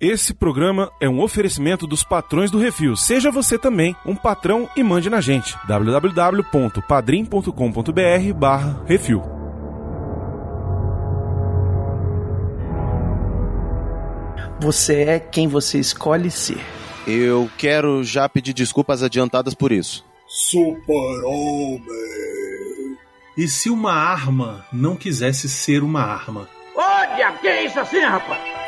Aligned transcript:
Esse 0.00 0.32
programa 0.32 0.90
é 0.98 1.06
um 1.06 1.20
oferecimento 1.20 1.86
dos 1.86 2.02
patrões 2.02 2.50
do 2.50 2.58
Refil. 2.58 2.96
Seja 2.96 3.30
você 3.30 3.58
também 3.58 3.94
um 4.06 4.16
patrão 4.16 4.66
e 4.74 4.82
mande 4.82 5.10
na 5.10 5.20
gente. 5.20 5.54
www.padrim.com.br 5.68 8.34
barra 8.34 8.82
Refil. 8.86 9.22
Você 14.58 15.02
é 15.02 15.18
quem 15.18 15.46
você 15.46 15.78
escolhe 15.78 16.30
ser. 16.30 16.64
Eu 17.06 17.50
quero 17.58 18.02
já 18.02 18.26
pedir 18.26 18.54
desculpas 18.54 19.02
adiantadas 19.02 19.52
por 19.52 19.70
isso. 19.70 20.02
Super-Homem. 20.26 21.82
E 23.36 23.46
se 23.46 23.68
uma 23.68 23.92
arma 23.92 24.64
não 24.72 24.96
quisesse 24.96 25.46
ser 25.46 25.82
uma 25.82 26.00
arma? 26.00 26.48
Diabo, 27.16 27.38
que 27.38 27.48
é 27.48 27.66
isso 27.66 27.78
assim, 27.78 28.00
rapaz? 28.00 28.59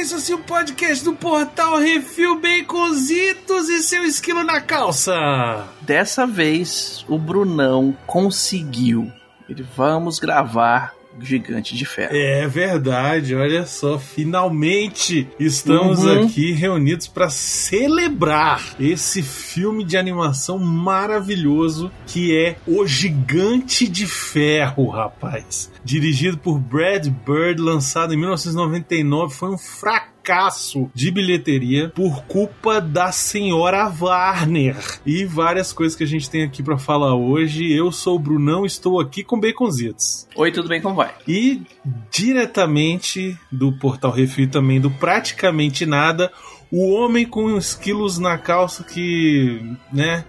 Isso 0.00 0.16
assim, 0.16 0.34
o 0.34 0.38
podcast 0.38 1.04
do 1.04 1.14
Portal 1.14 1.78
Refil 1.78 2.40
Baconzitos 2.40 3.68
e 3.68 3.82
seu 3.82 4.04
esquilo 4.04 4.42
na 4.44 4.60
calça. 4.60 5.66
Dessa 5.82 6.26
vez, 6.26 7.04
o 7.08 7.18
Brunão 7.18 7.96
conseguiu. 8.06 9.10
Ele 9.48 9.64
vamos 9.76 10.18
gravar 10.18 10.94
Gigante 11.18 11.74
de 11.74 11.86
Ferro. 11.86 12.10
É 12.14 12.46
verdade, 12.46 13.34
olha 13.34 13.64
só, 13.64 13.98
finalmente 13.98 15.26
estamos 15.40 16.04
Uhum. 16.04 16.24
aqui 16.24 16.52
reunidos 16.52 17.06
para 17.06 17.30
celebrar 17.30 18.62
esse 18.78 19.22
filme 19.22 19.82
de 19.82 19.96
animação 19.96 20.58
maravilhoso 20.58 21.90
que 22.06 22.36
é 22.36 22.56
O 22.66 22.86
Gigante 22.86 23.88
de 23.88 24.06
Ferro, 24.06 24.88
rapaz. 24.90 25.70
Dirigido 25.86 26.36
por 26.36 26.58
Brad 26.58 27.06
Bird, 27.06 27.62
lançado 27.62 28.12
em 28.12 28.16
1999, 28.16 29.32
foi 29.32 29.50
um 29.50 29.56
fracasso 29.56 30.90
de 30.92 31.12
bilheteria 31.12 31.90
por 31.90 32.24
culpa 32.24 32.80
da 32.80 33.12
senhora 33.12 33.88
Warner 33.96 34.76
e 35.06 35.24
várias 35.24 35.72
coisas 35.72 35.96
que 35.96 36.02
a 36.02 36.06
gente 36.06 36.28
tem 36.28 36.42
aqui 36.42 36.60
para 36.60 36.76
falar 36.76 37.14
hoje. 37.14 37.72
Eu 37.72 37.92
sou 37.92 38.16
o 38.16 38.18
Brunão, 38.18 38.66
estou 38.66 38.98
aqui 38.98 39.22
com 39.22 39.38
Baconzitos. 39.38 40.26
Oi, 40.34 40.50
tudo 40.50 40.68
bem? 40.68 40.82
Como 40.82 40.96
vai? 40.96 41.14
E 41.28 41.62
diretamente 42.10 43.38
do 43.52 43.70
Portal 43.70 44.10
Refil 44.10 44.50
também 44.50 44.80
do 44.80 44.90
Praticamente 44.90 45.86
Nada, 45.86 46.32
o 46.68 46.90
homem 46.94 47.24
com 47.24 47.44
uns 47.44 47.76
quilos 47.76 48.18
na 48.18 48.36
calça 48.36 48.82
que, 48.82 49.64
né, 49.92 50.24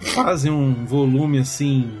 fazem 0.00 0.50
um 0.50 0.86
volume 0.86 1.40
assim 1.40 1.98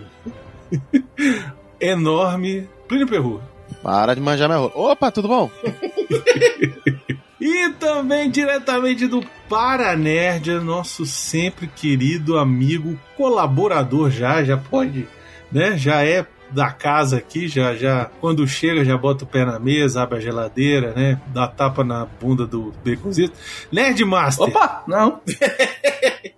enorme. 1.78 2.66
Plínio 2.88 3.06
Perru. 3.06 3.42
Para 3.82 4.14
de 4.14 4.20
manjar 4.20 4.48
minha 4.48 4.60
roupa. 4.60 4.78
Opa, 4.78 5.10
tudo 5.10 5.28
bom? 5.28 5.50
E 7.38 7.70
também 7.74 8.30
diretamente 8.30 9.06
do 9.06 9.22
Paranerd, 9.48 10.50
nosso 10.60 11.04
sempre 11.04 11.66
querido 11.66 12.38
amigo, 12.38 12.98
colaborador 13.16 14.10
já, 14.10 14.42
já 14.42 14.56
pode, 14.56 15.06
né? 15.52 15.76
Já 15.76 16.02
é 16.04 16.26
da 16.50 16.72
casa 16.72 17.18
aqui, 17.18 17.46
já 17.46 17.74
já 17.74 18.10
quando 18.20 18.46
chega 18.48 18.84
já 18.84 18.96
bota 18.96 19.24
o 19.24 19.26
pé 19.26 19.44
na 19.44 19.58
mesa, 19.58 20.02
abre 20.02 20.18
a 20.18 20.20
geladeira, 20.20 20.92
né? 20.94 21.20
Dá 21.28 21.46
tapa 21.46 21.84
na 21.84 22.06
bunda 22.06 22.46
do 22.46 22.72
baconzito. 22.84 23.36
Nerd 23.70 24.04
Master. 24.04 24.48
Opa, 24.48 24.84
não. 24.88 25.20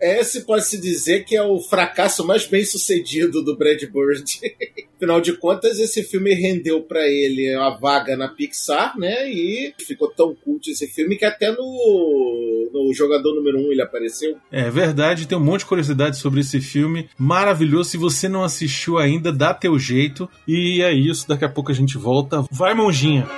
Esse 0.00 0.42
pode-se 0.42 0.80
dizer 0.80 1.24
que 1.24 1.36
é 1.36 1.42
o 1.42 1.60
fracasso 1.60 2.26
mais 2.26 2.46
bem 2.46 2.64
sucedido 2.64 3.42
do 3.42 3.56
Brad 3.56 3.82
Bird. 3.82 4.24
Afinal 4.96 5.20
de 5.20 5.36
contas, 5.36 5.78
esse 5.78 6.02
filme 6.02 6.32
rendeu 6.34 6.82
pra 6.82 7.06
ele 7.06 7.54
a 7.54 7.70
vaga 7.70 8.16
na 8.16 8.28
Pixar, 8.28 8.98
né? 8.98 9.28
E 9.28 9.74
ficou 9.78 10.08
tão 10.08 10.34
cult 10.34 10.70
esse 10.70 10.86
filme 10.86 11.16
que 11.16 11.24
até 11.24 11.50
no, 11.50 12.70
no 12.72 12.94
Jogador 12.94 13.34
Número 13.34 13.58
1 13.58 13.72
ele 13.72 13.82
apareceu. 13.82 14.36
É 14.50 14.70
verdade, 14.70 15.28
tem 15.28 15.36
um 15.36 15.44
monte 15.44 15.60
de 15.60 15.66
curiosidade 15.66 16.16
sobre 16.16 16.40
esse 16.40 16.60
filme. 16.60 17.08
Maravilhoso. 17.18 17.90
Se 17.90 17.96
você 17.98 18.28
não 18.28 18.44
assistiu 18.44 18.98
ainda, 18.98 19.32
dá 19.32 19.52
teu 19.52 19.78
jeito. 19.78 20.28
E 20.48 20.80
é 20.82 20.92
isso, 20.92 21.28
daqui 21.28 21.44
a 21.44 21.48
pouco 21.48 21.70
a 21.70 21.74
gente 21.74 21.98
volta. 21.98 22.44
Vai, 22.50 22.72
mãozinha. 22.72 23.28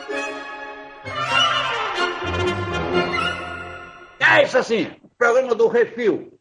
É 4.20 4.44
isso 4.44 4.58
assim, 4.58 4.86
programa 5.18 5.54
do 5.54 5.66
Refil. 5.66 6.35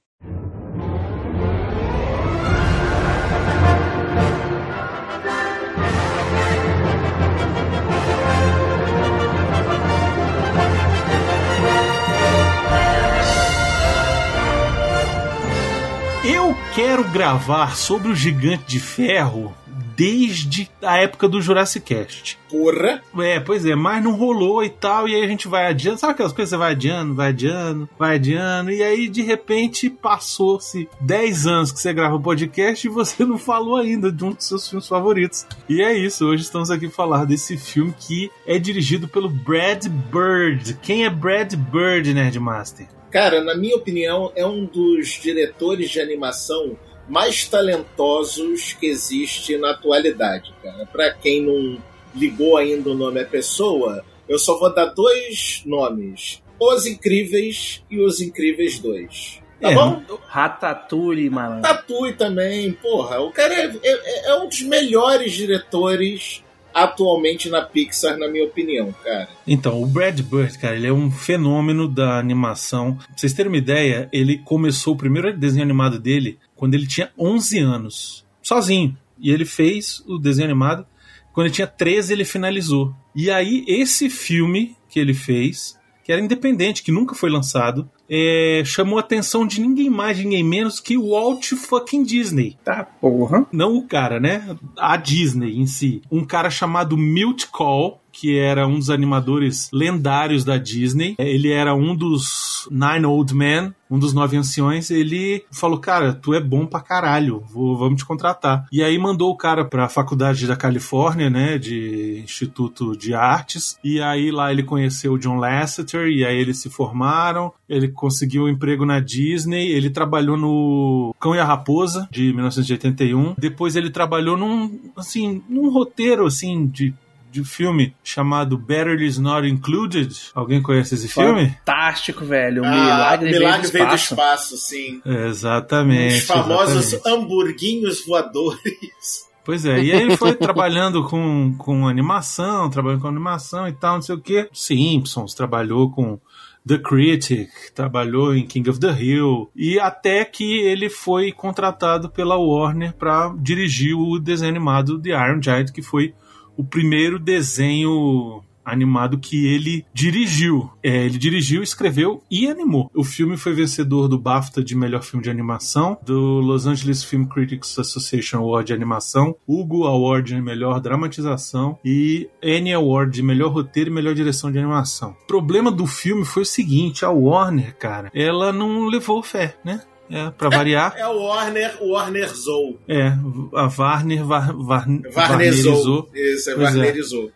Quero 16.75 17.05
gravar 17.05 17.77
sobre 17.77 18.09
o 18.09 18.15
Gigante 18.15 18.65
de 18.67 18.81
Ferro 18.81 19.55
desde 19.95 20.69
a 20.83 20.97
época 20.97 21.25
do 21.25 21.41
Jurassic 21.41 21.85
Cast. 21.85 22.37
Porra! 22.49 23.01
É, 23.17 23.39
pois 23.39 23.65
é, 23.65 23.73
mas 23.75 24.03
não 24.03 24.11
rolou 24.11 24.61
e 24.61 24.69
tal, 24.69 25.07
e 25.07 25.15
aí 25.15 25.23
a 25.23 25.27
gente 25.27 25.47
vai 25.47 25.67
adiando. 25.67 25.97
Sabe 25.97 26.11
aquelas 26.11 26.33
coisas 26.33 26.49
você 26.49 26.57
vai 26.57 26.73
adiando, 26.73 27.15
vai 27.15 27.29
adiando, 27.29 27.87
vai 27.97 28.15
adiando, 28.15 28.71
e 28.71 28.83
aí 28.83 29.07
de 29.07 29.21
repente 29.21 29.89
passou-se 29.89 30.89
10 30.99 31.47
anos 31.47 31.71
que 31.71 31.79
você 31.79 31.93
grava 31.93 32.17
o 32.17 32.21
podcast 32.21 32.85
e 32.85 32.89
você 32.89 33.23
não 33.23 33.37
falou 33.37 33.77
ainda 33.77 34.11
de 34.11 34.25
um 34.25 34.33
dos 34.33 34.45
seus 34.45 34.67
filmes 34.67 34.85
favoritos. 34.85 35.47
E 35.69 35.81
é 35.81 35.97
isso, 35.97 36.25
hoje 36.25 36.43
estamos 36.43 36.69
aqui 36.69 36.87
para 36.87 36.95
falar 36.95 37.25
desse 37.25 37.55
filme 37.55 37.95
que 37.97 38.29
é 38.45 38.59
dirigido 38.59 39.07
pelo 39.07 39.29
Brad 39.29 39.87
Bird. 39.87 40.77
Quem 40.81 41.05
é 41.05 41.09
Brad 41.09 41.53
Bird, 41.55 42.13
Nerdmaster? 42.13 42.85
Cara, 43.15 43.41
na 43.41 43.55
minha 43.55 43.77
opinião, 43.77 44.29
é 44.35 44.45
um 44.45 44.65
dos 44.65 45.07
diretores 45.21 45.89
de 45.89 46.01
animação 46.01 46.77
mais 47.07 47.47
talentosos 47.47 48.73
que 48.73 48.87
existe 48.87 49.57
na 49.57 49.71
atualidade, 49.71 50.53
cara. 50.61 50.85
Pra 50.87 51.13
quem 51.13 51.41
não 51.41 51.81
ligou 52.13 52.57
ainda 52.57 52.89
o 52.89 52.93
nome 52.93 53.21
à 53.21 53.25
pessoa, 53.25 54.03
eu 54.27 54.37
só 54.37 54.59
vou 54.59 54.73
dar 54.73 54.87
dois 54.87 55.61
nomes: 55.65 56.41
Os 56.59 56.85
Incríveis 56.85 57.81
e 57.89 58.01
Os 58.01 58.19
Incríveis 58.19 58.79
2. 58.79 59.39
Tá 59.61 59.71
É, 59.71 59.73
bom? 59.75 60.01
Ratatouille, 60.27 61.29
mano. 61.29 61.61
Tatooine 61.61 62.17
também, 62.17 62.73
porra. 62.73 63.21
O 63.21 63.31
cara 63.31 63.53
é, 63.53 63.71
é- 63.81 64.27
é 64.31 64.35
um 64.35 64.49
dos 64.49 64.61
melhores 64.61 65.31
diretores 65.31 66.43
atualmente 66.75 67.47
na 67.47 67.61
Pixar, 67.61 68.17
na 68.17 68.27
minha 68.27 68.43
opinião, 68.43 68.93
cara. 69.01 69.29
Então, 69.47 69.81
o 69.81 69.85
Brad 69.85 70.19
Bird, 70.19 70.59
cara, 70.59 70.75
ele 70.75 70.87
é 70.87 70.91
um 70.91 71.09
fenômeno 71.09 71.87
da 71.87 72.19
animação. 72.19 72.95
Pra 72.95 73.07
vocês 73.15 73.31
terem 73.31 73.49
uma 73.49 73.57
ideia, 73.57 74.09
ele 74.11 74.39
começou 74.39 74.93
o 74.93 74.97
primeiro 74.97 75.35
desenho 75.37 75.63
animado 75.63 75.97
dele 75.97 76.37
quando 76.53 76.73
ele 76.73 76.85
tinha 76.85 77.09
11 77.17 77.59
anos, 77.59 78.25
sozinho. 78.43 78.97
E 79.17 79.31
ele 79.31 79.45
fez 79.45 80.03
o 80.05 80.17
desenho 80.17 80.49
animado. 80.49 80.85
Quando 81.31 81.47
ele 81.47 81.55
tinha 81.55 81.67
13, 81.67 82.11
ele 82.11 82.25
finalizou. 82.25 82.93
E 83.15 83.31
aí, 83.31 83.63
esse 83.65 84.09
filme 84.09 84.75
que 84.89 84.99
ele 84.99 85.13
fez, 85.13 85.79
que 86.03 86.11
era 86.11 86.21
independente, 86.21 86.83
que 86.83 86.91
nunca 86.91 87.15
foi 87.15 87.29
lançado, 87.29 87.89
é, 88.09 88.61
chamou 88.65 88.97
a 88.97 89.01
atenção 89.01 89.45
de 89.45 89.59
ninguém 89.59 89.89
mais, 89.89 90.17
ninguém 90.17 90.43
menos 90.43 90.79
que 90.79 90.97
o 90.97 91.09
Walt 91.09 91.53
fucking 91.53 92.03
Disney. 92.03 92.57
Tá, 92.63 92.83
porra. 92.83 93.45
Não 93.51 93.75
o 93.75 93.87
cara, 93.87 94.19
né? 94.19 94.55
A 94.77 94.97
Disney 94.97 95.57
em 95.57 95.67
si. 95.67 96.01
Um 96.11 96.23
cara 96.23 96.49
chamado 96.49 96.97
Milt 96.97 97.45
Call, 97.51 98.01
que 98.15 98.39
era 98.39 98.65
um 98.65 98.79
dos 98.79 98.89
animadores 98.89 99.69
lendários 99.73 100.45
da 100.45 100.57
Disney. 100.57 101.15
Ele 101.19 101.51
era 101.51 101.75
um 101.75 101.93
dos 101.93 102.67
Nine 102.71 103.05
Old 103.05 103.35
Men, 103.35 103.73
um 103.91 103.99
dos 103.99 104.13
nove 104.13 104.37
anciões. 104.37 104.89
Ele 104.89 105.43
falou: 105.51 105.79
Cara, 105.79 106.13
tu 106.13 106.33
é 106.33 106.39
bom 106.39 106.65
pra 106.65 106.79
caralho, 106.79 107.43
vou, 107.51 107.77
vamos 107.77 107.97
te 107.97 108.05
contratar. 108.05 108.65
E 108.71 108.81
aí 108.81 108.97
mandou 108.97 109.29
o 109.29 109.37
cara 109.37 109.65
pra 109.65 109.89
faculdade 109.89 110.47
da 110.47 110.55
Califórnia, 110.55 111.29
né? 111.29 111.57
De 111.57 112.21
Instituto 112.23 112.95
de 112.95 113.13
Artes. 113.13 113.77
E 113.83 114.01
aí 114.01 114.31
lá 114.31 114.51
ele 114.51 114.63
conheceu 114.63 115.13
o 115.13 115.19
John 115.19 115.35
Lasseter, 115.35 116.07
e 116.07 116.25
aí 116.25 116.37
eles 116.37 116.59
se 116.59 116.69
formaram. 116.69 117.51
Ele 117.67 117.89
conseguiu 117.89 118.43
um 118.43 118.49
emprego 118.49 118.85
na 118.85 118.99
Disney. 118.99 119.71
Ele 119.71 119.89
trabalhou 119.89 120.37
no 120.37 121.13
Cão 121.19 121.35
e 121.35 121.39
a 121.39 121.45
Raposa, 121.45 122.07
de 122.09 122.31
1981. 122.31 123.35
Depois 123.37 123.75
ele 123.75 123.89
trabalhou 123.89 124.37
num, 124.37 124.79
assim, 124.95 125.43
num 125.49 125.69
roteiro, 125.69 126.25
assim, 126.25 126.65
de 126.65 126.93
de 127.41 127.43
filme 127.49 127.93
chamado 128.03 128.57
Better 128.57 129.01
Is 129.01 129.17
Not 129.17 129.47
Included. 129.47 130.09
Alguém 130.33 130.61
conhece 130.61 130.95
esse 130.95 131.07
filme? 131.07 131.49
Fantástico, 131.49 132.23
velho. 132.25 132.61
O 132.63 132.65
Ah, 132.65 132.71
Milagre, 132.71 133.31
Milagre 133.31 133.67
veio 133.71 133.87
do 133.89 133.95
espaço. 133.95 134.13
espaço, 134.53 134.57
sim. 134.57 135.01
Exatamente. 135.05 136.15
Os 136.17 136.23
famosos 136.23 136.93
exatamente. 136.93 137.23
hamburguinhos 137.23 138.05
voadores. 138.05 139.25
Pois 139.43 139.63
é, 139.65 139.79
e 139.83 139.91
aí 139.91 140.01
ele 140.01 140.17
foi 140.17 140.33
trabalhando 140.35 141.03
com, 141.03 141.53
com 141.57 141.87
animação, 141.87 142.69
trabalhando 142.69 143.01
com 143.01 143.07
animação 143.07 143.67
e 143.67 143.73
tal, 143.73 143.95
não 143.95 144.01
sei 144.01 144.15
o 144.15 144.19
quê. 144.21 144.49
Simpsons, 144.51 145.33
trabalhou 145.35 145.91
com 145.91 146.19
The 146.67 146.79
Critic, 146.79 147.49
trabalhou 147.75 148.35
em 148.35 148.43
King 148.47 148.67
of 148.71 148.79
the 148.79 148.91
Hill 148.91 149.51
e 149.55 149.79
até 149.79 150.25
que 150.25 150.61
ele 150.61 150.89
foi 150.89 151.31
contratado 151.31 152.09
pela 152.09 152.37
Warner 152.37 152.93
para 152.95 153.35
dirigir 153.37 153.95
o 153.95 154.17
desenho 154.17 154.49
animado 154.49 154.99
The 154.99 155.09
Iron 155.09 155.39
Giant, 155.39 155.71
que 155.71 155.83
foi 155.83 156.15
o 156.57 156.63
primeiro 156.63 157.19
desenho 157.19 158.43
animado 158.65 159.19
que 159.19 159.45
ele 159.45 159.85
dirigiu. 159.93 160.71
É, 160.81 161.05
ele 161.05 161.17
dirigiu, 161.17 161.61
escreveu 161.61 162.23
e 162.29 162.47
animou. 162.47 162.89
O 162.95 163.03
filme 163.03 163.37
foi 163.37 163.53
vencedor 163.53 164.07
do 164.07 164.17
BAFTA 164.17 164.63
de 164.63 164.75
melhor 164.75 165.03
filme 165.03 165.23
de 165.23 165.29
animação, 165.29 165.97
do 166.03 166.39
Los 166.39 166.65
Angeles 166.65 167.03
Film 167.03 167.25
Critics 167.25 167.77
Association 167.77 168.39
Award 168.39 168.67
de 168.67 168.73
animação, 168.73 169.35
Hugo 169.47 169.85
Award 169.85 170.33
de 170.33 170.41
melhor 170.41 170.79
dramatização 170.79 171.77
e 171.85 172.27
Annie 172.43 172.73
Award 172.73 173.13
de 173.13 173.21
melhor 173.21 173.51
roteiro 173.51 173.91
e 173.91 173.93
melhor 173.93 174.15
direção 174.15 174.51
de 174.51 174.57
animação. 174.57 175.15
O 175.23 175.27
problema 175.27 175.71
do 175.71 175.85
filme 175.85 176.25
foi 176.25 176.41
o 176.41 176.45
seguinte, 176.45 177.05
a 177.05 177.11
Warner, 177.11 177.77
cara, 177.77 178.09
ela 178.13 178.51
não 178.51 178.85
levou 178.87 179.21
fé, 179.21 179.55
né? 179.63 179.81
É, 180.09 180.29
pra 180.29 180.49
variar. 180.49 180.93
É 180.95 181.07
o 181.07 181.17
Warner, 181.23 181.77
o 181.81 181.91
Warner 181.93 182.29
Zou. 182.35 182.79
É, 182.87 183.07
a 183.55 183.69
Warner 183.77 184.23
var, 184.23 184.53
var, 184.53 184.85
varnerizou. 185.13 186.09
Isso, 186.13 186.51
é 186.51 186.55
Pois 186.55 186.75
é. 186.75 186.79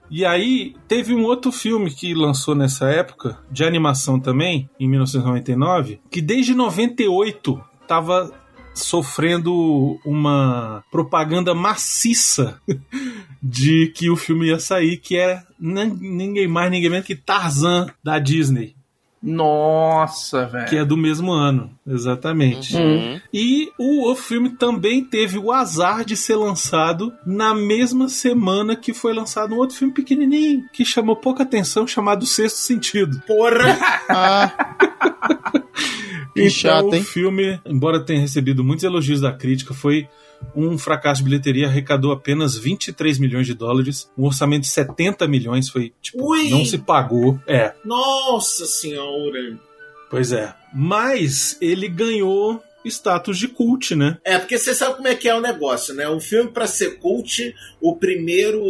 E 0.10 0.24
aí, 0.25 0.75
teve 0.88 1.13
um 1.16 1.24
outro 1.24 1.51
filme 1.51 1.89
que 1.89 2.13
lançou 2.13 2.54
nessa 2.54 2.88
época, 2.89 3.38
de 3.51 3.63
animação 3.63 4.19
também, 4.19 4.69
em 4.80 4.88
1999, 4.88 6.00
que 6.12 6.21
desde 6.21 6.54
98 6.54 7.60
tava 7.88 8.31
sofrendo 8.74 10.00
uma 10.06 10.83
propaganda 10.92 11.54
maciça 11.56 12.62
de 13.42 13.88
que 13.95 14.10
o 14.10 14.16
filme 14.16 14.48
ia 14.48 14.60
sair, 14.60 14.98
que 14.98 15.16
era 15.18 15.44
nin- 15.60 15.98
ninguém 16.00 16.48
mais, 16.48 16.71
ninguém 16.71 16.89
menos 16.89 17.06
que 17.06 17.16
Tarzan 17.16 17.88
da 18.04 18.19
Disney, 18.19 18.75
Nossa, 19.21 20.45
velho. 20.45 20.68
que 20.68 20.77
é 20.77 20.86
do 20.86 20.95
mesmo 20.95 21.31
ano, 21.31 21.71
exatamente. 21.86 22.75
Uhum. 22.75 23.19
E 23.33 23.69
o, 23.77 24.12
o 24.12 24.16
filme 24.16 24.51
também 24.51 25.04
teve 25.04 25.38
o 25.38 25.51
azar 25.51 26.06
de 26.06 26.16
ser 26.16 26.36
lançado 26.36 27.13
na 27.25 27.54
mesma 27.54 28.07
semana 28.07 28.75
que 28.75 28.94
foi 28.94 29.13
lançado 29.13 29.54
um 29.54 29.57
outro 29.57 29.75
filme 29.75 29.94
pequenininho 29.94 30.63
que 30.71 30.86
chamou 30.86 31.16
pouca 31.16 31.44
atenção, 31.44 31.86
chamado 31.86 32.25
Sexto 32.25 32.57
Sentido. 32.57 33.21
Porra! 33.27 33.77
Ah, 34.10 34.75
Que 36.33 36.42
então 36.44 36.50
chato, 36.50 36.94
hein? 36.94 37.01
o 37.01 37.06
filme, 37.06 37.60
embora 37.66 38.00
tenha 38.00 38.21
recebido 38.21 38.63
muitos 38.63 38.83
elogios 38.83 39.19
da 39.19 39.31
crítica, 39.31 39.74
foi 39.74 40.07
um 40.56 40.78
fracasso 40.78 41.22
de 41.22 41.30
bilheteria, 41.30 41.68
arrecadou 41.68 42.12
apenas 42.12 42.58
23 42.58 43.20
milhões 43.20 43.46
de 43.46 43.54
dólares, 43.54 44.10
um 44.18 44.26
orçamento 44.26 44.62
de 44.62 44.70
70 44.70 45.28
milhões 45.28 45.70
foi, 45.70 45.94
tipo, 46.02 46.32
Ui! 46.32 46.50
não 46.50 46.66
se 46.66 46.78
pagou. 46.78 47.40
É, 47.48 47.74
Nossa 47.84 48.66
senhora! 48.66 49.58
pois 50.10 50.32
é. 50.32 50.54
Mas 50.74 51.58
ele 51.62 51.88
ganhou 51.88 52.62
status 52.86 53.38
de 53.38 53.48
cult, 53.48 53.96
né? 53.96 54.18
É, 54.24 54.38
porque 54.38 54.58
você 54.58 54.74
sabe 54.74 54.96
como 54.96 55.08
é 55.08 55.16
que 55.16 55.28
é 55.28 55.36
o 55.36 55.42
negócio, 55.42 55.94
né? 55.94 56.10
Um 56.10 56.20
filme 56.20 56.50
pra 56.50 56.66
ser 56.66 56.98
cult, 57.00 57.54
o 57.82 57.96
primeiro 57.96 58.62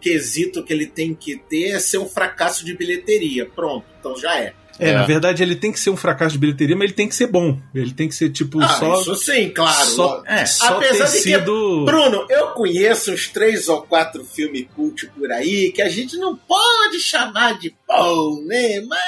quesito 0.00 0.62
que 0.62 0.72
ele 0.72 0.86
tem 0.86 1.14
que 1.14 1.36
ter 1.36 1.70
é 1.70 1.78
ser 1.78 1.98
um 1.98 2.08
fracasso 2.08 2.64
de 2.64 2.76
bilheteria. 2.76 3.46
Pronto, 3.46 3.86
então 3.98 4.16
já 4.16 4.38
é. 4.38 4.54
É, 4.78 4.90
É. 4.90 4.94
na 4.94 5.04
verdade 5.06 5.42
ele 5.42 5.56
tem 5.56 5.72
que 5.72 5.80
ser 5.80 5.90
um 5.90 5.96
fracasso 5.96 6.32
de 6.34 6.38
bilheteria, 6.38 6.76
mas 6.76 6.84
ele 6.86 6.92
tem 6.94 7.08
que 7.08 7.14
ser 7.14 7.26
bom. 7.28 7.58
Ele 7.74 7.92
tem 7.92 8.08
que 8.08 8.14
ser 8.14 8.30
tipo 8.30 8.60
Ah, 8.62 8.68
só 8.68 9.00
isso 9.00 9.16
sim, 9.16 9.48
claro. 9.50 9.86
só, 9.90 10.22
É, 10.26 10.44
só 10.46 10.76
apesar 10.76 11.06
ter 11.06 11.10
de 11.18 11.22
que- 11.24 11.30
sido 11.38 11.84
Bruno, 11.84 12.26
eu 12.28 12.48
conheço 12.48 13.12
uns 13.12 13.28
três 13.28 13.68
ou 13.68 13.82
quatro 13.82 14.24
filmes 14.24 14.66
cult 14.74 15.06
por 15.08 15.30
aí 15.32 15.72
que 15.72 15.80
a 15.82 15.88
gente 15.88 16.16
não 16.16 16.36
pode 16.36 16.98
chamar 17.00 17.58
de 17.58 17.74
bom, 17.88 18.42
né? 18.46 18.80
Mas 18.82 19.00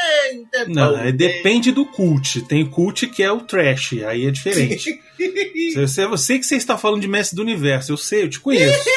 é 0.55 0.65
Não, 0.67 0.93
bom, 0.93 0.99
é, 0.99 1.05
né? 1.05 1.12
depende 1.12 1.71
do 1.73 1.85
cult. 1.85 2.43
Tem 2.43 2.64
cult 2.64 3.06
que 3.09 3.23
é 3.23 3.31
o 3.31 3.41
trash, 3.41 3.94
aí 4.06 4.26
é 4.26 4.31
diferente. 4.31 4.99
eu, 5.76 5.87
sei, 5.88 6.05
eu 6.05 6.17
sei 6.17 6.38
que 6.38 6.47
você 6.47 6.56
está 6.56 6.79
falando 6.79 7.00
de 7.03 7.09
Mestre 7.09 7.37
do 7.37 7.43
Universo, 7.43 7.93
eu 7.93 7.97
sei, 7.97 8.23
eu 8.23 8.31
te 8.31 8.41
conheço, 8.41 8.79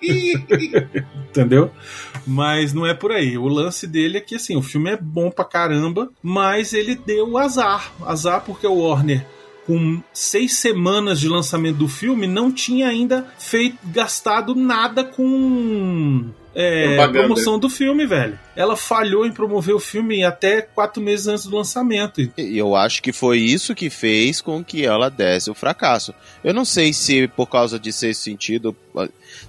entendeu? 1.30 1.70
Mas 2.30 2.72
não 2.72 2.86
é 2.86 2.94
por 2.94 3.10
aí. 3.10 3.36
O 3.36 3.48
lance 3.48 3.88
dele 3.88 4.18
é 4.18 4.20
que 4.20 4.36
assim, 4.36 4.56
o 4.56 4.62
filme 4.62 4.90
é 4.90 4.96
bom 4.96 5.32
pra 5.32 5.44
caramba, 5.44 6.08
mas 6.22 6.72
ele 6.72 6.94
deu 6.94 7.36
azar. 7.36 7.92
Azar 8.02 8.44
porque 8.44 8.66
o 8.66 8.78
Warner 8.78 9.26
com 9.66 10.02
seis 10.12 10.54
semanas 10.54 11.20
de 11.20 11.28
lançamento 11.28 11.76
do 11.76 11.88
filme, 11.88 12.26
não 12.26 12.50
tinha 12.50 12.88
ainda 12.88 13.26
feito 13.38 13.78
gastado 13.84 14.54
nada 14.54 15.04
com 15.04 16.30
é, 16.54 17.06
promoção 17.08 17.58
do 17.58 17.68
filme, 17.68 18.06
velho. 18.06 18.38
Ela 18.56 18.76
falhou 18.76 19.24
em 19.24 19.32
promover 19.32 19.74
o 19.74 19.80
filme 19.80 20.24
até 20.24 20.60
quatro 20.60 21.00
meses 21.00 21.26
antes 21.26 21.46
do 21.46 21.56
lançamento. 21.56 22.20
E 22.36 22.58
eu 22.58 22.74
acho 22.74 23.02
que 23.02 23.12
foi 23.12 23.38
isso 23.38 23.74
que 23.74 23.88
fez 23.88 24.40
com 24.40 24.62
que 24.64 24.84
ela 24.84 25.08
desse 25.08 25.50
o 25.50 25.54
fracasso. 25.54 26.12
Eu 26.42 26.52
não 26.52 26.64
sei 26.64 26.92
se 26.92 27.28
por 27.28 27.46
causa 27.46 27.78
de 27.78 27.92
ser 27.92 28.14
sentido. 28.14 28.76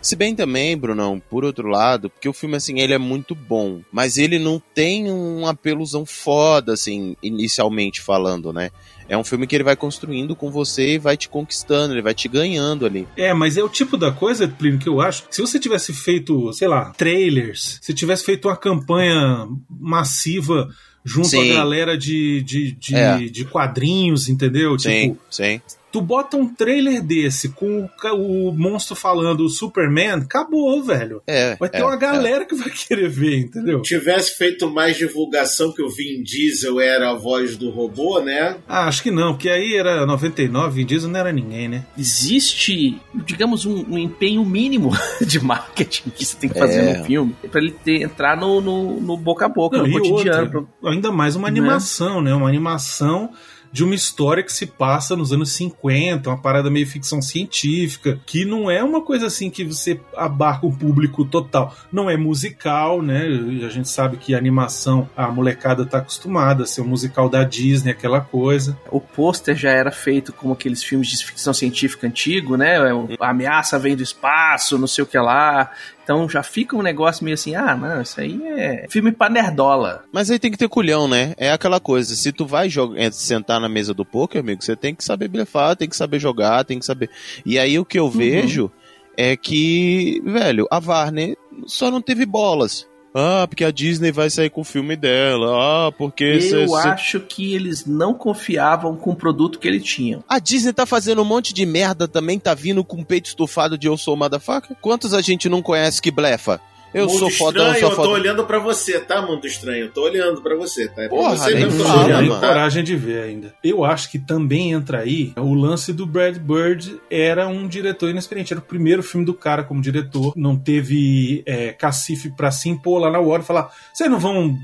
Se 0.01 0.15
bem 0.15 0.35
também, 0.35 0.77
Brunão, 0.77 1.19
por 1.19 1.43
outro 1.43 1.67
lado, 1.67 2.09
porque 2.09 2.29
o 2.29 2.33
filme, 2.33 2.55
assim, 2.55 2.79
ele 2.79 2.93
é 2.93 2.99
muito 2.99 3.33
bom, 3.33 3.81
mas 3.91 4.17
ele 4.17 4.37
não 4.37 4.61
tem 4.73 5.11
um 5.11 5.47
apelozão 5.47 6.05
foda, 6.05 6.73
assim, 6.73 7.15
inicialmente 7.21 7.99
falando, 7.99 8.53
né? 8.53 8.69
É 9.11 9.17
um 9.17 9.25
filme 9.25 9.45
que 9.45 9.53
ele 9.53 9.65
vai 9.65 9.75
construindo 9.75 10.33
com 10.37 10.49
você 10.49 10.93
e 10.93 10.97
vai 10.97 11.17
te 11.17 11.27
conquistando, 11.27 11.93
ele 11.93 12.01
vai 12.01 12.13
te 12.13 12.29
ganhando 12.29 12.85
ali. 12.85 13.05
É, 13.17 13.33
mas 13.33 13.57
é 13.57 13.63
o 13.63 13.67
tipo 13.67 13.97
da 13.97 14.09
coisa, 14.09 14.47
Plínio, 14.47 14.79
que 14.79 14.87
eu 14.87 15.01
acho. 15.01 15.25
Se 15.29 15.41
você 15.41 15.59
tivesse 15.59 15.91
feito, 15.91 16.53
sei 16.53 16.69
lá, 16.69 16.91
trailers, 16.91 17.77
se 17.81 17.93
tivesse 17.93 18.23
feito 18.23 18.47
uma 18.47 18.55
campanha 18.55 19.49
massiva 19.69 20.69
junto 21.03 21.27
Sim. 21.27 21.51
à 21.51 21.55
galera 21.55 21.97
de, 21.97 22.41
de, 22.43 22.71
de, 22.71 22.95
É. 22.95 23.17
de 23.17 23.43
quadrinhos, 23.43 24.29
entendeu? 24.29 24.79
Sim, 24.79 25.09
Tipo, 25.09 25.17
sim. 25.29 25.59
Tu 25.91 26.01
bota 26.01 26.38
um 26.38 26.47
trailer 26.47 27.01
desse 27.01 27.49
com 27.49 27.89
o, 28.13 28.49
o 28.49 28.51
monstro 28.53 28.95
falando 28.95 29.41
o 29.45 29.49
Superman, 29.49 30.11
acabou, 30.21 30.81
velho. 30.83 31.21
É. 31.27 31.55
Vai 31.57 31.69
ter 31.69 31.79
é, 31.79 31.83
uma 31.85 31.95
galera 31.97 32.45
que 32.45 32.55
vai 32.55 32.69
querer 32.69 33.09
ver, 33.09 33.39
entendeu? 33.39 33.81
tivesse 33.81 34.38
feito 34.38 34.69
mais 34.69 34.97
divulgação 34.97 35.71
que 35.73 35.81
o 35.81 35.89
Vin 35.89 36.23
Diesel 36.23 36.79
era 36.79 37.11
a 37.11 37.15
voz 37.15 37.57
do 37.57 37.69
robô, 37.69 38.19
né? 38.21 38.57
Ah, 38.67 38.88
acho 38.88 39.03
que 39.03 39.11
não, 39.11 39.33
porque 39.33 39.49
aí 39.49 39.75
era 39.75 40.05
99, 40.05 40.75
Vin 40.75 40.85
Diesel 40.85 41.09
não 41.09 41.19
era 41.19 41.31
ninguém, 41.31 41.67
né? 41.67 41.85
Existe, 41.97 42.99
digamos, 43.25 43.65
um, 43.65 43.83
um 43.89 43.97
empenho 43.97 44.45
mínimo 44.45 44.91
de 45.25 45.39
marketing 45.43 46.09
que 46.11 46.23
você 46.25 46.38
tem 46.38 46.49
que 46.49 46.57
fazer 46.59 46.79
É. 46.81 46.97
no 46.99 47.05
filme 47.05 47.35
pra 47.51 47.59
ele 47.61 47.71
ter, 47.71 48.01
entrar 48.03 48.38
no, 48.38 48.61
no, 48.61 48.99
no 49.01 49.17
boca 49.17 49.45
a 49.45 49.49
boca, 49.49 49.77
Não, 49.77 49.88
no 49.88 49.91
cotidiano. 49.93 50.43
outra, 50.45 50.61
pra- 50.81 50.91
ainda 50.91 51.11
mais 51.11 51.35
uma 51.35 51.49
Né? 51.49 51.59
animação, 51.59 52.21
né? 52.21 52.33
Uma 52.33 52.47
animação 52.47 53.31
de 53.71 53.83
uma 53.83 53.95
história 53.95 54.43
que 54.43 54.51
se 54.51 54.65
passa 54.65 55.15
nos 55.15 55.31
anos 55.31 55.51
50, 55.53 56.29
uma 56.29 56.38
parada 56.38 56.69
meio 56.69 56.86
ficção 56.86 57.22
científica, 57.22 58.19
que 58.25 58.45
não 58.45 58.69
é 58.69 58.84
uma 58.84 59.01
coisa 59.01 59.27
assim 59.27 59.50
que 59.50 59.63
você 59.63 60.00
abarca 60.15 60.65
o 60.65 60.75
público 60.75 61.24
total. 61.25 61.75
Não 61.91 62.10
é 62.10 62.17
musical, 62.17 63.01
né? 63.01 63.25
A 63.65 63.69
gente 63.69 63.89
sabe 63.89 64.17
que 64.17 64.36
a 64.36 64.38
animação, 64.38 65.10
a 65.15 65.29
molecada 65.29 65.86
tá 65.86 66.00
acostumada 66.00 66.63
a 66.63 66.67
ser 66.67 66.81
um 66.81 66.88
musical 66.88 67.29
da 67.29 67.43
Disney, 67.43 67.91
aquela 67.91 68.22
coisa. 68.22 68.77
O 68.89 69.00
pôster 69.00 69.55
já 69.55 69.72
era 69.72 69.91
feito 69.91 70.34
como 70.34 70.53
aqueles 70.53 70.84
filmes 70.84 71.07
de 71.07 71.25
ficção 71.25 71.53
científica 71.53 72.07
antigo, 72.07 72.57
né? 72.57 72.77
A 73.19 73.29
ameaça 73.29 73.79
vem 73.79 73.95
do 73.95 74.03
espaço, 74.03 74.77
não 74.77 74.88
sei 74.88 75.03
o 75.03 75.07
que 75.07 75.17
lá. 75.17 75.72
Então 76.03 76.27
já 76.27 76.43
fica 76.43 76.75
um 76.75 76.81
negócio 76.81 77.24
meio 77.24 77.36
assim, 77.36 77.55
ah, 77.55 77.75
não, 77.75 78.01
isso 78.01 78.20
aí 78.20 78.41
é 78.43 78.88
filme 78.89 79.12
pra 79.12 79.29
nerdola. 79.29 80.03
Mas 80.12 80.29
aí 80.29 80.39
tem 80.39 80.51
que 80.51 80.58
ter 80.58 80.67
culhão, 80.67 81.08
né? 81.08 81.34
É 81.38 81.51
aquela 81.51 81.79
coisa, 81.79 82.15
se 82.15 82.31
tu 82.31 82.46
vai 82.46 82.70
jogar, 82.70 83.00
é, 83.00 83.12
sentar 83.12 83.60
na 83.60 83.70
mesa 83.70 83.93
do 83.93 84.05
poker, 84.05 84.41
amigo, 84.41 84.63
você 84.63 84.75
tem 84.75 84.96
que 84.96 85.03
saber 85.03 85.27
blefar, 85.27 85.75
tem 85.75 85.88
que 85.88 85.96
saber 85.96 86.20
jogar, 86.20 86.65
tem 86.65 86.79
que 86.79 86.86
saber. 86.86 87.10
E 87.46 87.58
aí 87.60 87.77
o 87.77 87.86
que 87.86 88.00
eu 88.00 88.10
vejo 88.10 88.72
é 89.15 89.36
que, 89.36 90.22
velho, 90.25 90.67
a 90.72 90.79
Warner 90.79 91.38
só 91.65 91.91
não 91.91 92.01
teve 92.01 92.25
bolas. 92.25 92.89
Ah, 93.13 93.46
porque 93.48 93.65
a 93.65 93.72
Disney 93.72 94.12
vai 94.12 94.30
sair 94.30 94.50
com 94.50 94.62
o 94.62 94.63
filme 94.63 94.96
dela. 94.96 95.88
Ah, 95.88 95.91
porque 95.91 96.24
Eu 96.24 96.41
cê- 96.41 96.68
cê- 96.68 96.88
acho 96.88 97.20
que 97.20 97.53
eles 97.53 97.86
não 97.86 98.13
confiavam 98.13 98.96
com 98.96 99.12
o 99.12 99.15
produto 99.15 99.60
que 99.60 99.68
eles 99.68 99.84
tinham. 99.84 100.24
a 100.30 100.39
Disney 100.39 100.72
tá 100.72 100.86
fazendo 100.86 101.22
um 101.22 101.25
monte 101.25 101.53
de 101.53 101.65
merda 101.65 102.08
também, 102.08 102.39
tá 102.39 102.53
vindo 102.53 102.84
com 102.86 103.03
peito 103.03 103.25
estufado 103.27 103.77
de 103.77 103.88
eu 103.88 103.98
sou 103.98 104.15
motherfucker? 104.15 104.77
Quantos 104.80 105.13
a 105.13 105.20
gente 105.22 105.50
não 105.50 105.62
conhece 105.62 106.01
que 106.01 106.10
blefa? 106.10 106.62
Eu 106.93 107.07
Mundo 107.07 107.19
sou 107.19 107.29
fodão, 107.31 107.71
estranho, 107.71 107.79
sou 107.79 108.03
eu 108.03 108.10
tô 108.10 108.13
olhando 108.13 108.43
pra 108.45 108.60
você, 108.60 109.00
tá, 109.00 109.21
Mundo 109.21 109.48
Estranho? 109.48 109.86
Eu 109.86 109.91
tô 109.91 110.03
olhando 110.03 110.41
pra 110.41 110.55
você, 110.55 110.88
tá? 110.88 111.03
É 111.03 111.07
pra 111.07 111.17
Porra, 111.17 111.38
você 111.38 111.53
nem 111.53 111.65
mesmo 111.65 111.83
fala, 111.86 112.03
olhando, 112.03 112.27
mano. 112.27 112.41
tá? 112.41 112.48
coragem 112.48 112.83
de 112.83 112.95
ver 112.95 113.24
ainda. 113.24 113.53
Eu 113.63 113.86
acho 113.86 114.12
que 114.12 114.19
também 114.19 114.71
entra 114.74 115.00
aí 115.00 115.33
o 115.38 115.53
lance 115.53 115.93
do 115.93 116.05
Brad 116.05 116.38
Bird 116.38 117.00
era 117.10 117.48
um 117.48 117.67
diretor 117.67 118.10
inexperiente. 118.10 118.53
Era 118.53 118.60
o 118.60 118.65
primeiro 118.65 119.01
filme 119.01 119.25
do 119.25 119.33
cara 119.33 119.63
como 119.63 119.81
diretor. 119.81 120.33
Não 120.36 120.57
teve 120.57 121.43
é, 121.45 121.71
cacife 121.71 122.29
pra 122.29 122.51
se 122.51 122.67
impor 122.69 123.00
lá 123.00 123.10
na 123.10 123.19
hora 123.19 123.41
e 123.41 123.45
falar: 123.45 123.71
vocês 123.93 124.10
não 124.10 124.19
vão 124.19 124.57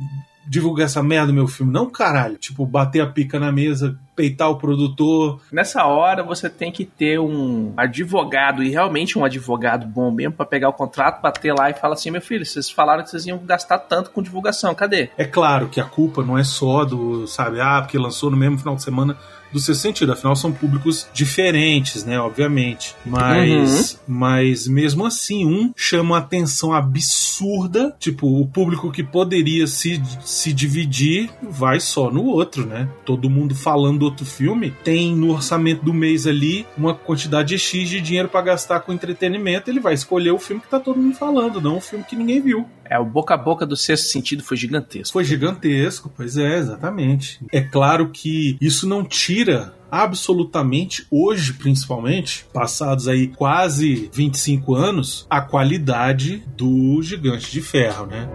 divulgar 0.47 0.85
essa 0.85 1.03
merda 1.03 1.27
do 1.27 1.33
meu 1.33 1.47
filme, 1.47 1.71
não, 1.71 1.89
caralho. 1.89 2.37
Tipo, 2.37 2.65
bater 2.65 3.01
a 3.01 3.07
pica 3.07 3.39
na 3.39 3.51
mesa 3.51 3.97
peitar 4.17 4.49
o 4.49 4.57
produtor. 4.57 5.39
Nessa 5.51 5.85
hora 5.85 6.23
você 6.23 6.49
tem 6.49 6.71
que 6.71 6.83
ter 6.83 7.19
um 7.19 7.71
advogado 7.77 8.63
e 8.63 8.69
realmente 8.69 9.17
um 9.17 9.23
advogado 9.23 9.85
bom 9.85 10.09
mesmo 10.09 10.33
pra 10.33 10.45
pegar 10.45 10.69
o 10.69 10.73
contrato, 10.73 11.21
bater 11.21 11.53
lá 11.53 11.69
e 11.69 11.75
falar 11.75 11.93
assim: 11.93 12.09
meu 12.09 12.21
filho, 12.21 12.43
vocês 12.43 12.69
falaram 12.69 13.03
que 13.03 13.11
vocês 13.11 13.27
iam 13.27 13.37
gastar 13.37 13.77
tanto 13.77 14.09
com 14.09 14.23
divulgação, 14.23 14.73
cadê? 14.73 15.11
É 15.15 15.25
claro 15.25 15.69
que 15.69 15.79
a 15.79 15.85
culpa 15.85 16.23
não 16.23 16.35
é 16.35 16.43
só 16.43 16.83
do, 16.83 17.27
sabe, 17.27 17.61
ah, 17.61 17.79
porque 17.81 17.97
lançou 17.97 18.31
no 18.31 18.37
mesmo 18.37 18.57
final 18.57 18.75
de 18.75 18.81
semana 18.81 19.15
do 19.51 19.59
seu 19.59 19.75
sentido. 19.75 20.13
Afinal, 20.13 20.35
são 20.35 20.51
públicos 20.51 21.07
diferentes, 21.13 22.03
né? 22.03 22.19
Obviamente. 22.19 22.95
Mas, 23.05 23.99
mas 24.07 24.67
mesmo 24.67 25.05
assim, 25.05 25.45
um 25.45 25.71
chama 25.75 26.07
uma 26.07 26.17
atenção 26.19 26.73
absurda. 26.73 27.95
Tipo, 27.99 28.39
o 28.39 28.47
público 28.47 28.91
que 28.91 29.03
poderia 29.03 29.67
se, 29.67 30.01
se 30.23 30.53
dividir 30.53 31.29
vai 31.41 31.79
só 31.79 32.09
no 32.11 32.25
outro, 32.25 32.65
né? 32.65 32.89
Todo 33.05 33.29
mundo 33.29 33.55
falando 33.55 33.99
do 33.99 34.05
outro 34.05 34.25
filme 34.25 34.73
tem 34.83 35.15
no 35.15 35.31
orçamento 35.31 35.83
do 35.83 35.93
mês 35.93 36.27
ali 36.27 36.65
uma 36.77 36.93
quantidade 36.93 37.57
X 37.57 37.89
de 37.89 37.99
dinheiro 37.99 38.29
para 38.29 38.41
gastar 38.41 38.81
com 38.81 38.93
entretenimento. 38.93 39.69
Ele 39.69 39.79
vai 39.79 39.93
escolher 39.93 40.31
o 40.31 40.39
filme 40.39 40.61
que 40.61 40.69
tá 40.69 40.79
todo 40.79 40.99
mundo 40.99 41.15
falando, 41.15 41.61
não 41.61 41.77
o 41.77 41.81
filme 41.81 42.05
que 42.05 42.15
ninguém 42.15 42.41
viu. 42.41 42.67
É, 42.89 42.97
o 42.97 43.05
boca 43.05 43.33
a 43.33 43.37
boca 43.37 43.65
do 43.65 43.75
sexto 43.75 44.05
sentido 44.05 44.43
foi 44.43 44.55
gigantesco. 44.55 45.13
Foi 45.13 45.23
gigantesco, 45.23 46.11
pois 46.15 46.37
é, 46.37 46.57
exatamente. 46.57 47.39
É 47.51 47.61
claro 47.61 48.09
que 48.09 48.57
isso 48.61 48.87
não 48.87 49.03
tira 49.03 49.73
absolutamente 49.91 51.05
hoje, 51.09 51.53
principalmente, 51.53 52.45
passados 52.53 53.07
aí 53.07 53.27
quase 53.27 54.09
25 54.13 54.75
anos, 54.75 55.25
a 55.29 55.41
qualidade 55.41 56.43
do 56.55 57.01
Gigante 57.01 57.51
de 57.51 57.61
Ferro, 57.61 58.05
né? 58.05 58.27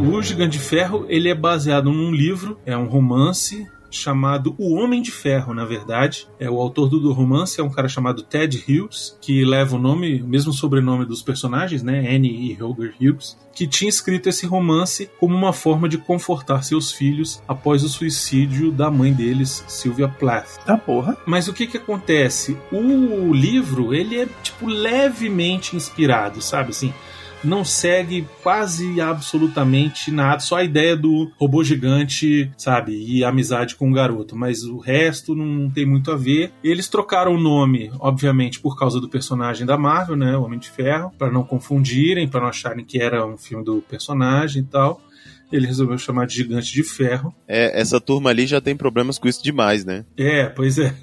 O 0.00 0.22
Gigante 0.22 0.58
de 0.58 0.64
Ferro 0.64 1.06
ele 1.08 1.28
é 1.28 1.34
baseado 1.34 1.92
num 1.92 2.12
livro, 2.12 2.58
é 2.64 2.76
um 2.76 2.86
romance 2.86 3.66
chamado 3.90 4.54
O 4.58 4.74
Homem 4.74 5.02
de 5.02 5.10
Ferro, 5.10 5.54
na 5.54 5.64
verdade. 5.64 6.28
É 6.38 6.50
o 6.50 6.60
autor 6.60 6.88
do 6.88 7.12
romance 7.12 7.60
é 7.60 7.64
um 7.64 7.70
cara 7.70 7.88
chamado 7.88 8.22
Ted 8.22 8.64
Hughes, 8.68 9.16
que 9.20 9.44
leva 9.44 9.76
o 9.76 9.78
nome, 9.78 10.22
o 10.22 10.26
mesmo 10.26 10.52
sobrenome 10.52 11.04
dos 11.04 11.22
personagens, 11.22 11.82
né, 11.82 12.14
Annie 12.14 12.50
e 12.50 12.54
Holger 12.54 12.94
Hughes, 13.00 13.36
que 13.54 13.66
tinha 13.66 13.88
escrito 13.88 14.28
esse 14.28 14.46
romance 14.46 15.10
como 15.18 15.34
uma 15.34 15.52
forma 15.52 15.88
de 15.88 15.98
confortar 15.98 16.62
seus 16.62 16.92
filhos 16.92 17.42
após 17.48 17.82
o 17.82 17.88
suicídio 17.88 18.70
da 18.70 18.90
mãe 18.90 19.12
deles, 19.12 19.64
Sylvia 19.66 20.08
Plath. 20.08 20.58
Tá 20.64 20.76
porra. 20.76 21.16
Mas 21.26 21.48
o 21.48 21.52
que 21.52 21.66
que 21.66 21.76
acontece? 21.76 22.56
O 22.70 23.32
livro, 23.32 23.92
ele 23.92 24.20
é 24.20 24.28
tipo 24.42 24.66
levemente 24.66 25.74
inspirado, 25.74 26.40
sabe 26.40 26.70
assim? 26.70 26.94
Não 27.42 27.64
segue 27.64 28.26
quase 28.42 29.00
absolutamente 29.00 30.10
nada, 30.10 30.40
só 30.40 30.56
a 30.56 30.64
ideia 30.64 30.96
do 30.96 31.30
robô 31.36 31.62
gigante, 31.62 32.50
sabe, 32.56 32.92
e 32.92 33.24
amizade 33.24 33.74
com 33.76 33.90
o 33.90 33.94
garoto, 33.94 34.36
mas 34.36 34.64
o 34.64 34.78
resto 34.78 35.34
não 35.34 35.70
tem 35.70 35.86
muito 35.86 36.10
a 36.10 36.16
ver. 36.16 36.52
Eles 36.62 36.88
trocaram 36.88 37.34
o 37.34 37.40
nome, 37.40 37.90
obviamente, 37.98 38.60
por 38.60 38.78
causa 38.78 39.00
do 39.00 39.08
personagem 39.08 39.66
da 39.66 39.76
Marvel, 39.76 40.16
né, 40.16 40.36
o 40.36 40.42
Homem 40.42 40.58
de 40.58 40.70
Ferro, 40.70 41.12
para 41.16 41.30
não 41.30 41.44
confundirem, 41.44 42.28
para 42.28 42.40
não 42.40 42.48
acharem 42.48 42.84
que 42.84 43.00
era 43.00 43.26
um 43.26 43.36
filme 43.36 43.64
do 43.64 43.82
personagem 43.82 44.62
e 44.62 44.64
tal 44.64 45.00
ele 45.50 45.66
resolveu 45.66 45.98
chamar 45.98 46.26
de 46.26 46.34
Gigante 46.34 46.72
de 46.72 46.82
Ferro. 46.82 47.34
É, 47.46 47.80
essa 47.80 48.00
turma 48.00 48.30
ali 48.30 48.46
já 48.46 48.60
tem 48.60 48.76
problemas 48.76 49.18
com 49.18 49.28
isso 49.28 49.42
demais, 49.42 49.84
né? 49.84 50.04
É, 50.16 50.46
pois 50.46 50.78
é. 50.78 50.94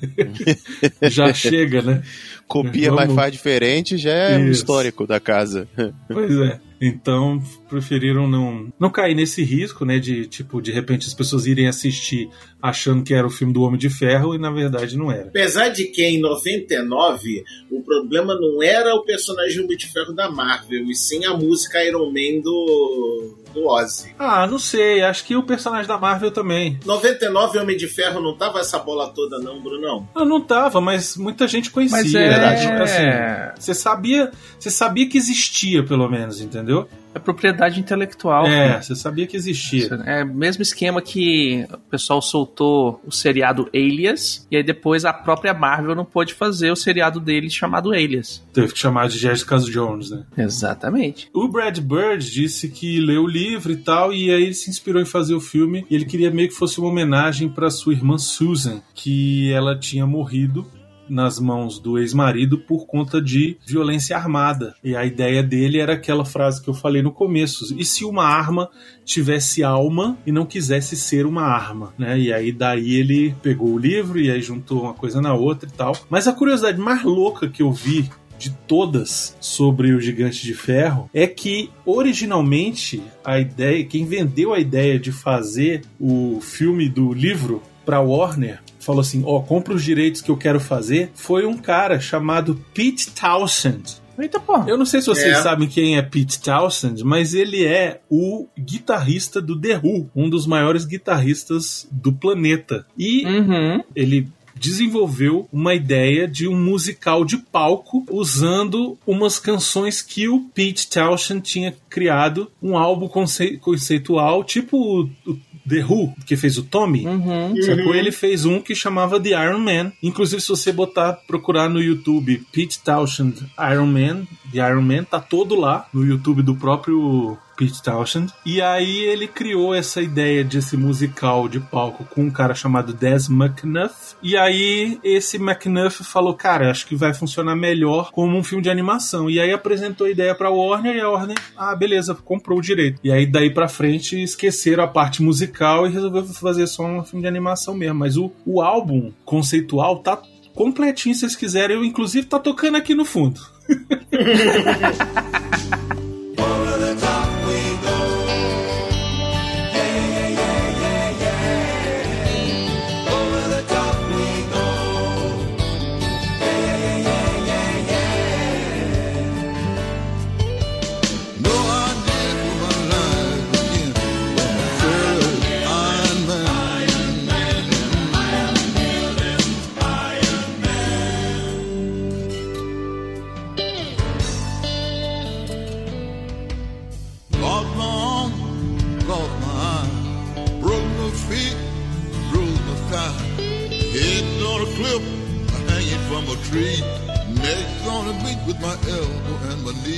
já 1.10 1.34
chega, 1.34 1.82
né? 1.82 2.04
Copia, 2.48 2.92
Vamos... 2.92 3.08
mas 3.08 3.16
faz 3.16 3.32
diferente, 3.32 3.98
já 3.98 4.12
é 4.12 4.38
um 4.38 4.44
Isso. 4.44 4.62
histórico 4.62 5.08
da 5.08 5.20
casa. 5.20 5.68
Pois 6.08 6.38
é. 6.38 6.60
Então, 6.80 7.42
preferiram 7.70 8.28
não, 8.28 8.72
não 8.80 8.90
cair 8.90 9.16
nesse 9.16 9.44
risco, 9.44 9.86
né? 9.86 9.98
De, 9.98 10.26
tipo, 10.28 10.62
de 10.62 10.72
repente 10.72 11.08
as 11.08 11.14
pessoas 11.14 11.46
irem 11.48 11.68
assistir 11.68 12.30
achando 12.70 13.04
que 13.04 13.14
era 13.14 13.26
o 13.26 13.30
filme 13.30 13.54
do 13.54 13.62
Homem 13.62 13.80
de 13.80 13.90
Ferro 13.90 14.36
e 14.36 14.38
na 14.38 14.52
verdade 14.52 14.98
não 14.98 15.12
era. 15.12 15.28
Apesar 15.28 15.70
de 15.70 15.86
que 15.86 16.04
em 16.04 16.20
99 16.20 17.44
o 17.72 17.82
problema 17.82 18.36
não 18.36 18.62
era 18.62 18.94
o 18.96 19.04
personagem 19.04 19.64
Homem 19.64 19.78
de 19.78 19.88
Ferro 19.88 20.14
da 20.14 20.30
Marvel, 20.30 20.86
e 20.86 20.96
sim 20.96 21.26
a 21.26 21.34
música 21.34 21.84
Iron 21.84 22.06
Man 22.08 22.42
do, 22.42 23.36
do 23.54 23.68
Ozzy. 23.68 24.14
Ah, 24.18 24.46
não 24.48 24.60
sei. 24.60 25.02
Acho 25.02 25.26
que 25.26 25.36
o 25.36 25.44
personagem 25.44 25.88
da 25.88 25.98
Marvel 25.98 26.32
também. 26.32 26.80
99 26.86 27.60
Homem 27.60 27.78
de 27.78 27.88
Ferro 27.88 28.22
não 28.22 28.36
tava 28.36 28.60
essa 28.60 28.80
bola 28.80 29.10
toda, 29.10 29.40
não, 29.40 29.62
Brunão? 29.62 30.08
Eu 30.16 30.26
não 30.26 30.42
tava, 30.42 30.82
mas 30.82 31.16
muita 31.18 31.48
gente 31.48 31.72
conhecia. 31.72 31.98
Mas 31.98 32.16
é- 32.16 32.30
verdade. 32.30 32.66
Assim, 32.68 33.62
você 33.62 33.74
sabia, 33.74 34.32
você 34.60 34.70
sabia 34.70 35.08
que 35.08 35.18
existia, 35.18 35.84
pelo 35.84 36.10
menos, 36.10 36.42
entendeu? 36.42 36.88
É 37.16 37.20
propriedade 37.20 37.80
intelectual. 37.80 38.46
É, 38.46 38.82
você 38.82 38.94
sabia 38.94 39.26
que 39.26 39.38
existia. 39.38 39.88
É 40.06 40.22
o 40.22 40.28
mesmo 40.28 40.62
esquema 40.62 41.02
que 41.02 41.66
o 41.72 41.78
pessoal 41.90 42.22
soltou 42.22 43.02
o 43.08 43.12
seriado 43.12 43.70
Alias, 43.74 44.46
e 44.52 44.58
aí 44.58 44.64
depois 44.64 45.06
a 45.06 45.14
própria 45.14 45.54
Marvel 45.54 45.96
não 45.96 46.04
pôde 46.04 46.34
fazer 46.34 46.72
o 46.72 46.76
seriado 46.76 47.22
dele 47.22 47.50
chamado 47.50 47.94
Alias. 47.94 48.44
Teve 48.52 48.74
que 48.74 48.80
chamar 48.80 49.08
de 49.08 49.18
Jessica 49.18 49.58
Jones, 49.60 50.12
né? 50.12 50.26
Exatamente. 50.38 51.30
O 51.34 51.48
Brad 51.48 51.80
Bird 51.80 52.30
disse 52.30 52.68
que 52.68 53.00
leu 53.00 53.24
o 53.24 53.28
livro 53.28 53.72
e 53.72 53.78
tal, 53.78 54.12
e 54.12 54.30
aí 54.30 54.44
ele 54.44 54.54
se 54.54 54.70
inspirou 54.70 55.02
em 55.02 55.06
fazer 55.06 55.36
o 55.36 55.40
filme. 55.40 55.86
E 55.90 55.96
ele 55.96 56.04
queria 56.04 56.30
meio 56.30 56.50
que 56.50 56.56
fosse 56.56 56.80
uma 56.80 56.90
homenagem 56.90 57.48
para 57.48 57.70
sua 57.70 57.94
irmã 57.94 58.18
Susan, 58.18 58.82
que 58.94 59.54
ela 59.54 59.80
tinha 59.80 60.06
morrido 60.06 60.70
nas 61.10 61.40
mãos 61.40 61.80
do 61.80 61.98
ex-marido 61.98 62.58
por 62.58 62.86
conta 62.86 63.22
de 63.22 63.58
violência 63.66 64.16
armada. 64.16 64.76
E 64.84 64.96
a 64.96 65.06
ideia 65.06 65.42
dele 65.42 65.80
era 65.80 65.94
aquela 65.94 66.26
frase 66.26 66.62
que 66.62 66.70
eu 66.70 66.74
falei 66.74 67.02
no 67.02 67.12
começo: 67.12 67.76
e 67.78 67.86
se 67.86 68.06
uma 68.06 68.26
arma 68.26 68.70
tivesse 69.04 69.64
alma 69.64 70.18
e 70.26 70.32
não 70.32 70.46
quisesse 70.46 70.96
ser 70.96 71.26
uma 71.26 71.44
arma, 71.44 71.94
né? 71.98 72.20
E 72.20 72.34
aí 72.34 72.52
daí 72.52 72.96
ele 72.96 73.36
pegou 73.42 73.70
o 73.70 73.78
livro 73.78 74.20
e 74.20 74.32
aí 74.32 74.42
juntou 74.42 74.84
uma 74.84 74.94
coisa 74.94 75.22
na 75.22 75.34
outra 75.34 75.70
e 75.70 75.72
tal. 75.72 75.96
Mas 76.10 76.28
a 76.28 76.34
curiosidade 76.34 76.80
mais 76.80 77.04
louca 77.04 77.50
que 77.50 77.62
eu 77.62 77.72
vi 77.72 78.10
de 78.38 78.52
todas 78.68 79.36
sobre 79.40 79.94
o 79.94 80.02
Gigante 80.02 80.44
de 80.44 80.54
Ferro 80.54 81.10
é 81.14 81.26
que 81.26 81.70
originalmente 81.86 83.02
a 83.24 83.40
ideia, 83.40 83.84
quem 83.86 84.06
vendeu 84.06 84.54
a 84.54 84.60
ideia 84.60 85.00
de 85.00 85.12
fazer 85.12 85.82
o 86.00 86.40
filme 86.42 86.90
do 86.90 87.14
livro 87.14 87.62
para 87.86 88.02
Warner 88.02 88.65
falou 88.86 89.02
assim: 89.02 89.24
ó, 89.26 89.40
compra 89.42 89.74
os 89.74 89.84
direitos 89.84 90.22
que 90.22 90.30
eu 90.32 90.38
quero 90.38 90.60
fazer. 90.60 91.12
Foi 91.16 91.46
um 91.46 91.58
cara 91.58 92.00
chamado 92.00 92.56
Pete 92.74 93.10
Townsend. 93.12 94.04
Eita 94.18 94.40
porra. 94.40 94.70
Eu 94.70 94.78
não 94.78 94.86
sei 94.86 95.02
se 95.02 95.08
vocês 95.08 95.38
É. 95.38 95.42
sabem 95.42 95.68
quem 95.68 95.98
é 95.98 96.02
Pete 96.02 96.40
Townsend, 96.40 97.04
mas 97.04 97.34
ele 97.34 97.66
é 97.66 98.00
o 98.10 98.48
guitarrista 98.58 99.42
do 99.42 99.60
The 99.60 99.78
Who, 99.84 100.10
um 100.16 100.30
dos 100.30 100.48
maiores 100.48 100.86
guitarristas 100.86 101.86
do 101.92 102.14
planeta. 102.14 102.86
E 102.98 103.26
Uhum. 103.26 103.84
ele 103.94 104.30
desenvolveu 104.58 105.50
uma 105.52 105.74
ideia 105.74 106.28
de 106.30 106.48
um 106.48 106.58
musical 106.58 107.26
de 107.26 107.38
palco 107.38 108.06
usando 108.10 108.98
umas 109.06 109.38
canções 109.38 110.02
que 110.02 110.30
o 110.30 110.46
Pete 110.54 110.90
Townshend 110.90 111.42
tinha 111.42 111.76
criado, 111.90 112.50
um 112.64 112.78
álbum 112.78 113.10
conce- 113.10 113.58
conceitual, 113.58 114.46
tipo 114.46 114.78
o, 114.78 115.10
o 115.30 115.38
The 115.68 115.84
Who, 115.84 116.14
que 116.26 116.38
fez 116.38 116.58
o 116.58 116.64
Tommy. 116.64 117.06
Uhum. 117.06 117.62
Sacou? 117.62 117.96
Ele 117.96 118.12
fez 118.12 118.46
um 118.46 118.62
que 118.62 118.76
chamava 118.76 119.20
The 119.20 119.30
Iron 119.30 119.60
Man. 119.60 119.92
Inclusive, 120.02 120.42
se 120.42 120.50
você 120.50 120.72
botar, 120.72 121.14
procurar 121.28 121.70
no 121.70 121.82
YouTube 121.82 122.46
Pete 122.52 122.80
Townshend 122.80 123.44
Iron 123.72 123.88
Man, 123.88 124.28
The 124.52 124.60
Iron 124.60 124.82
Man, 124.82 125.04
tá 125.04 125.20
todo 125.20 125.56
lá 125.56 125.88
no 125.94 126.06
YouTube 126.06 126.42
do 126.42 126.56
próprio 126.56 127.38
Pete 127.56 127.82
Townshend. 127.82 128.32
E 128.46 128.62
aí 128.62 129.04
ele 129.04 129.28
criou 129.28 129.74
essa 129.74 130.02
ideia 130.02 130.44
desse 130.44 130.78
musical 130.78 131.48
de 131.48 131.60
palco 131.60 132.06
com 132.06 132.24
um 132.24 132.32
cara 132.32 132.54
chamado 132.54 132.94
Des 132.94 133.30
McNuff. 133.30 134.16
E 134.22 134.38
aí 134.38 135.00
esse 135.04 135.38
McNuff 135.38 136.04
falou, 136.04 136.34
cara, 136.34 136.70
acho 136.70 136.88
que 136.88 136.96
vai 136.96 137.14
funcionar 137.14 137.56
melhor 137.56 138.12
como 138.12 138.38
um 138.38 138.44
filme 138.44 138.64
de 138.64 138.70
animação. 138.70 139.30
E 139.30 139.40
aí 139.40 139.52
apresentou 139.52 140.08
a 140.08 140.12
ideia 140.12 140.36
pra 140.36 140.50
Warner 140.50 140.96
e 140.96 141.02
a 141.02 141.10
Warner, 141.10 141.38
ah, 141.58 141.76
beleza, 141.76 142.16
comprou 142.16 142.60
o 142.60 142.62
direito. 142.62 143.00
E 143.04 143.12
aí 143.12 143.26
daí 143.26 143.50
pra 143.50 143.68
frente 143.68 144.22
esqueceram 144.22 144.84
a 144.84 144.88
parte 144.88 145.22
musical 145.22 145.88
e 145.88 145.92
resolveu 145.92 146.26
fazer 146.26 146.68
só 146.68 146.84
um 146.84 147.04
filme 147.04 147.22
de 147.22 147.28
animação 147.28 147.76
mesmo. 147.76 148.00
Mas 148.00 148.18
o, 148.18 148.32
o 148.46 148.62
álbum 148.62 149.12
conceitual 149.24 150.00
tá 150.00 150.22
completinho, 150.54 151.14
se 151.14 151.22
vocês 151.22 151.36
quiserem. 151.36 151.76
Eu, 151.76 151.84
inclusive, 151.84 152.26
tá 152.26 152.40
tocando 152.40 152.78
aqui 152.78 152.96
no 152.96 153.06
fundo. 153.06 153.40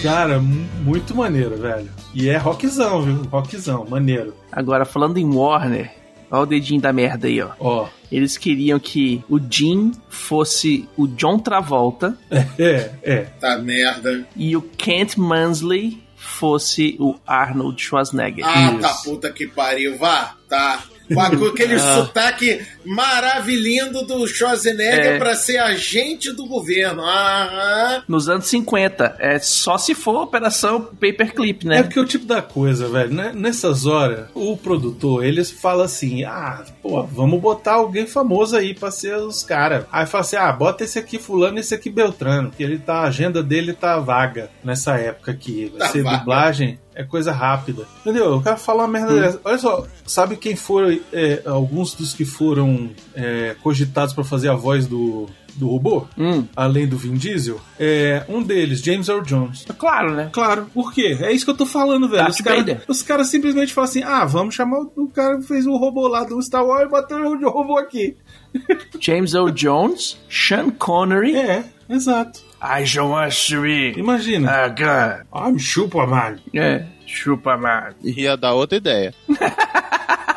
Cara, 0.07 0.39
mu- 0.39 0.65
muito 0.83 1.13
maneiro, 1.15 1.57
velho. 1.57 1.89
E 2.13 2.29
é 2.29 2.37
rockzão, 2.37 3.01
viu? 3.01 3.15
Rockzão, 3.29 3.85
maneiro. 3.89 4.33
Agora, 4.51 4.85
falando 4.85 5.17
em 5.17 5.25
Warner, 5.25 5.91
olha 6.31 6.41
o 6.43 6.45
dedinho 6.45 6.79
da 6.81 6.93
merda 6.93 7.27
aí, 7.27 7.41
ó. 7.41 7.49
Ó, 7.59 7.87
Eles 8.11 8.37
queriam 8.37 8.79
que 8.79 9.21
o 9.29 9.37
Jim 9.37 9.91
fosse 10.07 10.87
o 10.95 11.07
John 11.07 11.39
Travolta 11.39 12.17
é, 12.57 12.91
é. 13.03 13.17
Tá 13.39 13.57
merda. 13.57 14.25
e 14.35 14.55
o 14.55 14.61
Kent 14.61 15.17
Mansley 15.17 16.01
fosse 16.15 16.95
o 16.99 17.15
Arnold 17.27 17.81
Schwarzenegger. 17.81 18.45
Ah, 18.47 18.71
Isso. 18.71 18.79
tá 18.79 18.93
puta 19.03 19.29
que 19.31 19.45
pariu. 19.47 19.97
Vá, 19.97 20.35
tá. 20.47 20.83
Com 21.13 21.45
aquele 21.45 21.75
Ah. 21.75 21.95
sotaque 21.95 22.61
maravilhoso 22.85 24.05
do 24.05 24.27
Schwarzenegger 24.27 25.13
É. 25.13 25.17
pra 25.17 25.35
ser 25.35 25.57
agente 25.57 26.31
do 26.33 26.45
governo. 26.45 27.03
Ah, 27.05 28.03
Nos 28.07 28.27
anos 28.29 28.45
50. 28.47 29.15
É 29.19 29.39
só 29.39 29.77
se 29.77 29.93
for 29.95 30.23
Operação 30.23 30.81
Paperclip, 30.81 31.65
É 31.65 31.69
né? 31.69 31.83
porque 31.83 31.99
é 31.99 32.01
o 32.01 32.05
tipo 32.05 32.25
da 32.25 32.41
coisa, 32.41 32.87
velho. 32.87 33.13
né? 33.13 33.31
Nessas 33.33 33.85
horas, 33.85 34.27
o 34.33 34.55
produtor, 34.57 35.23
eles 35.23 35.49
fala 35.51 35.85
assim: 35.85 36.23
ah, 36.23 36.63
pô, 36.81 37.03
vamos 37.03 37.39
botar 37.41 37.73
alguém 37.73 38.05
famoso 38.05 38.55
aí 38.55 38.73
pra 38.73 38.91
ser 38.91 39.15
os 39.17 39.43
caras. 39.43 39.85
Aí 39.91 40.05
fala 40.05 40.21
assim: 40.23 40.35
ah, 40.35 40.51
bota 40.51 40.83
esse 40.83 40.99
aqui 40.99 41.17
fulano 41.19 41.57
e 41.57 41.61
esse 41.61 41.73
aqui 41.73 41.89
Beltrano, 41.89 42.51
que 42.55 42.63
ele 42.63 42.77
tá, 42.77 42.97
a 43.01 43.07
agenda 43.07 43.41
dele 43.41 43.73
tá 43.73 43.99
vaga 43.99 44.49
nessa 44.63 44.95
época 44.97 45.31
aqui. 45.31 45.71
Vai 45.77 45.87
Tá 45.87 45.93
ser 45.93 46.03
vaga. 46.03 46.17
dublagem, 46.17 46.79
é 46.97 47.03
coisa 47.03 47.31
rápida. 47.31 47.85
Entendeu? 48.01 48.25
Eu 48.25 48.41
quero 48.41 48.57
falar 48.57 48.83
uma 48.85 48.87
merda 48.89 49.13
dessa. 49.21 49.39
Olha 49.43 49.57
só, 49.59 49.85
sabe 50.05 50.35
quem 50.35 50.55
foram 50.55 50.99
é, 51.13 51.43
alguns 51.45 51.93
dos 51.93 52.13
que 52.13 52.25
foram 52.25 52.89
é, 53.13 53.55
cogitados 53.61 54.15
pra 54.15 54.23
fazer 54.23 54.49
a 54.49 54.55
voz 54.55 54.87
do, 54.87 55.27
do 55.55 55.67
robô? 55.67 56.07
Hum, 56.17 56.45
Além 56.55 56.87
do 56.87 56.97
Vin 56.97 57.13
Diesel? 57.13 57.61
É, 57.79 58.25
um 58.27 58.41
deles, 58.41 58.81
James 58.81 59.07
Earl 59.09 59.21
Jones. 59.21 59.65
claro, 59.77 60.15
né? 60.15 60.29
Claro, 60.33 60.65
por 60.73 60.91
quê? 60.91 61.15
É 61.21 61.31
isso 61.31 61.45
que 61.45 61.51
eu 61.51 61.57
tô 61.57 61.67
falando, 61.67 62.09
velho. 62.09 62.23
Darth 62.23 62.33
Os 62.33 62.41
caras 62.41 63.03
caras 63.03 63.27
simplesmente 63.27 63.73
falam 63.73 63.89
assim: 63.89 64.01
ah, 64.03 64.25
vamos 64.25 64.55
chamar 64.55 64.79
o, 64.79 64.91
o 65.03 65.07
cara 65.09 65.37
que 65.37 65.43
fez 65.43 65.67
o 65.67 65.77
robô 65.77 66.07
lá 66.07 66.23
do 66.23 66.41
Star 66.41 66.65
Wars 66.65 66.87
e 66.87 66.89
botar 66.89 67.21
o 67.21 67.49
robô 67.49 67.77
aqui. 67.77 68.17
James 68.99 69.35
Earl 69.35 69.51
Jones, 69.51 70.17
Sean 70.27 70.71
Connery. 70.71 71.35
É, 71.35 71.63
exato. 71.87 72.46
I 72.61 72.83
just 72.83 72.97
want 73.07 73.33
to 73.33 73.61
be 73.61 73.93
Imagina. 73.93 74.65
a 74.65 74.69
gun. 74.69 75.25
I'm 75.31 75.59
Superman. 75.59 76.39
É, 76.53 76.85
chupa, 77.05 77.55
mano. 77.57 77.95
Ia 78.03 78.35
dar 78.35 78.53
outra 78.53 78.77
ideia. 78.77 79.13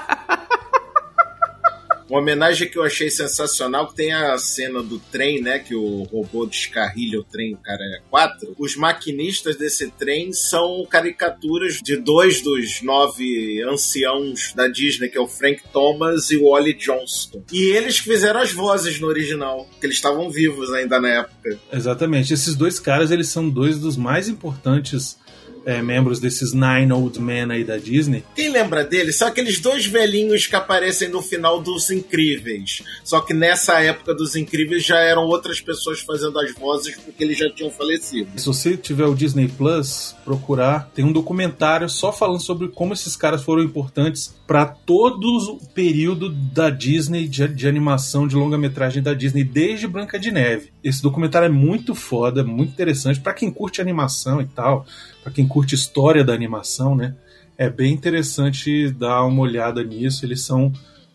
Uma 2.11 2.19
homenagem 2.19 2.69
que 2.69 2.77
eu 2.77 2.83
achei 2.83 3.09
sensacional, 3.09 3.87
que 3.87 3.95
tem 3.95 4.13
a 4.13 4.37
cena 4.37 4.83
do 4.83 4.99
trem, 4.99 5.41
né? 5.41 5.61
Que 5.61 5.77
o 5.77 6.03
robô 6.03 6.45
descarrilha 6.45 7.21
o 7.21 7.25
trem, 7.25 7.55
o 7.55 7.59
cara 7.59 7.85
é 7.85 8.01
quatro. 8.11 8.53
Os 8.59 8.75
maquinistas 8.75 9.55
desse 9.55 9.89
trem 9.93 10.33
são 10.33 10.85
caricaturas 10.91 11.81
de 11.81 11.97
dois 11.97 12.43
dos 12.43 12.83
nove 12.83 13.63
anciãos 13.63 14.53
da 14.57 14.67
Disney, 14.67 15.09
que 15.09 15.17
é 15.17 15.21
o 15.21 15.29
Frank 15.29 15.63
Thomas 15.73 16.33
e 16.33 16.37
o 16.37 16.47
Ollie 16.47 16.75
Johnston. 16.75 17.45
E 17.53 17.77
eles 17.77 17.99
fizeram 17.99 18.41
as 18.41 18.53
vozes 18.53 18.99
no 18.99 19.07
original, 19.07 19.69
que 19.79 19.87
eles 19.87 19.97
estavam 19.97 20.29
vivos 20.29 20.73
ainda 20.73 21.01
na 21.01 21.11
época. 21.11 21.61
Exatamente. 21.73 22.35
Esses 22.35 22.57
dois 22.57 22.81
caras, 22.81 23.13
eles 23.13 23.29
são 23.29 23.49
dois 23.49 23.79
dos 23.79 23.97
mais 23.97 24.29
importantes 24.29 25.17
é, 25.65 25.83
membros 25.83 26.21
desses 26.21 26.53
Nine 26.53 26.93
Old 26.93 27.21
Men 27.21 27.51
aí 27.51 27.65
da 27.65 27.77
Disney. 27.77 28.25
Quem 28.35 28.51
lembra 28.51 28.85
deles? 28.85 29.17
São 29.17 29.29
aqueles 29.29 29.61
dois 29.61 29.87
velhinhos 29.87 30.47
que 30.47 30.57
aparecem 30.57 31.09
no 31.09 31.23
final 31.23 31.61
dos 31.61 31.91
Incríveis. 31.91 32.83
Só 33.05 33.21
que 33.21 33.35
nessa 33.35 33.81
época 33.81 34.15
dos 34.15 34.37
Incríveis 34.37 34.85
já 34.85 34.99
eram 34.99 35.23
outras 35.27 35.61
pessoas 35.61 36.01
fazendo 36.01 36.39
as 36.39 36.55
vozes 36.55 36.97
porque 36.97 37.25
eles 37.25 37.39
já 37.39 37.51
tinham 37.51 37.71
falecido. 37.71 38.31
Se 38.37 38.47
você 38.47 38.77
tiver 38.77 39.07
o 39.07 39.15
Disney 39.15 39.49
Plus, 39.49 40.15
procurar, 40.25 40.91
tem 40.95 41.05
um 41.05 41.13
documentário 41.13 41.89
só 41.89 42.13
falando 42.13 42.41
sobre 42.41 42.69
como 42.69 42.93
esses 42.93 43.17
caras 43.17 43.43
foram 43.43 43.63
importantes 43.63 44.35
para 44.47 44.67
todo 44.67 45.29
o 45.31 45.67
período 45.69 46.29
da 46.29 46.71
Disney, 46.71 47.29
de, 47.29 47.47
de 47.47 47.69
animação, 47.69 48.27
de 48.27 48.35
longa-metragem 48.35 49.03
da 49.03 49.15
Disney, 49.15 49.45
desde 49.45 49.87
Branca 49.87 50.19
de 50.19 50.33
Neve. 50.33 50.73
Esse 50.83 51.03
documentário 51.03 51.47
é 51.47 51.49
muito 51.49 51.95
foda, 51.95 52.43
muito 52.43 52.73
interessante 52.73 53.21
para 53.21 53.33
quem 53.33 53.51
curte 53.51 53.81
animação 53.81 54.41
e 54.41 54.47
tal, 54.47 54.87
para 55.23 55.33
quem 55.33 55.47
curte 55.47 55.75
história 55.75 56.25
da 56.25 56.33
animação, 56.33 56.95
né? 56.95 57.15
É 57.59 57.69
bem 57.69 57.93
interessante 57.93 58.91
dar 58.91 59.25
uma 59.25 59.43
olhada 59.43 59.83
nisso. 59.85 60.25
Eles 60.25 60.43
são 60.43 60.73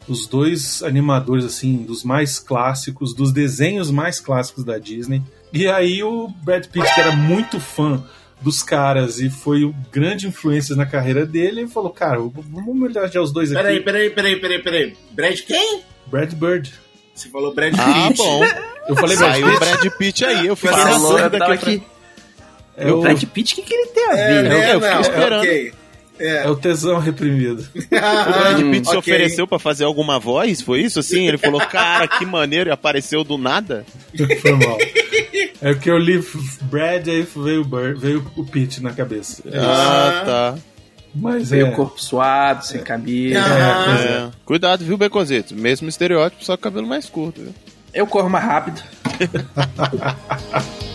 os 0.07 0.27
dois 0.27 0.83
animadores 0.83 1.43
assim 1.43 1.77
dos 1.77 2.03
mais 2.03 2.37
clássicos, 2.37 3.15
dos 3.15 3.31
desenhos 3.31 3.89
mais 3.89 4.19
clássicos 4.19 4.63
da 4.63 4.77
Disney. 4.77 5.21
E 5.51 5.67
aí 5.67 6.03
o 6.03 6.27
Brad 6.43 6.65
Pitt, 6.67 6.93
que 6.93 6.99
era 7.01 7.15
muito 7.15 7.59
fã 7.59 8.03
dos 8.41 8.61
caras 8.61 9.19
e 9.19 9.29
foi 9.29 9.63
o 9.63 9.73
grande 9.91 10.27
influência 10.27 10.75
na 10.75 10.85
carreira 10.85 11.25
dele, 11.25 11.61
ele 11.61 11.67
falou: 11.67 11.89
"Cara, 11.89 12.17
vamos 12.19 12.67
homenagear 12.67 13.23
os 13.23 13.31
dois 13.31 13.51
aqui". 13.51 13.61
Peraí, 13.63 13.79
peraí, 13.81 14.09
peraí, 14.11 14.35
peraí, 14.39 14.61
peraí. 14.61 14.93
Brad 15.11 15.39
quem? 15.41 15.81
Brad 16.05 16.31
Bird. 16.33 16.71
Você 17.15 17.29
falou 17.29 17.55
Brad 17.55 17.73
Ah, 17.79 18.07
Pitt. 18.09 18.17
bom. 18.17 18.43
Eu 18.87 18.95
falei 18.95 19.17
Brad 19.17 19.31
Saiu 19.31 19.47
o 19.47 19.49
Pitt. 19.51 19.59
Brad 19.59 19.91
Pitt 19.97 20.25
aí. 20.25 20.45
Eu 20.47 20.55
fiquei 20.55 20.75
na 20.77 20.83
falou, 20.83 20.99
Falou, 21.17 21.29
É 22.77 22.91
O 22.91 23.01
Brad 23.01 23.23
Pitt, 23.23 23.53
o 23.53 23.55
que, 23.57 23.61
que 23.63 23.73
ele 23.73 23.87
tem 23.87 24.09
a 24.09 24.17
É, 24.17 24.27
ver? 24.27 24.45
eu- 24.45 24.49
né? 24.49 24.73
eu 24.73 24.79
fiquei 24.81 24.93
Não, 24.93 25.01
esperando. 25.01 25.39
ok. 25.43 25.73
é 26.19 26.49
o 26.49 26.55
tesão 26.55 26.99
reprimido. 26.99 27.65
O 27.75 27.87
Brad 27.89 28.61
Pitt 28.71 28.87
se 28.89 28.95
ok. 28.95 28.99
ofereceu 28.99 29.47
pra 29.47 29.59
fazer 29.59 29.83
alguma 29.85 30.19
voz? 30.19 30.61
Foi 30.61 30.81
isso 30.81 30.99
assim? 30.99 31.27
Ele 31.27 31.37
falou, 31.37 31.59
cara, 31.61 32.07
que 32.07 32.25
maneiro, 32.25 32.69
e 32.69 32.73
apareceu 32.73 33.23
do 33.23 33.37
nada. 33.37 33.85
Foi 34.41 34.51
mal. 34.53 34.77
É 35.61 35.73
porque 35.73 35.89
eu 35.89 35.97
li 35.97 36.23
Brad 36.63 37.07
aí 37.07 37.27
veio 37.35 37.63
Bird, 37.63 37.99
veio 37.99 38.31
o 38.35 38.45
Pitt 38.45 38.81
na 38.83 38.91
cabeça. 38.93 39.41
É. 39.51 39.57
Ah, 39.57 40.23
tá. 40.25 40.55
Mas 41.17 41.49
Veio 41.49 41.67
é. 41.67 41.69
o 41.69 41.73
corpo 41.73 42.01
suado, 42.01 42.65
sem 42.65 42.81
cabelo. 42.81 43.39
Ah, 43.39 43.83
pois 43.85 44.01
é. 44.01 44.09
É. 44.17 44.29
Cuidado, 44.43 44.83
viu, 44.83 44.97
Beconzito? 44.97 45.55
Mesmo 45.55 45.87
estereótipo, 45.87 46.43
só 46.43 46.57
cabelo 46.57 46.85
mais 46.85 47.07
curto, 47.07 47.39
viu? 47.41 47.55
Eu 47.93 48.05
corro 48.05 48.29
mais 48.29 48.43
rápido. 48.43 48.83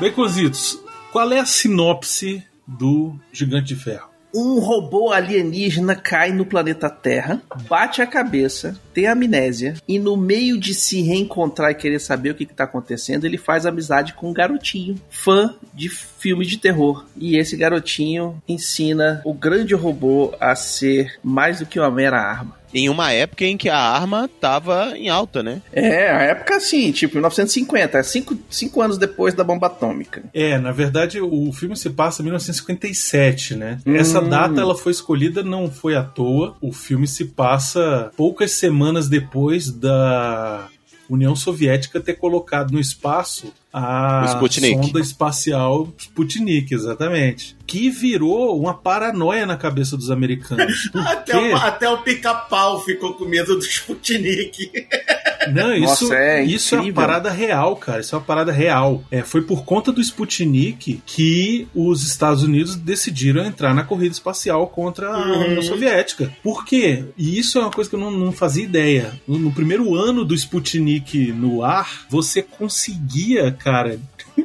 Baconzitos, 0.00 0.82
qual 1.12 1.30
é 1.30 1.40
a 1.40 1.44
sinopse 1.44 2.42
do 2.66 3.14
Gigante 3.30 3.74
de 3.74 3.76
Ferro? 3.76 4.08
Um 4.34 4.58
robô 4.58 5.12
alienígena 5.12 5.94
cai 5.94 6.32
no 6.32 6.46
planeta 6.46 6.88
Terra, 6.88 7.42
bate 7.68 8.00
a 8.00 8.06
cabeça, 8.06 8.80
tem 8.94 9.06
amnésia, 9.06 9.74
e 9.86 9.98
no 9.98 10.16
meio 10.16 10.58
de 10.58 10.72
se 10.72 11.02
reencontrar 11.02 11.72
e 11.72 11.74
querer 11.74 11.98
saber 11.98 12.30
o 12.30 12.34
que, 12.34 12.44
está 12.44 12.64
acontecendo, 12.64 13.26
ele 13.26 13.36
faz 13.36 13.66
amizade 13.66 14.14
com 14.14 14.30
um 14.30 14.32
garotinho, 14.32 14.98
fã 15.10 15.54
de 15.74 15.90
filme 15.90 16.46
de 16.46 16.56
terror. 16.56 17.04
E 17.14 17.36
esse 17.36 17.54
garotinho 17.54 18.42
ensina 18.48 19.20
o 19.22 19.34
grande 19.34 19.74
robô 19.74 20.34
a 20.40 20.56
ser 20.56 21.18
mais 21.22 21.58
do 21.58 21.66
que 21.66 21.78
uma 21.78 21.90
mera 21.90 22.22
arma. 22.22 22.59
Em 22.72 22.88
uma 22.88 23.12
época 23.12 23.44
em 23.44 23.56
que 23.56 23.68
a 23.68 23.78
arma 23.78 24.28
tava 24.40 24.92
em 24.96 25.08
alta, 25.08 25.42
né? 25.42 25.60
É, 25.72 26.10
a 26.10 26.22
época 26.22 26.56
assim, 26.56 26.92
tipo 26.92 27.14
1950, 27.14 28.02
cinco, 28.02 28.36
cinco 28.48 28.80
anos 28.80 28.96
depois 28.98 29.34
da 29.34 29.42
bomba 29.44 29.66
atômica. 29.66 30.22
É, 30.32 30.58
na 30.58 30.70
verdade, 30.72 31.20
o 31.20 31.52
filme 31.52 31.76
se 31.76 31.90
passa 31.90 32.22
em 32.22 32.24
1957, 32.26 33.54
né? 33.56 33.78
Essa 33.86 34.20
Hum. 34.20 34.28
data 34.28 34.60
ela 34.60 34.74
foi 34.76 34.92
escolhida 34.92 35.42
não 35.42 35.70
foi 35.70 35.96
à 35.96 36.02
toa. 36.02 36.56
O 36.60 36.72
filme 36.72 37.06
se 37.06 37.24
passa 37.26 38.10
poucas 38.16 38.52
semanas 38.52 39.08
depois 39.08 39.70
da 39.70 40.68
União 41.10 41.34
Soviética 41.34 42.00
ter 42.00 42.14
colocado 42.14 42.72
no 42.72 42.80
espaço 42.80 43.52
a 43.72 44.40
sonda 44.50 45.00
espacial 45.00 45.88
Sputnik, 45.96 46.74
exatamente. 46.74 47.56
Que 47.66 47.88
virou 47.88 48.58
uma 48.58 48.74
paranoia 48.74 49.46
na 49.46 49.56
cabeça 49.56 49.96
dos 49.96 50.10
americanos. 50.10 50.90
Até 50.94 51.38
o, 51.38 51.56
até 51.56 51.88
o 51.88 51.98
pica-pau 51.98 52.82
ficou 52.84 53.14
com 53.14 53.24
medo 53.24 53.54
do 53.56 53.64
Sputnik. 53.64 54.70
Não, 55.52 55.72
isso, 55.74 56.04
Nossa, 56.04 56.14
é 56.14 56.44
isso 56.44 56.74
é 56.74 56.80
uma 56.80 56.92
parada 56.92 57.30
real, 57.30 57.74
cara. 57.76 58.00
Isso 58.00 58.14
é 58.14 58.18
uma 58.18 58.24
parada 58.24 58.52
real. 58.52 59.02
É, 59.10 59.22
foi 59.22 59.42
por 59.42 59.64
conta 59.64 59.90
do 59.90 60.00
Sputnik 60.00 61.00
que 61.06 61.66
os 61.74 62.06
Estados 62.06 62.42
Unidos 62.42 62.76
decidiram 62.76 63.44
entrar 63.44 63.74
na 63.74 63.82
corrida 63.82 64.12
espacial 64.12 64.66
contra 64.66 65.08
a 65.10 65.18
Uhum. 65.26 65.44
União 65.46 65.62
Soviética. 65.62 66.30
Por 66.42 66.64
quê? 66.64 67.04
E 67.16 67.38
isso 67.38 67.58
é 67.58 67.62
uma 67.62 67.70
coisa 67.70 67.88
que 67.88 67.96
eu 67.96 68.00
não, 68.00 68.10
não 68.10 68.32
fazia 68.32 68.64
ideia. 68.64 69.18
No, 69.26 69.38
no 69.38 69.52
primeiro 69.52 69.94
ano 69.94 70.24
do 70.24 70.34
Sputnik 70.34 71.32
no 71.32 71.62
ar, 71.62 72.04
você 72.10 72.42
conseguia, 72.42 73.50
cara, 73.52 73.98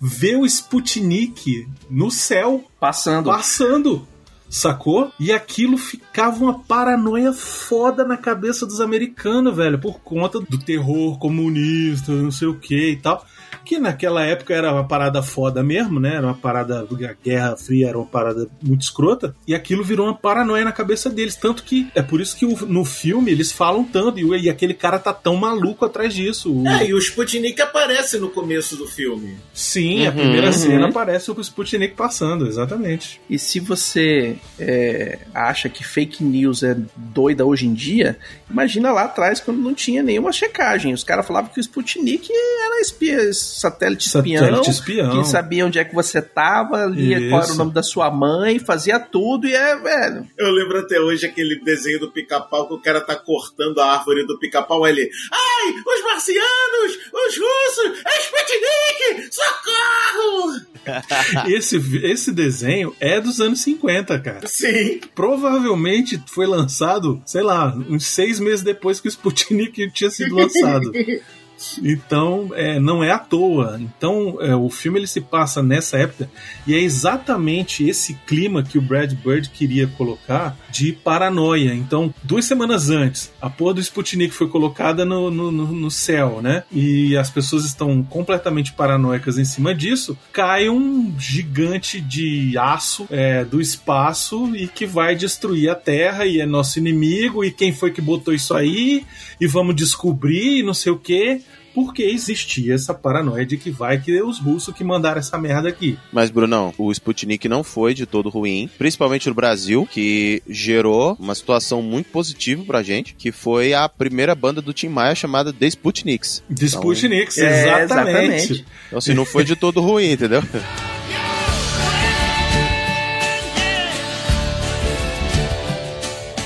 ver 0.00 0.36
o 0.36 0.46
Sputnik 0.46 1.66
no 1.90 2.10
céu 2.10 2.64
Passando. 2.80 3.26
passando. 3.30 4.08
Sacou? 4.48 5.12
E 5.20 5.30
aquilo 5.32 5.76
ficava 5.76 6.36
uma 6.42 6.58
paranoia 6.60 7.32
foda 7.32 8.04
na 8.04 8.16
cabeça 8.16 8.64
dos 8.66 8.80
americanos, 8.80 9.54
velho, 9.54 9.78
por 9.78 10.00
conta 10.00 10.40
do 10.40 10.58
terror 10.58 11.18
comunista, 11.18 12.12
não 12.12 12.30
sei 12.30 12.48
o 12.48 12.54
que 12.58 12.90
e 12.92 12.96
tal. 12.96 13.24
Que 13.64 13.78
naquela 13.78 14.24
época 14.24 14.54
era 14.54 14.72
uma 14.72 14.84
parada 14.86 15.22
foda 15.22 15.62
mesmo, 15.62 16.00
né? 16.00 16.14
Era 16.16 16.26
uma 16.26 16.34
parada. 16.34 16.80
A 16.80 17.14
Guerra 17.22 17.56
Fria 17.56 17.88
era 17.88 17.98
uma 17.98 18.06
parada 18.06 18.48
muito 18.62 18.80
escrota. 18.82 19.34
E 19.46 19.54
aquilo 19.54 19.84
virou 19.84 20.06
uma 20.06 20.14
paranoia 20.16 20.64
na 20.64 20.72
cabeça 20.72 21.10
deles. 21.10 21.36
Tanto 21.36 21.62
que 21.62 21.86
é 21.94 22.00
por 22.02 22.18
isso 22.20 22.34
que 22.36 22.46
o- 22.46 22.66
no 22.66 22.84
filme 22.84 23.30
eles 23.30 23.52
falam 23.52 23.84
tanto. 23.84 24.18
E, 24.18 24.44
e 24.44 24.48
aquele 24.48 24.72
cara 24.72 24.98
tá 24.98 25.12
tão 25.12 25.36
maluco 25.36 25.84
atrás 25.84 26.14
disso. 26.14 26.50
O- 26.52 26.66
É, 26.66 26.86
e 26.88 26.94
o 26.94 26.98
Sputnik 26.98 27.60
aparece 27.60 28.18
no 28.18 28.30
começo 28.30 28.74
do 28.76 28.86
filme. 28.86 29.36
Sim, 29.52 30.06
a 30.06 30.10
Uhum, 30.10 30.16
primeira 30.16 30.46
uhum. 30.46 30.52
cena 30.54 30.88
aparece 30.88 31.30
o 31.30 31.38
Sputnik 31.40 31.94
passando, 31.94 32.46
exatamente. 32.46 33.20
E 33.28 33.38
se 33.38 33.60
você 33.60 34.37
é, 34.58 35.18
acha 35.34 35.68
que 35.68 35.84
fake 35.84 36.22
news 36.22 36.62
é 36.62 36.76
doida 36.96 37.44
hoje 37.44 37.66
em 37.66 37.74
dia, 37.74 38.18
imagina 38.50 38.92
lá 38.92 39.04
atrás 39.04 39.40
quando 39.40 39.58
não 39.58 39.74
tinha 39.74 40.02
nenhuma 40.02 40.32
checagem. 40.32 40.92
Os 40.92 41.04
caras 41.04 41.26
falavam 41.26 41.50
que 41.50 41.58
o 41.58 41.62
Sputnik 41.62 42.28
era 42.32 42.80
espia, 42.80 43.32
satélite 43.32 44.06
espião, 44.06 44.44
Satélite 44.44 44.70
espião. 44.70 45.10
que 45.10 45.28
sabia 45.28 45.66
onde 45.66 45.78
é 45.78 45.84
que 45.84 45.94
você 45.94 46.20
tava, 46.20 46.84
lia 46.86 47.28
qual 47.28 47.40
era 47.40 47.48
o 47.48 47.50
Isso. 47.50 47.58
nome 47.58 47.72
da 47.72 47.82
sua 47.82 48.10
mãe, 48.10 48.58
fazia 48.58 48.98
tudo 48.98 49.46
e 49.46 49.54
é, 49.54 49.76
velho. 49.76 50.26
Eu 50.36 50.50
lembro 50.50 50.78
até 50.78 51.00
hoje 51.00 51.26
aquele 51.26 51.60
desenho 51.60 52.00
do 52.00 52.10
pica-pau 52.10 52.66
que 52.68 52.74
o 52.74 52.80
cara 52.80 53.00
tá 53.00 53.16
cortando 53.16 53.80
a 53.80 53.92
árvore 53.92 54.26
do 54.26 54.38
pica-pau 54.38 54.84
ali. 54.84 55.08
Ai, 55.32 55.74
os 55.74 56.04
marcianos, 56.04 56.98
os 57.12 57.38
russos, 57.38 58.02
é 58.04 58.20
Sputnik, 58.20 59.34
socorro! 59.34 60.68
Esse, 61.48 61.76
esse 62.02 62.32
desenho 62.32 62.94
é 63.00 63.20
dos 63.20 63.40
anos 63.40 63.60
50, 63.60 64.18
cara. 64.20 64.27
Sim. 64.44 65.00
Provavelmente 65.14 66.22
foi 66.26 66.46
lançado, 66.46 67.22
sei 67.24 67.42
lá, 67.42 67.74
uns 67.88 68.06
seis 68.06 68.38
meses 68.40 68.62
depois 68.62 69.00
que 69.00 69.08
o 69.08 69.10
Sputnik 69.10 69.90
tinha 69.92 70.10
sido 70.10 70.36
lançado. 70.36 70.92
Então, 71.82 72.50
é, 72.54 72.78
não 72.78 73.02
é 73.02 73.10
à 73.10 73.18
toa. 73.18 73.78
Então, 73.80 74.38
é, 74.40 74.54
o 74.54 74.68
filme 74.70 74.98
ele 74.98 75.06
se 75.06 75.20
passa 75.20 75.62
nessa 75.62 75.98
época 75.98 76.30
e 76.66 76.74
é 76.74 76.78
exatamente 76.78 77.86
esse 77.88 78.14
clima 78.26 78.62
que 78.62 78.78
o 78.78 78.82
Brad 78.82 79.12
Bird 79.12 79.48
queria 79.50 79.86
colocar 79.86 80.56
de 80.70 80.92
paranoia. 80.92 81.74
Então, 81.74 82.12
duas 82.22 82.44
semanas 82.44 82.90
antes, 82.90 83.32
a 83.40 83.50
porra 83.50 83.74
do 83.74 83.80
Sputnik 83.80 84.32
foi 84.34 84.48
colocada 84.48 85.04
no, 85.04 85.30
no, 85.30 85.50
no- 85.50 85.88
céu, 85.90 86.40
né? 86.42 86.64
E 86.70 87.16
as 87.16 87.30
pessoas 87.30 87.64
estão 87.64 88.02
completamente 88.02 88.72
paranoicas 88.72 89.38
em 89.38 89.44
cima 89.44 89.74
disso. 89.74 90.16
Cai 90.32 90.68
um 90.68 91.14
gigante 91.18 92.00
de 92.00 92.56
aço 92.58 93.06
é, 93.10 93.44
do 93.44 93.60
espaço 93.60 94.54
e 94.54 94.68
que 94.68 94.86
vai 94.86 95.16
destruir 95.16 95.70
a 95.70 95.74
Terra 95.74 96.26
e 96.26 96.40
é 96.40 96.46
nosso 96.46 96.78
inimigo. 96.78 97.42
E 97.42 97.50
quem 97.50 97.72
foi 97.72 97.90
que 97.90 98.00
botou 98.02 98.34
isso 98.34 98.54
aí? 98.54 99.04
E 99.40 99.46
vamos 99.46 99.74
descobrir 99.74 100.58
e 100.58 100.62
não 100.62 100.74
sei 100.74 100.92
o 100.92 100.98
quê 100.98 101.40
porque 101.78 102.02
existia 102.02 102.74
essa 102.74 102.92
paranoia 102.92 103.46
de 103.46 103.56
que 103.56 103.70
vai 103.70 104.00
que 104.00 104.16
é 104.16 104.24
os 104.24 104.40
russos 104.40 104.74
que 104.74 104.82
mandaram 104.82 105.20
essa 105.20 105.38
merda 105.38 105.68
aqui. 105.68 105.96
Mas, 106.12 106.28
Brunão, 106.28 106.74
o 106.76 106.90
Sputnik 106.90 107.48
não 107.48 107.62
foi 107.62 107.94
de 107.94 108.04
todo 108.04 108.28
ruim, 108.28 108.68
principalmente 108.76 109.28
no 109.28 109.34
Brasil, 109.34 109.88
que 109.88 110.42
gerou 110.48 111.16
uma 111.20 111.36
situação 111.36 111.80
muito 111.80 112.10
positiva 112.10 112.64
pra 112.64 112.82
gente, 112.82 113.14
que 113.14 113.30
foi 113.30 113.74
a 113.74 113.88
primeira 113.88 114.34
banda 114.34 114.60
do 114.60 114.72
Tim 114.72 114.88
Maia 114.88 115.14
chamada 115.14 115.52
The 115.52 115.68
Sputniks. 115.68 116.42
De 116.50 116.66
Sputniks, 116.66 117.38
É, 117.38 117.84
exatamente. 117.84 117.84
exatamente. 117.84 118.64
Então, 118.88 118.98
assim, 118.98 119.14
não 119.14 119.24
foi 119.24 119.44
de 119.44 119.54
todo 119.54 119.80
ruim, 119.80 120.10
entendeu? 120.10 120.42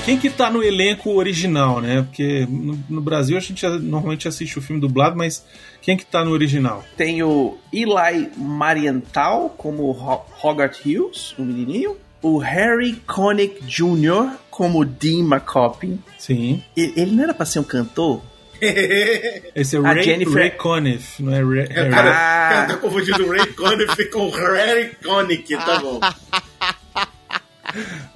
Quem 0.05 0.17
que 0.19 0.29
tá 0.29 0.49
no 0.49 0.61
elenco 0.61 1.11
original, 1.15 1.79
né? 1.79 2.01
Porque 2.01 2.45
no, 2.49 2.77
no 2.89 3.01
Brasil 3.01 3.37
a 3.37 3.39
gente 3.39 3.65
normalmente 3.65 4.27
assiste 4.27 4.59
o 4.59 4.61
filme 4.61 4.81
dublado, 4.81 5.15
mas 5.15 5.45
quem 5.81 5.95
que 5.95 6.05
tá 6.05 6.25
no 6.25 6.31
original? 6.31 6.83
Tem 6.97 7.23
o 7.23 7.57
Eli 7.71 8.29
Marienthal 8.35 9.49
como 9.57 9.89
Ho- 9.91 10.25
Hogarth 10.43 10.79
Hughes, 10.85 11.33
o 11.37 11.43
menininho. 11.43 11.95
O 12.21 12.37
Harry 12.37 12.93
Connick 13.07 13.63
Jr. 13.65 14.37
como 14.49 14.83
Dean 14.85 15.23
McCoppin. 15.25 15.99
Sim. 16.17 16.61
Ele, 16.75 16.93
ele 16.97 17.11
não 17.11 17.23
era 17.23 17.33
pra 17.33 17.45
ser 17.45 17.59
um 17.59 17.63
cantor? 17.63 18.21
Esse 19.55 19.75
é 19.75 19.79
o 19.79 19.83
Ray, 19.83 20.03
Jennifer- 20.03 20.33
Ray 20.33 20.51
Conniff, 20.51 21.21
não 21.23 21.33
é 21.33 21.37
Ray, 21.43 21.65
O 21.65 21.73
Harry. 21.73 21.89
cara, 21.91 22.09
Ah. 22.11 22.49
cara 22.53 22.67
tá 22.67 22.77
confundindo 22.77 23.25
o 23.25 23.29
Ray 23.29 23.45
Conniff 23.53 24.05
com 24.09 24.27
o 24.27 24.31
Harry 24.31 24.91
Connick, 25.03 25.55
tá 25.57 25.79
bom. 25.79 25.99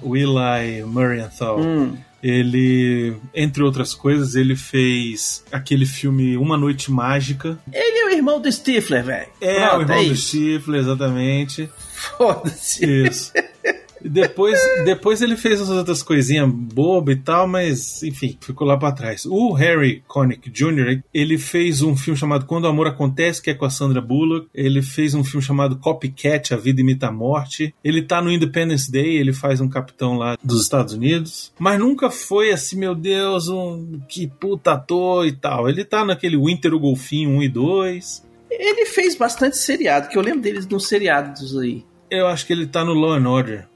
o 0.00 0.16
Eli 0.16 0.82
Marienthal. 0.84 1.60
Hum. 1.60 1.96
Ele, 2.20 3.16
entre 3.32 3.62
outras 3.62 3.94
coisas, 3.94 4.34
ele 4.34 4.56
fez 4.56 5.44
aquele 5.52 5.86
filme 5.86 6.36
Uma 6.36 6.56
Noite 6.56 6.90
Mágica. 6.90 7.56
Ele 7.72 7.98
é 7.98 8.06
o 8.06 8.10
irmão 8.10 8.40
do 8.40 8.50
Stifler, 8.50 9.04
velho. 9.04 9.28
É, 9.40 9.60
Pronto, 9.60 9.78
o 9.78 9.82
irmão 9.82 9.98
é 9.98 10.04
do. 10.04 10.16
Stifler, 10.16 10.80
exatamente. 10.80 11.70
Foda-se. 11.94 12.84
Isso. 13.06 13.32
Depois, 14.02 14.58
depois 14.84 15.22
ele 15.22 15.36
fez 15.36 15.60
as 15.60 15.68
outras 15.68 16.02
coisinhas 16.02 16.48
bobas 16.50 17.16
e 17.16 17.18
tal, 17.18 17.46
mas 17.46 18.02
enfim, 18.02 18.36
ficou 18.40 18.66
lá 18.66 18.76
pra 18.76 18.92
trás. 18.92 19.24
O 19.26 19.52
Harry 19.52 20.02
Connick 20.06 20.50
Jr., 20.50 21.02
ele 21.12 21.38
fez 21.38 21.82
um 21.82 21.96
filme 21.96 22.18
chamado 22.18 22.46
Quando 22.46 22.64
o 22.64 22.68
Amor 22.68 22.86
Acontece, 22.86 23.42
que 23.42 23.50
é 23.50 23.54
com 23.54 23.64
a 23.64 23.70
Sandra 23.70 24.00
Bullock. 24.00 24.48
Ele 24.54 24.82
fez 24.82 25.14
um 25.14 25.24
filme 25.24 25.44
chamado 25.44 25.76
Copycat, 25.76 26.54
A 26.54 26.56
Vida 26.56 26.80
Imita 26.80 27.08
a 27.08 27.12
Morte. 27.12 27.74
Ele 27.82 28.02
tá 28.02 28.20
no 28.20 28.30
Independence 28.30 28.90
Day, 28.90 29.16
ele 29.16 29.32
faz 29.32 29.60
um 29.60 29.68
capitão 29.68 30.16
lá 30.16 30.36
dos 30.42 30.62
Estados 30.62 30.94
Unidos. 30.94 31.52
Mas 31.58 31.78
nunca 31.78 32.10
foi 32.10 32.50
assim, 32.50 32.76
meu 32.76 32.94
Deus, 32.94 33.48
um 33.48 34.00
que 34.08 34.26
puta 34.26 34.72
ator 34.72 35.26
e 35.26 35.32
tal. 35.32 35.68
Ele 35.68 35.84
tá 35.84 36.04
naquele 36.04 36.36
Winter 36.36 36.74
o 36.74 36.80
Golfinho 36.80 37.30
1 37.30 37.42
e 37.42 37.48
2. 37.48 38.28
Ele 38.50 38.86
fez 38.86 39.14
bastante 39.14 39.56
seriado, 39.56 40.08
que 40.08 40.16
eu 40.16 40.22
lembro 40.22 40.40
deles 40.40 40.66
nos 40.66 40.86
seriados 40.86 41.56
aí. 41.56 41.84
Eu 42.10 42.26
acho 42.26 42.46
que 42.46 42.52
ele 42.52 42.66
tá 42.66 42.84
no 42.84 42.94
Law 42.94 43.12
and 43.12 43.28
Order. 43.28 43.68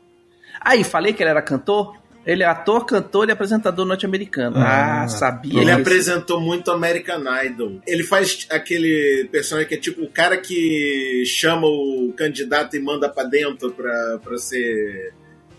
Aí, 0.64 0.84
falei 0.84 1.12
que 1.12 1.22
ele 1.22 1.30
era 1.30 1.42
cantor? 1.42 1.96
Ele 2.24 2.44
é 2.44 2.46
ator, 2.46 2.86
cantor 2.86 3.28
e 3.28 3.32
apresentador 3.32 3.84
norte-americano. 3.84 4.56
Ah, 4.56 5.02
Ah, 5.02 5.08
sabia. 5.08 5.60
Ele 5.60 5.72
apresentou 5.72 6.40
muito 6.40 6.70
American 6.70 7.22
Idol. 7.44 7.80
Ele 7.84 8.04
faz 8.04 8.46
aquele 8.48 9.28
personagem 9.32 9.68
que 9.68 9.74
é 9.74 9.78
tipo 9.78 10.02
o 10.04 10.08
cara 10.08 10.36
que 10.36 11.24
chama 11.26 11.66
o 11.66 12.12
candidato 12.16 12.76
e 12.76 12.80
manda 12.80 13.08
pra 13.08 13.24
dentro 13.24 13.72
pra, 13.72 14.20
pra 14.22 14.38
ser 14.38 15.12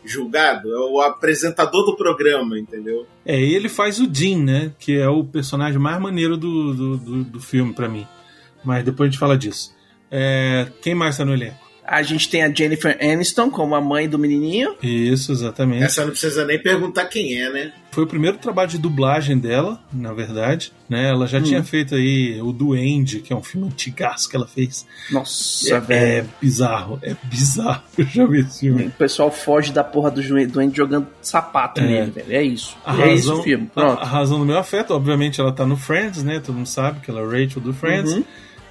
julgado. 0.05 0.73
É 0.73 0.79
o 0.89 1.01
apresentador 1.01 1.85
do 1.85 1.97
programa, 1.97 2.57
entendeu? 2.57 3.05
É, 3.25 3.37
e 3.37 3.53
ele 3.55 3.67
faz 3.67 3.99
o 3.99 4.07
Dean, 4.07 4.37
né? 4.39 4.71
Que 4.79 4.97
é 4.97 5.09
o 5.09 5.21
personagem 5.23 5.79
mais 5.79 5.99
maneiro 5.99 6.37
do, 6.37 6.73
do, 6.73 6.97
do, 6.97 7.23
do 7.25 7.39
filme 7.41 7.73
pra 7.73 7.89
mim. 7.89 8.07
Mas 8.63 8.85
depois 8.85 9.09
a 9.09 9.11
gente 9.11 9.19
fala 9.19 9.37
disso. 9.37 9.75
É, 10.09 10.67
quem 10.81 10.95
mais 10.95 11.17
tá 11.17 11.25
no 11.25 11.33
elenco? 11.33 11.62
A 11.85 12.01
gente 12.01 12.29
tem 12.29 12.41
a 12.43 12.49
Jennifer 12.53 12.97
Aniston 13.01 13.49
como 13.49 13.75
a 13.75 13.81
mãe 13.81 14.07
do 14.07 14.17
menininho. 14.17 14.75
Isso, 14.81 15.31
exatamente. 15.33 15.83
Essa 15.83 16.03
não 16.03 16.11
precisa 16.11 16.45
nem 16.45 16.57
perguntar 16.57 17.05
quem 17.05 17.37
é, 17.41 17.49
né? 17.51 17.73
Foi 17.91 18.05
o 18.05 18.07
primeiro 18.07 18.37
trabalho 18.37 18.69
de 18.69 18.77
dublagem 18.77 19.37
dela, 19.37 19.79
na 19.91 20.13
verdade. 20.13 20.71
Né? 20.89 21.09
Ela 21.09 21.27
já 21.27 21.39
tinha 21.41 21.61
feito 21.63 21.93
aí 21.93 22.41
o 22.41 22.51
Duende, 22.51 23.19
que 23.19 23.31
é 23.33 23.35
um 23.35 23.43
filme 23.43 23.67
antigaço 23.67 24.27
que 24.29 24.35
ela 24.35 24.47
fez. 24.47 24.85
Nossa, 25.11 25.75
É, 25.75 25.79
velho. 25.79 26.01
é 26.01 26.25
bizarro, 26.41 26.99
é 27.03 27.15
bizarro. 27.23 27.83
Eu 27.97 28.05
já 28.05 28.25
vi 28.25 28.39
esse 28.39 28.61
filme. 28.61 28.85
O 28.87 28.91
pessoal 28.91 29.29
foge 29.29 29.71
da 29.71 29.83
porra 29.83 30.09
do 30.09 30.21
doente 30.47 30.77
jogando 30.77 31.05
sapato 31.21 31.81
É. 31.81 31.85
nele, 31.85 32.11
velho. 32.11 32.31
É 32.33 32.41
isso. 32.41 32.75
A 32.85 32.93
é 33.01 33.13
isso 33.13 33.27
razão, 33.27 33.39
o 33.41 33.43
filme. 33.43 33.69
a, 33.75 33.79
Pronto. 33.81 34.01
a 34.01 34.05
razão 34.05 34.39
do 34.39 34.45
meu 34.45 34.57
afeto, 34.57 34.93
obviamente, 34.93 35.39
ela 35.39 35.51
tá 35.51 35.65
no 35.65 35.75
Friends, 35.77 36.23
né? 36.23 36.39
Todo 36.39 36.55
mundo 36.55 36.65
sabe 36.67 37.01
que 37.01 37.11
ela 37.11 37.19
é 37.21 37.25
Rachel 37.43 37.61
do 37.61 37.73
Friends. 37.73 38.13
Uhum. 38.13 38.23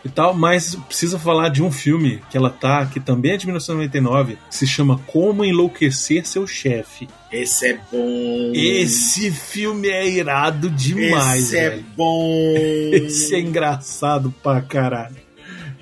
E 0.04 0.08
tal, 0.08 0.34
mas 0.34 0.74
precisa 0.74 1.18
falar 1.18 1.48
de 1.48 1.62
um 1.62 1.70
filme 1.70 2.20
que 2.30 2.36
ela 2.36 2.50
tá, 2.50 2.84
que 2.86 2.98
também 2.98 3.32
é 3.32 3.36
de 3.36 3.46
1999, 3.46 4.36
que 4.48 4.56
se 4.56 4.66
chama 4.66 4.98
Como 5.06 5.44
Enlouquecer 5.44 6.26
Seu 6.26 6.46
Chefe. 6.46 7.08
Esse 7.30 7.66
é 7.68 7.80
bom. 7.90 8.52
Esse 8.54 9.30
filme 9.30 9.88
é 9.88 10.08
irado 10.08 10.68
demais, 10.68 11.44
Esse 11.44 11.56
é 11.56 11.70
velho. 11.70 11.84
bom. 11.96 12.54
Esse 12.92 13.34
é 13.34 13.40
engraçado 13.40 14.34
pra 14.42 14.60
caralho. 14.60 15.16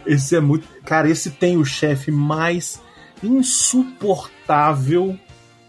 Esse 0.06 0.36
é 0.36 0.40
muito. 0.40 0.66
Cara, 0.84 1.08
esse 1.10 1.30
tem 1.30 1.56
o 1.56 1.64
chefe 1.64 2.10
mais 2.10 2.80
insuportável 3.22 5.18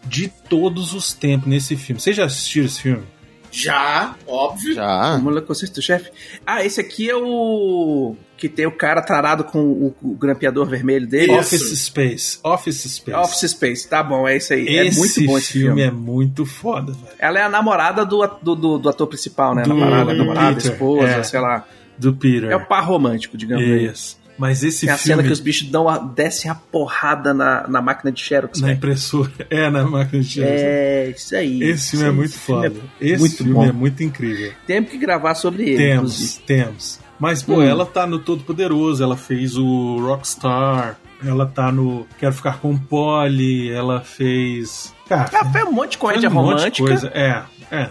de 0.06 0.28
todos 0.50 0.94
os 0.94 1.14
tempos 1.14 1.48
nesse 1.48 1.76
filme. 1.76 2.02
Vocês 2.02 2.16
já 2.16 2.26
assistiram 2.26 2.66
esse 2.66 2.82
filme? 2.82 3.04
Já, 3.52 4.16
óbvio. 4.26 4.74
Já. 4.74 5.18
Roller 5.18 5.44
Coaster 5.44 5.70
do 5.70 5.82
chefe. 5.82 6.10
Ah, 6.46 6.64
esse 6.64 6.80
aqui 6.80 7.10
é 7.10 7.16
o. 7.16 8.16
Que 8.38 8.50
tem 8.50 8.66
o 8.66 8.72
cara 8.72 9.04
tarado 9.04 9.44
com 9.44 9.60
o, 9.60 9.96
o 10.02 10.16
grampeador 10.16 10.66
vermelho 10.66 11.06
dele. 11.06 11.32
Isso. 11.34 11.56
Office 11.56 11.80
Space. 11.80 12.40
Office 12.44 12.94
Space. 12.96 13.18
Office 13.18 13.52
Space, 13.52 13.88
tá 13.88 14.02
bom, 14.02 14.28
é 14.28 14.38
isso 14.38 14.54
aí. 14.54 14.66
Esse 14.68 14.98
é 14.98 15.00
muito 15.00 15.26
bom 15.26 15.38
esse 15.38 15.54
filme. 15.54 15.82
é 15.82 15.92
muito 15.92 16.46
foda, 16.46 16.92
velho. 16.92 17.16
Ela 17.20 17.40
é 17.40 17.44
a 17.44 17.50
namorada 17.50 18.04
do, 18.04 18.26
do, 18.42 18.56
do, 18.56 18.78
do 18.80 18.90
ator 18.90 19.06
principal, 19.06 19.54
né? 19.54 19.62
Do 19.62 19.70
namorada, 19.70 20.14
namorada, 20.14 20.56
Peter, 20.56 20.72
esposa, 20.72 21.08
é. 21.08 21.24
sei 21.24 21.40
lá. 21.40 21.68
Do 22.00 22.16
Peter. 22.16 22.50
É 22.50 22.56
o 22.56 22.66
par 22.66 22.84
romântico, 22.84 23.38
digamos 23.38 23.64
aí. 23.64 23.94
Mas 24.42 24.64
esse 24.64 24.88
Tem 24.88 24.96
a 24.96 24.98
filme 24.98 25.18
cena 25.18 25.28
que 25.28 25.32
os 25.32 25.40
bichos 25.40 25.68
dão 25.70 25.88
a, 25.88 26.00
descem 26.00 26.50
a 26.50 26.56
porrada 26.56 27.32
na, 27.32 27.68
na 27.68 27.80
máquina 27.80 28.12
de 28.12 28.20
Xerox. 28.20 28.60
na 28.60 28.72
impressora. 28.72 29.30
É, 29.52 29.70
na 29.70 29.84
máquina 29.84 30.24
de 30.24 30.30
Xerox. 30.30 30.52
É, 30.52 31.10
isso 31.16 31.36
aí. 31.36 31.62
Esse 31.62 31.92
filme 31.92 32.06
é 32.06 32.08
Esse 32.10 32.16
muito 32.18 32.34
filme 32.40 32.70
foda. 32.70 32.82
é 33.00 33.06
Esse 33.06 33.20
muito 33.20 33.38
filme 33.38 33.68
é 33.68 33.72
muito 33.72 34.04
incrível. 34.04 34.52
Temos 34.66 34.90
que 34.90 34.98
gravar 34.98 35.36
sobre 35.36 35.64
ele. 35.70 35.78
Temos, 35.78 36.16
inclusive. 36.16 36.44
temos. 36.48 37.00
Mas, 37.20 37.44
pô, 37.44 37.58
Hum. 37.58 37.62
ela 37.62 37.86
tá 37.86 38.08
no 38.08 38.18
Todo 38.18 38.44
Poderoso, 38.44 39.04
ela 39.04 39.16
fez 39.16 39.56
o 39.56 39.98
Rockstar, 40.00 40.98
ela 41.24 41.46
tá 41.46 41.72
no 41.72 42.08
Quero 42.18 42.34
Ficar 42.34 42.58
com 42.58 42.76
Polly, 42.76 43.70
ela 43.72 44.02
fez. 44.02 44.92
Cara, 45.08 45.30
Ah, 45.36 45.52
foi 45.52 45.64
um 45.66 45.72
monte 45.72 45.92
de 45.92 45.98
comédia 46.00 46.32
fez 46.32 46.34
um 46.34 46.36
monte 46.36 46.48
de 46.72 46.82
romântica. 46.82 46.84
coisa. 46.88 47.08
É, 47.14 47.44
é. 47.72 47.90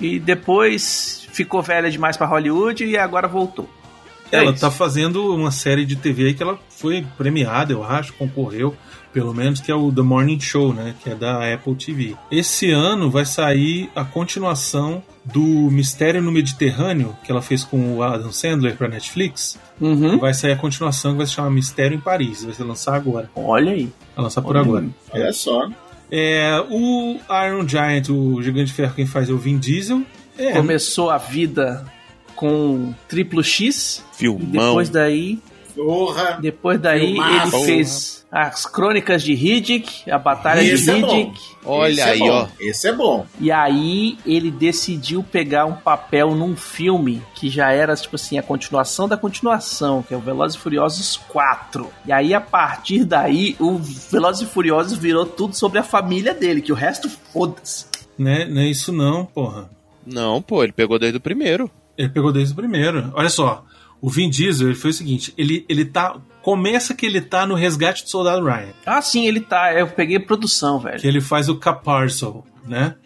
E 0.00 0.18
depois 0.18 1.24
ficou 1.32 1.62
velha 1.62 1.88
demais 1.88 2.16
pra 2.16 2.26
Hollywood 2.26 2.84
e 2.84 2.98
agora 2.98 3.28
voltou. 3.28 3.68
É 4.34 4.38
ela 4.42 4.52
isso. 4.52 4.60
tá 4.60 4.70
fazendo 4.70 5.34
uma 5.34 5.50
série 5.50 5.84
de 5.84 5.96
TV 5.96 6.26
aí 6.26 6.34
que 6.34 6.42
ela 6.42 6.58
foi 6.68 7.06
premiada, 7.16 7.72
eu 7.72 7.84
acho, 7.84 8.12
concorreu, 8.14 8.74
pelo 9.12 9.32
menos, 9.32 9.60
que 9.60 9.70
é 9.70 9.74
o 9.74 9.92
The 9.92 10.02
Morning 10.02 10.40
Show, 10.40 10.74
né? 10.74 10.94
Que 11.02 11.10
é 11.10 11.14
da 11.14 11.52
Apple 11.54 11.74
TV. 11.76 12.16
Esse 12.30 12.70
ano 12.72 13.10
vai 13.10 13.24
sair 13.24 13.88
a 13.94 14.04
continuação 14.04 15.02
do 15.24 15.40
Mistério 15.40 16.20
no 16.20 16.32
Mediterrâneo, 16.32 17.16
que 17.24 17.30
ela 17.30 17.40
fez 17.40 17.62
com 17.62 17.96
o 17.96 18.02
Adam 18.02 18.32
Sandler 18.32 18.76
pra 18.76 18.88
Netflix. 18.88 19.58
Uhum. 19.80 20.18
Vai 20.18 20.34
sair 20.34 20.52
a 20.52 20.56
continuação 20.56 21.12
que 21.12 21.18
vai 21.18 21.26
se 21.26 21.32
chamar 21.32 21.50
Mistério 21.50 21.96
em 21.96 22.00
Paris. 22.00 22.44
Vai 22.44 22.54
ser 22.54 22.64
lançar 22.64 22.94
agora. 22.94 23.30
Olha 23.36 23.72
aí. 23.72 23.88
Vai 24.16 24.24
lançar 24.24 24.42
por 24.42 24.56
Olha 24.56 24.64
agora. 24.64 24.84
aí. 24.84 25.22
Olha 25.22 25.32
só. 25.32 25.68
É, 26.10 26.62
o 26.70 27.16
Iron 27.46 27.66
Giant, 27.66 28.08
o 28.10 28.42
Gigante 28.42 28.66
de 28.66 28.72
Ferro, 28.72 28.94
quem 28.94 29.06
faz 29.06 29.28
é 29.30 29.32
o 29.32 29.38
Vin 29.38 29.58
Diesel. 29.58 30.02
É, 30.36 30.52
Começou 30.52 31.10
a 31.10 31.18
vida 31.18 31.84
com 32.34 32.92
triplo 33.08 33.42
X. 33.42 34.02
E 34.14 34.16
Filmão. 34.18 34.48
depois 34.50 34.88
daí, 34.88 35.38
Porra. 35.74 36.38
depois 36.40 36.80
daí 36.80 37.12
Filmaço. 37.14 37.56
ele 37.56 37.64
fez 37.64 38.24
as 38.30 38.66
Crônicas 38.66 39.22
de 39.22 39.32
Riddick, 39.32 40.10
a 40.10 40.18
Batalha 40.18 40.60
Esse 40.62 40.84
de 40.84 40.90
é. 40.90 40.94
Riddick. 40.94 41.40
Olha 41.64 41.92
Esse 41.92 42.00
é 42.00 42.04
aí, 42.10 42.18
bom. 42.18 42.28
ó. 42.30 42.46
Esse 42.60 42.88
é 42.88 42.92
bom. 42.92 43.26
E 43.40 43.50
aí 43.52 44.18
ele 44.26 44.50
decidiu 44.50 45.22
pegar 45.22 45.66
um 45.66 45.72
papel 45.74 46.34
num 46.34 46.56
filme 46.56 47.22
que 47.34 47.48
já 47.48 47.70
era, 47.72 47.94
tipo 47.96 48.16
assim, 48.16 48.36
a 48.36 48.42
continuação 48.42 49.08
da 49.08 49.16
continuação, 49.16 50.02
que 50.02 50.12
é 50.12 50.16
o 50.16 50.20
Velozes 50.20 50.56
e 50.56 50.60
Furiosos 50.60 51.16
4. 51.28 51.88
E 52.06 52.12
aí, 52.12 52.34
a 52.34 52.40
partir 52.40 53.04
daí, 53.04 53.54
o 53.60 53.78
Velozes 53.78 54.42
e 54.42 54.52
Furiosos 54.52 54.98
virou 54.98 55.24
tudo 55.24 55.54
sobre 55.54 55.78
a 55.78 55.84
família 55.84 56.34
dele, 56.34 56.60
que 56.60 56.72
o 56.72 56.76
resto, 56.76 57.08
foda-se. 57.32 57.86
né, 58.18 58.44
não 58.46 58.60
é 58.62 58.66
isso 58.66 58.92
não, 58.92 59.24
porra. 59.24 59.70
Não, 60.06 60.42
pô, 60.42 60.62
ele 60.62 60.72
pegou 60.72 60.98
desde 60.98 61.16
o 61.18 61.20
primeiro. 61.20 61.70
Ele 61.96 62.08
pegou 62.08 62.32
desde 62.32 62.52
o 62.52 62.56
primeiro. 62.56 63.10
Olha 63.14 63.28
só, 63.28 63.64
o 64.00 64.08
Vin 64.10 64.28
Diesel 64.30 64.68
ele 64.68 64.76
fez 64.76 64.94
o 64.96 64.98
seguinte: 64.98 65.32
ele, 65.36 65.64
ele 65.68 65.84
tá. 65.84 66.16
Começa 66.42 66.92
que 66.94 67.06
ele 67.06 67.22
tá 67.22 67.46
no 67.46 67.54
resgate 67.54 68.04
do 68.04 68.10
soldado 68.10 68.44
Ryan. 68.44 68.68
Ah, 68.84 69.00
sim, 69.00 69.26
ele 69.26 69.40
tá. 69.40 69.72
Eu 69.72 69.86
peguei 69.86 70.18
produção, 70.18 70.78
velho. 70.78 71.00
Que 71.00 71.06
ele 71.06 71.20
faz 71.22 71.48
o 71.48 71.56
Caparzo, 71.56 72.44
né? 72.66 72.96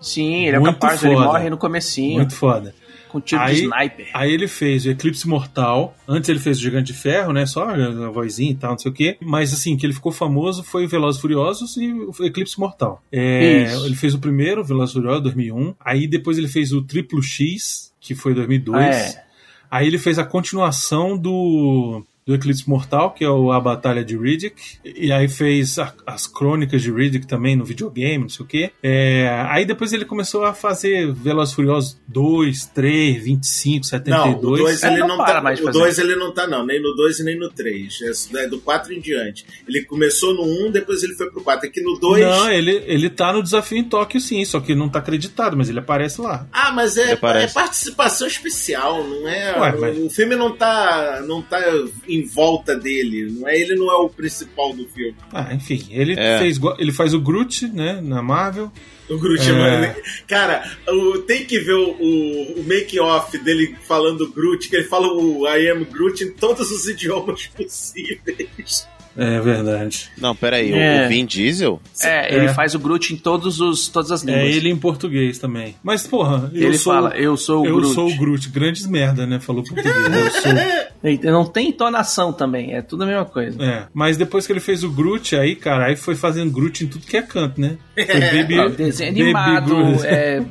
Sim, 0.00 0.46
ele 0.46 0.56
é 0.56 0.58
Muito 0.58 0.74
capaz, 0.78 1.02
ele 1.04 1.14
morre 1.14 1.48
no 1.50 1.56
comecinho, 1.56 2.16
Muito 2.18 2.34
foda. 2.34 2.72
com 3.08 3.20
tiro 3.20 3.40
Aí- 3.42 3.54
de 3.54 3.62
sniper. 3.62 4.10
Aí 4.14 4.32
ele 4.32 4.46
fez 4.48 4.84
o 4.84 4.90
Eclipse 4.90 5.26
Mortal. 5.28 5.96
Antes 6.08 6.28
ele 6.28 6.38
fez 6.40 6.56
o 6.58 6.60
Gigante 6.60 6.92
de 6.92 6.98
Ferro, 6.98 7.32
né? 7.32 7.46
Só 7.46 7.68
a 7.68 8.10
vozinha 8.10 8.50
e 8.50 8.54
tal, 8.54 8.72
não 8.72 8.78
sei 8.78 8.90
o 8.90 8.94
quê. 8.94 9.16
Mas 9.20 9.52
assim, 9.52 9.76
que 9.76 9.86
ele 9.86 9.92
ficou 9.92 10.10
famoso 10.12 10.62
foi 10.64 10.84
o 10.84 10.88
Velozes 10.88 11.18
e 11.18 11.22
Furiosos 11.22 11.76
e 11.76 11.92
o 11.92 12.12
Eclipse 12.24 12.58
Mortal. 12.60 13.02
É, 13.12 13.64
ele 13.84 13.94
fez 13.96 14.12
o 14.14 14.18
primeiro, 14.18 14.62
Velozes 14.64 14.90
e 14.90 14.94
Furiosos, 14.98 15.22
2001. 15.22 15.74
Aí 15.80 16.06
depois 16.08 16.36
ele 16.38 16.48
fez 16.48 16.72
o 16.72 16.82
Triplo 16.82 17.20
X, 17.22 17.92
que 18.08 18.14
foi 18.14 18.32
2002. 18.32 18.86
É. 18.86 19.24
Aí 19.70 19.86
ele 19.86 19.98
fez 19.98 20.18
a 20.18 20.24
continuação 20.24 21.16
do, 21.16 22.02
do 22.28 22.34
Eclipse 22.34 22.68
Mortal, 22.68 23.12
que 23.12 23.24
é 23.24 23.28
o, 23.30 23.50
a 23.50 23.58
Batalha 23.58 24.04
de 24.04 24.14
Riddick. 24.14 24.54
E 24.84 25.10
aí 25.10 25.26
fez 25.28 25.78
a- 25.78 25.94
as 26.06 26.26
crônicas 26.26 26.82
de 26.82 26.92
Riddick 26.92 27.26
também 27.26 27.56
no 27.56 27.64
videogame, 27.64 28.18
não 28.24 28.28
sei 28.28 28.44
o 28.44 28.46
quê. 28.46 28.70
É, 28.82 29.46
aí 29.48 29.64
depois 29.64 29.94
ele 29.94 30.04
começou 30.04 30.44
a 30.44 30.52
fazer 30.52 31.10
Velozes 31.14 31.54
e 31.54 31.56
Furiosos 31.56 31.98
2, 32.06 32.66
3, 32.66 33.24
25, 33.24 33.76
Não, 33.78 33.82
72. 33.84 34.36
o 34.36 34.40
2 34.64 34.82
Ele 34.82 34.92
ele 34.92 35.00
não 35.00 35.08
não 35.08 35.16
para 35.16 35.34
tá. 35.36 35.40
mais 35.40 35.58
O 35.58 35.62
fazer. 35.64 35.78
2 35.78 35.98
ele 35.98 36.16
não 36.16 36.34
tá, 36.34 36.46
não. 36.46 36.66
Nem 36.66 36.82
no 36.82 36.94
2 36.94 37.18
e 37.20 37.24
nem 37.24 37.38
no 37.38 37.48
3. 37.48 37.98
É 38.36 38.46
do 38.46 38.60
4 38.60 38.92
em 38.92 39.00
diante. 39.00 39.46
Ele 39.66 39.82
começou 39.86 40.34
no 40.34 40.42
1, 40.66 40.70
depois 40.70 41.02
ele 41.02 41.14
foi 41.14 41.30
pro 41.30 41.40
4. 41.42 41.66
Aqui 41.66 41.80
no 41.80 41.98
2. 41.98 42.22
Não, 42.22 42.50
ele, 42.52 42.82
ele 42.86 43.08
tá 43.08 43.32
no 43.32 43.42
desafio 43.42 43.78
em 43.78 43.84
Tóquio 43.84 44.20
sim, 44.20 44.44
só 44.44 44.60
que 44.60 44.74
não 44.74 44.88
tá 44.90 44.98
acreditado, 44.98 45.56
mas 45.56 45.70
ele 45.70 45.78
aparece 45.78 46.20
lá. 46.20 46.46
Ah, 46.52 46.72
mas 46.72 46.98
é, 46.98 47.12
é 47.12 47.16
participação 47.16 48.26
especial, 48.26 49.02
não 49.02 49.26
é? 49.26 49.58
Ué, 49.58 49.76
mas- 49.80 49.98
O 49.98 50.10
filme 50.10 50.36
não 50.36 50.54
tá, 50.54 51.22
não 51.26 51.40
tá 51.40 51.58
em 52.06 52.17
volta 52.26 52.74
dele, 52.76 53.30
não 53.30 53.48
é? 53.48 53.58
Ele 53.60 53.74
não 53.74 53.90
é 53.90 53.96
o 53.96 54.08
principal 54.08 54.72
do 54.72 54.86
filme. 54.88 55.14
Ah, 55.32 55.52
enfim, 55.54 55.86
ele 55.90 56.14
É. 56.18 56.38
fez 56.38 56.58
ele 56.78 56.92
faz 56.92 57.14
o 57.14 57.20
Groot, 57.20 57.66
né, 57.68 58.00
na 58.02 58.22
Marvel. 58.22 58.70
O 59.08 59.16
Groot, 59.18 59.48
É. 59.48 59.52
mano. 59.52 59.94
Cara, 60.26 60.70
o- 60.88 61.18
tem 61.20 61.44
que 61.44 61.58
ver 61.58 61.72
o, 61.74 61.90
o, 61.98 62.60
o 62.60 62.64
make-off 62.64 63.38
dele 63.38 63.74
falando 63.86 64.30
Groot, 64.30 64.68
que 64.68 64.76
ele 64.76 64.84
fala 64.84 65.06
o 65.12 65.46
I 65.48 65.68
am 65.70 65.84
Groot 65.84 66.22
em 66.24 66.32
todos 66.32 66.70
os 66.70 66.86
idiomas 66.88 67.46
possíveis. 67.46 68.86
É 69.18 69.40
verdade. 69.40 70.08
Não, 70.16 70.34
peraí, 70.34 70.72
o- 70.72 70.76
É. 70.76 71.06
o 71.06 71.08
Vin 71.08 71.26
Diesel? 71.26 71.80
É, 72.02 72.32
É. 72.32 72.36
ele 72.36 72.48
faz 72.50 72.74
o 72.74 72.78
Groot 72.78 73.12
em 73.12 73.16
todos 73.16 73.60
os, 73.60 73.88
todas 73.88 74.12
as 74.12 74.22
línguas. 74.22 74.44
É 74.44 74.48
ele 74.48 74.68
em 74.70 74.76
português 74.76 75.38
também. 75.38 75.74
Mas, 75.82 76.06
porra, 76.06 76.50
eu 76.54 76.68
Ele 76.68 76.78
sou, 76.78 76.92
fala, 76.94 77.16
eu 77.16 77.36
sou 77.36 77.62
o 77.62 77.66
eu 77.66 77.74
Groot. 77.76 77.94
sou 77.94 78.08
o 78.08 78.16
Groot. 78.16 78.48
Grandes 78.50 78.86
merda, 78.86 79.26
né? 79.26 79.40
Falou 79.40 79.64
português. 79.64 79.94
Eu 79.96 80.30
sou. 80.30 80.52
Ele 81.02 81.18
Não 81.30 81.44
tem 81.44 81.68
entonação 81.68 82.32
também, 82.32 82.74
é 82.74 82.82
tudo 82.82 83.04
a 83.04 83.06
mesma 83.06 83.24
coisa. 83.24 83.62
É. 83.62 83.86
Mas 83.92 84.16
depois 84.16 84.46
que 84.46 84.52
ele 84.52 84.58
fez 84.60 84.82
o 84.82 84.90
Groot, 84.90 85.36
aí, 85.36 85.54
cara, 85.54 85.86
aí 85.86 85.96
foi 85.96 86.14
fazendo 86.16 86.50
Groot 86.50 86.84
em 86.84 86.88
tudo 86.88 87.06
que 87.06 87.16
é 87.16 87.22
canto, 87.22 87.60
né? 87.60 87.76
Foi 87.94 88.04
Baby, 88.42 88.58
Ah, 88.60 88.68
desenho 88.68 89.10
Baby 89.12 89.22
animado, 89.22 89.66
Groot. 89.76 90.06
é 90.06 90.42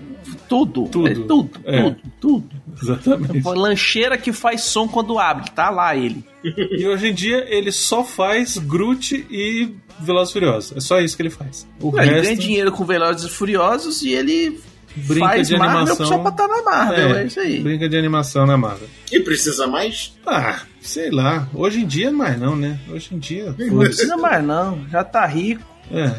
tudo, 0.48 0.84
Tudo. 0.90 1.08
é 1.08 1.14
tudo, 1.14 1.50
É. 1.66 1.82
tudo, 1.82 1.98
tudo. 2.22 2.50
Exatamente. 2.82 3.42
Lancheira 3.48 4.18
que 4.18 4.32
faz 4.32 4.62
som 4.62 4.88
quando 4.88 5.18
abre, 5.20 5.50
tá 5.52 5.70
lá 5.70 5.96
ele. 5.96 6.24
E 6.44 6.86
hoje 6.88 7.08
em 7.08 7.14
dia 7.14 7.46
ele 7.48 7.72
só 7.72 8.04
faz 8.04 8.58
Groot 8.58 9.26
e 9.30 9.74
Velozes 10.00 10.30
e 10.30 10.34
Furiosos. 10.34 10.78
É 10.78 10.80
só 10.80 11.00
isso 11.00 11.16
que 11.16 11.24
ele 11.24 11.30
faz. 11.30 11.68
O 11.82 11.90
Ele 12.00 12.10
resto 12.10 12.24
ganha 12.24 12.36
dinheiro 12.38 12.72
com 12.72 12.86
Velozes 12.86 13.26
e 13.26 13.34
Furiosos 13.34 14.02
e 14.04 14.12
ele 14.12 14.60
brinca 14.96 15.28
faz 15.28 15.48
de 15.48 15.58
Marvel 15.58 15.78
animação. 15.80 16.06
só 16.06 16.18
pra 16.20 16.30
estar 16.32 16.48
na 16.48 16.62
Marvel, 16.64 17.16
é, 17.18 17.26
isso 17.26 17.40
aí. 17.40 17.60
Brinca 17.60 17.90
de 17.90 17.98
animação 17.98 18.46
na 18.46 18.58
Marvel. 18.58 18.88
E 19.12 19.20
precisa 19.20 19.68
mais? 19.68 20.14
Ah, 20.26 20.62
sei 20.82 21.10
lá. 21.12 21.48
Hoje 21.54 21.82
em 21.82 21.86
dia 21.88 22.12
mais 22.12 22.40
não, 22.40 22.56
né? 22.56 22.80
Hoje 22.90 23.10
em 23.12 23.20
dia. 23.20 23.54
Não 23.58 23.80
precisa 23.80 24.18
mais 24.18 24.44
não, 24.44 24.86
já 24.90 25.04
tá 25.04 25.26
rico. 25.26 25.64
É. 25.92 26.14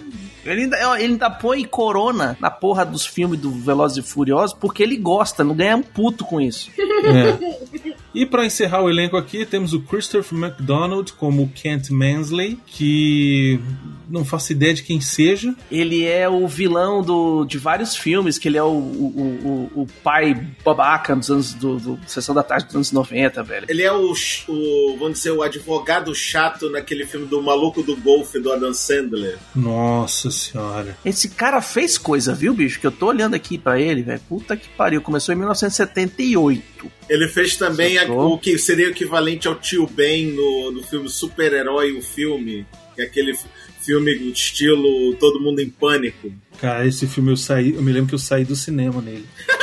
Ele 0.53 0.63
ainda, 0.63 0.77
ele 0.99 1.13
ainda 1.13 1.31
põe 1.31 1.65
corona 1.65 2.37
na 2.41 2.51
porra 2.51 2.85
dos 2.85 3.07
filmes 3.07 3.41
do 3.41 3.51
Velozes 3.51 3.99
e 3.99 4.09
Furiosos 4.09 4.57
porque 4.59 4.83
ele 4.83 4.97
gosta, 4.97 5.45
não 5.45 5.55
ganha 5.55 5.77
um 5.77 5.83
puto 5.83 6.25
com 6.25 6.41
isso. 6.41 6.71
É. 6.79 7.99
E 8.15 8.27
pra 8.27 8.45
encerrar 8.45 8.83
o 8.83 8.91
elenco 8.91 9.17
aqui, 9.17 9.45
temos 9.45 9.73
o 9.73 9.81
Christopher 9.81 10.39
McDonald 10.39 11.13
como 11.13 11.49
Kent 11.55 11.91
Mansley, 11.91 12.59
que 12.67 13.61
não 14.09 14.25
faço 14.25 14.53
ideia 14.53 14.73
de 14.75 14.83
quem 14.83 15.01
seja. 15.01 15.55
Ele 15.71 16.05
é 16.05 16.29
o 16.29 16.47
vilão 16.49 17.03
do, 17.03 17.45
de 17.45 17.59
vários 17.59 17.95
filmes, 17.95 18.39
que 18.39 18.49
ele 18.49 18.57
é 18.57 18.63
o, 18.63 18.67
o, 18.67 19.71
o, 19.75 19.83
o 19.83 19.87
pai 20.03 20.35
babaca 20.65 21.15
dos 21.15 21.31
anos 21.31 21.55
do, 21.55 21.77
do 21.79 22.01
Sessão 22.07 22.35
da 22.35 22.43
Tarde 22.43 22.67
dos 22.67 22.75
anos 22.75 22.93
90, 22.93 23.43
velho. 23.43 23.67
Ele 23.69 23.83
é 23.83 23.93
o, 23.93 24.13
o, 24.49 24.97
vamos 24.99 25.19
dizer, 25.19 25.33
o 25.33 25.43
advogado 25.43 26.15
chato 26.15 26.71
naquele 26.71 27.07
filme 27.07 27.27
do 27.27 27.43
Maluco 27.43 27.83
do 27.83 27.97
Golfe 27.97 28.41
do 28.41 28.51
Adam 28.51 28.73
Sandler. 28.73 29.39
Nossa 29.55 30.31
senhora. 30.39 30.97
Esse 31.05 31.29
cara 31.29 31.61
fez 31.61 31.99
coisa, 31.99 32.35
viu, 32.35 32.55
bicho? 32.55 32.81
Que 32.81 32.87
eu 32.87 32.93
tô 32.93 33.07
olhando 33.07 33.35
aqui 33.35 33.59
pra 33.59 33.81
ele, 33.81 34.03
velho. 34.03 34.21
Puta 34.29 34.57
que 34.57 34.69
pariu. 34.71 35.01
Começou 35.03 35.35
em 35.35 35.39
1978. 35.39 36.91
Ele 37.09 37.29
fez 37.29 37.57
também 37.57 37.99
a- 37.99 38.05
o 38.11 38.39
que 38.39 38.57
seria 38.59 38.87
o 38.87 38.91
equivalente 38.91 39.49
ao 39.49 39.55
Tio 39.55 39.87
Ben 39.87 40.27
no, 40.33 40.71
no 40.73 40.83
filme 40.83 41.09
Super-Herói, 41.09 41.93
o 41.93 42.03
filme, 42.03 42.67
que 42.95 43.03
é 43.03 43.05
aquele 43.05 43.37
filme 43.85 44.15
do 44.19 44.29
estilo 44.31 45.15
Todo 45.15 45.41
Mundo 45.41 45.61
em 45.61 45.69
Pânico. 45.71 46.31
Cara, 46.61 46.87
esse 46.87 47.07
filme 47.07 47.31
eu 47.33 47.37
saí, 47.37 47.75
eu 47.75 47.83
me 47.83 47.93
lembro 47.93 48.09
que 48.09 48.15
eu 48.15 48.19
saí 48.19 48.45
do 48.45 48.55
cinema 48.57 49.01
nele. 49.01 49.27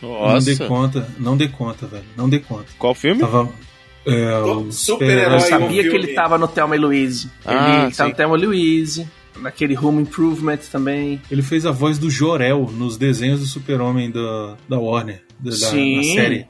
Não 0.00 0.38
dei 0.38 0.54
Nossa. 0.54 0.66
conta, 0.68 1.08
não 1.18 1.36
dei 1.36 1.48
conta, 1.48 1.86
velho. 1.86 2.04
Não 2.16 2.28
dei 2.28 2.38
conta. 2.38 2.66
Qual 2.78 2.94
filme? 2.94 3.20
Tava. 3.20 3.48
É, 4.06 4.38
o 4.38 4.70
Super-herói, 4.70 5.32
Eu 5.34 5.36
um 5.36 5.40
sabia 5.40 5.82
que 5.82 5.90
filme. 5.90 6.06
ele 6.06 6.14
tava 6.14 6.38
no 6.38 6.46
Thelma 6.46 6.76
e 6.76 6.78
Louise. 6.78 7.26
Ele 7.44 7.56
Ah, 7.56 7.90
tá 7.94 8.04
sim. 8.04 8.10
no 8.10 8.14
Thelma 8.14 8.36
e 8.38 8.40
Louise. 8.46 9.08
Naquele 9.40 9.76
Home 9.76 10.02
Improvement 10.02 10.58
também. 10.70 11.20
Ele 11.30 11.42
fez 11.42 11.64
a 11.66 11.70
voz 11.70 11.98
do 11.98 12.10
Jor-El 12.10 12.70
nos 12.72 12.96
desenhos 12.96 13.40
do 13.40 13.46
Super-Homem 13.46 14.10
da, 14.10 14.56
da 14.68 14.78
Warner, 14.78 15.22
da, 15.38 15.52
Sim. 15.52 15.96
na 15.96 16.02
série. 16.02 16.46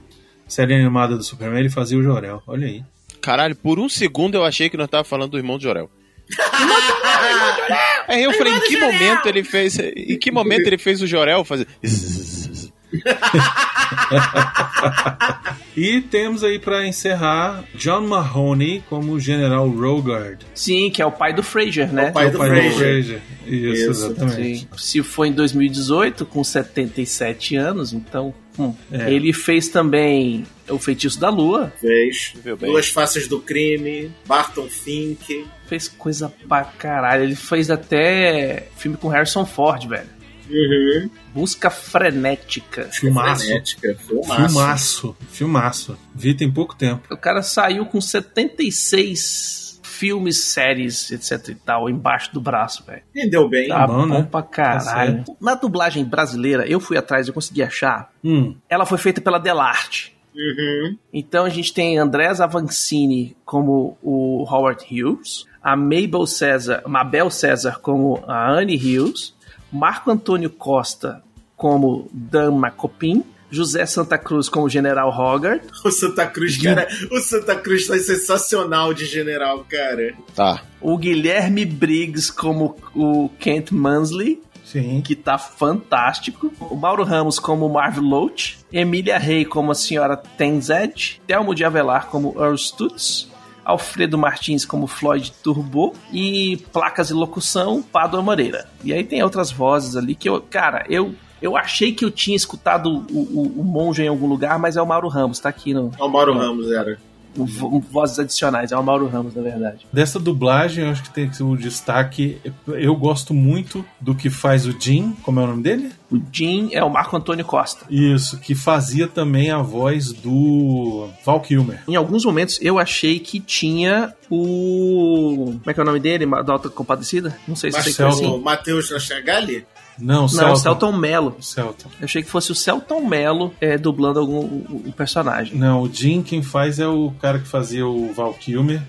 Série 0.46 0.74
animada 0.74 1.16
do 1.16 1.22
Superman, 1.22 1.60
ele 1.60 1.70
fazia 1.70 1.98
o 1.98 2.02
Jor-El. 2.02 2.42
Olha 2.46 2.66
aí. 2.66 2.82
Caralho, 3.20 3.54
por 3.56 3.78
um 3.78 3.88
segundo 3.88 4.36
eu 4.36 4.44
achei 4.44 4.70
que 4.70 4.76
nós 4.76 4.88
tava 4.88 5.04
falando 5.04 5.32
do 5.32 5.38
irmão 5.38 5.58
de 5.58 5.64
Jorel. 5.64 5.90
Aí 8.08 8.22
eu 8.22 8.32
falei, 8.32 8.54
em 8.54 8.60
que 8.60 8.78
momento 8.78 9.26
ele 9.26 9.44
fez. 9.44 9.78
Em 9.78 10.18
que 10.18 10.30
momento 10.30 10.66
ele 10.66 10.78
fez 10.78 11.02
o 11.02 11.06
Jorel 11.06 11.44
fazer. 11.44 11.66
E 15.76 16.00
temos 16.00 16.42
aí 16.42 16.58
pra 16.58 16.84
encerrar 16.86 17.62
John 17.74 18.00
Mahoney 18.00 18.82
como 18.88 19.20
General 19.20 19.68
Rogard. 19.68 20.44
Sim, 20.52 20.90
que 20.90 21.00
é 21.00 21.06
o 21.06 21.12
pai 21.12 21.32
do 21.32 21.42
Fraser, 21.42 21.92
né? 21.92 22.10
o 22.10 22.12
pai 22.12 22.24
É 22.24 22.28
o 22.28 22.32
do 22.32 22.38
pai 22.38 22.48
Fraser. 22.48 22.72
do 22.72 22.78
Fraser. 22.78 23.22
Isso, 23.46 23.66
Isso, 23.66 23.90
exatamente. 23.90 24.58
Sim. 24.58 24.68
Se 24.76 25.02
foi 25.04 25.28
em 25.28 25.32
2018, 25.32 26.26
com 26.26 26.42
77 26.42 27.54
anos, 27.54 27.92
então. 27.92 28.34
hum. 28.58 28.74
É. 28.90 29.12
Ele 29.12 29.32
fez 29.32 29.68
também 29.68 30.44
O 30.68 30.78
Feitiço 30.80 31.20
da 31.20 31.30
Lua. 31.30 31.72
Fez. 31.80 32.34
Duas 32.60 32.88
Faces 32.88 33.28
do 33.28 33.38
Crime, 33.38 34.10
Barton 34.26 34.66
Fink. 34.68 35.46
Fez 35.68 35.86
coisa 35.86 36.32
pra 36.48 36.64
caralho. 36.64 37.22
Ele 37.22 37.36
fez 37.36 37.70
até 37.70 38.66
filme 38.76 38.96
com 38.96 39.06
Harrison 39.08 39.46
Ford, 39.46 39.86
velho. 39.86 40.08
Uhum. 40.50 41.10
Busca 41.34 41.70
frenética. 41.70 42.84
Filmaço. 42.92 43.44
Frenética, 43.44 43.94
filmaço. 43.94 44.48
Filmaço. 44.48 45.16
Filmaço. 45.30 45.98
Vi 46.14 46.34
tem 46.34 46.50
pouco 46.50 46.74
tempo. 46.74 47.12
O 47.12 47.16
cara 47.16 47.42
saiu 47.42 47.84
com 47.86 48.00
76 48.00 49.68
filmes, 49.98 50.44
séries, 50.44 51.10
etc 51.10 51.48
e 51.48 51.54
tal, 51.56 51.90
embaixo 51.90 52.32
do 52.32 52.40
braço, 52.40 52.84
velho. 52.86 53.02
Rendeu 53.14 53.48
bem. 53.48 53.68
Tá 53.68 53.86
bom, 53.86 54.06
bom, 54.06 54.20
né? 54.20 54.28
pra 54.30 54.42
caralho. 54.42 55.24
Tá 55.24 55.32
Na 55.40 55.54
dublagem 55.56 56.04
brasileira, 56.04 56.64
eu 56.68 56.78
fui 56.78 56.96
atrás, 56.96 57.26
eu 57.26 57.34
consegui 57.34 57.62
achar. 57.62 58.12
Hum. 58.22 58.54
Ela 58.68 58.86
foi 58.86 58.96
feita 58.98 59.20
pela 59.20 59.38
Delarte. 59.38 60.16
Uhum. 60.34 60.96
Então 61.12 61.44
a 61.44 61.48
gente 61.48 61.74
tem 61.74 61.98
Andrés 61.98 62.40
Avancini 62.40 63.36
como 63.44 63.98
o 64.00 64.44
Howard 64.48 64.84
Hughes, 64.84 65.46
a 65.60 65.74
Mabel 65.76 66.26
César, 66.26 66.82
Mabel 66.86 67.28
César 67.28 67.80
como 67.80 68.22
a 68.24 68.52
Anne 68.52 68.76
Hughes, 68.76 69.34
Marco 69.72 70.10
Antônio 70.10 70.50
Costa 70.50 71.22
como 71.56 72.08
Dan 72.12 72.52
Macopin, 72.52 73.24
José 73.52 73.84
Santa 73.86 74.18
Cruz 74.18 74.48
como 74.48 74.68
General 74.68 75.08
Hogarth, 75.08 75.64
O 75.84 75.90
Santa 75.90 76.26
Cruz, 76.26 76.56
cara. 76.56 76.86
O 77.10 77.18
Santa 77.18 77.56
Cruz 77.56 77.86
tá 77.86 77.98
sensacional 77.98 78.92
de 78.92 79.06
general, 79.06 79.64
cara. 79.68 80.14
Tá. 80.34 80.62
o 80.80 80.96
Guilherme 80.98 81.64
Briggs 81.64 82.30
como 82.30 82.76
o 82.94 83.30
Kent 83.38 83.72
Mansley, 83.72 84.42
Sim. 84.64 85.00
que 85.00 85.16
tá 85.16 85.38
fantástico. 85.38 86.52
O 86.60 86.76
Mauro 86.76 87.02
Ramos 87.04 87.38
como 87.38 87.68
Marvel 87.70 88.02
Loach. 88.04 88.58
Emília 88.70 89.16
Rey 89.16 89.46
como 89.46 89.72
a 89.72 89.74
senhora 89.74 90.14
Tenzed. 90.16 91.20
Thelmo 91.26 91.54
de 91.54 91.64
Avelar 91.64 92.08
como 92.08 92.34
Earl 92.38 92.58
Stutz. 92.58 93.27
Alfredo 93.68 94.16
Martins 94.16 94.64
como 94.64 94.86
Floyd 94.86 95.30
Turbo. 95.42 95.94
E 96.12 96.56
placas 96.72 97.08
de 97.08 97.14
locução, 97.14 97.82
Pádua 97.82 98.22
Moreira. 98.22 98.66
E 98.82 98.92
aí 98.92 99.04
tem 99.04 99.22
outras 99.22 99.52
vozes 99.52 99.94
ali 99.94 100.14
que 100.14 100.28
eu... 100.28 100.40
Cara, 100.40 100.84
eu... 100.88 101.14
Eu 101.40 101.56
achei 101.56 101.92
que 101.92 102.04
eu 102.04 102.10
tinha 102.10 102.36
escutado 102.36 103.06
o, 103.12 103.18
o, 103.20 103.60
o 103.60 103.64
monge 103.64 104.02
em 104.02 104.08
algum 104.08 104.26
lugar, 104.26 104.58
mas 104.58 104.76
é 104.76 104.82
o 104.82 104.86
Mauro 104.86 105.06
Ramos, 105.06 105.38
tá 105.38 105.48
aqui 105.48 105.72
no, 105.72 105.92
É 105.96 106.02
o 106.02 106.08
Mauro 106.08 106.36
Ramos, 106.36 106.68
era. 106.72 106.98
Vozes 107.44 108.18
adicionais. 108.18 108.72
É 108.72 108.76
o 108.76 108.82
Mauro 108.82 109.06
Ramos, 109.08 109.34
na 109.34 109.42
verdade. 109.42 109.86
Dessa 109.92 110.18
dublagem, 110.18 110.84
eu 110.84 110.90
acho 110.90 111.02
que 111.02 111.10
tem 111.10 111.28
que 111.28 111.36
ser 111.36 111.42
o 111.42 111.56
destaque. 111.56 112.40
Eu 112.66 112.94
gosto 112.96 113.34
muito 113.34 113.84
do 114.00 114.14
que 114.14 114.30
faz 114.30 114.66
o 114.66 114.74
Jim, 114.78 115.16
como 115.22 115.40
é 115.40 115.44
o 115.44 115.46
nome 115.46 115.62
dele? 115.62 115.90
O 116.10 116.20
Jim 116.32 116.70
é 116.72 116.82
o 116.82 116.88
Marco 116.88 117.16
Antônio 117.16 117.44
Costa. 117.44 117.84
Isso, 117.90 118.38
que 118.38 118.54
fazia 118.54 119.06
também 119.06 119.50
a 119.50 119.60
voz 119.60 120.12
do 120.12 121.08
Val 121.24 121.40
Kilmer. 121.40 121.82
Em 121.86 121.96
alguns 121.96 122.24
momentos 122.24 122.58
eu 122.62 122.78
achei 122.78 123.18
que 123.18 123.40
tinha 123.40 124.14
o. 124.30 125.54
Como 125.58 125.70
é 125.70 125.74
que 125.74 125.80
é 125.80 125.82
o 125.82 125.86
nome 125.86 126.00
dele? 126.00 126.26
Da 126.26 126.52
Alta 126.52 126.68
Compadecida? 126.68 127.36
Não 127.46 127.54
sei 127.54 127.70
se 127.70 127.82
que 127.82 127.88
é 127.90 127.92
Celton. 127.92 128.14
assim. 128.14 128.26
o 128.26 128.38
Matheus 128.38 128.90
Nachagali? 128.90 129.66
Não, 130.00 130.18
o 130.18 130.20
Não, 130.22 130.28
Celton. 130.28 130.52
o 130.52 130.56
Celton 130.56 130.92
Mello. 130.92 131.36
Celton. 131.40 131.88
Eu 132.00 132.04
achei 132.04 132.22
que 132.22 132.30
fosse 132.30 132.52
o 132.52 132.54
Celton 132.54 133.04
Mello 133.06 133.52
é, 133.60 133.76
dublando 133.76 134.20
algum 134.20 134.38
o, 134.38 134.82
o 134.86 134.92
personagem. 134.92 135.56
Não, 135.58 135.82
o 135.82 135.92
Jim 135.92 136.22
quem 136.22 136.42
faz 136.42 136.78
é 136.78 136.86
o 136.86 137.10
cara 137.20 137.38
que 137.38 137.48
fazia 137.48 137.86
o 137.86 138.12
Val 138.12 138.32
Kilmer. 138.34 138.80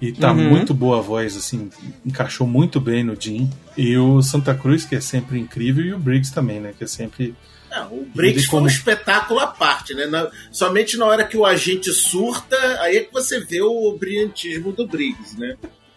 E 0.00 0.10
tá 0.12 0.32
Uhum. 0.32 0.48
muito 0.50 0.74
boa 0.74 0.98
a 0.98 1.00
voz, 1.00 1.36
assim, 1.36 1.70
encaixou 2.04 2.44
muito 2.44 2.80
bem 2.80 3.04
no 3.04 3.14
Jim. 3.18 3.48
E 3.76 3.96
o 3.96 4.20
Santa 4.20 4.52
Cruz, 4.52 4.84
que 4.84 4.96
é 4.96 5.00
sempre 5.00 5.38
incrível, 5.38 5.84
e 5.84 5.94
o 5.94 5.98
Briggs 5.98 6.34
também, 6.34 6.58
né? 6.58 6.74
Que 6.76 6.82
é 6.82 6.86
sempre. 6.88 7.36
Não, 7.70 7.86
o 7.86 8.06
Briggs 8.12 8.40
Ele 8.40 8.50
foi 8.50 8.60
um 8.62 8.66
espetáculo 8.66 9.38
à 9.38 9.46
parte, 9.46 9.94
né? 9.94 10.06
Na- 10.06 10.28
somente 10.50 10.96
na 10.98 11.06
hora 11.06 11.24
que 11.24 11.36
o 11.36 11.46
agente 11.46 11.92
surta, 11.92 12.56
aí 12.80 12.96
é 12.96 13.00
que 13.04 13.12
você 13.12 13.38
vê 13.38 13.62
o 13.62 13.96
brilhantismo 13.96 14.72
do 14.72 14.88
Briggs, 14.88 15.38
né? 15.38 15.54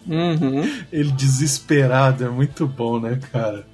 Uhum. 0.07 0.71
Ele 0.91 1.11
desesperado, 1.11 2.23
é 2.25 2.29
muito 2.29 2.67
bom, 2.67 2.99
né, 2.99 3.19
cara? 3.31 3.65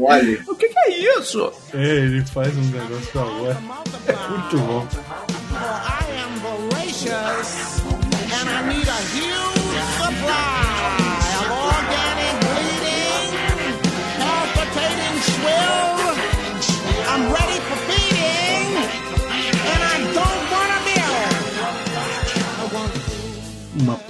Olha. 0.00 0.42
O 0.48 0.54
que, 0.54 0.68
que 0.68 0.78
é 0.78 1.18
isso? 1.18 1.52
É, 1.74 1.96
ele 1.96 2.24
faz 2.26 2.56
um 2.56 2.62
negócio 2.62 3.12
com 3.12 3.18
a 3.18 3.24
voz. 3.24 3.56
É 4.06 4.28
muito 4.28 4.58
bom. 4.58 4.88
I 5.52 6.06
am 17.36 17.49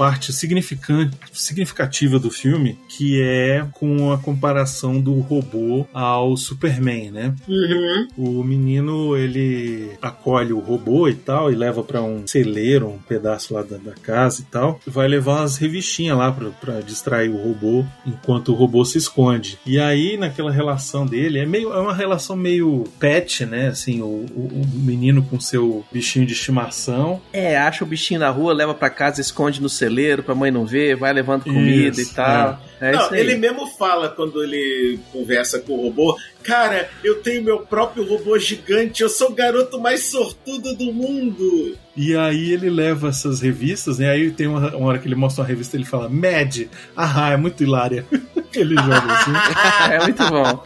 parte 0.01 0.33
significante, 0.33 1.15
significativa 1.31 2.19
do 2.19 2.31
filme, 2.31 2.79
que 2.89 3.21
é 3.21 3.67
com 3.75 4.11
a 4.13 4.17
comparação 4.17 4.99
do 4.99 5.21
robô 5.21 5.87
ao 5.93 6.39
Superman, 6.39 7.11
né? 7.11 7.35
Uhum. 7.47 8.09
O 8.17 8.43
menino 8.43 9.15
ele 9.15 9.91
acolhe 10.01 10.55
o 10.55 10.59
robô 10.59 11.07
e 11.07 11.13
tal 11.15 11.53
e 11.53 11.55
leva 11.55 11.83
pra 11.83 12.01
um 12.01 12.27
celeiro, 12.27 12.89
um 12.89 12.97
pedaço 12.97 13.53
lá 13.53 13.61
da, 13.63 13.77
da 13.77 13.93
casa 13.93 14.41
e 14.41 14.45
tal. 14.45 14.81
Vai 14.87 15.07
levar 15.07 15.43
as 15.43 15.59
revistinhas 15.59 16.17
lá 16.17 16.33
pra- 16.33 16.49
pra 16.49 16.81
distrair 16.81 17.29
o 17.29 17.37
robô 17.37 17.85
enquanto 18.07 18.53
o 18.53 18.55
robô 18.55 18.83
se 18.87 18.97
esconde. 18.97 19.59
E 19.67 19.79
aí 19.79 20.17
naquela 20.17 20.51
relação 20.51 21.05
dele 21.05 21.41
é 21.41 21.45
meio 21.45 21.75
é 21.75 21.79
uma 21.79 21.95
relação 21.95 22.37
meio 22.37 22.85
pet, 22.99 23.45
né? 23.45 23.69
Assim, 23.69 24.01
o, 24.01 24.07
o- 24.07 24.63
o 24.63 24.79
menino 24.79 25.23
com 25.23 25.39
seu 25.39 25.85
bichinho 25.93 26.25
de 26.25 26.33
estimação 26.33 27.21
É, 27.35 27.59
acha 27.59 27.85
o 27.85 27.87
bichinho 27.87 28.21
na 28.21 28.31
rua, 28.31 28.55
leva 28.55 28.73
pra 28.73 28.89
casa, 28.89 29.21
esconde 29.21 29.61
no 29.61 29.69
celeiro 29.69 29.90
pra 30.23 30.35
mãe 30.35 30.51
não 30.51 30.65
ver, 30.65 30.97
vai 30.97 31.13
levando 31.13 31.45
comida 31.45 32.01
Isso, 32.01 32.13
e 32.13 32.15
tal. 32.15 32.61
É, 32.81 32.93
Não, 32.93 33.03
isso 33.03 33.15
aí. 33.15 33.21
ele 33.21 33.35
mesmo 33.37 33.67
fala 33.67 34.09
quando 34.09 34.43
ele 34.43 34.99
conversa 35.13 35.59
com 35.59 35.75
o 35.75 35.83
robô: 35.83 36.17
Cara, 36.43 36.89
eu 37.05 37.17
tenho 37.23 37.43
meu 37.43 37.59
próprio 37.61 38.05
robô 38.05 38.39
gigante, 38.39 39.03
eu 39.03 39.09
sou 39.09 39.29
o 39.31 39.35
garoto 39.35 39.79
mais 39.79 40.05
sortudo 40.05 40.75
do 40.75 40.93
mundo. 40.93 41.77
E 41.97 42.17
aí 42.17 42.53
ele 42.53 42.71
leva 42.71 43.09
essas 43.09 43.41
revistas, 43.41 43.99
né? 43.99 44.09
Aí 44.09 44.31
tem 44.31 44.47
uma, 44.47 44.75
uma 44.75 44.89
hora 44.89 44.99
que 44.99 45.07
ele 45.07 45.15
mostra 45.15 45.43
uma 45.43 45.49
revista 45.49 45.77
ele 45.77 45.85
fala, 45.85 46.09
Mad! 46.09 46.69
Ah, 46.97 47.31
é 47.33 47.37
muito 47.37 47.63
hilária. 47.63 48.07
ele 48.55 48.75
joga 48.75 49.13
assim. 49.13 49.31
É 49.93 49.99
muito 50.01 50.29
bom. 50.29 50.63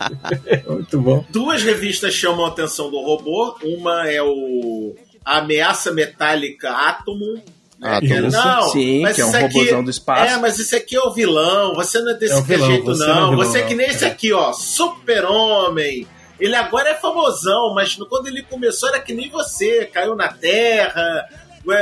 É 0.47 0.63
muito 0.71 1.01
bom. 1.01 1.25
Duas 1.31 1.63
revistas 1.63 2.15
chamam 2.15 2.45
a 2.45 2.49
atenção 2.49 2.91
do 2.91 3.01
robô. 3.01 3.57
Uma 3.63 4.09
é 4.09 4.23
o 4.23 4.95
A 5.25 5.39
Ameaça 5.39 5.93
Metálica 5.93 6.71
Átomo. 6.71 7.43
Ah, 7.87 8.01
Isso. 8.03 8.15
Thomas. 8.15 8.33
Não, 8.33 8.63
Sim, 8.71 9.01
mas 9.03 9.15
que 9.15 9.21
é 9.21 9.25
um 9.25 9.29
isso 9.29 9.37
aqui- 9.37 9.59
robôzão 9.59 9.85
do 9.85 9.91
espaço. 9.91 10.33
É, 10.35 10.39
mas 10.39 10.59
isso 10.59 10.75
aqui 10.75 10.97
é 10.97 11.01
o 11.03 11.13
vilão. 11.13 11.75
Você 11.75 12.01
não 12.01 12.13
é 12.13 12.15
desse 12.15 12.33
É 12.35 12.41
vilão, 12.41 12.67
jeito, 12.71 12.85
você 12.87 13.07
não. 13.07 13.15
não 13.15 13.27
é 13.27 13.31
vilão, 13.31 13.37
você 13.47 13.59
é 13.59 13.63
que 13.63 13.75
nem 13.75 13.87
esse 13.91 14.05
É. 14.05 14.09
aqui, 14.09 14.33
ó. 14.33 14.53
Super-Homem. 14.55 16.07
Ele 16.41 16.57
agora 16.57 16.91
é 16.91 16.95
famosão, 16.95 17.75
mas 17.75 17.95
quando 18.09 18.27
ele 18.27 18.43
começou 18.43 18.89
era 18.89 19.01
que 19.01 19.13
nem 19.15 19.29
você. 19.31 19.85
Caiu 19.93 20.17
na 20.17 20.29
terra. 20.29 21.29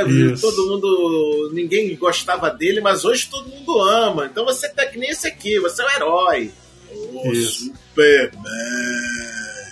Isso. 0.07 0.41
todo 0.41 0.67
mundo. 0.67 1.49
Ninguém 1.53 1.93
gostava 1.97 2.49
dele, 2.49 2.79
mas 2.79 3.03
hoje 3.03 3.27
todo 3.29 3.49
mundo 3.49 3.81
ama. 3.81 4.25
Então 4.27 4.45
você 4.45 4.69
tá 4.69 4.85
que 4.85 4.97
nem 4.97 5.09
esse 5.09 5.27
aqui. 5.27 5.59
Você 5.59 5.81
é 5.81 5.85
o 5.85 5.89
herói. 5.89 6.51
O 6.91 7.31
Isso. 7.33 7.65
Superman. 7.65 8.92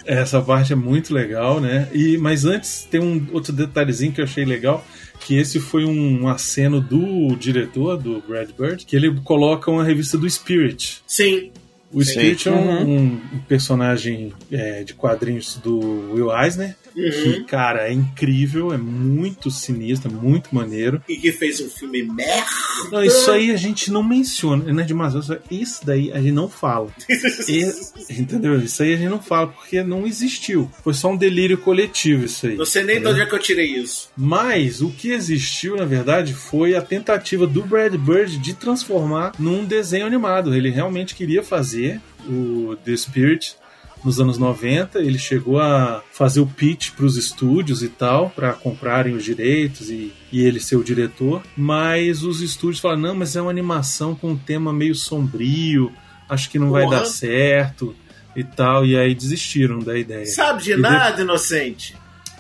Essa 0.06 0.42
parte 0.42 0.74
é 0.74 0.76
muito 0.76 1.14
legal, 1.14 1.60
né? 1.62 1.88
E, 1.94 2.18
mas 2.18 2.46
antes 2.46 2.88
tem 2.90 3.00
um 3.00 3.28
outro 3.32 3.54
detalhezinho 3.54 4.12
que 4.12 4.20
eu 4.22 4.26
achei 4.26 4.46
legal. 4.46 4.86
Que 5.20 5.38
esse 5.38 5.60
foi 5.60 5.86
um 5.86 6.28
aceno 6.28 6.82
do 6.82 7.36
diretor, 7.36 7.96
do 7.98 8.24
Brad 8.28 8.50
Bird, 8.58 8.86
que 8.86 8.96
ele 8.96 9.14
coloca 9.24 9.70
uma 9.70 9.84
revista 9.84 10.18
do 10.18 10.28
Spirit. 10.28 11.04
Sim. 11.06 11.52
O 11.94 12.04
Sim. 12.04 12.12
Spirit 12.12 12.48
é 12.50 12.52
um, 12.52 12.70
Uhum. 12.84 13.22
um 13.34 13.40
personagem 13.48 14.34
é, 14.52 14.84
de 14.84 14.94
quadrinhos 14.96 15.58
do 15.64 15.78
Will 16.14 16.36
Eisner. 16.36 16.76
Que, 16.94 17.44
cara, 17.46 17.88
é 17.88 17.94
incrível, 17.94 18.74
é 18.74 18.78
muito 18.78 19.50
sinistro, 19.50 20.12
é 20.12 20.14
muito 20.14 20.54
maneiro. 20.54 21.02
E 21.08 21.16
que 21.18 21.32
fez 21.32 21.60
um 21.62 21.70
filme 21.70 22.04
merda. 22.04 22.46
Não, 22.92 23.04
isso 23.04 23.30
aí 23.32 23.52
a 23.52 23.58
gente 23.58 23.92
não 23.92 24.04
menciona, 24.04 24.72
né, 24.74 24.84
de 24.84 24.94
Mazos? 24.94 25.30
Isso 25.50 25.86
daí 25.86 26.12
a 26.12 26.18
gente 26.22 26.32
não 26.34 26.50
fala. 26.50 26.90
E- 27.48 27.72
entendeu? 28.20 28.58
Isso 28.60 28.82
aí 28.84 28.94
a 28.94 28.98
gente 28.98 29.10
não 29.10 29.22
fala 29.22 29.48
porque 29.48 29.84
não 29.84 30.06
existiu. 30.06 30.70
Foi 30.84 30.94
só 30.94 31.10
um 31.12 31.18
delírio 31.18 31.58
coletivo 31.58 32.26
isso 32.26 32.48
aí. 32.48 32.56
Não 32.56 32.66
sei 32.66 32.84
nem 32.84 33.00
de 33.00 33.08
onde 33.08 33.22
é 33.22 33.26
que 33.26 33.34
eu 33.34 33.40
tirei 33.40 33.68
isso. 33.76 34.10
Mas 34.16 34.82
o 34.82 34.90
que 34.90 35.12
existiu, 35.12 35.76
na 35.78 35.86
verdade, 35.86 36.34
foi 36.34 36.76
a 36.76 36.82
tentativa 36.82 37.46
do 37.48 37.64
Brad 37.64 37.94
Bird 37.96 38.38
de 38.38 38.54
transformar 38.54 39.34
num 39.40 39.66
desenho 39.66 40.06
animado. 40.06 40.54
Ele 40.56 40.70
realmente 40.70 41.16
queria 41.16 41.44
fazer 41.44 42.00
o 42.28 42.76
The 42.86 42.96
Spirit 42.98 43.56
nos 44.04 44.20
anos 44.20 44.38
90. 44.38 45.00
Ele 45.00 45.18
chegou 45.20 45.60
a 45.60 46.02
fazer 46.12 46.40
o 46.40 46.48
pitch 46.48 46.92
para 46.92 47.06
os 47.06 47.18
estúdios 47.18 47.82
e 47.84 47.88
tal, 47.90 48.30
para 48.30 48.54
comprarem 48.54 49.14
os 49.16 49.24
direitos 49.24 49.90
e, 49.90 50.12
e 50.32 50.42
ele 50.44 50.60
ser 50.60 50.76
o 50.76 50.84
diretor. 50.84 51.42
Mas 51.56 52.24
os 52.24 52.42
estúdios 52.42 52.80
falaram: 52.80 53.02
não, 53.02 53.16
mas 53.16 53.36
é 53.36 53.42
uma 53.42 53.52
animação 53.52 54.16
com 54.16 54.30
um 54.32 54.38
tema 54.38 54.72
meio 54.74 54.96
sombrio, 54.96 55.92
acho 56.30 56.50
que 56.50 56.58
não 56.60 56.70
vai 56.72 56.84
Porra. 56.84 57.00
dar 57.00 57.06
certo 57.06 57.96
e 58.36 58.44
tal. 58.44 58.86
E 58.86 58.98
aí 58.98 59.14
desistiram 59.14 59.80
da 59.80 59.98
ideia. 59.98 60.26
Sabe 60.26 60.64
de 60.64 60.72
E 60.72 60.76
de- 60.76 60.82
nada, 60.82 61.22
inocente. 61.22 61.96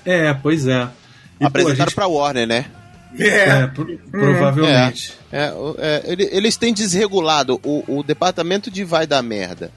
É, 0.05 0.33
pois 0.33 0.65
é. 0.67 0.87
E, 1.39 1.45
Apresentaram 1.45 1.85
gente- 1.89 1.95
pra 1.95 2.07
Warner, 2.07 2.47
né? 2.47 2.65
É. 3.19 3.27
é, 3.63 3.67
pro- 3.67 3.99
provavelmente. 4.09 5.13
É, 5.31 5.51
é, 5.79 6.03
ele- 6.05 6.29
eles 6.31 6.55
têm 6.55 6.73
desregulado 6.73 7.59
o, 7.63 7.99
o 7.99 8.03
departamento 8.03 8.71
de 8.71 8.83
vai 8.83 9.05
dar 9.05 9.21
merda. 9.21 9.71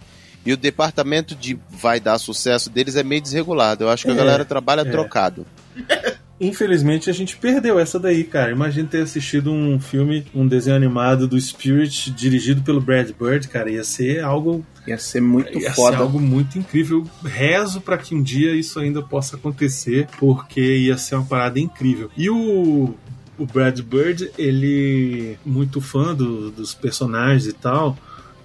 E 0.45 0.53
o 0.53 0.57
departamento 0.57 1.35
de 1.35 1.59
vai 1.71 1.99
dar 1.99 2.19
sucesso 2.19 2.69
deles 2.71 2.97
é 2.97 3.03
meio 3.03 3.23
desregulado. 3.23 3.85
Eu 3.85 3.89
acho 3.91 4.05
que 4.05 4.11
a 4.11 4.15
É, 4.15 4.17
galera 4.17 4.45
trabalha 4.45 4.83
é. 4.83 4.85
trocado. 4.85 5.47
Infelizmente 6.41 7.09
a 7.09 7.13
gente 7.13 7.37
perdeu 7.37 7.79
essa 7.79 7.99
daí, 7.99 8.25
cara. 8.25 8.51
Imagina 8.51 8.89
ter 8.89 9.03
assistido 9.03 9.53
um 9.53 9.79
filme, 9.79 10.27
um 10.35 10.47
desenho 10.47 10.77
animado 10.77 11.29
do 11.29 11.41
Spirit 11.41 12.11
dirigido 12.11 12.61
pelo 12.63 12.81
Brad 12.81 13.09
Bird, 13.19 13.47
cara. 13.49 13.71
Ia 13.71 13.85
ser 13.85 14.23
algo, 14.23 14.67
Ia 14.87 14.99
ser 14.99 15.21
muito 15.21 15.57
ia 15.59 15.73
foda. 15.73 15.97
ser 15.97 16.03
algo 16.03 16.19
muito 16.21 16.59
incrível. 16.59 17.07
Rezo 17.25 17.81
pra 17.81 17.97
que 17.97 18.15
um 18.17 18.23
dia 18.23 18.53
isso 18.55 18.81
ainda 18.81 19.01
possa 19.01 19.37
acontecer, 19.37 20.09
porque 20.19 20.61
ia 20.61 20.99
ser 20.99 21.15
uma 21.15 21.25
parada 21.25 21.59
incrível. 21.61 22.11
E 22.17 22.29
o 22.29 22.95
o 23.37 23.47
Brad 23.47 23.81
Bird, 23.81 24.31
ele 24.39 25.37
muito 25.45 25.81
fã 25.81 26.15
do- 26.15 26.53
dos 26.53 26.73
personagens 26.73 27.47
e 27.49 27.53
tal. 27.53 27.97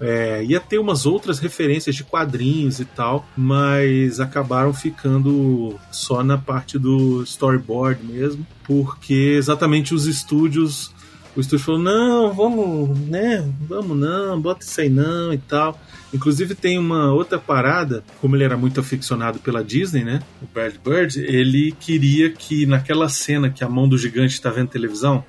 É, 0.02 0.43
ia 0.45 0.60
ter 0.60 0.80
umas 0.80 1.06
outras 1.06 1.39
referências 1.39 1.95
de 1.95 2.04
quadrinhos 2.04 2.80
e 2.80 2.86
tal, 2.86 3.28
mas 3.36 4.20
acabaram 4.20 4.74
ficando 4.74 5.76
só 5.91 6.24
na 6.24 6.38
parte 6.38 6.80
do 6.80 7.22
storyboard 7.24 8.06
mesmo, 8.06 8.47
porque 8.64 9.36
exatamente 9.38 9.93
os 9.93 10.06
estúdios, 10.06 10.93
o 11.36 11.41
estúdio 11.41 11.66
falou: 11.66 11.82
não, 11.82 12.34
vamos, 12.34 12.97
né, 13.08 13.45
vamos 13.68 13.97
não, 13.97 14.39
bota 14.39 14.64
isso 14.64 14.80
aí 14.80 14.89
não 14.89 15.34
e 15.34 15.38
tal. 15.38 15.78
Inclusive 16.14 16.56
tem 16.56 16.80
uma 16.80 17.14
outra 17.14 17.38
parada, 17.38 18.04
como 18.22 18.36
ele 18.36 18.43
era 18.43 18.58
muito 18.58 18.80
aficionado 18.80 19.39
pela 19.39 19.64
Disney, 19.64 20.04
né? 20.04 20.22
O 20.41 20.47
Brad 20.52 20.74
Bird, 20.84 21.20
ele 21.20 21.74
queria 21.78 22.32
que 22.32 22.66
naquela 22.66 23.10
cena 23.10 23.50
que 23.50 23.64
a 23.64 23.70
mão 23.70 23.88
do 23.88 23.97
gigante 23.97 24.34
está 24.34 24.50
vendo 24.50 24.70
televisão 24.70 25.24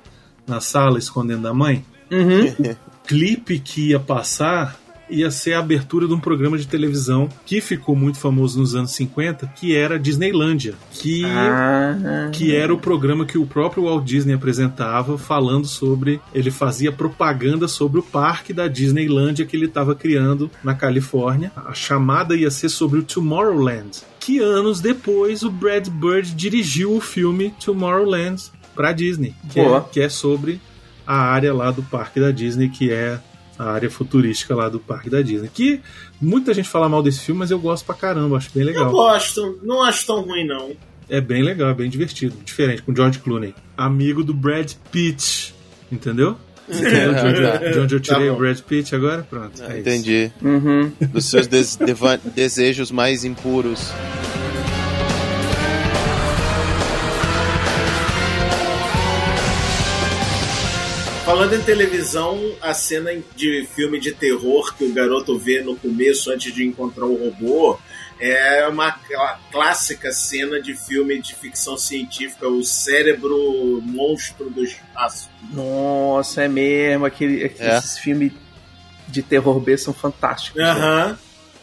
na 0.47 0.59
sala 0.59 0.97
escondendo 0.97 1.47
a 1.47 1.53
mãe, 1.53 1.85
Uhum. 2.11 2.75
clipe 3.05 3.59
que 3.59 3.89
ia 3.89 3.99
passar 3.99 4.79
ia 5.11 5.29
ser 5.29 5.53
a 5.53 5.59
abertura 5.59 6.07
de 6.07 6.13
um 6.13 6.19
programa 6.19 6.57
de 6.57 6.67
televisão 6.67 7.29
que 7.45 7.59
ficou 7.59 7.95
muito 7.95 8.17
famoso 8.17 8.59
nos 8.59 8.73
anos 8.73 8.91
50, 8.91 9.45
que 9.47 9.75
era 9.75 9.99
Disneylândia, 9.99 10.73
que 10.91 11.23
Ah, 11.25 12.29
que 12.31 12.55
era 12.55 12.73
o 12.73 12.77
programa 12.77 13.25
que 13.25 13.37
o 13.37 13.45
próprio 13.45 13.83
Walt 13.83 14.05
Disney 14.05 14.33
apresentava, 14.33 15.17
falando 15.17 15.67
sobre. 15.67 16.21
Ele 16.33 16.49
fazia 16.49 16.91
propaganda 16.91 17.67
sobre 17.67 17.99
o 17.99 18.03
parque 18.03 18.53
da 18.53 18.67
Disneylândia 18.67 19.45
que 19.45 19.55
ele 19.55 19.65
estava 19.65 19.93
criando 19.93 20.49
na 20.63 20.73
Califórnia. 20.73 21.51
A 21.55 21.73
chamada 21.73 22.35
ia 22.35 22.49
ser 22.49 22.69
sobre 22.69 22.99
o 22.99 23.03
Tomorrowland. 23.03 23.99
Que 24.19 24.39
anos 24.39 24.79
depois 24.79 25.43
o 25.43 25.51
Brad 25.51 25.89
Bird 25.89 26.33
dirigiu 26.33 26.95
o 26.95 27.01
filme 27.01 27.53
Tomorrowland 27.63 28.41
para 28.73 28.93
Disney, 28.93 29.35
que 29.49 29.59
é, 29.59 29.83
que 29.91 29.99
é 29.99 30.07
sobre 30.07 30.61
a 31.05 31.15
área 31.15 31.53
lá 31.53 31.71
do 31.71 31.83
parque 31.83 32.19
da 32.19 32.31
Disney, 32.31 32.69
que 32.69 32.91
é 32.91 33.19
a 33.59 33.71
área 33.71 33.89
futurística 33.89 34.55
lá 34.55 34.69
do 34.69 34.79
parque 34.79 35.09
da 35.09 35.21
Disney. 35.21 35.49
Que 35.53 35.81
muita 36.19 36.53
gente 36.53 36.67
fala 36.69 36.89
mal 36.89 37.03
desse 37.03 37.19
filme, 37.21 37.39
mas 37.39 37.51
eu 37.51 37.59
gosto 37.59 37.85
pra 37.85 37.93
caramba, 37.95 38.37
acho 38.37 38.49
bem 38.53 38.63
Eu 38.63 38.67
legal. 38.67 38.91
gosto. 38.91 39.59
Não 39.63 39.83
acho 39.83 40.05
tão 40.05 40.21
ruim, 40.21 40.45
não. 40.47 40.71
É 41.09 41.19
bem 41.19 41.43
legal, 41.43 41.69
é 41.69 41.73
bem 41.73 41.89
divertido. 41.89 42.35
Diferente, 42.45 42.81
com 42.81 42.95
George 42.95 43.19
Clooney. 43.19 43.53
Amigo 43.77 44.23
do 44.23 44.33
Brad 44.33 44.71
Pitt. 44.91 45.53
Entendeu? 45.91 46.37
Entendeu 46.69 47.13
de 47.13 47.19
onde, 47.25 47.41
de 47.73 47.79
onde 47.79 47.95
eu 47.95 47.99
tirei 47.99 48.27
Tá 48.27 48.33
o. 48.33 48.37
Brad 48.37 48.59
Pitt 48.61 48.95
agora? 48.95 49.23
Pronto. 49.29 49.61
é 49.61 49.65
isso. 49.65 49.77
Entendi. 49.79 50.31
Uhum. 50.41 50.91
Dos 51.11 51.25
seus 51.25 51.47
des- 51.47 51.77
desejos 52.33 52.91
mais 52.91 53.25
impuros. 53.25 53.91
Falando 61.25 61.53
em 61.55 61.61
televisão, 61.61 62.39
a 62.61 62.73
cena 62.73 63.11
de 63.35 63.67
filme 63.75 63.99
de 63.99 64.11
terror 64.11 64.73
que 64.75 64.83
o 64.83 64.91
garoto 64.93 65.37
vê 65.37 65.61
no 65.61 65.75
começo 65.75 66.31
antes 66.31 66.53
de 66.53 66.65
encontrar 66.65 67.05
o 67.05 67.15
robô 67.15 67.77
é 68.19 68.67
uma 68.67 68.91
clá- 68.91 69.39
clássica 69.51 70.11
cena 70.11 70.61
de 70.61 70.75
filme 70.75 71.19
de 71.21 71.33
ficção 71.35 71.77
científica, 71.77 72.47
o 72.47 72.63
cérebro 72.63 73.81
monstro 73.83 74.49
do 74.49 74.63
espaço. 74.63 75.29
Nossa, 75.53 76.43
é 76.43 76.47
mesmo. 76.47 77.05
Aquele, 77.05 77.43
aquele- 77.45 77.69
É. 77.69 77.77
Esses 77.77 77.97
filmes 77.97 78.31
de 79.07 79.21
terror 79.23 79.59
B 79.59 79.77
são 79.77 79.93
fantásticos. 79.93 80.61
Aham. 80.61 81.17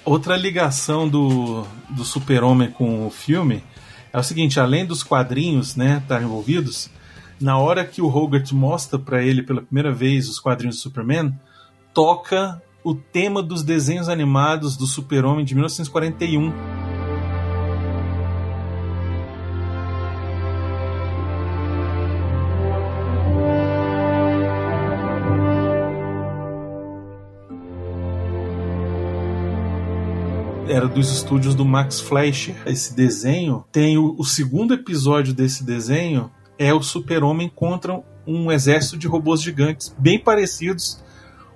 Outra 0.04 0.36
ligação 0.36 1.08
do, 1.08 1.64
do 1.90 2.04
Super-Homem 2.04 2.70
com 2.70 3.06
o 3.06 3.10
filme 3.10 3.62
é 4.12 4.18
o 4.18 4.22
seguinte: 4.22 4.58
além 4.58 4.84
dos 4.86 5.02
quadrinhos 5.04 5.76
né, 5.76 6.00
estarem 6.02 6.26
envolvidos, 6.26 6.88
na 7.40 7.58
hora 7.58 7.84
que 7.84 8.02
o 8.02 8.08
Hogarth 8.08 8.52
mostra 8.52 8.98
pra 8.98 9.22
ele 9.22 9.42
pela 9.42 9.62
primeira 9.62 9.92
vez 9.92 10.28
os 10.28 10.38
quadrinhos 10.38 10.76
do 10.76 10.82
Superman, 10.82 11.32
toca 11.94 12.62
o 12.82 12.94
tema 12.94 13.42
dos 13.42 13.62
desenhos 13.62 14.08
animados 14.08 14.76
do 14.76 14.86
Super-Homem 14.86 15.44
de 15.44 15.54
1941. 15.54 16.52
era 30.70 30.86
dos 30.86 31.10
estúdios 31.10 31.54
do 31.54 31.64
Max 31.64 31.98
Fleischer. 31.98 32.54
Esse 32.66 32.94
desenho 32.94 33.64
tem 33.72 33.98
o, 33.98 34.14
o 34.16 34.24
segundo 34.24 34.74
episódio 34.74 35.34
desse 35.34 35.64
desenho 35.64 36.30
é 36.58 36.74
o 36.74 36.82
Super-Homem 36.82 37.50
contra 37.54 38.02
um 38.26 38.52
exército 38.52 38.98
de 38.98 39.06
robôs 39.06 39.40
gigantes, 39.40 39.94
bem 39.98 40.18
parecidos 40.18 41.02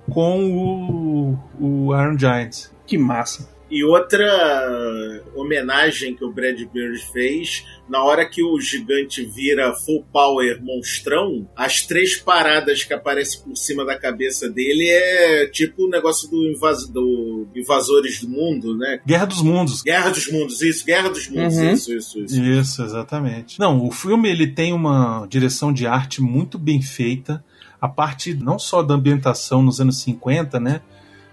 com 0.09 0.45
o, 0.45 1.39
o 1.59 1.95
Iron 1.95 2.17
Giant. 2.17 2.67
Que 2.85 2.97
massa. 2.97 3.52
E 3.73 3.83
outra 3.83 5.23
homenagem 5.35 6.15
que 6.15 6.23
o 6.23 6.31
Brad 6.31 6.59
Bird 6.71 6.99
fez, 7.11 7.65
na 7.89 8.03
hora 8.03 8.23
que 8.29 8.43
o 8.43 8.59
gigante 8.59 9.25
vira 9.25 9.73
full 9.73 10.05
power 10.11 10.61
monstrão, 10.63 11.49
as 11.55 11.81
três 11.81 12.15
paradas 12.15 12.83
que 12.83 12.93
aparecem 12.93 13.41
por 13.41 13.55
cima 13.55 13.83
da 13.83 13.97
cabeça 13.97 14.49
dele 14.49 14.87
é 14.87 15.47
tipo 15.47 15.85
o 15.85 15.89
negócio 15.89 16.29
do, 16.29 16.45
invas 16.45 16.87
do 16.87 17.47
Invasores 17.55 18.21
do 18.21 18.29
Mundo, 18.29 18.77
né? 18.77 18.99
Guerra 19.05 19.25
dos 19.25 19.41
Mundos. 19.41 19.81
Guerra 19.81 20.09
dos 20.11 20.31
Mundos, 20.31 20.61
isso, 20.61 20.85
Guerra 20.85 21.09
dos 21.09 21.27
Mundos, 21.27 21.57
Uhum. 21.57 21.73
isso, 21.73 21.93
isso, 21.93 22.19
isso. 22.19 22.41
Isso, 22.43 22.83
exatamente. 22.83 23.59
Não, 23.59 23.83
o 23.85 23.91
filme 23.91 24.29
ele 24.29 24.47
tem 24.47 24.71
uma 24.71 25.25
direção 25.27 25.73
de 25.73 25.87
arte 25.87 26.21
muito 26.21 26.59
bem 26.59 26.81
feita. 26.81 27.43
A 27.81 27.87
parte 27.87 28.33
não 28.33 28.59
só 28.59 28.81
da 28.83 28.93
ambientação 28.93 29.61
nos 29.63 29.81
anos 29.81 29.97
50, 30.01 30.59
né? 30.59 30.81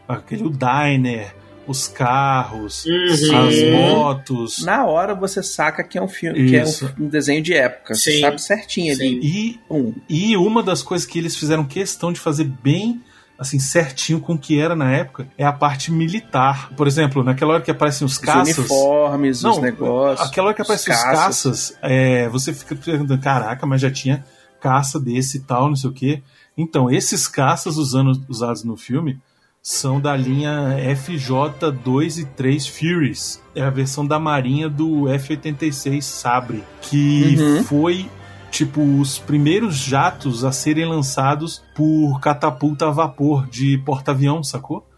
Aquele 0.09 0.43
o 0.45 0.51
diner, 0.51 1.33
os 1.71 1.87
carros, 1.89 2.85
Uhum. 2.85 3.49
as 3.49 3.71
motos. 3.71 4.59
Na 4.65 4.85
hora 4.87 5.15
você 5.15 5.43
saca 5.43 5.85
que 5.85 5.97
é 5.97 6.03
um 6.03 6.09
filme, 6.09 6.49
que 6.49 6.57
é 6.57 6.65
um, 6.65 7.05
um 7.05 7.09
desenho 7.09 7.43
de 7.43 7.55
época. 7.55 7.95
Você 7.95 8.13
Sim. 8.13 8.21
sabe 8.21 8.43
certinho 8.43 8.93
ali. 8.93 9.21
E, 9.23 9.61
Um. 9.71 9.95
e 10.09 10.37
uma 10.37 10.63
das 10.63 10.83
coisas 10.83 11.07
que 11.07 11.19
eles 11.19 11.37
fizeram 11.37 11.65
questão 11.65 12.13
de 12.13 12.19
fazer 12.21 12.45
bem 12.45 13.01
assim 13.39 13.59
certinho 13.59 14.21
com 14.21 14.35
o 14.35 14.39
que 14.39 14.61
era 14.61 14.77
na 14.77 14.93
época 14.93 15.27
é 15.39 15.45
a 15.47 15.53
parte 15.53 15.91
militar. 15.91 16.73
Por 16.77 16.87
exemplo, 16.87 17.23
naquela 17.25 17.55
hora 17.55 17.63
que 17.63 17.71
aparecem 17.71 18.05
os 18.05 18.13
Os 18.13 18.19
caças, 18.19 18.59
uniformes, 18.59 19.39
os 19.39 19.43
Não, 19.45 19.61
negócios. 19.63 20.29
Aquela 20.29 20.49
hora 20.49 20.55
que 20.57 20.61
os 20.61 20.67
aparecem 20.69 20.93
os 20.95 21.01
caças, 21.03 21.79
é, 21.81 22.29
você 22.29 22.53
fica 22.53 22.75
perguntando, 22.77 23.19
caraca, 23.23 23.65
mas 23.67 23.81
já 23.81 23.91
tinha 23.91 24.25
caça 24.61 25.01
desse 25.01 25.39
e 25.39 25.41
tal, 25.41 25.69
não 25.69 25.77
sei 25.77 25.89
o 25.89 25.93
quê. 25.93 26.23
Então, 26.55 26.91
esses 26.91 27.27
caças 27.27 27.79
usando, 27.79 28.23
usados 28.29 28.63
no 28.63 28.77
filme 28.77 29.19
são 29.63 30.01
da 30.01 30.17
linha 30.17 30.77
FJ2 30.95 32.19
e 32.23 32.25
3 32.25 32.67
Furies. 32.67 33.43
É 33.55 33.63
a 33.63 33.71
versão 33.71 34.07
da 34.07 34.19
Marinha 34.19 34.69
do 34.69 35.09
F-86 35.09 36.03
Sabre, 36.03 36.65
que 36.83 37.37
Uhum. 37.39 37.65
foi 37.65 38.11
tipo 38.51 38.81
os 38.99 39.19
primeiros 39.19 39.77
jatos 39.77 40.45
a 40.45 40.51
serem 40.51 40.85
lançados 40.87 41.63
por 41.75 42.19
catapulta 42.21 42.89
a 42.89 42.91
vapor 42.91 43.47
de 43.49 43.79
porta-avião, 43.79 44.43
sacou? 44.43 44.89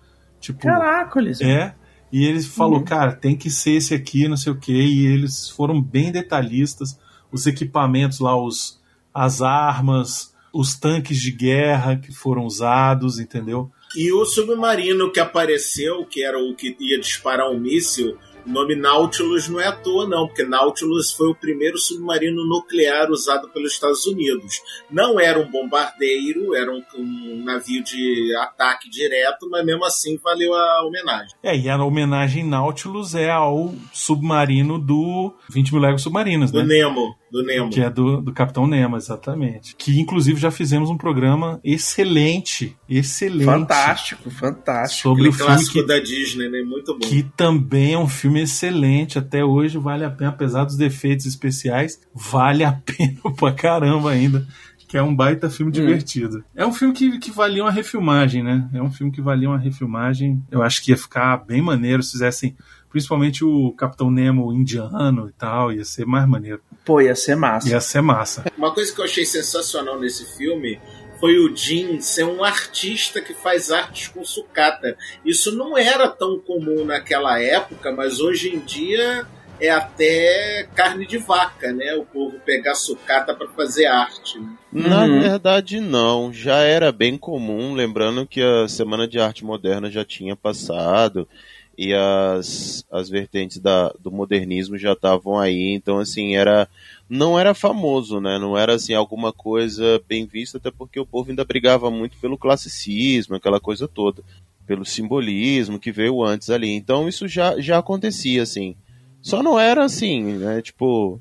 Tipo, 0.41 0.61
Caraca, 0.61 1.19
eles. 1.21 1.41
é. 1.41 1.75
E 2.11 2.25
ele 2.27 2.43
falou, 2.43 2.79
Uhum. 2.79 2.85
cara, 2.85 3.13
tem 3.13 3.35
que 3.37 3.51
ser 3.51 3.73
esse 3.73 3.95
aqui, 3.95 4.29
não 4.29 4.37
sei 4.37 4.53
o 4.53 4.57
quê. 4.59 4.73
E 4.73 5.07
eles 5.07 5.49
foram 5.49 5.81
bem 5.81 6.13
detalhistas. 6.13 6.99
Os 7.31 7.47
equipamentos 7.47 8.21
lá, 8.21 8.37
os, 8.37 8.79
as 9.15 9.41
armas, 9.41 10.35
os 10.53 10.75
tanques 10.75 11.19
de 11.19 11.33
guerra 11.33 11.97
que 11.97 12.13
foram 12.13 12.45
usados, 12.45 13.19
entendeu? 13.19 13.71
E 13.97 14.13
o 14.13 14.25
submarino 14.25 15.13
que 15.13 15.21
apareceu, 15.21 16.05
que 16.05 16.23
era 16.25 16.39
o 16.39 16.55
que 16.55 16.77
ia 16.81 16.99
disparar 16.99 17.51
um 17.51 17.59
míssil, 17.59 18.19
o 18.47 18.51
nome 18.51 18.75
Nautilus 18.75 19.49
não 19.49 19.61
é 19.61 19.67
à 19.67 19.73
toa, 19.73 20.07
não, 20.09 20.27
porque 20.27 20.45
Nautilus 20.45 21.13
foi 21.13 21.29
o 21.29 21.35
primeiro 21.35 21.79
submarino 21.79 22.47
nuclear 22.47 23.11
usado 23.11 23.49
pelos 23.49 23.73
Estados 23.73 24.07
Unidos. 24.07 24.61
Não 24.91 25.19
era 25.19 25.39
um 25.39 25.51
bombardeiro, 25.51 26.55
era 26.55 26.71
um, 26.71 26.83
um 26.97 27.45
navio 27.45 27.83
de 27.83 28.35
ataque 28.37 28.89
direto, 28.91 29.49
mas 29.51 29.65
mesmo 29.65 29.85
assim 29.85 30.19
valeu 30.23 30.55
a 30.55 30.85
homenagem. 30.87 31.35
É, 31.43 31.57
e 31.57 31.69
a 31.69 31.83
homenagem 31.83 32.45
Nautilus 32.45 33.15
é 33.15 33.31
ao 33.31 33.75
submarino 33.93 34.79
do 34.79 35.35
20 35.51 35.73
mil 35.73 35.83
léguas 35.83 36.03
submarinas, 36.03 36.51
Do 36.51 36.61
né? 36.63 36.77
Nemo, 36.77 37.15
do 37.31 37.43
Nemo. 37.43 37.71
Que 37.71 37.81
é 37.81 37.91
do, 37.91 38.21
do 38.21 38.33
Capitão 38.33 38.67
Nemo, 38.67 38.97
exatamente. 38.97 39.75
Que 39.77 39.99
inclusive 40.01 40.41
já 40.41 40.51
fizemos 40.51 40.91
um 40.91 40.97
programa 40.97 41.61
excelente, 41.65 42.77
excelente. 42.89 43.45
Fantástico, 43.45 44.31
fantástico. 44.31 45.03
Sobre 45.03 45.23
o 45.23 45.27
Aquele 45.27 45.37
filme 45.37 45.53
clássico 45.53 45.73
que 45.81 45.87
da 45.87 45.99
Disney, 45.99 46.49
né? 46.49 46.63
Muito 46.63 46.93
bom. 46.93 47.01
que 47.01 47.23
também 47.37 47.95
é 47.95 47.99
um 47.99 48.09
filme 48.09 48.32
excelente. 48.41 49.19
Até 49.19 49.45
hoje 49.45 49.79
vale 49.79 50.05
a 50.05 50.11
pena, 50.11 50.31
apesar 50.31 50.65
dos 50.65 50.77
defeitos 50.77 51.27
especiais, 51.27 52.01
vale 52.15 52.65
a 52.65 52.73
pena 52.85 53.21
pra 53.37 53.53
caramba 53.53 54.11
ainda. 54.11 54.47
Que 54.89 54.99
é 54.99 55.03
um 55.03 55.17
baita 55.17 55.49
filme 55.49 55.73
divertido. 55.73 56.45
É 56.55 56.67
um 56.67 56.73
filme 56.73 56.93
que, 56.93 57.19
que 57.19 57.31
valia 57.31 57.65
uma 57.65 57.71
refilmagem, 57.71 58.43
né? 58.43 58.69
É 58.75 58.83
um 58.83 58.91
filme 58.91 59.11
que 59.11 59.23
valia 59.23 59.49
uma 59.49 59.59
refilmagem. 59.59 60.43
Eu 60.51 60.63
acho 60.63 60.83
que 60.83 60.91
ia 60.91 60.99
ficar 60.99 61.39
bem 61.39 61.63
maneiro 61.63 62.03
se 62.03 62.13
fizessem, 62.13 62.55
principalmente 62.91 63.43
o 63.43 63.73
Capitão 63.73 64.11
Nemo 64.11 64.53
indiano 64.53 65.31
e 65.31 65.33
tal. 65.33 65.73
Ia 65.73 65.85
ser 65.85 66.05
mais 66.05 66.29
maneiro. 66.29 66.61
Pô, 66.85 67.01
ia 67.01 67.15
ser 67.17 67.37
massa. 67.37 67.71
Ia 67.71 67.81
ser 67.81 68.03
massa. 68.03 68.45
Uma 68.59 68.75
coisa 68.75 68.95
que 68.95 69.01
eu 69.01 69.05
achei 69.07 69.25
sensacional 69.25 69.99
nesse 69.99 70.27
filme 70.37 70.79
foi 71.23 71.39
o 71.39 71.55
Jim 71.55 72.01
ser 72.01 72.25
um 72.25 72.43
artista 72.43 73.21
que 73.21 73.33
faz 73.33 73.71
artes 73.71 74.09
com 74.09 74.25
sucata. 74.25 74.97
Isso 75.25 75.55
não 75.55 75.79
era 75.79 76.09
tão 76.09 76.37
comum 76.41 76.85
naquela 76.85 77.41
época, 77.41 77.93
mas 77.93 78.19
hoje 78.19 78.53
em 78.53 78.59
dia 78.59 79.25
é 79.61 79.71
até 79.71 80.67
carne 80.75 81.07
de 81.07 81.19
vaca, 81.19 81.73
né? 81.73 81.95
O 81.95 82.05
povo 82.05 82.41
pegar 82.41 82.75
sucata 82.75 83.33
para 83.33 83.47
fazer 83.51 83.87
arte. 83.87 84.41
né? 84.41 84.49
Na 84.73 85.05
Uhum. 85.05 85.21
verdade, 85.21 85.79
não. 85.79 86.33
Já 86.33 86.57
era 86.57 86.91
bem 86.91 87.17
comum, 87.17 87.73
lembrando 87.73 88.27
que 88.27 88.43
a 88.43 88.67
Semana 88.67 89.07
de 89.07 89.21
Arte 89.21 89.45
Moderna 89.45 89.89
já 89.89 90.05
tinha 90.05 90.35
passado 90.35 91.29
e 91.77 91.93
as, 91.95 92.85
as 92.91 93.09
vertentes 93.09 93.59
da, 93.59 93.93
do 94.01 94.11
modernismo 94.11 94.77
já 94.77 94.93
estavam 94.93 95.39
aí. 95.39 95.73
Então, 95.73 95.99
assim, 95.99 96.37
era 96.37 96.69
não 97.09 97.39
era 97.39 97.53
famoso, 97.53 98.21
né? 98.21 98.39
Não 98.39 98.57
era, 98.57 98.75
assim, 98.75 98.95
alguma 98.95 99.33
coisa 99.33 100.01
bem 100.09 100.25
vista, 100.25 100.57
até 100.57 100.71
porque 100.71 100.99
o 100.99 101.05
povo 101.05 101.29
ainda 101.29 101.45
brigava 101.45 101.91
muito 101.91 102.17
pelo 102.17 102.39
classicismo, 102.39 103.37
aquela 103.37 103.61
coisa 103.61 103.87
toda. 103.87 104.23
Pelo 104.67 104.85
simbolismo 104.85 105.79
que 105.79 105.93
veio 105.93 106.23
antes 106.23 106.49
ali. 106.49 106.71
Então, 106.71 107.09
isso 107.09 107.29
já, 107.29 107.61
já 107.61 107.79
acontecia, 107.79 108.43
assim. 108.43 108.75
Só 109.21 109.43
não 109.43 109.61
era 109.61 109.85
assim, 109.85 110.23
né? 110.23 110.63
Tipo, 110.63 111.21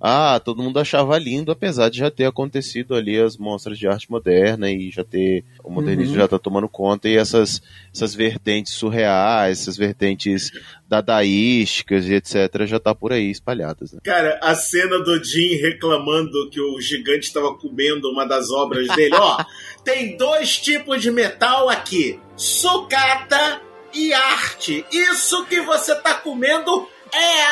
ah, 0.00 0.40
todo 0.42 0.62
mundo 0.62 0.78
achava 0.80 1.18
lindo, 1.18 1.52
apesar 1.52 1.90
de 1.90 1.98
já 1.98 2.10
ter 2.10 2.24
acontecido 2.24 2.94
ali 2.94 3.18
as 3.20 3.36
mostras 3.36 3.78
de 3.78 3.86
arte 3.86 4.10
moderna 4.10 4.70
e 4.70 4.90
já 4.90 5.04
ter. 5.04 5.44
O 5.62 5.70
modernismo 5.70 6.14
Uhum. 6.14 6.20
já 6.20 6.28
tá 6.28 6.38
tomando 6.38 6.68
conta 6.68 7.08
e 7.08 7.16
essas, 7.16 7.62
essas 7.94 8.14
vertentes 8.14 8.72
surreais, 8.72 9.60
essas 9.60 9.76
vertentes 9.76 10.50
dadaísticas 10.88 12.06
e 12.06 12.14
etc. 12.14 12.66
já 12.66 12.78
tá 12.80 12.94
por 12.94 13.12
aí 13.12 13.30
espalhadas, 13.30 13.92
né? 13.92 14.00
Cara, 14.04 14.38
a 14.42 14.54
cena 14.54 14.98
do 15.00 15.22
Jim 15.22 15.56
reclamando 15.56 16.48
que 16.50 16.60
o 16.60 16.80
gigante 16.80 17.26
estava 17.26 17.54
comendo 17.54 18.08
uma 18.10 18.24
das 18.26 18.50
obras 18.50 18.86
dele. 18.94 19.14
Ó, 19.14 19.36
tem 19.84 20.16
dois 20.16 20.58
tipos 20.58 21.02
de 21.02 21.10
metal 21.10 21.68
aqui: 21.68 22.18
sucata 22.36 23.60
e 23.94 24.12
arte. 24.12 24.84
Isso 24.92 25.44
que 25.46 25.60
você 25.62 25.94
tá 25.96 26.14
comendo 26.14 26.88
é 27.12 27.42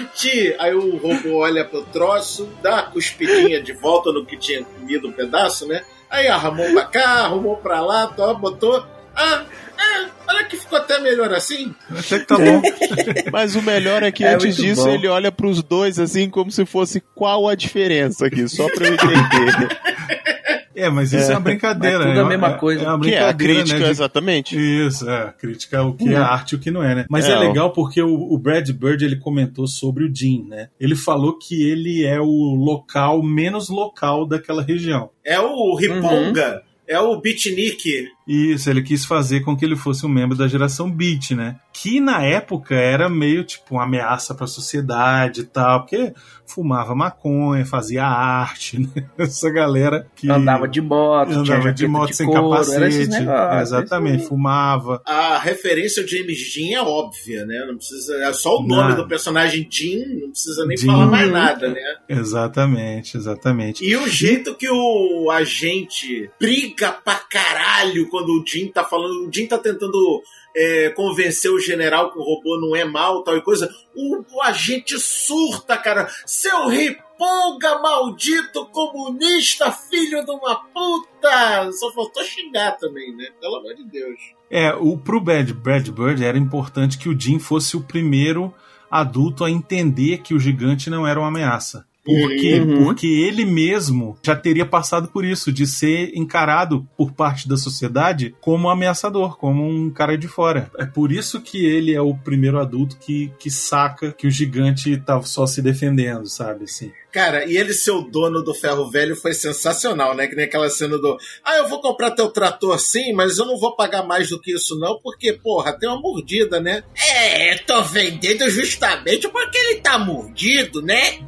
arte! 0.00 0.56
Aí 0.58 0.74
o 0.74 0.96
robô 0.96 1.38
olha 1.38 1.64
pro 1.64 1.82
troço, 1.82 2.48
dá 2.62 2.72
uma 2.74 2.82
cuspidinha 2.90 3.62
de 3.62 3.72
volta 3.72 4.12
no 4.12 4.24
que 4.24 4.36
tinha 4.36 4.64
comido 4.64 5.08
um 5.08 5.12
pedaço, 5.12 5.66
né? 5.66 5.82
Aí 6.10 6.28
arrumou 6.28 6.70
pra 6.72 6.84
cá, 6.84 7.08
arrumou 7.24 7.56
pra 7.56 7.80
lá, 7.80 8.06
tó, 8.08 8.34
botou. 8.34 8.84
Ah, 9.16 9.44
é, 9.78 10.06
olha 10.28 10.44
que 10.44 10.56
ficou 10.56 10.78
até 10.78 10.98
melhor 11.00 11.32
assim. 11.32 11.74
Até 11.90 12.18
que 12.20 12.26
tá 12.26 12.36
bom. 12.36 12.60
Mas 13.32 13.54
o 13.54 13.62
melhor 13.62 14.02
é 14.02 14.10
que 14.10 14.24
É 14.24 14.34
antes 14.34 14.56
disso 14.56 14.84
bom. 14.84 14.90
ele 14.90 15.06
olha 15.08 15.30
pros 15.30 15.62
dois 15.62 15.98
assim 15.98 16.28
como 16.28 16.50
se 16.50 16.64
fosse 16.66 17.00
qual 17.14 17.48
a 17.48 17.54
diferença 17.54 18.26
aqui, 18.26 18.48
só 18.48 18.68
pra 18.68 18.86
eu 18.88 18.94
entender. 18.94 19.78
É, 20.74 20.88
mas 20.90 21.12
isso 21.12 21.30
é, 21.30 21.34
uma 21.34 21.40
brincadeira. 21.40 22.06
Tudo 22.06 22.18
é 22.18 22.22
a 22.22 22.24
mesma 22.24 22.48
é- 22.48 22.54
coisa. 22.54 22.84
É 22.84 22.88
uma 22.88 23.00
que 23.00 23.14
é 23.14 23.18
a 23.18 23.32
brincadeira, 23.32 23.54
crítica, 23.54 23.78
né, 23.78 23.84
de- 23.84 23.90
exatamente. 23.90 24.86
Isso, 24.86 25.08
é, 25.08 25.32
crítica 25.38 25.82
o 25.82 25.94
que 25.94 26.08
é 26.12 26.16
arte 26.16 26.52
e 26.52 26.56
o 26.56 26.58
que 26.58 26.70
não 26.70 26.82
é, 26.82 26.94
né? 26.94 27.06
Mas 27.08 27.28
é, 27.28 27.32
É, 27.32 27.36
ó. 27.36 27.40
legal 27.40 27.72
porque 27.72 28.02
o, 28.02 28.12
o 28.32 28.38
Brad 28.38 28.68
Bird 28.70 29.04
ele 29.04 29.16
comentou 29.16 29.66
sobre 29.66 30.04
o 30.04 30.14
Jim, 30.14 30.46
né? 30.48 30.68
Ele 30.80 30.96
falou 30.96 31.38
que 31.38 31.62
ele 31.68 32.04
é 32.04 32.20
o 32.20 32.54
local 32.54 33.22
menos 33.22 33.68
local 33.68 34.26
daquela 34.26 34.62
região. 34.62 35.10
É 35.24 35.38
o 35.40 35.74
Riponga, 35.76 36.62
é 36.86 36.98
o 36.98 37.20
Beatnik. 37.20 38.08
Isso, 38.26 38.70
ele 38.70 38.82
quis 38.82 39.04
fazer 39.04 39.40
com 39.40 39.56
que 39.56 39.64
ele 39.64 39.76
fosse 39.76 40.06
um 40.06 40.08
membro 40.08 40.36
da 40.36 40.48
geração 40.48 40.90
Beat, 40.90 41.32
né? 41.32 41.56
Que 41.72 42.00
na 42.00 42.22
época 42.22 42.74
era 42.74 43.08
meio 43.08 43.44
tipo 43.44 43.74
uma 43.74 43.84
ameaça 43.84 44.34
pra 44.34 44.46
sociedade 44.46 45.42
e 45.42 45.44
tal, 45.44 45.80
porque 45.80 46.14
fumava 46.46 46.94
maconha, 46.94 47.64
fazia 47.66 48.04
arte, 48.04 48.78
né? 48.94 49.06
Essa 49.18 49.50
galera 49.50 50.06
que 50.14 50.30
Andava 50.30 50.66
de 50.68 50.80
moto, 50.80 51.32
andava 51.32 51.72
de 51.72 51.86
moto 51.86 52.14
sem 52.14 52.26
couro, 52.26 52.54
era 52.72 52.86
esses 52.88 53.08
capacete. 53.08 53.26
negócios, 53.26 53.62
exatamente, 53.62 54.18
isso 54.20 54.28
fumava. 54.28 55.02
A 55.06 55.38
referência 55.38 56.02
ao 56.02 56.08
James 56.08 56.38
Dean 56.54 56.78
é 56.78 56.82
óbvia, 56.82 57.44
né? 57.44 57.64
Não 57.66 57.76
precisa, 57.76 58.14
é 58.24 58.32
só 58.32 58.56
o 58.58 58.62
nome 58.66 58.90
Nada. 58.90 59.02
do 59.02 59.08
personagem 59.08 59.68
Dean, 59.68 60.06
não 60.20 60.30
precisa 60.30 60.64
nem 60.66 60.76
Dean. 60.76 60.86
falar 60.92 61.06
mais 61.06 61.30
nada, 61.30 61.68
né? 61.68 61.80
Exatamente, 62.08 63.16
exatamente. 63.16 63.84
E 63.84 63.96
o 63.96 64.08
jeito 64.08 64.54
que 64.54 64.68
o 64.70 65.30
agente 65.30 66.30
briga 66.40 66.92
pra 66.92 67.16
caralho 67.16 68.08
quando 68.14 68.28
o 68.28 68.46
Jim 68.46 68.68
tá 68.68 68.84
falando, 68.84 69.26
o 69.26 69.32
Jim 69.32 69.48
tá 69.48 69.58
tentando 69.58 70.22
é, 70.54 70.90
convencer 70.90 71.50
o 71.50 71.58
general 71.58 72.12
que 72.12 72.18
o 72.20 72.22
robô 72.22 72.60
não 72.60 72.76
é 72.76 72.84
mal, 72.84 73.24
tal 73.24 73.36
e 73.36 73.42
coisa. 73.42 73.68
O, 73.92 74.36
o 74.36 74.40
agente 74.40 74.96
surta, 75.00 75.76
cara. 75.76 76.08
Seu 76.24 76.68
riponga 76.68 77.80
maldito 77.82 78.66
comunista, 78.66 79.72
filho 79.72 80.24
de 80.24 80.30
uma 80.30 80.54
puta! 80.54 81.72
Só 81.72 81.92
faltou 81.92 82.22
xingar 82.22 82.78
também, 82.78 83.12
né? 83.16 83.30
Pelo 83.40 83.56
amor 83.56 83.74
de 83.74 83.82
Deus. 83.82 84.20
É, 84.48 84.72
o, 84.74 84.96
pro 84.96 85.20
Brad 85.20 85.50
Bird 85.50 86.24
era 86.24 86.38
importante 86.38 86.96
que 86.96 87.08
o 87.08 87.18
Jim 87.18 87.40
fosse 87.40 87.76
o 87.76 87.82
primeiro 87.82 88.54
adulto 88.88 89.44
a 89.44 89.50
entender 89.50 90.18
que 90.18 90.34
o 90.34 90.38
gigante 90.38 90.88
não 90.88 91.04
era 91.04 91.18
uma 91.18 91.26
ameaça. 91.26 91.84
Por 92.04 92.30
quê? 92.36 92.60
Uhum. 92.60 92.84
Porque 92.84 93.06
ele 93.06 93.44
mesmo 93.44 94.18
já 94.22 94.36
teria 94.36 94.66
passado 94.66 95.08
por 95.08 95.24
isso, 95.24 95.50
de 95.50 95.66
ser 95.66 96.12
encarado 96.14 96.86
por 96.96 97.12
parte 97.12 97.48
da 97.48 97.56
sociedade 97.56 98.34
como 98.40 98.68
um 98.68 98.70
ameaçador, 98.70 99.38
como 99.38 99.66
um 99.66 99.90
cara 99.90 100.18
de 100.18 100.28
fora. 100.28 100.70
É 100.78 100.84
por 100.84 101.10
isso 101.10 101.40
que 101.40 101.64
ele 101.64 101.94
é 101.94 102.00
o 102.00 102.14
primeiro 102.14 102.58
adulto 102.58 102.98
que, 102.98 103.32
que 103.38 103.50
saca 103.50 104.12
que 104.12 104.26
o 104.26 104.30
gigante 104.30 104.96
tava 104.98 105.24
só 105.24 105.46
se 105.46 105.62
defendendo, 105.62 106.26
sabe? 106.28 106.64
Assim. 106.64 106.92
Cara, 107.10 107.46
e 107.46 107.56
ele 107.56 107.72
ser 107.72 107.92
o 107.92 108.02
dono 108.02 108.42
do 108.42 108.52
ferro 108.52 108.90
velho 108.90 109.14
foi 109.14 109.32
sensacional, 109.32 110.16
né? 110.16 110.26
Que 110.26 110.34
nem 110.34 110.46
aquela 110.46 110.68
cena 110.68 110.98
do. 110.98 111.16
Ah, 111.44 111.58
eu 111.58 111.68
vou 111.68 111.80
comprar 111.80 112.10
teu 112.10 112.28
trator 112.28 112.78
sim, 112.78 113.12
mas 113.12 113.38
eu 113.38 113.46
não 113.46 113.56
vou 113.56 113.76
pagar 113.76 114.02
mais 114.02 114.28
do 114.28 114.40
que 114.40 114.52
isso, 114.52 114.76
não, 114.78 114.98
porque, 115.00 115.32
porra, 115.32 115.72
tem 115.72 115.88
uma 115.88 116.00
mordida, 116.00 116.60
né? 116.60 116.82
É, 116.96 117.56
tô 117.58 117.82
vendendo 117.84 118.50
justamente 118.50 119.28
porque 119.28 119.56
ele 119.56 119.80
tá 119.80 119.96
mordido, 119.96 120.82
né? 120.82 121.20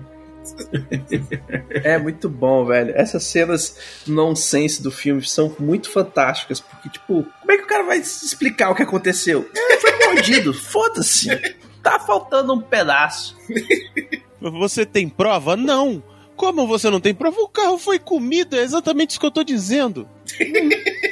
É 1.82 1.98
muito 1.98 2.28
bom, 2.28 2.64
velho. 2.64 2.92
Essas 2.94 3.24
cenas 3.24 4.02
nonsense 4.06 4.82
do 4.82 4.90
filme 4.90 5.22
são 5.22 5.54
muito 5.58 5.90
fantásticas, 5.90 6.60
porque, 6.60 6.88
tipo, 6.88 7.26
como 7.40 7.52
é 7.52 7.56
que 7.56 7.64
o 7.64 7.66
cara 7.66 7.84
vai 7.84 7.98
explicar 7.98 8.70
o 8.70 8.74
que 8.74 8.82
aconteceu? 8.82 9.48
É, 9.54 9.76
foi 9.78 9.92
mordido, 10.06 10.52
foda-se. 10.54 11.28
Tá 11.82 11.98
faltando 12.00 12.54
um 12.54 12.60
pedaço. 12.60 13.36
Você 14.40 14.84
tem 14.84 15.08
prova? 15.08 15.56
Não. 15.56 16.02
Como 16.36 16.66
você 16.66 16.90
não 16.90 17.00
tem 17.00 17.14
prova? 17.14 17.40
O 17.40 17.48
carro 17.48 17.78
foi 17.78 17.98
comido, 17.98 18.56
é 18.56 18.62
exatamente 18.62 19.10
isso 19.10 19.20
que 19.20 19.26
eu 19.26 19.30
tô 19.30 19.42
dizendo. 19.42 20.08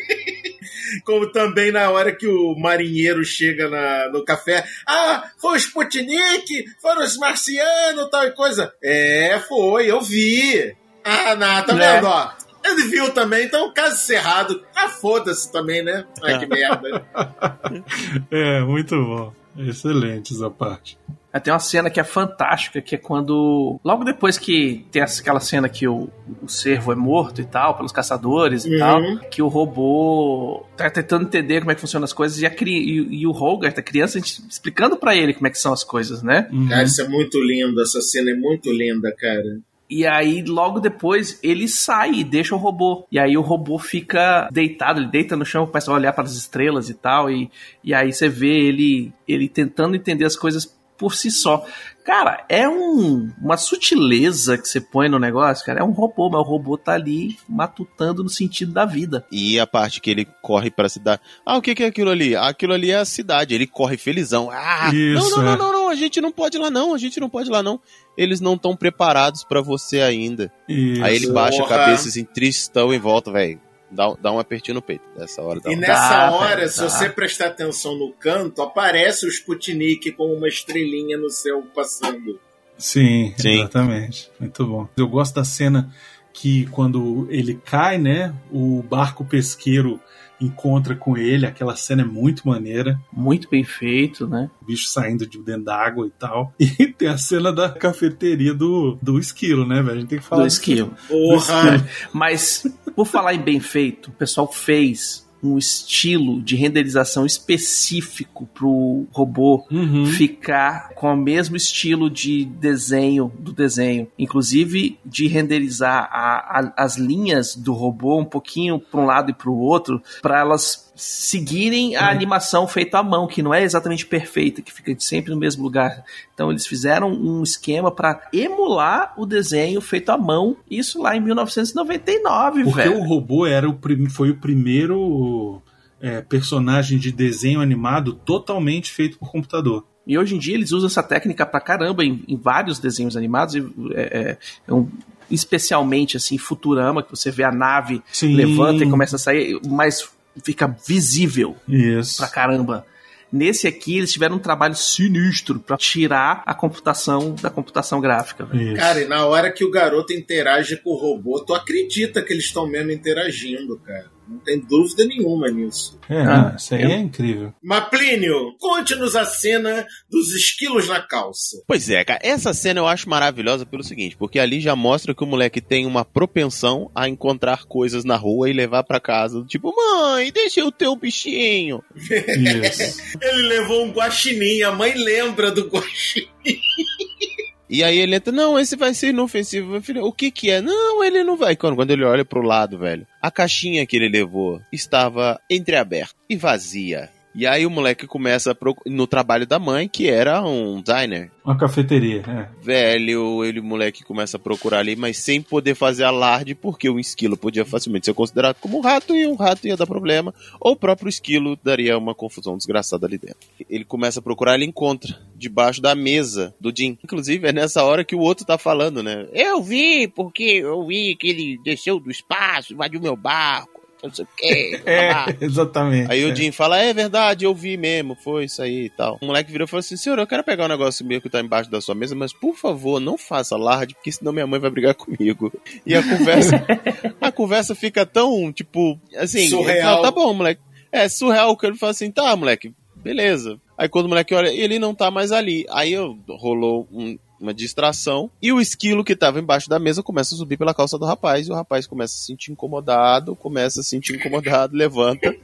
Como 1.04 1.30
também 1.32 1.72
na 1.72 1.90
hora 1.90 2.14
que 2.14 2.26
o 2.26 2.54
marinheiro 2.58 3.24
chega 3.24 3.68
na, 3.68 4.08
no 4.10 4.24
café. 4.24 4.64
Ah, 4.86 5.30
foi 5.40 5.54
o 5.54 5.56
Sputnik, 5.56 6.64
foram 6.80 7.02
os 7.02 7.16
marcianos, 7.16 8.08
tal 8.10 8.24
e 8.26 8.30
coisa. 8.32 8.72
É, 8.82 9.40
foi, 9.48 9.90
eu 9.90 10.00
vi. 10.00 10.74
Ah, 11.04 11.34
não, 11.36 11.62
tá 11.64 11.74
Né? 11.74 11.94
vendo, 11.94 12.06
ó? 12.06 12.32
Ele 12.64 12.84
viu 12.88 13.10
também, 13.12 13.44
então 13.44 13.72
caso 13.74 13.98
cerrado. 13.98 14.64
Ah, 14.74 14.88
foda-se 14.88 15.52
também, 15.52 15.82
né? 15.82 16.06
Ah, 16.22 16.38
que 16.38 16.46
merda. 16.46 17.04
É, 18.30 18.60
muito 18.60 18.96
bom. 19.04 19.32
Excelente 19.56 20.32
essa 20.34 20.50
parte. 20.50 20.98
É, 21.34 21.40
Tem 21.40 21.52
uma 21.52 21.58
cena 21.58 21.90
que 21.90 21.98
é 21.98 22.04
fantástica, 22.04 22.80
que 22.80 22.94
é 22.94 22.98
quando. 22.98 23.80
Logo 23.84 24.04
depois 24.04 24.38
que 24.38 24.86
tem 24.92 25.02
aquela 25.02 25.40
cena 25.40 25.68
que 25.68 25.86
o, 25.88 26.08
o 26.40 26.48
cervo 26.48 26.92
é 26.92 26.94
morto 26.94 27.40
e 27.40 27.44
tal, 27.44 27.74
pelos 27.76 27.90
caçadores 27.90 28.64
e 28.64 28.70
Uhum. 28.70 28.78
tal, 28.78 29.18
que 29.30 29.42
o 29.42 29.48
robô 29.48 30.64
tá 30.76 30.88
tentando 30.88 31.24
entender 31.24 31.60
como 31.60 31.72
é 31.72 31.74
que 31.74 31.80
funcionam 31.80 32.04
as 32.04 32.12
coisas 32.12 32.40
e, 32.40 32.46
a 32.46 32.50
cri- 32.50 32.70
e, 33.10 33.20
e 33.22 33.26
o 33.26 33.30
Hogarth, 33.32 33.78
a 33.78 33.82
criança, 33.82 34.18
a 34.18 34.20
gente 34.20 34.42
explicando 34.48 34.96
pra 34.96 35.16
ele 35.16 35.34
como 35.34 35.46
é 35.46 35.50
que 35.50 35.58
são 35.58 35.72
as 35.72 35.82
coisas, 35.84 36.22
né? 36.22 36.48
Uhum. 36.52 36.68
Cara, 36.68 36.84
isso 36.84 37.00
é 37.02 37.08
muito 37.08 37.42
lindo. 37.42 37.80
Essa 37.82 38.00
cena 38.00 38.30
é 38.30 38.34
muito 38.34 38.70
linda, 38.72 39.12
cara. 39.18 39.58
E 39.90 40.06
aí, 40.06 40.42
logo 40.42 40.80
depois, 40.80 41.38
ele 41.42 41.68
sai 41.68 42.12
e 42.14 42.24
deixa 42.24 42.54
o 42.54 42.58
robô. 42.58 43.06
E 43.12 43.18
aí 43.18 43.36
o 43.36 43.42
robô 43.42 43.78
fica 43.78 44.48
deitado, 44.50 44.98
ele 45.00 45.10
deita 45.10 45.36
no 45.36 45.44
chão, 45.44 45.66
começa 45.66 45.90
a 45.90 45.94
olhar 45.94 46.12
para 46.12 46.24
as 46.24 46.32
estrelas 46.34 46.88
e 46.88 46.94
tal. 46.94 47.30
E, 47.30 47.50
e 47.82 47.92
aí 47.92 48.12
você 48.12 48.28
vê 48.28 48.48
ele, 48.66 49.12
ele 49.28 49.48
tentando 49.48 49.94
entender 49.94 50.24
as 50.24 50.36
coisas 50.36 50.74
por 50.96 51.14
si 51.14 51.30
só. 51.30 51.64
Cara, 52.04 52.44
é 52.50 52.68
um, 52.68 53.30
uma 53.40 53.56
sutileza 53.56 54.58
que 54.58 54.68
você 54.68 54.78
põe 54.78 55.08
no 55.08 55.18
negócio, 55.18 55.64
cara. 55.64 55.80
É 55.80 55.82
um 55.84 55.90
robô, 55.90 56.28
mas 56.28 56.40
o 56.40 56.44
robô 56.44 56.76
tá 56.76 56.92
ali 56.92 57.38
matutando 57.48 58.22
no 58.22 58.28
sentido 58.28 58.72
da 58.72 58.84
vida. 58.84 59.24
E 59.32 59.58
a 59.58 59.66
parte 59.66 60.02
que 60.02 60.10
ele 60.10 60.28
corre 60.42 60.70
pra 60.70 60.88
cidade. 60.88 61.22
Ah, 61.46 61.56
o 61.56 61.62
que, 61.62 61.74
que 61.74 61.82
é 61.82 61.86
aquilo 61.86 62.10
ali? 62.10 62.36
Aquilo 62.36 62.74
ali 62.74 62.90
é 62.90 62.98
a 62.98 63.06
cidade. 63.06 63.54
Ele 63.54 63.66
corre 63.66 63.96
felizão. 63.96 64.50
Ah, 64.52 64.90
Isso, 64.92 65.30
não, 65.30 65.30
não, 65.30 65.52
é. 65.52 65.56
não, 65.56 65.56
não, 65.56 65.72
não, 65.72 65.88
a 65.88 65.94
gente 65.94 66.20
não 66.20 66.30
pode 66.30 66.58
ir 66.58 66.60
lá 66.60 66.70
não, 66.70 66.94
a 66.94 66.98
gente 66.98 67.18
não 67.18 67.30
pode 67.30 67.48
ir 67.48 67.52
lá 67.52 67.62
não. 67.62 67.80
Eles 68.18 68.38
não 68.40 68.54
estão 68.54 68.76
preparados 68.76 69.42
pra 69.42 69.62
você 69.62 70.02
ainda. 70.02 70.52
Isso. 70.68 71.02
Aí 71.02 71.16
ele 71.16 71.30
baixa 71.30 71.62
Porra. 71.62 71.74
a 71.74 71.78
cabeça 71.78 72.08
assim, 72.08 72.24
tristão 72.24 72.92
em 72.92 72.98
volta, 72.98 73.32
velho. 73.32 73.58
Dá, 73.94 74.12
dá 74.20 74.32
um 74.32 74.38
apertinho 74.38 74.74
no 74.74 74.82
peito 74.82 75.04
nessa 75.16 75.40
hora. 75.42 75.60
Dá 75.60 75.70
E 75.70 75.76
um- 75.76 75.78
nessa 75.78 76.08
Dá, 76.08 76.30
hora, 76.32 76.56
velho, 76.56 76.68
se 76.68 76.80
dá. 76.80 76.88
você 76.88 77.08
prestar 77.08 77.46
atenção 77.46 77.96
no 77.96 78.12
canto, 78.12 78.60
aparece 78.62 79.24
o 79.24 79.28
Sputnik 79.28 80.10
com 80.12 80.32
uma 80.34 80.48
estrelinha 80.48 81.16
no 81.16 81.30
céu 81.30 81.62
passando. 81.74 82.38
Sim, 82.76 83.32
Sim. 83.38 83.60
exatamente. 83.60 84.30
Muito 84.40 84.66
bom. 84.66 84.88
Eu 84.96 85.06
gosto 85.08 85.34
da 85.36 85.44
cena 85.44 85.94
que 86.32 86.66
quando 86.66 87.28
ele 87.30 87.54
cai, 87.54 87.96
né, 87.98 88.34
o 88.50 88.82
barco 88.82 89.24
pesqueiro 89.24 90.00
encontra 90.40 90.94
com 90.94 91.16
ele, 91.16 91.46
aquela 91.46 91.76
cena 91.76 92.02
é 92.02 92.04
muito 92.04 92.46
maneira, 92.48 92.98
Muito 93.12 93.48
bem 93.48 93.64
feito, 93.64 94.26
né? 94.26 94.50
o 94.60 94.64
bicho 94.64 94.88
saindo 94.88 95.26
de 95.26 95.38
dentro 95.38 95.64
da 95.64 95.76
água 95.76 96.06
e 96.06 96.10
tal. 96.10 96.52
E 96.84 96.86
tem 96.88 97.08
a 97.08 97.16
cena 97.16 97.52
da 97.52 97.68
cafeteria 97.68 98.52
do, 98.52 98.98
do 99.00 99.18
esquilo, 99.18 99.66
né, 99.66 99.82
velho? 99.82 99.96
A 99.96 100.00
gente 100.00 100.08
tem 100.08 100.18
que 100.18 100.24
falar 100.24 100.42
Do 100.42 100.48
esquilo. 100.48 100.94
Porra! 101.08 101.86
Mas, 102.12 102.66
por 102.96 103.06
falar 103.06 103.34
em 103.34 103.40
bem 103.40 103.60
feito, 103.60 104.08
o 104.08 104.12
pessoal 104.12 104.50
fez 104.52 105.23
um 105.44 105.58
estilo 105.58 106.40
de 106.40 106.56
renderização 106.56 107.26
específico 107.26 108.46
pro 108.54 109.06
robô 109.12 109.64
Uhum. 109.70 110.06
ficar 110.06 110.90
com 110.94 111.12
o 111.12 111.16
mesmo 111.16 111.56
estilo 111.56 112.08
de 112.08 112.44
desenho 112.44 113.30
do 113.38 113.52
desenho, 113.52 114.08
inclusive 114.18 114.98
de 115.04 115.26
renderizar 115.26 116.08
a- 116.10 116.60
a- 116.60 116.72
as 116.76 116.96
linhas 116.96 117.54
do 117.54 117.72
robô 117.72 118.18
um 118.18 118.24
pouquinho 118.24 118.78
para 118.78 119.00
um 119.00 119.04
lado 119.04 119.30
e 119.30 119.34
para 119.34 119.50
o 119.50 119.58
outro, 119.58 120.02
para 120.22 120.40
elas 120.40 120.92
seguirem 120.96 121.96
a 121.96 122.08
animação 122.10 122.66
feita 122.68 122.98
à 122.98 123.02
mão, 123.02 123.26
que 123.26 123.42
não 123.42 123.52
é 123.52 123.62
exatamente 123.62 124.06
perfeita, 124.06 124.62
que 124.62 124.72
fica 124.72 124.94
sempre 124.98 125.32
no 125.32 125.36
mesmo 125.38 125.62
lugar. 125.62 126.04
Então 126.32 126.50
eles 126.50 126.66
fizeram 126.66 127.10
um 127.12 127.42
esquema 127.42 127.90
para 127.90 128.28
emular 128.32 129.12
o 129.16 129.26
desenho 129.26 129.80
feito 129.80 130.10
à 130.10 130.18
mão, 130.18 130.56
isso 130.70 131.02
lá 131.02 131.16
em 131.16 131.20
1999, 131.20 132.64
Porque 132.64 132.82
velho. 132.82 132.98
o 132.98 133.06
robô 133.06 133.46
era 133.46 133.68
o 133.68 133.78
foi 134.10 134.30
o 134.30 134.36
primeiro 134.36 135.60
é, 136.00 136.20
personagem 136.20 136.98
de 136.98 137.10
desenho 137.10 137.60
animado 137.60 138.12
totalmente 138.14 138.92
feito 138.92 139.18
por 139.18 139.30
computador. 139.30 139.84
E 140.06 140.18
hoje 140.18 140.34
em 140.34 140.38
dia 140.38 140.54
eles 140.54 140.70
usam 140.70 140.86
essa 140.86 141.02
técnica 141.02 141.46
pra 141.46 141.60
caramba 141.60 142.04
em, 142.04 142.22
em 142.28 142.36
vários 142.36 142.78
desenhos 142.78 143.16
animados, 143.16 143.54
e, 143.54 143.60
é, 143.94 144.02
é, 144.02 144.38
é 144.68 144.72
um- 144.74 144.88
especialmente 145.30 146.16
assim, 146.18 146.36
Futurama, 146.36 147.02
que 147.02 147.10
você 147.10 147.30
vê 147.30 147.42
a 147.44 147.50
nave 147.50 148.02
Sim. 148.12 148.34
levanta 148.34 148.84
e 148.84 148.90
começa 148.90 149.16
a 149.16 149.18
sair, 149.18 149.58
mas 149.66 150.06
fica 150.42 150.66
visível 150.86 151.56
Isso. 151.68 152.18
pra 152.18 152.28
caramba. 152.28 152.86
Nesse 153.32 153.66
aqui 153.66 153.98
eles 153.98 154.12
tiveram 154.12 154.36
um 154.36 154.38
trabalho 154.38 154.76
sinistro 154.76 155.58
pra 155.58 155.76
tirar 155.76 156.42
a 156.46 156.54
computação 156.54 157.34
da 157.34 157.50
computação 157.50 158.00
gráfica. 158.00 158.48
Isso. 158.52 158.76
Cara, 158.76 159.00
e 159.00 159.08
na 159.08 159.26
hora 159.26 159.50
que 159.50 159.64
o 159.64 159.70
garoto 159.70 160.12
interage 160.12 160.76
com 160.76 160.90
o 160.90 160.96
robô, 160.96 161.40
tu 161.40 161.52
acredita 161.52 162.22
que 162.22 162.32
eles 162.32 162.44
estão 162.44 162.64
mesmo 162.64 162.92
interagindo, 162.92 163.76
cara. 163.80 164.13
Não 164.28 164.38
tem 164.38 164.58
dúvida 164.60 165.04
nenhuma 165.04 165.50
nisso. 165.50 165.98
É, 166.08 166.18
Ah, 166.22 166.54
isso 166.58 166.74
aí 166.74 166.82
eu- 166.82 166.90
é 166.90 166.96
incrível. 166.98 167.52
Mas, 167.62 167.88
Plínio, 167.88 168.54
conte-nos 168.58 169.14
a 169.16 169.24
cena 169.24 169.86
dos 170.10 170.32
esquilos 170.34 170.88
na 170.88 171.00
calça. 171.00 171.62
Pois 171.66 171.88
é, 171.90 172.04
cara, 172.04 172.20
essa 172.22 172.52
cena 172.54 172.80
eu 172.80 172.86
acho 172.86 173.08
maravilhosa 173.08 173.66
pelo 173.66 173.82
seguinte, 173.84 174.16
porque 174.16 174.38
ali 174.38 174.60
já 174.60 174.74
mostra 174.74 175.14
que 175.14 175.22
o 175.22 175.26
moleque 175.26 175.60
tem 175.60 175.86
uma 175.86 176.04
propensão 176.04 176.90
a 176.94 177.08
encontrar 177.08 177.64
coisas 177.64 178.04
na 178.04 178.16
rua 178.16 178.48
e 178.48 178.52
levar 178.52 178.82
pra 178.84 179.00
casa, 179.00 179.44
tipo, 179.46 179.74
mãe, 179.74 180.30
deixa 180.32 180.60
eu 180.60 180.72
ter 180.72 180.88
o 180.88 180.96
bichinho. 180.96 181.82
Isso. 181.94 183.00
Ele 183.20 183.42
levou 183.48 183.84
um 183.84 183.90
guaxinim, 183.92 184.62
a 184.62 184.72
mãe 184.72 184.94
lembra 184.94 185.50
do 185.50 185.68
guaxinim. 185.68 186.28
E 187.68 187.82
aí 187.82 187.98
ele 187.98 188.16
entra, 188.16 188.32
não, 188.32 188.58
esse 188.58 188.76
vai 188.76 188.92
ser 188.92 189.08
inofensivo. 189.08 189.70
Meu 189.70 189.82
filho, 189.82 190.04
o 190.04 190.12
que 190.12 190.30
que 190.30 190.50
é? 190.50 190.60
Não, 190.60 191.02
ele 191.02 191.24
não 191.24 191.36
vai. 191.36 191.56
Quando, 191.56 191.76
quando 191.76 191.90
ele 191.90 192.04
olha 192.04 192.24
pro 192.24 192.42
lado, 192.42 192.78
velho, 192.78 193.06
a 193.20 193.30
caixinha 193.30 193.86
que 193.86 193.96
ele 193.96 194.08
levou 194.08 194.60
estava 194.72 195.40
entreaberta 195.48 196.14
e 196.28 196.36
vazia. 196.36 197.10
E 197.34 197.46
aí 197.46 197.66
o 197.66 197.70
moleque 197.70 198.06
começa 198.06 198.52
a 198.52 198.54
procu- 198.54 198.88
no 198.88 199.06
trabalho 199.06 199.46
da 199.46 199.58
mãe, 199.58 199.88
que 199.88 200.08
era 200.08 200.40
um 200.42 200.80
diner. 200.80 201.30
Uma 201.44 201.56
cafeteria, 201.56 202.22
é. 202.26 202.48
Velho, 202.62 203.44
ele, 203.44 203.60
o 203.60 203.64
moleque 203.64 204.04
começa 204.04 204.36
a 204.36 204.40
procurar 204.40 204.78
ali, 204.78 204.94
mas 204.94 205.18
sem 205.18 205.42
poder 205.42 205.74
fazer 205.74 206.04
alarde, 206.04 206.54
porque 206.54 206.88
o 206.88 206.98
esquilo 206.98 207.36
podia 207.36 207.64
facilmente 207.64 208.06
ser 208.06 208.14
considerado 208.14 208.56
como 208.60 208.78
um 208.78 208.80
rato 208.80 209.14
e 209.14 209.26
um 209.26 209.34
rato 209.34 209.66
ia 209.66 209.76
dar 209.76 209.86
problema, 209.86 210.32
ou 210.60 210.72
o 210.72 210.76
próprio 210.76 211.08
esquilo 211.08 211.58
daria 211.62 211.98
uma 211.98 212.14
confusão 212.14 212.56
desgraçada 212.56 213.06
ali 213.06 213.18
dentro. 213.18 213.36
Ele 213.68 213.84
começa 213.84 214.20
a 214.20 214.22
procurar, 214.22 214.54
ele 214.54 214.64
encontra 214.64 215.18
debaixo 215.36 215.82
da 215.82 215.94
mesa 215.94 216.54
do 216.60 216.72
Jim. 216.74 216.96
Inclusive, 217.02 217.48
é 217.48 217.52
nessa 217.52 217.82
hora 217.82 218.04
que 218.04 218.14
o 218.14 218.20
outro 218.20 218.46
tá 218.46 218.56
falando, 218.56 219.02
né? 219.02 219.26
Eu 219.32 219.60
vi, 219.60 220.06
porque 220.08 220.44
eu 220.44 220.86
vi 220.86 221.16
que 221.16 221.28
ele 221.28 221.58
desceu 221.64 221.98
do 221.98 222.10
espaço, 222.10 222.72
invadiu 222.72 223.00
meu 223.00 223.16
barco, 223.16 223.73
não 224.08 224.14
sei 224.14 224.24
o 224.24 224.28
quê. 224.36 224.80
É, 224.86 225.10
exatamente. 225.40 226.10
Aí 226.10 226.22
é. 226.22 226.26
o 226.26 226.34
Jim 226.34 226.52
fala, 226.52 226.78
é 226.78 226.92
verdade, 226.92 227.44
eu 227.44 227.54
vi 227.54 227.76
mesmo, 227.76 228.14
foi 228.14 228.44
isso 228.44 228.62
aí 228.62 228.84
e 228.86 228.90
tal. 228.90 229.18
O 229.20 229.26
moleque 229.26 229.50
virou 229.50 229.66
e 229.66 229.68
falou 229.68 229.80
assim, 229.80 229.96
senhor, 229.96 230.18
eu 230.18 230.26
quero 230.26 230.42
pegar 230.44 230.64
um 230.64 230.68
negócio 230.68 231.04
meu 231.06 231.20
que 231.20 231.28
tá 231.30 231.40
embaixo 231.40 231.70
da 231.70 231.80
sua 231.80 231.94
mesa, 231.94 232.14
mas 232.14 232.32
por 232.32 232.54
favor, 232.56 233.00
não 233.00 233.16
faça 233.18 233.54
alarde, 233.54 233.94
porque 233.94 234.12
senão 234.12 234.32
minha 234.32 234.46
mãe 234.46 234.60
vai 234.60 234.70
brigar 234.70 234.94
comigo. 234.94 235.52
E 235.86 235.94
a 235.94 236.02
conversa, 236.02 236.64
a 237.20 237.32
conversa 237.32 237.74
fica 237.74 238.04
tão, 238.06 238.52
tipo, 238.52 238.98
assim, 239.16 239.48
Surreal. 239.48 239.94
fala, 239.96 240.02
tá 240.02 240.10
bom, 240.10 240.32
moleque. 240.34 240.60
É, 240.92 241.08
surreal, 241.08 241.56
que 241.56 241.66
ele 241.66 241.76
fala 241.76 241.90
assim, 241.90 242.10
tá, 242.10 242.34
moleque, 242.36 242.72
beleza. 242.96 243.58
Aí 243.76 243.88
quando 243.88 244.06
o 244.06 244.08
moleque 244.08 244.34
olha, 244.34 244.48
ele 244.48 244.78
não 244.78 244.94
tá 244.94 245.10
mais 245.10 245.32
ali. 245.32 245.66
Aí 245.70 245.92
eu- 245.92 246.16
rolou 246.28 246.86
um- 246.92 247.18
uma 247.44 247.54
distração 247.54 248.30
e 248.40 248.52
o 248.52 248.60
esquilo 248.60 249.04
que 249.04 249.14
tava 249.14 249.38
embaixo 249.38 249.68
da 249.68 249.78
mesa 249.78 250.02
começa 250.02 250.34
a 250.34 250.38
subir 250.38 250.56
pela 250.56 250.74
calça 250.74 250.98
do 250.98 251.04
rapaz 251.04 251.46
e 251.46 251.52
o 251.52 251.54
rapaz 251.54 251.86
começa 251.86 252.14
a 252.14 252.16
se 252.16 252.24
sentir 252.24 252.50
incomodado, 252.50 253.36
começa 253.36 253.80
a 253.80 253.82
se 253.82 253.90
sentir 253.90 254.16
incomodado, 254.16 254.74
levanta, 254.76 255.34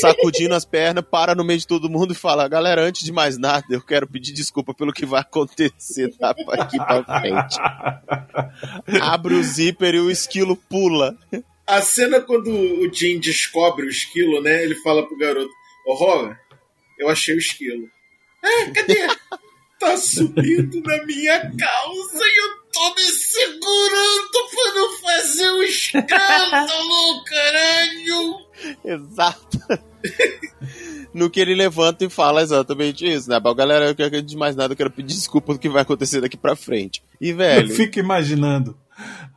sacudindo 0.00 0.54
as 0.54 0.64
pernas, 0.64 1.04
para 1.08 1.34
no 1.34 1.44
meio 1.44 1.60
de 1.60 1.66
todo 1.66 1.88
mundo 1.88 2.12
e 2.12 2.16
fala: 2.16 2.48
Galera, 2.48 2.82
antes 2.82 3.04
de 3.04 3.12
mais 3.12 3.38
nada, 3.38 3.64
eu 3.70 3.80
quero 3.80 4.08
pedir 4.08 4.32
desculpa 4.32 4.74
pelo 4.74 4.92
que 4.92 5.06
vai 5.06 5.20
acontecer 5.20 6.12
daqui 6.18 6.76
pra 6.76 7.20
frente. 7.20 7.56
Abre 9.00 9.34
o 9.34 9.42
zíper 9.42 9.94
e 9.94 10.00
o 10.00 10.10
esquilo 10.10 10.56
pula. 10.56 11.16
A 11.66 11.80
cena 11.80 12.20
quando 12.20 12.50
o 12.50 12.92
Jim 12.92 13.20
descobre 13.20 13.86
o 13.86 13.90
esquilo, 13.90 14.42
né? 14.42 14.64
Ele 14.64 14.74
fala 14.76 15.06
pro 15.06 15.16
garoto: 15.16 15.50
Ô 15.86 15.94
Robert, 15.94 16.36
eu 16.98 17.08
achei 17.08 17.36
o 17.36 17.38
esquilo. 17.38 17.88
É, 18.42 18.70
cadê? 18.70 19.06
Tá 19.80 19.96
subindo 19.96 20.80
na 20.82 21.04
minha 21.04 21.40
calça 21.40 22.18
e 22.22 22.40
eu 22.40 22.60
tô 22.72 22.94
me 22.94 23.02
segurando 23.02 24.48
pra 24.54 24.74
não 24.74 24.98
fazer 24.98 25.50
um 25.50 25.62
escândalo, 25.62 27.24
caralho! 27.24 28.36
Exato. 28.84 29.58
no 31.12 31.28
que 31.30 31.40
ele 31.40 31.54
levanta 31.54 32.04
e 32.04 32.10
fala 32.10 32.42
exatamente 32.42 33.04
isso, 33.06 33.28
né? 33.28 33.40
Bom, 33.40 33.54
galera, 33.54 33.86
eu 33.86 33.94
quero 33.94 34.22
de 34.22 34.36
mais 34.36 34.54
nada, 34.54 34.72
eu 34.72 34.76
quero 34.76 34.90
pedir 34.90 35.14
desculpa 35.14 35.52
do 35.54 35.58
que 35.58 35.68
vai 35.68 35.82
acontecer 35.82 36.20
daqui 36.20 36.36
pra 36.36 36.54
frente. 36.54 37.02
E, 37.20 37.30
Eu 37.30 37.36
velho. 37.36 37.74
fico 37.74 37.98
imaginando 37.98 38.76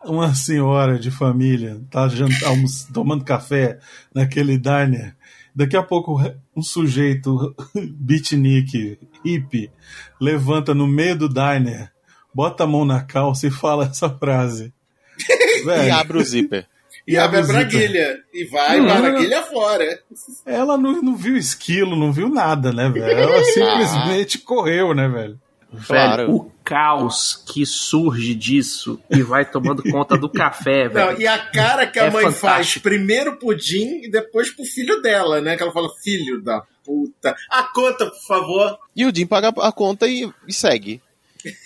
uma 0.05 0.35
senhora 0.35 0.99
de 0.99 1.09
família 1.09 1.81
tá 1.89 2.07
jant- 2.09 2.43
almo- 2.43 2.67
tomando 2.93 3.23
café 3.23 3.79
naquele 4.13 4.57
diner 4.57 5.15
Daqui 5.55 5.77
a 5.77 5.83
pouco 5.83 6.19
um 6.55 6.61
sujeito 6.63 7.55
beatnik, 7.75 8.97
hippie, 9.24 9.71
levanta 10.19 10.74
no 10.74 10.88
meio 10.88 11.15
do 11.17 11.30
diner, 11.30 11.91
bota 12.34 12.63
a 12.63 12.67
mão 12.67 12.86
na 12.86 13.01
calça 13.01 13.47
e 13.47 13.51
fala 13.51 13.86
essa 13.91 14.09
frase. 14.09 14.74
E 15.63 15.65
Velho, 15.65 15.93
abre 15.95 16.17
o 16.17 16.24
zíper. 16.24 16.67
E 17.07 17.15
abre 17.17 17.39
a 17.39 17.43
braguilha. 17.43 18.17
E 18.34 18.43
vai 18.45 18.80
Hum. 18.82 18.86
braguilha 18.86 19.43
fora. 19.43 19.99
Ela 20.45 20.78
não, 20.78 21.01
não 21.01 21.15
viu 21.15 21.38
esquilo, 21.38 21.95
não 21.95 22.11
viu 22.11 22.28
nada, 22.28 22.74
né, 22.74 22.89
velho? 22.89 23.05
Ela 23.17 23.43
simplesmente 23.45 24.39
correu, 24.39 24.93
né, 24.93 25.07
velho? 25.07 25.39
Claro. 25.88 26.24
Velho, 26.24 26.36
o 26.36 26.51
caos 26.65 27.41
que 27.47 27.65
surge 27.65 28.36
disso 28.36 28.99
e 29.09 29.21
vai 29.21 29.45
tomando 29.45 29.82
conta 29.84 30.17
do 30.17 30.28
café, 30.30 30.86
Não, 30.86 31.07
velho. 31.07 31.21
e 31.21 31.28
a 31.28 31.38
cara 31.39 31.88
que 31.88 31.99
a 31.99 32.05
É 32.05 32.09
mãe 32.09 32.24
faz 32.26 32.38
fantástico. 32.39 32.84
primeiro 32.84 33.38
pudim 33.38 34.01
e 34.03 34.09
depois 34.11 34.49
pro 34.53 34.65
filho 34.65 35.01
dela, 35.01 35.39
né? 35.39 35.55
Que 35.55 35.63
ela 35.63 35.71
fala, 35.71 35.89
filho 36.03 36.41
da 36.41 36.61
puta. 36.84 37.36
A 37.49 37.63
conta, 37.63 38.05
por 38.05 38.21
favor. 38.21 38.79
E 38.95 39.05
o 39.05 39.15
Jim 39.15 39.25
paga 39.25 39.49
a 39.49 39.71
conta 39.71 40.07
e, 40.07 40.29
e 40.47 40.53
segue. 40.53 41.01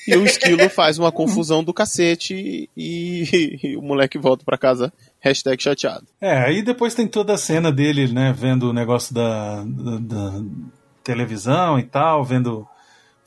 E 0.08 0.16
o 0.16 0.26
esquilo 0.26 0.70
faz 0.72 0.98
uma 0.98 1.12
confusão 1.12 1.64
do 1.64 1.74
cacete 1.74 2.70
e, 2.76 3.60
e 3.64 3.78
o 3.78 3.82
moleque 3.82 4.18
volta 4.18 4.44
pra 4.44 4.58
casa. 4.58 4.92
Hashtag 5.20 5.62
chateado. 5.62 6.08
É, 6.22 6.38
aí 6.38 6.62
depois 6.62 6.94
tem 6.94 7.08
toda 7.08 7.34
a 7.34 7.38
cena 7.38 7.72
dele, 7.72 8.08
né, 8.08 8.34
vendo 8.36 8.70
o 8.70 8.74
negócio 8.74 9.14
da, 9.14 9.64
da, 9.64 9.98
da 10.00 10.44
televisão 11.04 11.80
e 11.80 11.84
tal, 11.84 12.24
vendo 12.24 12.68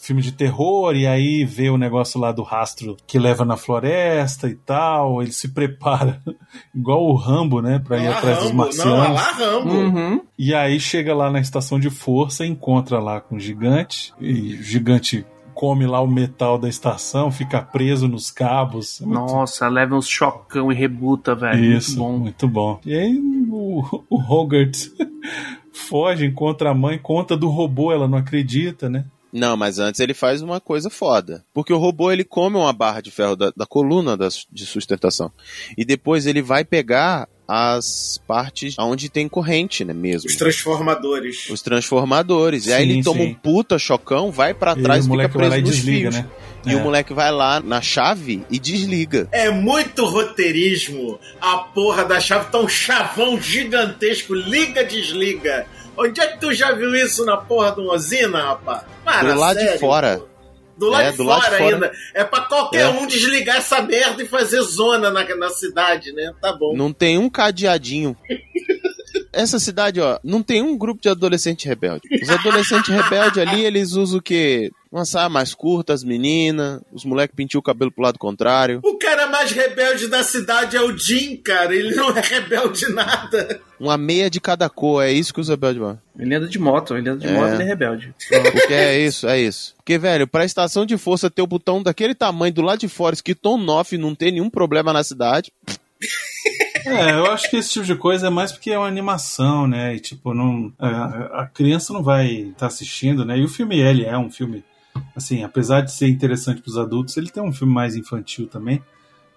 filme 0.01 0.23
de 0.23 0.33
terror, 0.33 0.97
e 0.97 1.07
aí 1.07 1.45
vê 1.45 1.69
o 1.69 1.77
negócio 1.77 2.19
lá 2.19 2.33
do 2.33 2.43
rastro 2.43 2.97
que 3.07 3.19
leva 3.19 3.45
na 3.45 3.57
floresta 3.57 4.49
e 4.49 4.55
tal, 4.55 5.21
ele 5.23 5.31
se 5.31 5.49
prepara, 5.49 6.23
igual 6.75 7.05
o 7.07 7.15
Rambo, 7.15 7.61
né, 7.61 7.79
pra 7.79 7.99
ir 7.99 8.05
Não, 8.07 8.13
atrás 8.15 8.39
dos 8.39 8.47
Rambo. 8.47 8.57
Não, 8.57 8.65
marcianos. 8.65 9.15
lá 9.15 9.31
Rambo. 9.33 9.71
Uhum. 9.75 10.21
E 10.39 10.55
aí 10.55 10.81
chega 10.81 11.15
lá 11.15 11.31
na 11.31 11.39
estação 11.39 11.79
de 11.79 11.91
força, 11.91 12.47
encontra 12.47 12.99
lá 12.99 13.21
com 13.21 13.37
o 13.37 13.39
gigante, 13.41 14.15
e 14.19 14.55
o 14.55 14.63
gigante 14.63 15.25
come 15.53 15.87
lá 15.87 16.01
o 16.01 16.07
metal 16.07 16.57
da 16.57 16.71
estação, 16.71 17.31
fica 17.31 17.61
preso 17.61 18.09
nos 18.09 18.31
cabos. 18.31 19.03
É 19.03 19.05
muito 19.05 19.21
Nossa, 19.21 19.69
leva 19.69 19.95
uns 19.95 20.09
chocão 20.09 20.73
e 20.73 20.75
rebuta, 20.75 21.35
velho. 21.35 21.63
Isso, 21.77 21.99
Muito 22.03 22.09
bom. 22.09 22.19
muito 22.19 22.49
bom. 22.49 22.81
E 22.87 22.95
aí 22.97 23.19
o, 23.51 24.03
o 24.09 24.17
Hogarth 24.19 24.89
foge, 25.71 26.25
encontra 26.25 26.71
a 26.71 26.75
mãe, 26.75 26.99
conta 26.99 27.37
do 27.37 27.49
robô, 27.51 27.93
ela 27.93 28.09
não 28.09 28.17
acredita, 28.17 28.89
né? 28.89 29.05
Não, 29.33 29.57
mas 29.57 29.79
antes 29.79 30.01
ele 30.01 30.15
faz 30.15 30.43
uma 30.43 30.61
coisa 30.61 30.91
foda. 30.91 31.45
Porque 31.55 31.73
o 31.73 31.79
robô 31.79 32.11
ele 32.11 32.25
come 32.25 32.57
uma 32.57 32.73
barra 32.73 33.01
de 33.01 33.11
ferro 33.11 33.37
da, 33.37 33.53
da 33.57 33.67
coluna 33.67 34.17
das- 34.17 34.47
de 34.51 34.67
sustentação. 34.67 35.31
E 35.79 35.85
depois 35.85 36.27
ele 36.27 36.43
vai 36.43 36.65
pegar 36.65 37.29
as 37.47 38.21
partes 38.29 38.77
onde 38.79 39.09
tem 39.09 39.29
corrente, 39.29 39.85
né, 39.85 39.93
mesmo. 39.93 40.29
Os 40.31 40.37
transformadores. 40.37 41.49
Os 41.51 41.61
transformadores. 41.63 42.67
e 42.67 42.73
aí 42.73 42.85
Sim, 42.87 42.91
ele 42.93 43.03
toma 43.03 43.21
sim. 43.21 43.27
um 43.31 43.35
puta 43.35 43.77
chocão, 43.79 44.31
vai 44.31 44.55
pra 44.55 44.73
E 44.79 44.83
trás 44.83 45.01
o 45.05 45.09
e 45.09 45.11
fica 45.11 45.15
moleque 45.17 45.37
vai 45.37 45.49
preso 45.49 45.51
lá 45.51 45.59
e 45.59 45.63
nos 45.63 45.71
desliga, 45.77 46.13
fios. 46.13 46.25
né? 46.25 46.31
E 46.67 46.73
É. 46.73 46.77
o 46.77 46.81
moleque 46.81 47.13
vai 47.15 47.33
lá 47.33 47.59
na 47.59 47.81
chave 47.81 48.45
e 48.51 48.59
desliga. 48.59 49.29
É 49.33 49.51
muito 49.51 50.05
roteirismo. 50.05 51.19
A 51.41 51.57
porra 51.59 52.05
da 52.05 52.21
chave 52.21 52.51
tá 52.51 52.59
um 52.59 52.69
chavão 52.69 53.41
gigantesco. 53.41 54.35
Liga, 54.35 54.85
desliga. 54.85 55.67
Onde 56.01 56.21
é 56.21 56.27
que 56.29 56.41
tu 56.41 56.53
já 56.53 56.73
viu 56.73 56.95
isso 56.95 57.25
na 57.25 57.37
porra 57.37 57.73
de 57.73 57.81
uma 57.81 57.95
usina, 57.95 58.43
rapaz? 58.43 58.83
Para, 59.05 59.33
Do 59.35 59.39
lado 59.41 59.59
de 59.59 59.65
sério, 59.65 59.81
fora. 59.81 60.19
pô. 60.19 60.31
Do 60.79 60.89
lado, 60.89 61.03
É, 61.03 61.11
de, 61.11 61.17
do 61.19 61.25
lado 61.25 61.43
fora 61.43 61.51
de 61.57 61.63
fora. 61.63 61.75
ainda. 61.75 61.93
É 62.15 62.25
pra 62.25 62.41
qualquer 62.41 62.81
É. 62.87 62.89
um 62.89 63.07
desligar 63.07 63.57
essa 63.59 63.83
merda 63.83 64.23
e 64.23 64.27
fazer 64.27 64.63
zona 64.63 65.11
na, 65.11 65.23
na 65.37 65.51
cidade, 65.51 66.11
né? 66.13 66.33
Tá 66.41 66.55
bom. 66.55 66.75
Não 66.75 66.91
tem 66.91 67.19
um 67.19 67.29
cadeadinho. 67.29 68.17
Essa 69.33 69.59
cidade, 69.59 70.01
ó, 70.01 70.19
não 70.25 70.43
tem 70.43 70.61
um 70.63 70.77
grupo 70.77 71.01
de 71.01 71.09
adolescente 71.09 71.67
rebelde. 71.69 72.03
Os 72.23 72.29
adolescentes 72.29 72.89
rebeldes 72.95 73.39
ali, 73.39 73.65
eles 73.65 73.93
usam 73.93 74.19
o 74.19 74.23
quê? 74.23 74.71
Uma 74.91 75.05
saia 75.05 75.29
mais 75.29 75.55
curta, 75.55 75.93
as 75.93 76.03
meninas, 76.03 76.81
os 76.93 77.05
moleques 77.05 77.37
pintiam 77.37 77.61
o 77.61 77.63
cabelo 77.63 77.93
pro 77.93 78.03
lado 78.03 78.19
contrário, 78.19 78.81
O 78.83 78.99
cara 78.99 79.29
mais 79.29 79.53
rebelde 79.53 80.09
da 80.09 80.25
cidade 80.25 80.77
é 80.77 80.83
o 80.83 80.97
Jim, 80.99 81.37
cara. 81.37 81.73
Ele 81.73 81.95
não 81.95 82.11
é 82.11 82.21
rebelde 82.21 82.89
nada. 82.93 83.61
uma 83.79 83.97
meia 83.97 84.29
de 84.29 84.41
cada 84.41 84.69
cor, 84.69 85.05
é 85.05 85.13
isso 85.13 85.33
que 85.33 85.41
os 85.41 85.49
rebeldes 85.49 85.79
vão. 85.81 85.97
Ele 86.19 86.35
anda 86.35 86.49
de 86.49 86.59
moto, 86.59 86.97
ele 86.97 87.09
anda 87.09 87.21
de 87.25 87.29
É. 87.29 87.33
moto, 87.33 87.53
ele 87.55 87.63
é 87.63 87.67
rebelde. 87.67 88.13
Porque 88.53 88.75
é 88.75 88.99
isso, 88.99 89.29
é 89.29 89.41
isso. 89.41 89.75
Porque, 89.77 89.97
velho, 89.97 90.27
pra 90.27 90.45
estação 90.45 90.85
de 90.85 90.99
força 90.99 91.31
ter 91.31 91.41
o 91.43 91.47
botão 91.47 91.81
daquele 91.81 92.15
tamanho 92.15 92.53
do 92.53 92.63
lado 92.63 92.81
de 92.81 92.89
fora, 92.89 93.15
escrito 93.15 93.49
on-off, 93.49 93.97
não 93.97 94.13
ter 94.15 94.33
nenhum 94.33 94.51
problema 94.51 94.93
na 94.93 95.05
cidade, 95.05 95.53
É, 96.87 97.13
eu 97.13 97.27
acho 97.27 97.49
que 97.51 97.57
esse 97.57 97.71
tipo 97.71 97.85
de 97.85 97.95
coisa 97.95 98.27
é 98.27 98.31
mais 98.31 98.53
porque 98.53 98.71
é 98.71 98.79
uma 98.79 98.87
animação, 98.87 99.67
né? 99.67 99.95
E 99.95 100.01
tipo, 100.01 100.35
não, 100.35 100.73
a, 100.79 101.43
a 101.43 101.47
criança 101.47 101.93
não 101.93 102.03
vai 102.03 102.29
estar 102.29 102.67
assistindo, 102.67 103.25
né? 103.25 103.39
E 103.39 103.45
o 103.45 103.49
filme, 103.49 103.79
ele 103.79 104.05
é 104.05 104.17
um 104.17 104.31
filme, 104.31 104.65
assim, 105.15 105.43
apesar 105.45 105.83
de 105.83 105.93
ser 105.93 106.09
interessante 106.09 106.61
para 106.61 106.71
os 106.71 106.79
adultos, 106.79 107.17
ele 107.17 107.31
tem 107.31 107.43
um 107.43 107.53
filme 107.53 107.73
mais 107.73 107.97
infantil 107.97 108.47
também. 108.47 108.83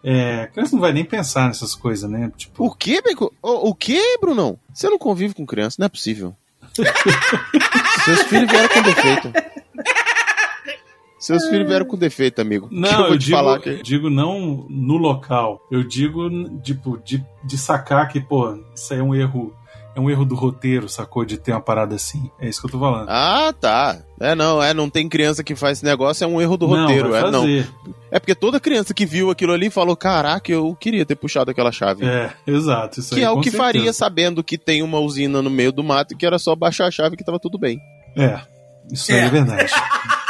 É, 0.04 0.42
a 0.42 0.48
criança 0.48 0.76
não 0.76 0.82
vai 0.82 0.92
nem 0.92 1.06
pensar 1.06 1.48
nessas 1.48 1.74
coisas, 1.74 2.10
né? 2.10 2.32
Tipo, 2.36 2.66
O 2.66 2.76
que, 2.76 3.02
Bacon? 3.02 3.30
O, 3.42 3.70
o 3.70 3.76
que, 3.76 4.18
Brunão? 4.20 4.60
Você 4.74 4.90
não 4.90 4.98
convive 4.98 5.34
com 5.34 5.46
criança, 5.46 5.78
não 5.80 5.86
é 5.86 5.90
possível. 5.90 6.36
Seus 8.04 8.24
filhos 8.24 8.52
vieram 8.52 8.70
com 8.70 8.82
defeito. 8.82 9.32
Seus 11.24 11.48
filhos 11.48 11.68
vieram 11.68 11.86
com 11.86 11.98
defeito, 11.98 12.42
amigo. 12.42 12.68
Não, 12.70 12.90
eu 12.92 13.00
eu, 13.00 13.08
vou 13.08 13.18
te 13.18 13.26
digo, 13.26 13.38
falar 13.38 13.60
que... 13.60 13.70
eu 13.70 13.82
digo 13.84 14.10
não 14.10 14.66
no 14.70 14.98
local. 14.98 15.62
Eu 15.72 15.84
digo, 15.84 16.30
tipo, 16.60 17.00
de, 17.04 17.24
de 17.46 17.58
sacar 17.58 18.08
que, 18.10 18.20
pô, 18.20 18.58
isso 18.76 18.94
aí 18.94 19.00
é 19.00 19.04
um 19.04 19.16
erro. 19.16 19.56
É 19.96 20.00
um 20.00 20.10
erro 20.10 20.26
do 20.26 20.34
roteiro, 20.34 20.90
sacou? 20.90 21.24
De 21.24 21.38
ter 21.38 21.52
uma 21.52 21.62
parada 21.62 21.94
assim. 21.96 22.30
É 22.40 22.50
isso 22.50 22.60
que 22.60 22.66
eu 22.66 22.72
tô 22.72 22.80
falando. 22.80 23.08
Ah, 23.10 23.54
tá. 23.58 24.00
É, 24.20 24.34
não, 24.34 24.62
é, 24.62 24.74
não 24.74 24.90
tem 24.90 25.08
criança 25.08 25.44
que 25.44 25.56
faz 25.56 25.78
esse 25.78 25.86
negócio, 25.86 26.24
é 26.24 26.28
um 26.28 26.42
erro 26.42 26.58
do 26.58 26.68
não, 26.68 26.82
roteiro. 26.82 27.12
vai 27.12 27.24
é, 27.28 27.32
não. 27.32 27.46
É 28.12 28.20
porque 28.20 28.34
toda 28.34 28.60
criança 28.60 28.92
que 28.92 29.06
viu 29.06 29.30
aquilo 29.30 29.54
ali 29.54 29.70
falou: 29.70 29.96
caraca, 29.96 30.52
eu 30.52 30.76
queria 30.76 31.06
ter 31.06 31.16
puxado 31.16 31.52
aquela 31.52 31.72
chave. 31.72 32.04
É, 32.06 32.34
exato. 32.48 33.00
Isso 33.00 33.14
que 33.14 33.20
aí, 33.22 33.26
é 33.26 33.30
o 33.30 33.38
que 33.40 33.52
certeza. 33.52 33.64
faria 33.64 33.94
sabendo 33.94 34.44
que 34.44 34.58
tem 34.58 34.82
uma 34.82 35.00
usina 35.00 35.42
no 35.44 35.50
meio 35.50 35.72
do 35.72 35.84
mato 35.84 36.14
e 36.14 36.18
que 36.18 36.26
era 36.26 36.40
só 36.40 36.56
baixar 36.56 36.88
a 36.88 36.92
chave 36.92 37.16
que 37.16 37.24
tava 37.24 37.40
tudo 37.40 37.60
bem. 37.60 37.80
É, 38.18 38.40
isso 38.92 39.12
aí 39.12 39.20
é 39.20 39.26
É. 39.26 39.30
verdade. 39.30 39.72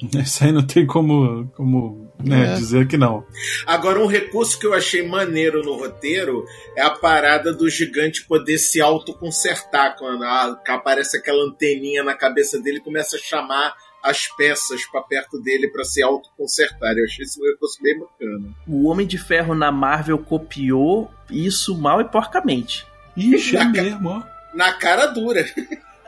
isso 0.22 0.44
aí 0.44 0.52
não 0.52 0.66
tem 0.66 0.86
como, 0.86 1.46
como 1.56 2.10
né, 2.22 2.52
É. 2.52 2.54
dizer 2.56 2.86
que 2.86 2.96
não. 2.96 3.24
Agora, 3.66 4.00
um 4.00 4.06
recurso 4.06 4.58
que 4.58 4.66
eu 4.66 4.74
achei 4.74 5.06
maneiro 5.06 5.62
no 5.62 5.74
roteiro 5.76 6.44
é 6.76 6.82
a 6.82 6.90
parada 6.90 7.52
do 7.52 7.68
gigante 7.68 8.24
poder 8.26 8.58
se 8.58 8.80
autoconsertar. 8.80 9.96
Quando 9.98 10.24
a- 10.24 10.60
aparece 10.68 11.16
aquela 11.16 11.44
anteninha 11.44 12.02
na 12.04 12.14
cabeça 12.14 12.60
dele 12.60 12.78
e 12.78 12.82
começa 12.82 13.16
a 13.16 13.20
chamar 13.20 13.74
as 14.02 14.28
peças 14.36 14.84
pra 14.90 15.00
perto 15.02 15.40
dele 15.42 15.68
pra 15.68 15.82
se 15.84 16.02
autoconsertar. 16.02 16.92
Eu 16.96 17.04
achei 17.04 17.24
esse 17.24 17.40
recurso 17.40 17.82
bem 17.82 17.98
bacana. 17.98 18.54
O 18.66 18.88
Homem 18.88 19.06
de 19.06 19.18
Ferro 19.18 19.54
na 19.54 19.72
Marvel 19.72 20.18
copiou 20.18 21.10
isso 21.30 21.76
mal 21.76 22.00
e 22.00 22.04
porcamente. 22.04 22.86
Ixi, 23.16 23.56
é 23.56 23.64
mesmo, 23.64 24.10
ó. 24.10 24.22
Na 24.54 24.72
cara 24.74 25.06
dura. 25.06 25.44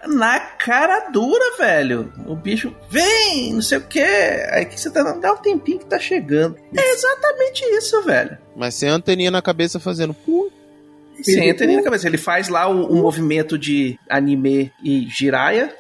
Na 0.08 0.40
cara 0.40 1.10
dura, 1.10 1.56
velho. 1.58 2.12
O 2.26 2.34
bicho 2.34 2.74
vem, 2.90 3.52
não 3.52 3.62
sei 3.62 3.78
o 3.78 3.82
que. 3.86 4.00
Aí 4.00 4.64
que 4.64 4.80
você 4.80 4.90
tá 4.90 5.02
dando, 5.02 5.20
dá 5.20 5.32
um 5.32 5.36
tempinho 5.36 5.78
que 5.78 5.86
tá 5.86 5.98
chegando. 5.98 6.56
É 6.76 6.92
exatamente 6.94 7.62
isso, 7.76 8.02
velho. 8.02 8.36
Mas 8.56 8.74
sem 8.74 8.88
anteninha 8.88 9.30
na 9.30 9.42
cabeça 9.42 9.78
fazendo. 9.78 10.14
"Pu". 10.14 10.50
Sem 11.22 11.50
anteninha 11.50 11.78
na 11.78 11.84
cabeça. 11.84 12.06
Ele 12.06 12.18
faz 12.18 12.48
lá 12.48 12.68
o, 12.68 12.86
o 12.92 12.96
movimento 12.96 13.58
de 13.58 13.98
anime 14.08 14.72
e 14.82 15.06
giraia. 15.08 15.74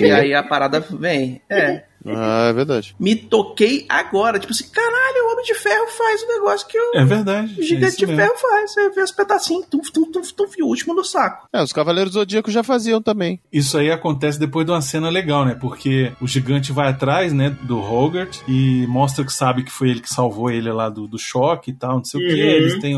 E 0.00 0.10
aí 0.10 0.34
a 0.34 0.42
parada 0.42 0.80
vem. 0.80 1.40
É. 1.48 1.82
Ah, 2.06 2.48
é 2.48 2.52
verdade. 2.52 2.94
Me 2.98 3.14
toquei 3.16 3.86
agora. 3.88 4.38
Tipo 4.38 4.52
assim, 4.52 4.68
caralho, 4.70 5.24
o 5.28 5.32
Homem 5.32 5.44
de 5.44 5.54
Ferro 5.54 5.86
faz 5.88 6.22
o 6.22 6.28
negócio 6.28 6.66
que 6.68 6.78
o 6.78 6.92
É 6.94 7.04
verdade. 7.04 7.54
é 7.58 7.62
Gigante 7.62 7.88
isso 7.88 7.98
de 7.98 8.06
mesmo. 8.06 8.20
Ferro 8.22 8.36
faz. 8.38 8.72
Você 8.72 8.90
vê 8.90 9.02
os 9.02 9.12
pedacinhos, 9.12 9.66
tuf, 9.70 9.92
tuf, 9.92 10.10
tuf, 10.12 10.34
tuf, 10.34 10.54
e 10.58 10.62
o 10.62 10.66
último 10.66 10.94
no 10.94 11.04
saco. 11.04 11.48
É, 11.52 11.62
os 11.62 11.72
Cavaleiros 11.72 12.12
do 12.12 12.20
Zodíaco 12.20 12.50
já 12.50 12.62
faziam 12.62 13.00
também. 13.00 13.40
Isso 13.52 13.78
aí 13.78 13.90
acontece 13.90 14.38
depois 14.38 14.66
de 14.66 14.72
uma 14.72 14.82
cena 14.82 15.08
legal, 15.08 15.44
né? 15.44 15.54
Porque 15.54 16.12
o 16.20 16.26
gigante 16.28 16.72
vai 16.72 16.88
atrás, 16.88 17.32
né, 17.32 17.56
do 17.62 17.78
Hogarth 17.78 18.42
e 18.48 18.86
mostra 18.88 19.24
que 19.24 19.32
sabe 19.32 19.62
que 19.64 19.70
foi 19.72 19.90
ele 19.90 20.00
que 20.00 20.08
salvou 20.12 20.50
ele 20.50 20.70
lá 20.72 20.88
do, 20.88 21.06
do 21.06 21.18
choque 21.18 21.70
e 21.70 21.74
tal, 21.74 21.96
não 21.96 22.04
sei 22.04 22.20
o 22.20 22.26
que. 22.28 22.34
Uhum. 22.34 22.48
Eles 22.50 22.80
têm 22.80 22.96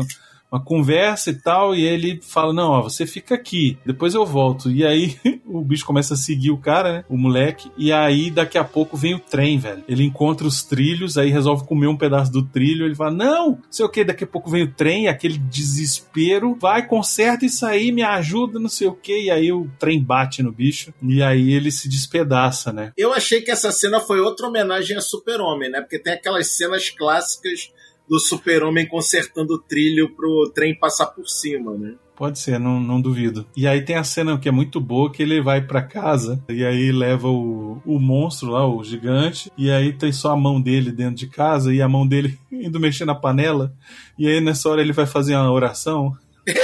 uma 0.51 0.63
conversa 0.63 1.29
e 1.29 1.35
tal, 1.35 1.75
e 1.75 1.83
ele 1.83 2.19
fala: 2.21 2.53
Não, 2.53 2.71
ó, 2.71 2.81
você 2.81 3.05
fica 3.05 3.35
aqui, 3.35 3.77
depois 3.85 4.13
eu 4.13 4.25
volto. 4.25 4.71
E 4.71 4.85
aí 4.85 5.17
o 5.45 5.61
bicho 5.61 5.85
começa 5.85 6.13
a 6.13 6.17
seguir 6.17 6.51
o 6.51 6.57
cara, 6.57 6.93
né? 6.93 7.05
O 7.09 7.17
moleque, 7.17 7.71
e 7.77 7.91
aí 7.91 8.31
daqui 8.31 8.57
a 8.57 8.63
pouco 8.63 8.95
vem 8.95 9.15
o 9.15 9.19
trem, 9.19 9.57
velho. 9.57 9.83
Ele 9.87 10.03
encontra 10.03 10.47
os 10.47 10.63
trilhos, 10.63 11.17
aí 11.17 11.29
resolve 11.29 11.65
comer 11.65 11.87
um 11.87 11.97
pedaço 11.97 12.31
do 12.31 12.43
trilho. 12.43 12.85
Ele 12.85 12.95
fala: 12.95 13.11
Não, 13.11 13.59
sei 13.69 13.85
o 13.85 13.89
que, 13.89 14.03
daqui 14.03 14.23
a 14.23 14.27
pouco 14.27 14.49
vem 14.49 14.63
o 14.63 14.73
trem, 14.73 15.07
aquele 15.07 15.37
desespero, 15.37 16.57
vai, 16.59 16.87
conserta 16.87 17.45
isso 17.45 17.65
aí, 17.65 17.91
me 17.91 18.03
ajuda, 18.03 18.59
não 18.59 18.69
sei 18.69 18.87
o 18.87 18.93
que. 18.93 19.25
E 19.25 19.31
aí 19.31 19.51
o 19.51 19.69
trem 19.77 20.01
bate 20.01 20.41
no 20.41 20.51
bicho, 20.51 20.93
e 21.01 21.21
aí 21.21 21.51
ele 21.51 21.71
se 21.71 21.89
despedaça, 21.89 22.71
né? 22.71 22.91
Eu 22.95 23.13
achei 23.13 23.41
que 23.41 23.51
essa 23.51 23.71
cena 23.71 23.99
foi 23.99 24.19
outra 24.19 24.47
homenagem 24.47 24.95
a 24.95 25.01
Super-Homem, 25.01 25.69
né? 25.69 25.81
Porque 25.81 25.99
tem 25.99 26.13
aquelas 26.13 26.55
cenas 26.55 26.89
clássicas 26.89 27.71
do 28.09 28.19
Super-Homem 28.19 28.87
consertando 28.87 29.55
o 29.55 29.59
trilho 29.59 30.09
pro 30.15 30.51
trem 30.53 30.73
passar 30.77 31.07
por 31.07 31.27
cima, 31.27 31.73
né? 31.73 31.93
Pode 32.15 32.39
ser, 32.39 32.59
não, 32.59 32.79
não 32.79 32.99
duvido. 32.99 33.45
E 33.55 33.67
aí 33.67 33.83
tem 33.83 33.95
a 33.95 34.03
cena 34.03 34.39
que 34.39 34.49
é 34.49 34.51
muito 34.51 34.81
boa, 34.81 35.11
que 35.11 35.21
ele 35.21 35.39
vai 35.39 35.61
pra 35.61 35.83
casa 35.83 36.43
e 36.49 36.65
aí 36.65 36.91
leva 36.91 37.27
o, 37.27 37.79
o 37.85 37.99
monstro 37.99 38.49
lá, 38.49 38.67
o 38.67 38.83
gigante, 38.83 39.51
e 39.55 39.69
aí 39.69 39.93
tem 39.93 40.11
só 40.11 40.31
a 40.31 40.35
mão 40.37 40.59
dele 40.59 40.91
dentro 40.91 41.13
de 41.15 41.27
casa 41.27 41.71
e 41.71 41.79
a 41.79 41.87
mão 41.87 42.07
dele 42.07 42.35
indo 42.51 42.79
mexer 42.79 43.05
na 43.05 43.13
panela. 43.13 43.71
E 44.17 44.27
aí 44.27 44.41
nessa 44.41 44.67
hora 44.67 44.81
ele 44.81 44.93
vai 44.93 45.05
fazer 45.05 45.35
uma 45.35 45.51
oração. 45.51 46.17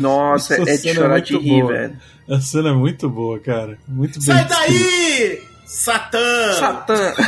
Nossa, 0.00 0.54
Essa 0.54 0.62
é 0.70 0.74
de 0.76 0.78
cena 0.80 0.94
chorar 0.94 1.18
de 1.20 1.36
rir, 1.36 1.60
boa. 1.60 1.72
velho. 1.72 1.96
A 2.30 2.40
cena 2.40 2.70
é 2.70 2.72
muito 2.72 3.10
boa, 3.10 3.38
cara. 3.38 3.78
Muito 3.86 4.14
bem 4.14 4.22
Sai 4.22 4.48
daí! 4.48 5.53
Satã! 5.74 6.52
Satã. 6.52 6.94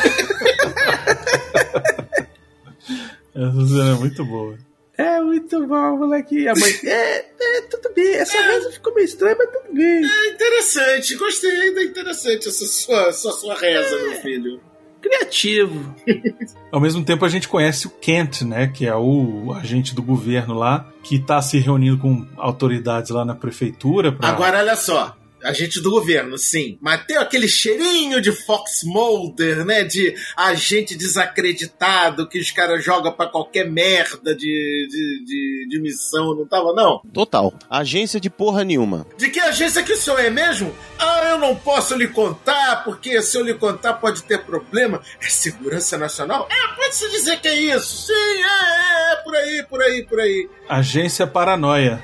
Essa 3.34 3.66
cena 3.66 3.90
é 3.90 3.94
muito 3.94 4.24
boa. 4.24 4.57
É 4.97 5.20
muito 5.20 5.66
bom, 5.66 5.99
moleque. 5.99 6.49
A 6.49 6.55
mãe, 6.55 6.70
é, 6.84 7.18
é, 7.18 7.61
tudo 7.62 7.92
bem. 7.92 8.14
Essa 8.14 8.40
reza 8.40 8.70
ficou 8.70 8.94
meio 8.94 9.05
estranha, 9.05 9.36
mas 9.36 9.51
tudo 9.51 9.74
bem. 9.74 10.03
É 10.05 10.28
interessante, 10.30 11.16
gostei 11.16 11.74
da 11.74 11.82
interessante 11.82 12.49
essa 12.49 12.64
sua, 12.66 13.12
sua, 13.12 13.32
sua 13.32 13.55
reza, 13.57 13.99
meu 13.99 14.12
filho. 14.22 14.61
Criativo. 15.03 15.94
Ao 16.72 16.80
mesmo 16.80 17.05
tempo, 17.05 17.24
a 17.24 17.28
gente 17.28 17.49
conhece 17.49 17.88
o 17.88 17.90
Kent, 17.90 18.42
né? 18.42 18.68
Que 18.68 18.86
é 18.86 18.94
o 18.94 19.53
agente 19.53 19.92
do 19.92 20.03
governo 20.03 20.55
lá, 20.55 20.88
que 21.03 21.18
tá 21.18 21.42
se 21.42 21.59
reunindo 21.59 21.99
com 21.99 22.24
autoridades 22.36 23.11
lá 23.11 23.24
na 23.24 23.34
prefeitura. 23.34 24.12
Pra... 24.12 24.28
Agora, 24.28 24.61
olha 24.61 24.76
só. 24.76 25.16
Agente 25.47 25.80
do 25.80 25.90
governo, 25.90 26.36
sim. 26.36 26.76
Mas 26.80 27.05
tem 27.05 27.16
aquele 27.16 27.47
cheirinho 27.47 28.20
de 28.20 28.32
Fox 28.32 28.82
Mulder, 28.84 29.64
né? 29.64 29.84
De 29.84 30.14
agente 30.36 30.97
desacreditado 30.97 32.28
que 32.28 32.38
os 32.38 32.51
caras 32.51 32.84
jogam 32.84 33.12
pra 33.12 33.26
qualquer 33.26 33.70
merda 33.70 34.34
de, 34.34 34.88
de, 34.90 35.24
de, 35.24 35.66
de 35.68 35.80
missão, 35.80 36.34
não 36.34 36.47
tava, 36.47 36.72
não? 36.72 37.01
Total. 37.12 37.55
Agência 37.70 38.18
de 38.20 38.28
porra 38.28 38.64
nenhuma. 38.64 39.07
De 39.16 39.28
que 39.28 39.38
agência 39.38 39.82
que 39.82 39.92
o 39.92 39.97
senhor 39.97 40.18
é 40.18 40.30
mesmo? 40.30 40.74
Ah, 40.99 41.28
eu 41.30 41.38
não 41.38 41.55
posso 41.55 41.94
lhe 41.94 42.09
contar, 42.09 42.82
porque 42.84 43.22
se 43.22 43.36
eu 43.36 43.44
lhe 43.44 43.55
contar 43.55 43.94
pode 43.94 44.22
ter 44.24 44.44
problema. 44.44 45.01
É 45.20 45.28
segurança 45.28 45.97
nacional? 45.97 46.49
É, 46.51 46.76
pode-se 46.76 47.11
dizer 47.11 47.40
que 47.40 47.49
é 47.49 47.55
isso. 47.55 48.07
Sim, 48.09 48.12
é, 48.12 49.12
é, 49.12 49.12
é, 49.12 49.16
por 49.22 49.36
aí, 49.36 49.66
por 49.68 49.82
aí, 49.82 50.05
por 50.05 50.20
aí. 50.20 50.49
Agência 50.68 51.26
Paranoia. 51.26 52.03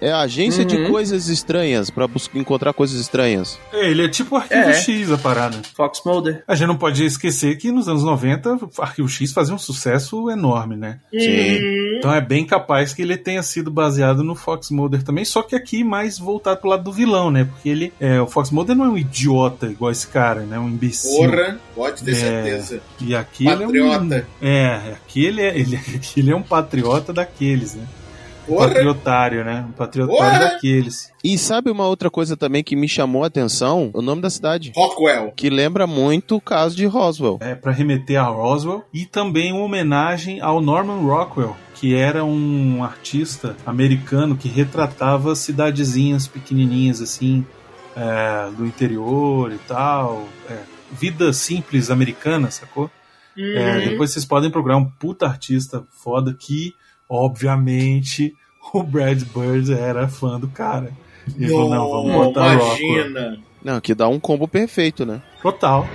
É 0.00 0.10
a 0.12 0.20
agência 0.20 0.64
de 0.64 0.76
Uhum. 0.76 0.90
coisas 0.90 1.28
estranhas, 1.28 1.90
pra 1.90 2.06
buscar 2.06 2.38
encontrar 2.38 2.72
coisas 2.72 3.00
estranhas. 3.00 3.58
É, 3.72 3.90
ele 3.90 4.04
é 4.04 4.08
tipo 4.08 4.34
o 4.34 4.38
Arquivo 4.38 4.60
É. 4.60 4.72
X, 4.74 5.10
a 5.10 5.18
parada. 5.18 5.58
Fox 5.76 6.00
Mulder. 6.06 6.42
A 6.46 6.54
gente 6.54 6.68
não 6.68 6.76
pode 6.76 7.04
esquecer 7.04 7.56
que 7.58 7.72
nos 7.72 7.88
anos 7.88 8.02
90, 8.04 8.54
o 8.54 8.70
Arquivo 8.78 9.08
X 9.08 9.32
fazia 9.32 9.54
um 9.54 9.58
sucesso 9.58 10.30
enorme, 10.30 10.76
né? 10.76 11.00
Sim. 11.12 11.58
Então 11.98 12.12
é 12.14 12.20
bem 12.20 12.44
capaz 12.46 12.92
que 12.94 13.02
ele 13.02 13.16
tenha 13.16 13.42
sido 13.42 13.70
baseado 13.70 14.22
no 14.22 14.34
Fox 14.34 14.70
Mulder 14.70 15.02
também, 15.02 15.24
só 15.24 15.42
que 15.42 15.56
aqui 15.56 15.82
mais 15.82 16.18
voltado 16.18 16.60
pro 16.60 16.70
lado 16.70 16.84
do 16.84 16.92
vilão, 16.92 17.30
né? 17.30 17.44
Porque 17.44 17.68
ele, 17.68 17.92
é, 17.98 18.20
o 18.20 18.26
Fox 18.26 18.50
Mulder 18.50 18.76
não 18.76 18.84
é 18.84 18.88
um 18.88 18.98
idiota 18.98 19.66
igual 19.66 19.90
esse 19.90 20.06
cara, 20.06 20.42
né? 20.42 20.58
Um 20.58 20.68
imbecil. 20.68 21.10
Porra, 21.30 21.58
pode 21.74 22.04
ter 22.04 22.12
É. 22.12 22.14
certeza. 22.14 22.80
E 23.00 23.14
aqui 23.14 23.48
ele 23.48 23.64
é 23.64 23.66
um. 23.66 23.72
Patriota. 23.88 24.26
É, 24.40 24.92
aqui 24.92 25.24
ele 25.24 25.42
é, 25.42 25.48
ele, 25.58 25.76
aqui 25.76 26.20
ele 26.20 26.30
é 26.30 26.36
um 26.36 26.42
patriota 26.42 27.12
daqueles, 27.12 27.74
né? 27.74 27.82
Porra, 28.48 28.68
patriotário, 28.68 29.44
né? 29.44 29.66
Um 29.68 29.72
patriotário 29.72 30.38
Porra! 30.38 30.38
daqueles. 30.38 31.12
E 31.22 31.36
sabe 31.36 31.70
uma 31.70 31.86
outra 31.86 32.10
coisa 32.10 32.36
também 32.36 32.64
que 32.64 32.74
me 32.74 32.88
chamou 32.88 33.22
a 33.22 33.26
atenção? 33.26 33.90
O 33.92 34.02
nome 34.02 34.22
da 34.22 34.30
cidade. 34.30 34.72
Rockwell. 34.74 35.32
Que 35.36 35.50
lembra 35.50 35.86
muito 35.86 36.36
o 36.36 36.40
caso 36.40 36.74
de 36.74 36.86
Roswell. 36.86 37.38
É, 37.40 37.54
para 37.54 37.72
remeter 37.72 38.18
a 38.18 38.24
Roswell 38.24 38.84
e 38.92 39.04
também 39.04 39.52
uma 39.52 39.62
homenagem 39.62 40.40
ao 40.40 40.60
Norman 40.60 41.02
Rockwell, 41.02 41.56
que 41.74 41.94
era 41.94 42.24
um 42.24 42.82
artista 42.82 43.56
americano 43.66 44.36
que 44.36 44.48
retratava 44.48 45.34
cidadezinhas 45.34 46.26
pequenininhas 46.26 47.00
assim 47.00 47.44
é, 47.94 48.50
do 48.56 48.64
interior 48.64 49.52
e 49.52 49.58
tal, 49.58 50.26
é, 50.48 50.58
vida 50.92 51.32
simples 51.32 51.90
americana, 51.90 52.50
sacou? 52.50 52.90
É, 53.36 53.90
depois 53.90 54.10
vocês 54.10 54.24
podem 54.24 54.50
procurar 54.50 54.76
um 54.76 54.84
puta 54.84 55.26
artista 55.26 55.84
foda 55.90 56.34
que, 56.34 56.74
obviamente, 57.08 58.34
o 58.72 58.82
Brad 58.82 59.22
Bird 59.34 59.72
era 59.72 60.08
fã 60.08 60.38
do 60.38 60.48
cara. 60.48 60.92
Ele 61.36 61.48
falou, 61.48 61.70
não, 61.70 61.90
vamos 61.90 62.12
botar 62.12 62.54
Rockwell. 62.54 63.06
imagina. 63.08 63.38
Não, 63.62 63.80
que 63.80 63.94
dá 63.94 64.08
um 64.08 64.20
combo 64.20 64.46
perfeito, 64.48 65.04
né? 65.04 65.20
Total. 65.42 65.86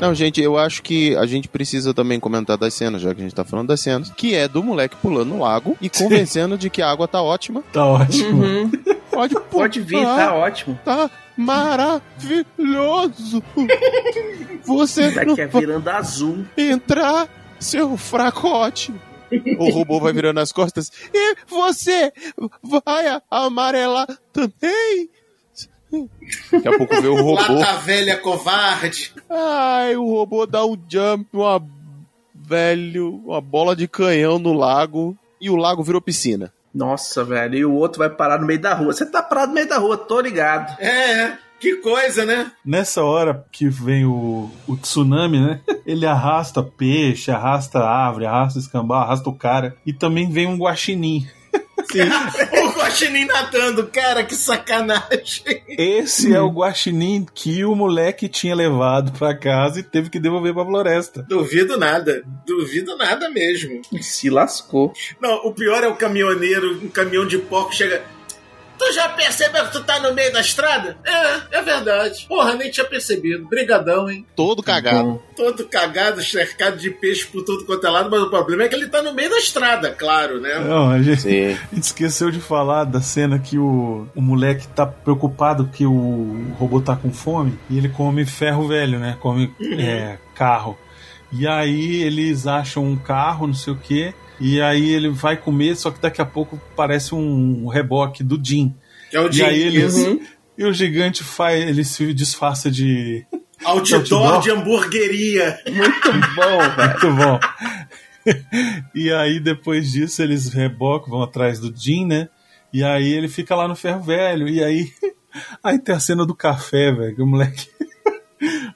Não, 0.00 0.14
gente, 0.14 0.40
eu 0.40 0.56
acho 0.56 0.80
que 0.82 1.16
a 1.16 1.26
gente 1.26 1.48
precisa 1.48 1.92
também 1.92 2.20
comentar 2.20 2.56
das 2.56 2.72
cenas, 2.74 3.02
já 3.02 3.12
que 3.12 3.20
a 3.20 3.24
gente 3.24 3.34
tá 3.34 3.44
falando 3.44 3.68
das 3.68 3.80
cenas, 3.80 4.10
que 4.10 4.32
é 4.34 4.46
do 4.46 4.62
moleque 4.62 4.94
pulando 4.96 5.30
no 5.30 5.40
lago 5.40 5.76
e 5.80 5.88
convencendo 5.90 6.56
de 6.56 6.70
que 6.70 6.80
a 6.80 6.88
água 6.90 7.08
tá 7.08 7.20
ótima. 7.20 7.64
Tá 7.72 7.84
ótimo. 7.84 8.44
Uhum. 8.44 8.70
Pode, 9.10 9.34
Pode 9.50 9.80
vir, 9.80 10.04
tá 10.04 10.34
ótimo. 10.34 10.78
Tá 10.84 11.10
maravilhoso. 11.36 13.42
Você 14.64 15.10
não 15.10 15.34
Daqui 15.34 15.40
é 15.40 15.46
virando 15.46 15.88
azul. 15.88 16.44
entrar, 16.56 17.26
seu 17.58 17.96
fracote. 17.96 18.94
O 19.58 19.70
robô 19.70 20.00
vai 20.00 20.12
virando 20.12 20.40
as 20.40 20.52
costas. 20.52 20.90
E 21.12 21.36
você 21.46 22.12
vai 22.62 23.20
amarelar 23.30 24.06
também? 24.32 25.10
Daqui 26.50 26.68
a 26.68 26.76
pouco 26.76 27.00
vê 27.00 27.08
o 27.08 27.22
robô. 27.22 27.54
Lata 27.54 27.78
velha 27.78 28.16
covarde. 28.18 29.14
Ai, 29.28 29.96
o 29.96 30.04
robô 30.04 30.46
dá 30.46 30.64
um 30.64 30.78
jump, 30.88 31.28
uma 31.32 31.62
velho, 32.34 33.22
uma 33.26 33.40
bola 33.40 33.76
de 33.76 33.86
canhão 33.86 34.38
no 34.38 34.52
lago 34.52 35.16
e 35.40 35.50
o 35.50 35.56
lago 35.56 35.82
virou 35.82 36.00
piscina. 36.00 36.52
Nossa, 36.74 37.24
velho. 37.24 37.54
E 37.54 37.64
o 37.64 37.74
outro 37.74 37.98
vai 37.98 38.10
parar 38.10 38.38
no 38.38 38.46
meio 38.46 38.60
da 38.60 38.74
rua. 38.74 38.92
Você 38.92 39.04
tá 39.04 39.22
parado 39.22 39.48
no 39.48 39.54
meio 39.54 39.68
da 39.68 39.78
rua, 39.78 39.96
tô 39.96 40.20
ligado. 40.20 40.80
É, 40.80 41.36
que 41.60 41.76
coisa, 41.76 42.24
né? 42.24 42.52
Nessa 42.64 43.02
hora 43.02 43.44
que 43.50 43.68
vem 43.68 44.04
o, 44.04 44.50
o 44.66 44.76
tsunami, 44.76 45.40
né? 45.40 45.60
Ele 45.86 46.06
arrasta 46.06 46.62
peixe, 46.62 47.30
arrasta 47.30 47.80
árvore, 47.80 48.26
arrasta 48.26 48.58
escambau, 48.58 48.98
arrasta 48.98 49.28
o 49.28 49.34
cara. 49.34 49.76
E 49.84 49.92
também 49.92 50.30
vem 50.30 50.46
um 50.46 50.56
guaxinim. 50.56 51.26
o 51.88 52.78
Guaxinim 52.78 53.24
nadando, 53.24 53.86
cara, 53.86 54.24
que 54.24 54.34
sacanagem. 54.34 55.62
Esse 55.68 56.34
é 56.34 56.40
o 56.40 56.50
guaxinim 56.50 57.26
que 57.32 57.64
o 57.64 57.74
moleque 57.74 58.28
tinha 58.28 58.54
levado 58.54 59.12
pra 59.12 59.34
casa 59.34 59.80
e 59.80 59.82
teve 59.82 60.10
que 60.10 60.20
devolver 60.20 60.52
pra 60.52 60.64
floresta. 60.64 61.22
Duvido 61.22 61.78
nada, 61.78 62.22
duvido 62.46 62.96
nada 62.96 63.30
mesmo. 63.30 63.80
Se 64.02 64.28
lascou. 64.28 64.92
Não, 65.20 65.46
o 65.46 65.54
pior 65.54 65.82
é 65.82 65.88
o 65.88 65.96
caminhoneiro, 65.96 66.78
um 66.82 66.88
caminhão 66.88 67.26
de 67.26 67.38
porco 67.38 67.74
chega. 67.74 68.02
Tu 68.78 68.92
já 68.92 69.08
percebeu 69.08 69.64
que 69.66 69.72
tu 69.72 69.82
tá 69.82 69.98
no 70.00 70.14
meio 70.14 70.32
da 70.32 70.40
estrada? 70.40 70.96
É, 71.04 71.58
é 71.58 71.62
verdade. 71.62 72.26
Porra, 72.28 72.54
nem 72.54 72.70
tinha 72.70 72.86
percebido. 72.86 73.46
Brigadão, 73.46 74.10
hein? 74.10 74.24
Todo 74.36 74.62
cagado. 74.62 75.20
Todo 75.36 75.66
cagado, 75.66 76.22
cercado 76.22 76.76
de 76.76 76.90
peixe 76.90 77.26
por 77.26 77.42
tudo 77.44 77.64
quanto 77.64 77.86
é 77.86 77.90
lado, 77.90 78.10
mas 78.10 78.22
o 78.22 78.30
problema 78.30 78.62
é 78.62 78.68
que 78.68 78.74
ele 78.74 78.88
tá 78.88 79.02
no 79.02 79.12
meio 79.12 79.30
da 79.30 79.38
estrada, 79.38 79.90
claro, 79.90 80.40
né? 80.40 80.58
Não, 80.60 80.90
a 80.90 81.02
gente, 81.02 81.22
Sim. 81.22 81.56
a 81.70 81.74
gente 81.74 81.84
esqueceu 81.84 82.30
de 82.30 82.40
falar 82.40 82.84
da 82.84 83.00
cena 83.00 83.38
que 83.38 83.58
o, 83.58 84.06
o 84.14 84.22
moleque 84.22 84.66
tá 84.68 84.86
preocupado 84.86 85.68
que 85.68 85.84
o 85.84 86.54
robô 86.58 86.80
tá 86.80 86.94
com 86.96 87.12
fome 87.12 87.58
e 87.68 87.78
ele 87.78 87.88
come 87.88 88.24
ferro 88.24 88.68
velho, 88.68 88.98
né? 88.98 89.16
Come 89.20 89.52
é, 89.60 90.18
carro. 90.34 90.78
E 91.32 91.46
aí 91.46 92.02
eles 92.02 92.46
acham 92.46 92.84
um 92.84 92.96
carro, 92.96 93.46
não 93.46 93.54
sei 93.54 93.72
o 93.72 93.76
que, 93.76 94.14
e 94.40 94.60
aí 94.60 94.90
ele 94.90 95.08
vai 95.08 95.36
comer, 95.36 95.76
só 95.76 95.90
que 95.90 96.00
daqui 96.00 96.20
a 96.20 96.26
pouco 96.26 96.60
parece 96.76 97.14
um 97.14 97.66
reboque 97.68 98.22
do 98.22 98.38
Jim. 98.42 98.74
Que 99.10 99.16
é 99.16 99.20
o 99.20 99.26
E 99.26 99.30
de 99.30 99.42
aí 99.42 99.60
eles. 99.60 99.96
Uhum. 99.96 100.20
E 100.56 100.64
o 100.64 100.72
gigante 100.72 101.22
faz. 101.24 101.62
Ele 101.62 101.84
se 101.84 102.12
disfarça 102.14 102.70
de. 102.70 103.26
outdoor 103.64 104.00
outdoor. 104.00 104.40
de 104.40 104.50
hamburgueria. 104.50 105.58
Muito 105.66 106.12
bom, 106.34 106.58
velho. 106.76 106.90
Muito 106.90 107.12
bom. 107.14 107.40
e 108.94 109.12
aí, 109.12 109.40
depois 109.40 109.90
disso, 109.90 110.22
eles 110.22 110.48
rebocam, 110.48 111.10
vão 111.10 111.22
atrás 111.22 111.58
do 111.58 111.74
Jim, 111.74 112.06
né? 112.06 112.28
E 112.72 112.84
aí 112.84 113.12
ele 113.12 113.28
fica 113.28 113.54
lá 113.54 113.66
no 113.66 113.74
ferro 113.74 114.02
velho. 114.02 114.48
E 114.48 114.62
aí. 114.62 114.92
Aí 115.62 115.78
tem 115.78 115.94
a 115.94 116.00
cena 116.00 116.24
do 116.24 116.34
café, 116.34 116.90
velho. 116.90 117.14
Que 117.14 117.22
o 117.22 117.26
moleque. 117.26 117.68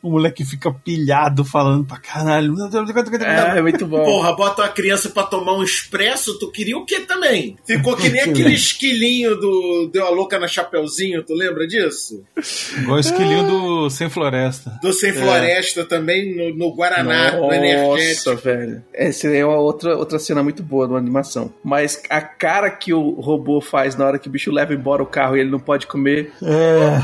O 0.03 0.11
moleque 0.11 0.45
fica 0.45 0.73
pilhado 0.73 1.45
falando 1.45 1.85
pra 1.85 1.99
caralho. 1.99 2.55
É, 3.55 3.59
é 3.59 3.63
muito 3.63 3.87
bom. 3.87 4.05
Porra, 4.05 4.35
bota 4.35 4.63
uma 4.63 4.69
criança 4.69 5.09
pra 5.11 5.23
tomar 5.23 5.55
um 5.55 5.63
expresso, 5.63 6.39
tu 6.39 6.51
queria 6.51 6.77
o 6.77 6.85
quê 6.85 7.01
também? 7.01 7.57
Ficou 7.65 7.97
que 7.97 8.09
nem 8.09 8.21
aquele 8.21 8.53
esquilinho 8.55 9.37
do 9.37 9.91
Deu 9.93 10.05
a 10.05 10.11
Louca 10.11 10.41
na 10.41 10.49
Chapeuzinho, 10.49 11.23
tu 11.23 11.35
lembra 11.35 11.67
disso? 11.69 12.25
Igual 12.79 12.97
o 12.97 13.01
esquilinho 13.01 13.47
do 13.47 13.91
Sem 13.91 14.11
Floresta. 14.11 14.79
Do 14.83 14.93
Sem 14.93 15.13
Floresta 15.13 15.85
também, 15.85 16.35
no, 16.35 16.57
no 16.57 16.75
Guaraná, 16.75 17.37
no 17.37 17.53
Energético. 17.53 18.31
Nossa, 18.31 18.35
velho. 18.35 18.83
Essa 18.93 19.29
é 19.29 19.45
uma 19.45 19.59
outra, 19.59 19.97
outra 19.97 20.19
cena 20.19 20.43
muito 20.43 20.63
boa 20.63 20.87
de 20.87 20.93
uma 20.95 20.99
animação. 20.99 21.53
Mas 21.63 22.03
a 22.11 22.21
cara 22.21 22.71
que 22.71 22.93
o 22.93 23.11
robô 23.21 23.61
faz 23.61 23.95
na 23.95 24.07
hora 24.07 24.19
que 24.19 24.29
o 24.29 24.31
bicho 24.31 24.51
leva 24.51 24.75
embora 24.75 25.03
o 25.03 25.07
carro 25.07 25.37
e 25.37 25.41
ele 25.41 25.51
não 25.51 25.61
pode 25.61 25.87
comer. 25.87 26.33
É. 26.43 27.03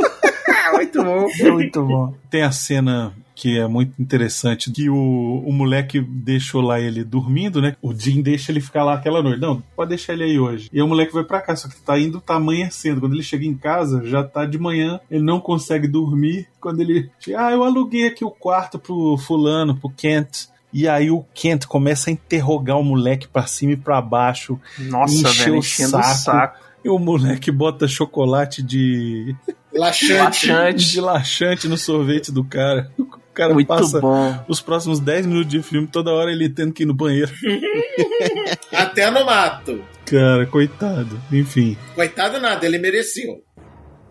muito 0.80 1.02
bom. 1.02 1.28
É 1.40 1.50
muito 1.52 1.84
bom. 1.84 2.14
Tem 2.30 2.42
a 2.42 2.52
cena 2.52 3.12
que 3.34 3.58
é 3.58 3.66
muito 3.66 3.94
interessante, 3.98 4.70
que 4.70 4.90
o, 4.90 5.42
o 5.46 5.50
moleque 5.50 5.98
deixou 5.98 6.60
lá 6.60 6.78
ele 6.78 7.02
dormindo, 7.02 7.62
né? 7.62 7.74
O 7.80 7.94
Jim 7.94 8.20
deixa 8.20 8.52
ele 8.52 8.60
ficar 8.60 8.84
lá 8.84 8.92
aquela 8.92 9.22
noite. 9.22 9.40
Não, 9.40 9.62
pode 9.74 9.88
deixar 9.88 10.12
ele 10.12 10.24
aí 10.24 10.38
hoje. 10.38 10.68
E 10.70 10.76
aí 10.76 10.82
o 10.82 10.86
moleque 10.86 11.14
vai 11.14 11.24
pra 11.24 11.40
cá, 11.40 11.56
só 11.56 11.66
que 11.66 11.80
tá 11.80 11.98
indo, 11.98 12.20
tá 12.20 12.34
amanhecendo. 12.34 13.00
Quando 13.00 13.14
ele 13.14 13.22
chega 13.22 13.46
em 13.46 13.54
casa, 13.54 14.04
já 14.04 14.22
tá 14.22 14.44
de 14.44 14.58
manhã, 14.58 15.00
ele 15.10 15.24
não 15.24 15.40
consegue 15.40 15.88
dormir. 15.88 16.48
Quando 16.60 16.82
ele. 16.82 17.10
Ah, 17.34 17.50
eu 17.50 17.64
aluguei 17.64 18.06
aqui 18.06 18.22
o 18.26 18.30
quarto 18.30 18.78
pro 18.78 19.16
fulano, 19.16 19.74
pro 19.74 19.88
Kent. 19.88 20.48
E 20.70 20.86
aí 20.86 21.10
o 21.10 21.24
Kent 21.32 21.64
começa 21.64 22.10
a 22.10 22.12
interrogar 22.12 22.78
o 22.78 22.84
moleque 22.84 23.26
pra 23.26 23.46
cima 23.46 23.72
e 23.72 23.76
pra 23.76 24.02
baixo. 24.02 24.60
Nossa, 24.78 25.30
velho, 25.30 25.54
o 25.54 25.56
enchendo 25.56 25.96
o 25.96 26.02
saco. 26.02 26.58
E 26.84 26.90
o 26.90 26.98
moleque 26.98 27.50
bota 27.50 27.88
chocolate 27.88 28.62
de, 28.62 29.34
Laxante. 29.74 30.12
Laxante. 30.48 30.90
de 30.92 31.00
laxante 31.00 31.68
no 31.68 31.76
sorvete 31.76 32.32
do 32.32 32.44
cara. 32.44 32.90
O 32.98 33.32
cara 33.32 33.54
Muito 33.54 33.68
passa 33.68 34.00
bom. 34.00 34.44
os 34.48 34.60
próximos 34.60 34.98
10 34.98 35.26
minutos 35.26 35.50
de 35.50 35.62
filme, 35.62 35.86
toda 35.86 36.10
hora 36.12 36.32
ele 36.32 36.48
tendo 36.48 36.72
que 36.72 36.82
ir 36.82 36.86
no 36.86 36.94
banheiro. 36.94 37.30
Até 38.72 39.10
no 39.10 39.24
mato. 39.24 39.82
Cara, 40.04 40.46
coitado. 40.46 41.20
Enfim, 41.32 41.76
Coitado 41.94 42.40
nada, 42.40 42.66
ele 42.66 42.78
mereceu. 42.78 43.42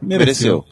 mereceu. 0.02 0.64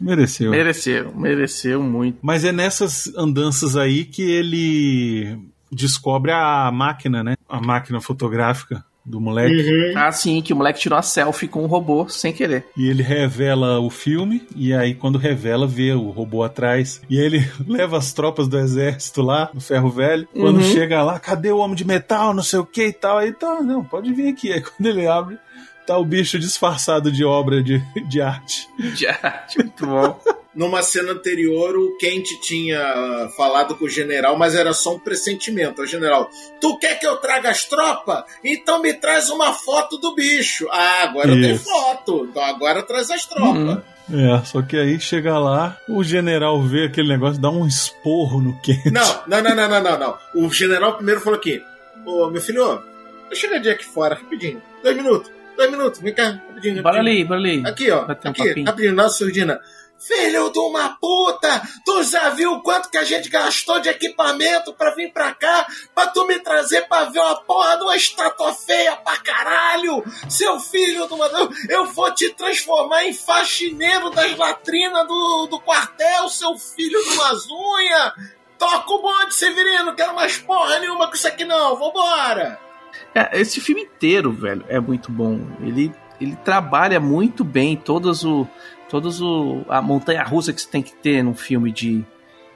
Mereceu. 0.00 0.50
Mereceu, 0.50 1.14
mereceu 1.14 1.82
muito. 1.82 2.18
Mas 2.22 2.44
é 2.44 2.52
nessas 2.52 3.06
andanças 3.16 3.76
aí 3.76 4.04
que 4.04 4.22
ele 4.22 5.38
descobre 5.72 6.32
a 6.32 6.70
máquina, 6.72 7.22
né? 7.24 7.34
A 7.48 7.60
máquina 7.60 8.00
fotográfica 8.00 8.84
do 9.06 9.20
moleque. 9.20 9.54
Uhum. 9.54 9.92
Ah, 9.96 10.10
sim, 10.10 10.42
que 10.42 10.52
o 10.52 10.56
moleque 10.56 10.80
tirou 10.80 10.96
uma 10.96 11.02
selfie 11.02 11.46
com 11.46 11.62
o 11.62 11.66
robô 11.66 12.08
sem 12.08 12.32
querer. 12.32 12.66
E 12.76 12.88
ele 12.88 13.02
revela 13.04 13.78
o 13.78 13.88
filme, 13.88 14.42
e 14.56 14.74
aí 14.74 14.94
quando 14.94 15.16
revela, 15.16 15.66
vê 15.66 15.92
o 15.92 16.10
robô 16.10 16.42
atrás. 16.42 17.00
E 17.08 17.18
aí 17.20 17.24
ele 17.24 17.48
leva 17.66 17.96
as 17.96 18.12
tropas 18.12 18.48
do 18.48 18.58
exército 18.58 19.22
lá, 19.22 19.48
no 19.54 19.60
ferro 19.60 19.88
velho. 19.90 20.26
Quando 20.34 20.56
Uhum. 20.56 20.62
chega 20.72 21.02
lá, 21.04 21.20
cadê 21.20 21.52
o 21.52 21.58
homem 21.58 21.76
de 21.76 21.86
metal, 21.86 22.34
não 22.34 22.42
sei 22.42 22.58
o 22.58 22.66
que 22.66 22.88
e 22.88 22.92
tal. 22.92 23.18
Aí 23.18 23.32
tá, 23.32 23.62
não, 23.62 23.84
pode 23.84 24.12
vir 24.12 24.28
aqui. 24.32 24.50
Aí 24.52 24.60
quando 24.60 24.86
ele 24.86 25.06
abre, 25.06 25.38
tá 25.86 25.96
o 25.96 26.04
bicho 26.04 26.36
disfarçado 26.38 27.12
de 27.12 27.24
obra 27.24 27.62
de, 27.62 27.80
de 28.08 28.20
arte. 28.20 28.68
De 28.96 29.06
arte, 29.06 29.58
muito 29.58 29.86
bom. 29.86 30.20
Numa 30.56 30.80
cena 30.80 31.12
anterior, 31.12 31.76
o 31.76 31.98
Kent 31.98 32.40
tinha 32.40 32.80
ah, 32.80 33.28
falado 33.36 33.76
com 33.76 33.84
o 33.84 33.90
general, 33.90 34.38
mas 34.38 34.54
era 34.54 34.72
só 34.72 34.94
um 34.94 34.98
pressentimento. 34.98 35.82
O 35.82 35.86
general, 35.86 36.30
tu 36.58 36.78
quer 36.78 36.98
que 36.98 37.06
eu 37.06 37.18
traga 37.18 37.50
as 37.50 37.64
tropas? 37.64 38.24
Então 38.42 38.80
me 38.80 38.94
traz 38.94 39.28
uma 39.28 39.52
foto 39.52 39.98
do 39.98 40.14
bicho. 40.14 40.66
Ah, 40.70 41.02
agora 41.02 41.28
eu 41.28 41.34
tenho 41.34 41.56
Isso. 41.56 41.64
foto. 41.64 42.26
Então 42.30 42.42
agora 42.42 42.82
traz 42.82 43.10
as 43.10 43.26
tropas. 43.26 43.54
Uhum. 43.54 43.82
É, 44.08 44.44
só 44.44 44.62
que 44.62 44.76
aí 44.76 44.98
chega 44.98 45.38
lá, 45.38 45.76
o 45.88 46.02
general 46.02 46.62
vê 46.62 46.84
aquele 46.84 47.08
negócio, 47.08 47.40
dá 47.40 47.50
um 47.50 47.66
esporro 47.66 48.40
no 48.40 48.58
quente. 48.60 48.90
Não, 48.90 49.22
não, 49.26 49.42
não, 49.42 49.54
não, 49.54 49.68
não, 49.68 49.82
não, 49.82 49.98
não. 49.98 50.18
O 50.34 50.50
general 50.50 50.94
primeiro 50.94 51.20
falou 51.20 51.38
aqui: 51.38 51.62
Ô, 52.06 52.30
meu 52.30 52.40
filho, 52.40 52.62
eu 53.30 53.36
chegadinha 53.36 53.74
aqui 53.74 53.84
fora, 53.84 54.14
rapidinho. 54.14 54.62
Dois 54.82 54.96
minutos, 54.96 55.30
dois 55.56 55.70
minutos, 55.70 56.00
vem 56.00 56.14
cá, 56.14 56.40
rapidinho. 56.48 56.82
Bora 56.82 56.98
rapidinho. 56.98 57.16
ali, 57.16 57.24
bora 57.24 57.40
ali. 57.40 57.66
Aqui, 57.66 57.90
ó. 57.90 58.06
Um 58.06 58.10
aqui, 58.10 58.22
papinho. 58.22 58.66
rapidinho, 58.66 58.94
nossa 58.94 59.18
surdina. 59.18 59.60
Filho 59.98 60.50
de 60.50 60.58
uma 60.58 60.90
puta! 61.00 61.62
Tu 61.84 62.02
já 62.04 62.28
viu 62.30 62.52
o 62.52 62.62
quanto 62.62 62.90
que 62.90 62.98
a 62.98 63.04
gente 63.04 63.30
gastou 63.30 63.80
de 63.80 63.88
equipamento 63.88 64.74
pra 64.74 64.94
vir 64.94 65.10
pra 65.12 65.32
cá? 65.32 65.66
Pra 65.94 66.06
tu 66.08 66.26
me 66.26 66.38
trazer 66.38 66.86
pra 66.86 67.04
ver 67.04 67.18
uma 67.18 67.36
porra 67.42 67.76
de 67.76 67.82
uma 67.82 67.96
estátua 67.96 68.52
feia 68.52 68.94
pra 68.96 69.16
caralho! 69.16 70.04
Seu 70.28 70.60
filho 70.60 71.06
de 71.06 71.14
uma. 71.14 71.28
Eu 71.68 71.86
vou 71.86 72.12
te 72.14 72.30
transformar 72.34 73.04
em 73.04 73.14
faxineiro 73.14 74.10
das 74.10 74.36
latrinas 74.36 75.08
do, 75.08 75.46
do 75.46 75.60
quartel, 75.60 76.28
seu 76.28 76.56
filho 76.58 77.02
de 77.02 77.10
umas 77.10 77.46
unhas! 77.50 78.12
Toca 78.58 78.92
o 78.92 79.02
bonde, 79.02 79.34
Severino! 79.34 79.94
Quero 79.94 80.14
mais 80.14 80.36
porra 80.36 80.78
nenhuma 80.78 81.08
com 81.08 81.14
isso 81.14 81.26
aqui 81.26 81.44
não! 81.44 81.74
Vambora! 81.76 82.60
É, 83.14 83.40
esse 83.40 83.60
filme 83.60 83.82
inteiro, 83.82 84.30
velho, 84.30 84.64
é 84.68 84.78
muito 84.78 85.10
bom. 85.10 85.40
Ele, 85.60 85.92
ele 86.20 86.36
trabalha 86.36 87.00
muito 87.00 87.44
bem 87.44 87.76
todas 87.76 88.24
o, 88.24 88.46
todos 88.88 89.20
o, 89.20 89.62
a 89.68 89.80
montanha 89.82 90.22
russa 90.22 90.52
que 90.52 90.60
você 90.60 90.68
tem 90.68 90.82
que 90.82 90.92
ter 90.94 91.22
num 91.22 91.34
filme 91.34 91.70
de, 91.72 92.04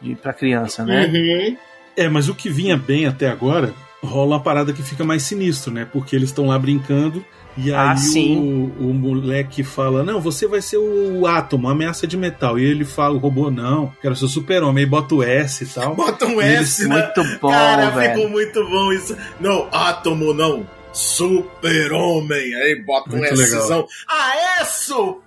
de 0.01 0.15
para 0.15 0.33
criança, 0.33 0.85
né? 0.85 1.07
Uhum. 1.07 1.57
É, 1.97 2.09
mas 2.09 2.29
o 2.29 2.35
que 2.35 2.49
vinha 2.49 2.77
bem 2.77 3.07
até 3.07 3.29
agora, 3.29 3.75
rola 4.03 4.37
uma 4.37 4.41
parada 4.43 4.73
que 4.73 4.83
fica 4.83 5.05
mais 5.05 5.23
sinistro, 5.25 5.73
né? 5.73 5.85
Porque 5.91 6.15
eles 6.17 6.31
estão 6.31 6.47
lá 6.47 6.59
brincando 6.59 7.25
e 7.59 7.71
aí 7.73 7.77
Ah, 7.89 7.97
sim. 7.97 8.73
o, 8.79 8.91
o 8.91 8.95
moleque 8.95 9.65
fala: 9.65 10.05
Não, 10.05 10.21
você 10.21 10.47
vai 10.47 10.63
ser 10.63 10.79
o 10.79 11.27
átomo, 11.27 11.69
ameaça 11.69 12.07
de 12.07 12.17
metal. 12.17 12.57
E 12.59 12.65
ele 12.65 12.85
fala: 12.85 13.17
O 13.17 13.19
robô, 13.19 13.51
não, 13.51 13.93
quero 14.01 14.15
ser 14.15 14.27
o 14.27 14.29
super-homem. 14.29 14.85
Aí 14.85 14.89
bota 14.89 15.17
o 15.17 15.23
S 15.23 15.65
e 15.65 15.67
tal. 15.67 15.97
Bota 15.97 16.27
um 16.27 16.41
E 16.41 16.45
eles- 16.47 16.79
S, 16.81 16.89
né? 16.89 16.95
Muito 17.17 17.39
bom, 17.41 17.51
Cara, 17.51 17.91
velho. 17.91 18.15
ficou 18.15 18.31
muito 18.31 18.65
bom 18.69 18.93
isso. 18.93 19.17
Não, 19.41 19.69
átomo 19.73 20.33
não. 20.33 20.65
Super-homem. 20.93 22.55
Aí 22.55 22.83
bota 22.85 23.15
um 23.15 23.37
Szão. 23.37 23.87
Ah, 24.09 24.61
é 24.61 24.65
super-homem. 24.65 25.19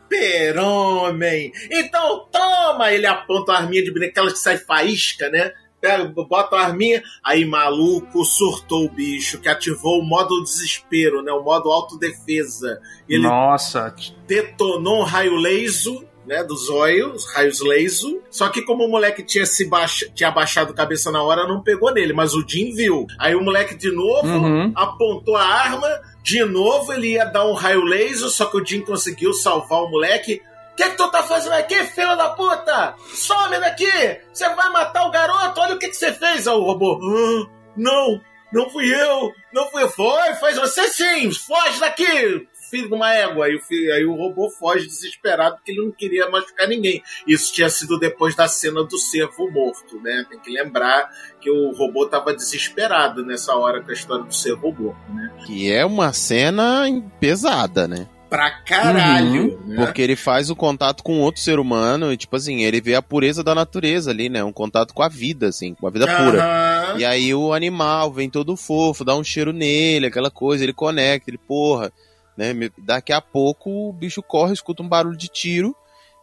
Então 1.71 2.27
toma. 2.31 2.91
Ele 2.91 3.05
aponta 3.05 3.53
a 3.53 3.57
arminha 3.57 3.83
de 3.83 3.91
brinquedo, 3.91 4.31
que 4.31 4.39
sai 4.39 4.57
faísca, 4.57 5.29
né? 5.29 5.51
Pega, 5.79 6.05
bota 6.05 6.55
a 6.55 6.65
arminha. 6.65 7.03
Aí, 7.21 7.43
maluco, 7.43 8.23
surtou 8.23 8.85
o 8.85 8.89
bicho, 8.89 9.39
que 9.41 9.49
ativou 9.49 9.99
o 9.99 10.05
modo 10.05 10.41
desespero, 10.41 11.21
né? 11.21 11.31
O 11.33 11.43
modo 11.43 11.69
autodefesa. 11.69 12.79
Ele 13.07 13.23
Nossa, 13.23 13.93
detonou 14.25 15.01
um 15.01 15.03
raio 15.03 15.35
laser, 15.35 16.07
né, 16.25 16.43
do 16.43 16.55
zóio, 16.55 17.11
os 17.13 17.25
raios 17.33 17.59
laser. 17.61 18.19
Só 18.31 18.49
que 18.49 18.61
como 18.61 18.85
o 18.85 18.89
moleque 18.89 19.23
tinha 19.23 19.45
se 19.45 19.65
baixa, 19.65 20.09
tinha 20.15 20.29
abaixado 20.29 20.71
a 20.71 20.75
cabeça 20.75 21.11
na 21.11 21.21
hora, 21.21 21.47
não 21.47 21.61
pegou 21.61 21.93
nele, 21.93 22.13
mas 22.13 22.33
o 22.33 22.43
Jim 22.47 22.73
viu. 22.73 23.05
Aí 23.19 23.35
o 23.35 23.41
moleque 23.43 23.75
de 23.75 23.91
novo 23.91 24.27
Uhum. 24.27 24.71
apontou 24.75 25.35
a 25.35 25.43
arma, 25.43 25.89
de 26.23 26.43
novo 26.45 26.93
ele 26.93 27.09
ia 27.13 27.25
dar 27.25 27.45
um 27.45 27.53
raio 27.53 27.83
laser, 27.83 28.29
só 28.29 28.45
que 28.45 28.57
o 28.57 28.65
Jim 28.65 28.81
conseguiu 28.81 29.33
salvar 29.33 29.83
o 29.83 29.89
moleque. 29.89 30.41
O 30.71 30.75
que, 30.75 30.89
que 30.89 30.97
tu 30.97 31.07
tá 31.11 31.21
fazendo 31.21 31.53
aqui, 31.53 31.75
filho 31.83 32.15
da 32.15 32.29
puta? 32.29 32.95
Some 33.13 33.59
daqui! 33.59 34.19
Você 34.33 34.49
vai 34.55 34.69
matar 34.71 35.05
o 35.05 35.11
garoto? 35.11 35.59
Olha 35.59 35.75
o 35.75 35.77
que, 35.77 35.87
que 35.89 35.95
você 35.95 36.11
fez! 36.11 36.47
Aí 36.47 36.53
o 36.55 36.63
robô. 36.63 36.99
"Ah, 37.03 37.47
não, 37.77 38.19
não 38.51 38.69
fui 38.71 38.91
eu! 38.91 39.31
Não 39.53 39.69
fui 39.69 39.83
eu! 39.83 39.89
Foi, 39.89 40.33
faz 40.35 40.57
você 40.57 40.87
sim! 40.87 41.31
Foge 41.31 41.79
daqui! 41.79 42.47
Filho 42.73 42.87
de 42.87 42.93
uma 42.95 43.13
égua! 43.13 43.45
Aí 43.45 43.55
o, 43.55 43.59
filho- 43.61 43.93
aí 43.93 44.03
o 44.03 44.15
robô 44.15 44.49
foge 44.49 44.87
desesperado 44.87 45.57
porque 45.57 45.71
ele 45.71 45.83
não 45.85 45.91
queria 45.91 46.27
machucar 46.27 46.67
ninguém. 46.67 47.03
Isso 47.27 47.53
tinha 47.53 47.69
sido 47.69 47.99
depois 47.99 48.35
da 48.35 48.47
cena 48.47 48.83
do 48.83 48.97
cervo 48.97 49.51
morto, 49.51 50.01
né? 50.01 50.25
Tem 50.27 50.39
que 50.39 50.49
lembrar 50.51 51.07
que 51.39 51.51
o 51.51 51.71
robô 51.73 52.07
tava 52.07 52.33
desesperado 52.33 53.23
nessa 53.23 53.55
hora 53.55 53.79
com 53.83 53.91
a 53.91 53.93
história 53.93 54.23
do 54.23 54.33
cervo 54.33 54.71
morto, 54.71 55.13
né? 55.13 55.31
Que 55.45 55.71
é 55.71 55.85
uma 55.85 56.11
cena 56.13 56.83
pesada, 57.19 57.87
né? 57.87 58.07
Pra 58.27 58.49
caralho! 58.49 59.59
né? 59.65 59.75
Porque 59.75 60.01
ele 60.01 60.15
faz 60.15 60.49
o 60.49 60.55
contato 60.55 61.03
com 61.03 61.19
outro 61.21 61.39
ser 61.39 61.59
humano 61.59 62.11
e, 62.11 62.17
tipo 62.17 62.35
assim, 62.35 62.63
ele 62.63 62.81
vê 62.81 62.95
a 62.95 63.01
pureza 63.01 63.43
da 63.43 63.53
natureza 63.53 64.09
ali, 64.09 64.27
né? 64.29 64.43
Um 64.43 64.51
contato 64.51 64.91
com 64.93 65.03
a 65.03 65.07
vida, 65.07 65.47
assim, 65.49 65.75
com 65.75 65.85
a 65.85 65.91
vida 65.91 66.07
pura. 66.07 66.43
Aham. 66.43 66.97
E 66.99 67.05
aí 67.05 67.33
o 67.35 67.53
animal 67.53 68.11
vem 68.11 68.29
todo 68.31 68.57
fofo, 68.57 69.05
dá 69.05 69.15
um 69.15 69.23
cheiro 69.23 69.53
nele, 69.53 70.07
aquela 70.07 70.31
coisa, 70.31 70.63
ele 70.63 70.73
conecta, 70.73 71.29
ele, 71.29 71.37
porra, 71.37 71.93
né? 72.37 72.53
Daqui 72.77 73.11
a 73.13 73.21
pouco 73.21 73.89
o 73.89 73.93
bicho 73.93 74.21
corre, 74.21 74.53
escuta 74.53 74.81
um 74.83 74.87
barulho 74.89 75.17
de 75.17 75.27
tiro, 75.27 75.75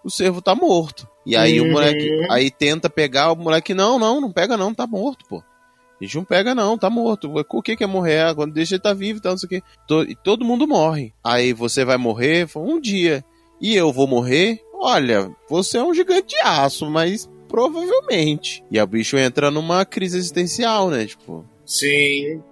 o 0.04 0.10
cervo 0.10 0.40
tá 0.42 0.54
morto. 0.54 1.08
E 1.26 1.36
aí 1.36 1.60
Uhum. 1.60 1.68
o 1.68 1.72
moleque, 1.72 2.08
aí 2.30 2.50
tenta 2.50 2.88
pegar, 2.88 3.32
o 3.32 3.36
moleque, 3.36 3.74
não, 3.74 3.98
não, 3.98 4.20
não 4.20 4.32
pega 4.32 4.56
não, 4.56 4.72
tá 4.74 4.86
morto, 4.86 5.24
pô. 5.28 5.38
A 6.00 6.04
gente 6.04 6.16
não 6.16 6.24
pega 6.24 6.54
não, 6.54 6.78
tá 6.78 6.88
morto. 6.88 7.30
O 7.52 7.62
que 7.62 7.76
que 7.76 7.84
é 7.84 7.86
morrer? 7.86 8.20
Ah, 8.22 8.34
Quando 8.34 8.54
deixa 8.54 8.74
ele 8.76 8.82
tá 8.82 8.94
vivo 8.94 9.18
e 9.18 9.22
tal, 9.22 9.32
não 9.32 9.38
sei 9.38 9.46
o 9.46 9.50
quê. 9.50 9.62
To- 9.86 10.02
E 10.04 10.14
todo 10.14 10.46
mundo 10.46 10.66
morre. 10.66 11.12
Aí 11.22 11.52
você 11.52 11.84
vai 11.84 11.98
morrer 11.98 12.48
um 12.56 12.80
dia. 12.80 13.22
E 13.60 13.76
eu 13.76 13.92
vou 13.92 14.06
morrer? 14.06 14.58
Olha, 14.72 15.30
você 15.46 15.76
é 15.76 15.82
um 15.82 15.92
gigante 15.92 16.28
de 16.34 16.40
aço, 16.40 16.88
mas 16.90 17.28
provavelmente. 17.46 18.64
E 18.70 18.78
a 18.78 18.86
bicho 18.86 19.18
entra 19.18 19.50
numa 19.50 19.84
crise 19.84 20.16
existencial, 20.16 20.88
né? 20.88 21.04
Tipo. 21.06 21.44
Sim. 21.66 22.42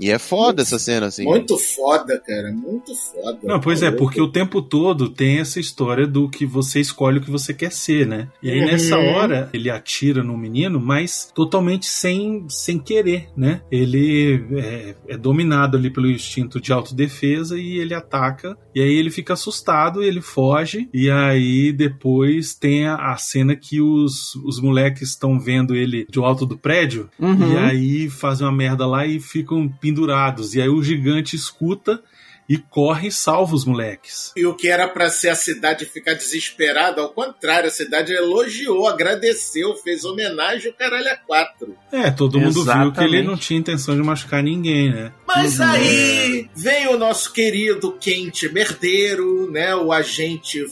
E 0.00 0.10
é 0.10 0.18
foda 0.18 0.62
essa 0.62 0.78
cena, 0.78 1.06
assim. 1.06 1.24
Muito 1.24 1.58
foda, 1.58 2.20
cara. 2.24 2.52
Muito 2.52 2.94
foda. 2.94 3.38
Não, 3.42 3.60
pois 3.60 3.82
é, 3.82 3.86
Maluco. 3.86 4.04
porque 4.04 4.20
o 4.20 4.28
tempo 4.30 4.60
todo 4.60 5.08
tem 5.08 5.38
essa 5.38 5.58
história 5.58 6.06
do 6.06 6.28
que 6.28 6.44
você 6.44 6.80
escolhe 6.80 7.18
o 7.18 7.20
que 7.22 7.30
você 7.30 7.54
quer 7.54 7.72
ser, 7.72 8.06
né? 8.06 8.28
E 8.42 8.50
aí 8.50 8.60
Uhum. 8.60 8.66
nessa 8.66 8.98
hora 8.98 9.48
ele 9.52 9.70
atira 9.70 10.22
no 10.22 10.36
menino, 10.36 10.80
mas 10.80 11.30
totalmente 11.34 11.86
sem, 11.86 12.44
sem 12.48 12.78
querer, 12.78 13.28
né? 13.36 13.60
Ele 13.70 14.44
é, 14.56 14.94
é 15.08 15.16
dominado 15.16 15.76
ali 15.76 15.90
pelo 15.90 16.10
instinto 16.10 16.60
de 16.60 16.72
autodefesa 16.72 17.58
e 17.58 17.78
ele 17.78 17.94
ataca. 17.94 18.56
E 18.74 18.80
aí 18.80 18.94
ele 18.94 19.10
fica 19.10 19.32
assustado, 19.34 20.02
ele 20.02 20.20
foge. 20.20 20.88
E 20.92 21.10
aí 21.10 21.72
depois 21.72 22.54
tem 22.54 22.86
a, 22.86 23.12
a 23.12 23.16
cena 23.16 23.56
que 23.56 23.80
os, 23.80 24.34
os 24.36 24.60
moleques 24.60 25.10
estão 25.10 25.38
vendo 25.40 25.74
ele 25.74 26.06
do 26.10 26.24
alto 26.24 26.44
do 26.44 26.56
prédio. 26.58 27.08
Uhum. 27.18 27.52
E 27.52 27.56
aí 27.56 28.10
fazem 28.10 28.46
uma 28.46 28.52
merda 28.52 28.86
lá 28.86 29.06
e 29.06 29.20
ficam 29.20 29.68
pendurados. 29.86 30.54
E 30.54 30.60
aí 30.60 30.68
o 30.68 30.82
gigante 30.82 31.36
escuta 31.36 32.02
e 32.48 32.58
corre 32.58 33.08
e 33.08 33.12
salva 33.12 33.54
os 33.54 33.64
moleques. 33.64 34.32
E 34.36 34.46
o 34.46 34.54
que 34.54 34.68
era 34.68 34.86
pra 34.86 35.10
ser 35.10 35.30
a 35.30 35.34
cidade 35.34 35.84
ficar 35.84 36.14
desesperada, 36.14 37.00
ao 37.00 37.08
contrário, 37.10 37.68
a 37.68 37.72
cidade 37.72 38.12
elogiou, 38.12 38.86
agradeceu, 38.86 39.74
fez 39.76 40.04
homenagem 40.04 40.70
ao 40.70 40.76
caralho 40.76 41.08
a 41.08 41.16
quatro. 41.16 41.76
É, 41.90 42.10
todo 42.10 42.38
mundo 42.38 42.64
viu 42.64 42.64
que 42.64 42.70
ele 42.70 42.86
Exatamente. 42.88 43.26
não 43.26 43.36
tinha 43.36 43.58
intenção 43.58 43.96
de 43.96 44.02
machucar 44.02 44.42
ninguém, 44.42 44.92
né? 44.92 45.12
Mas 45.26 45.60
aí 45.60 46.48
vem 46.54 46.86
o 46.88 46.98
nosso 46.98 47.32
querido 47.32 47.92
Quente 47.92 48.48
Merdeiro, 48.48 49.50
né? 49.50 49.74
O 49.74 49.92
agente 49.92 50.64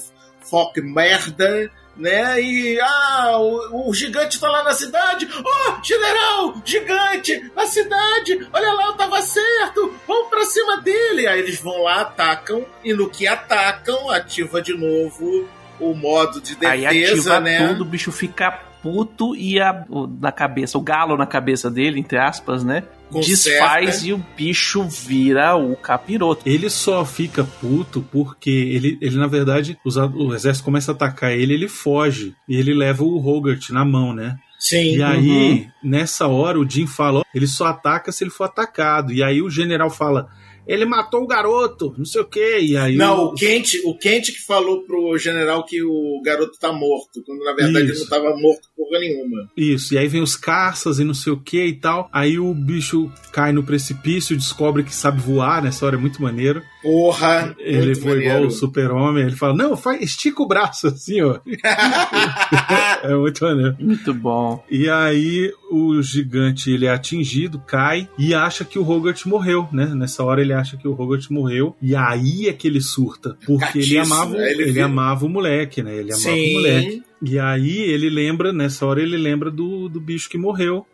Fock 0.49 0.81
Merda, 0.81 1.71
né? 1.97 2.41
E 2.41 2.79
ah, 2.81 3.39
o, 3.39 3.89
o 3.91 3.95
gigante 3.95 4.41
tá 4.41 4.49
lá 4.49 4.63
na 4.63 4.73
cidade. 4.73 5.29
Oh, 5.39 5.85
general, 5.85 6.55
gigante, 6.65 7.51
na 7.55 7.67
cidade. 7.67 8.47
Olha 8.53 8.73
lá, 8.73 8.87
eu 8.87 8.93
tava 8.95 9.21
certo. 9.23 9.95
Vamos 10.07 10.29
pra 10.29 10.45
cima 10.45 10.81
dele. 10.81 11.27
Aí 11.27 11.41
eles 11.41 11.61
vão 11.61 11.83
lá, 11.83 12.03
atacam 12.03 12.65
e 12.83 12.93
no 12.93 13.09
que 13.09 13.27
atacam, 13.27 14.11
ativa 14.11 14.61
de 14.61 14.77
novo 14.77 15.49
o 15.81 15.95
modo 15.95 16.41
de 16.41 16.57
Aí 16.65 16.83
defesa, 16.83 17.37
ativa 17.37 17.41
né? 17.41 17.69
tudo, 17.69 17.83
o 17.83 17.85
bicho 17.85 18.13
fica 18.13 18.61
puto 18.85 19.35
e 19.35 19.59
a, 19.59 19.87
o, 19.89 20.07
na 20.07 20.31
cabeça, 20.31 20.77
o 20.77 20.83
galo 20.83 21.17
na 21.17 21.25
cabeça 21.25 21.71
dele, 21.71 21.99
entre 21.99 22.19
aspas, 22.19 22.63
né? 22.63 22.83
Desfaz 23.11 24.05
e 24.05 24.13
o 24.13 24.23
bicho 24.37 24.83
vira 24.85 25.57
o 25.57 25.75
capiroto. 25.75 26.43
Ele 26.45 26.69
só 26.69 27.03
fica 27.05 27.45
puto 27.45 28.05
porque 28.13 28.51
ele, 28.51 28.99
ele 29.01 29.17
na 29.17 29.27
verdade, 29.27 29.79
os 29.85 29.97
o 29.97 30.35
exército 30.35 30.65
começa 30.65 30.93
a 30.93 30.95
atacar 30.95 31.33
ele, 31.33 31.55
ele 31.55 31.69
foge. 31.69 32.35
E 32.47 32.57
ele 32.57 32.75
leva 32.75 33.05
o 33.05 33.27
Hogart 33.27 33.71
na 33.71 33.85
mão, 33.85 34.13
né? 34.13 34.37
Sim. 34.59 34.97
E 34.97 35.03
aí, 35.03 35.69
nessa 35.83 36.27
hora, 36.27 36.59
o 36.59 36.69
Jim 36.69 36.87
fala: 36.87 37.21
ó, 37.21 37.25
ele 37.35 37.47
só 37.47 37.67
ataca 37.67 38.13
se 38.13 38.25
ele 38.25 38.31
for 38.31 38.45
atacado. 38.45 39.13
E 39.13 39.23
aí 39.23 39.41
o 39.41 39.49
general 39.49 39.89
fala: 39.89 40.29
ele 40.67 40.85
matou 40.85 41.23
o 41.23 41.27
garoto, 41.27 41.95
não 41.99 42.05
sei 42.05 42.21
o 42.21 42.25
quê. 42.25 42.59
E 42.61 42.77
aí. 42.77 42.97
Não, 42.97 43.25
o- 43.27 43.29
o 43.29 43.35
Kent, 43.35 43.75
o 43.85 43.97
Kent 43.99 44.27
que 44.33 44.41
falou 44.47 44.83
pro 44.83 45.17
general 45.19 45.65
que 45.65 45.83
o 45.83 46.21
garoto 46.25 46.59
tá 46.59 46.73
morto, 46.73 47.23
quando 47.25 47.45
na 47.45 47.53
verdade 47.55 47.85
Isso. 47.91 47.93
ele 47.93 48.01
não 48.01 48.07
tava 48.09 48.37
morto 48.37 48.69
porra 48.77 48.99
nenhuma. 49.01 49.51
Isso, 49.57 49.95
e 49.95 49.99
aí 49.99 50.09
vem 50.09 50.23
os 50.23 50.37
caças 50.37 50.99
e 50.99 51.05
não 51.05 51.15
sei 51.15 51.33
o 51.33 51.41
que 51.41 51.65
e 51.65 51.75
tal. 51.75 52.09
Aí 52.13 52.39
o 52.39 52.53
bicho 52.55 53.11
cai 53.33 53.53
no 53.53 53.63
precipício, 53.63 54.37
descobre 54.37 54.83
que 54.83 54.95
sabe 54.95 55.21
voar, 55.21 55.63
nessa 55.63 55.85
hora 55.87 55.97
é 55.97 55.99
muito 55.99 56.23
maneiro. 56.23 56.63
Porra, 56.83 57.55
Ele 57.59 57.87
muito 57.87 58.01
voa 58.03 58.13
igual 58.17 58.29
maneiro. 58.35 58.47
o 58.49 58.51
super-homem, 58.51 59.23
ele 59.25 59.37
fala, 59.37 59.55
não, 59.55 59.75
faz, 59.77 60.03
estica 60.03 60.43
o 60.43 60.47
braço 60.47 60.87
assim, 60.89 61.23
ó. 61.23 61.39
é 63.03 63.15
muito 63.15 63.45
maneiro. 63.45 63.77
Muito 63.81 64.15
bom. 64.15 64.65
E 64.71 64.89
aí 64.89 65.53
o 65.75 66.03
gigante 66.03 66.71
ele 66.71 66.87
é 66.87 66.91
atingido, 66.91 67.59
cai 67.59 68.09
e 68.17 68.33
acha 68.33 68.65
que 68.65 68.79
o 68.79 68.89
Hogarth 68.89 69.27
morreu, 69.27 69.69
né? 69.73 69.87
Nessa 69.95 70.23
hora 70.23 70.41
ele 70.41 70.53
acha 70.53 70.77
que 70.77 70.87
o 70.87 70.93
Hogarth 70.93 71.31
morreu 71.31 71.75
e 71.83 71.97
aí 71.97 72.47
é 72.49 72.53
que 72.53 72.69
ele 72.69 72.81
surta, 72.81 73.37
porque 73.45 73.79
ele 73.79 73.97
Catiço, 73.97 74.15
amava, 74.15 74.37
né? 74.37 74.51
Ele 74.53 74.63
ele, 74.63 74.81
amava 74.81 75.27
o 75.27 75.29
moleque, 75.29 75.83
né? 75.83 75.97
Ele 75.97 76.13
amava 76.13 76.29
o 76.29 76.33
Sim. 76.33 76.53
moleque. 76.55 77.03
E 77.23 77.39
aí 77.39 77.79
ele 77.79 78.09
lembra, 78.09 78.53
nessa 78.53 78.87
hora 78.87 79.03
ele 79.03 79.17
lembra 79.17 79.51
do, 79.51 79.89
do 79.89 80.01
bicho 80.01 80.29
que 80.29 80.39
morreu, 80.39 80.87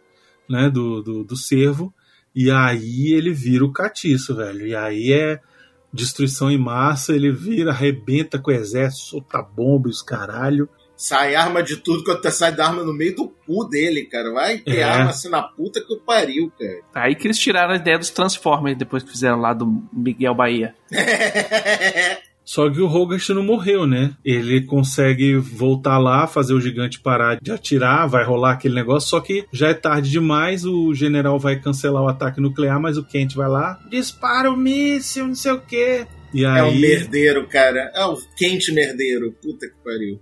né? 0.48 0.70
Do, 0.70 1.02
do, 1.02 1.24
do 1.24 1.36
cervo. 1.36 1.92
E 2.34 2.50
aí 2.50 3.12
ele 3.12 3.32
vira 3.32 3.64
o 3.64 3.72
catiço, 3.72 4.34
velho. 4.36 4.66
E 4.66 4.74
aí 4.74 5.12
é 5.12 5.40
destruição 5.92 6.50
em 6.50 6.58
massa, 6.58 7.14
ele 7.14 7.32
vira, 7.32 7.70
arrebenta 7.70 8.38
com 8.38 8.50
o 8.50 8.54
exército, 8.54 9.04
solta 9.04 9.42
bomba 9.42 9.88
e 9.88 9.90
os 9.90 10.02
caralho. 10.02 10.68
Sai 11.02 11.34
arma 11.34 11.62
de 11.62 11.78
tudo 11.78 12.04
quanto 12.04 12.28
é 12.28 12.30
sai 12.30 12.54
da 12.54 12.66
arma 12.66 12.84
no 12.84 12.92
meio 12.92 13.16
do 13.16 13.28
cu 13.46 13.64
dele, 13.64 14.02
cara. 14.04 14.30
Vai 14.32 14.58
ter 14.58 14.80
É. 14.80 14.82
arma 14.82 15.08
assim 15.08 15.30
na 15.30 15.40
puta 15.42 15.80
que 15.80 15.94
o 15.94 15.98
pariu, 15.98 16.52
cara. 16.58 16.80
Aí 16.94 17.14
que 17.14 17.26
eles 17.26 17.38
tiraram 17.38 17.72
a 17.72 17.76
ideia 17.76 17.98
dos 17.98 18.10
Transformers 18.10 18.76
depois 18.76 19.02
que 19.02 19.10
fizeram 19.10 19.40
lá 19.40 19.54
do 19.54 19.82
Miguel 19.90 20.34
Bahia. 20.34 20.74
Só 22.44 22.68
que 22.68 22.80
o 22.82 22.86
Hogarth 22.86 23.30
não 23.30 23.42
morreu, 23.42 23.86
né? 23.86 24.12
Ele 24.22 24.60
consegue 24.66 25.36
voltar 25.36 25.96
lá, 25.96 26.26
fazer 26.26 26.52
o 26.52 26.60
gigante 26.60 27.00
parar 27.00 27.38
de 27.40 27.50
atirar, 27.50 28.06
vai 28.06 28.22
rolar 28.24 28.52
aquele 28.52 28.74
negócio, 28.74 29.08
só 29.08 29.20
que 29.20 29.46
já 29.50 29.68
é 29.68 29.74
tarde 29.74 30.10
demais, 30.10 30.66
o 30.66 30.92
general 30.92 31.38
vai 31.38 31.58
cancelar 31.58 32.02
o 32.02 32.08
ataque 32.08 32.40
nuclear, 32.42 32.78
mas 32.78 32.98
o 32.98 33.04
Kent 33.04 33.34
vai 33.34 33.48
lá, 33.48 33.78
dispara 33.88 34.50
o 34.50 34.56
míssil, 34.56 35.28
não 35.28 35.34
sei 35.34 35.52
o 35.52 35.60
quê. 35.60 36.06
E 36.34 36.44
É 36.44 36.62
um 36.62 36.66
aí, 36.70 36.78
merdeiro, 36.80 37.46
cara. 37.48 37.90
É 37.94 38.04
um 38.04 38.16
quente 38.36 38.72
merdeiro. 38.72 39.32
Puta 39.42 39.66
que 39.66 39.74
pariu. 39.84 40.20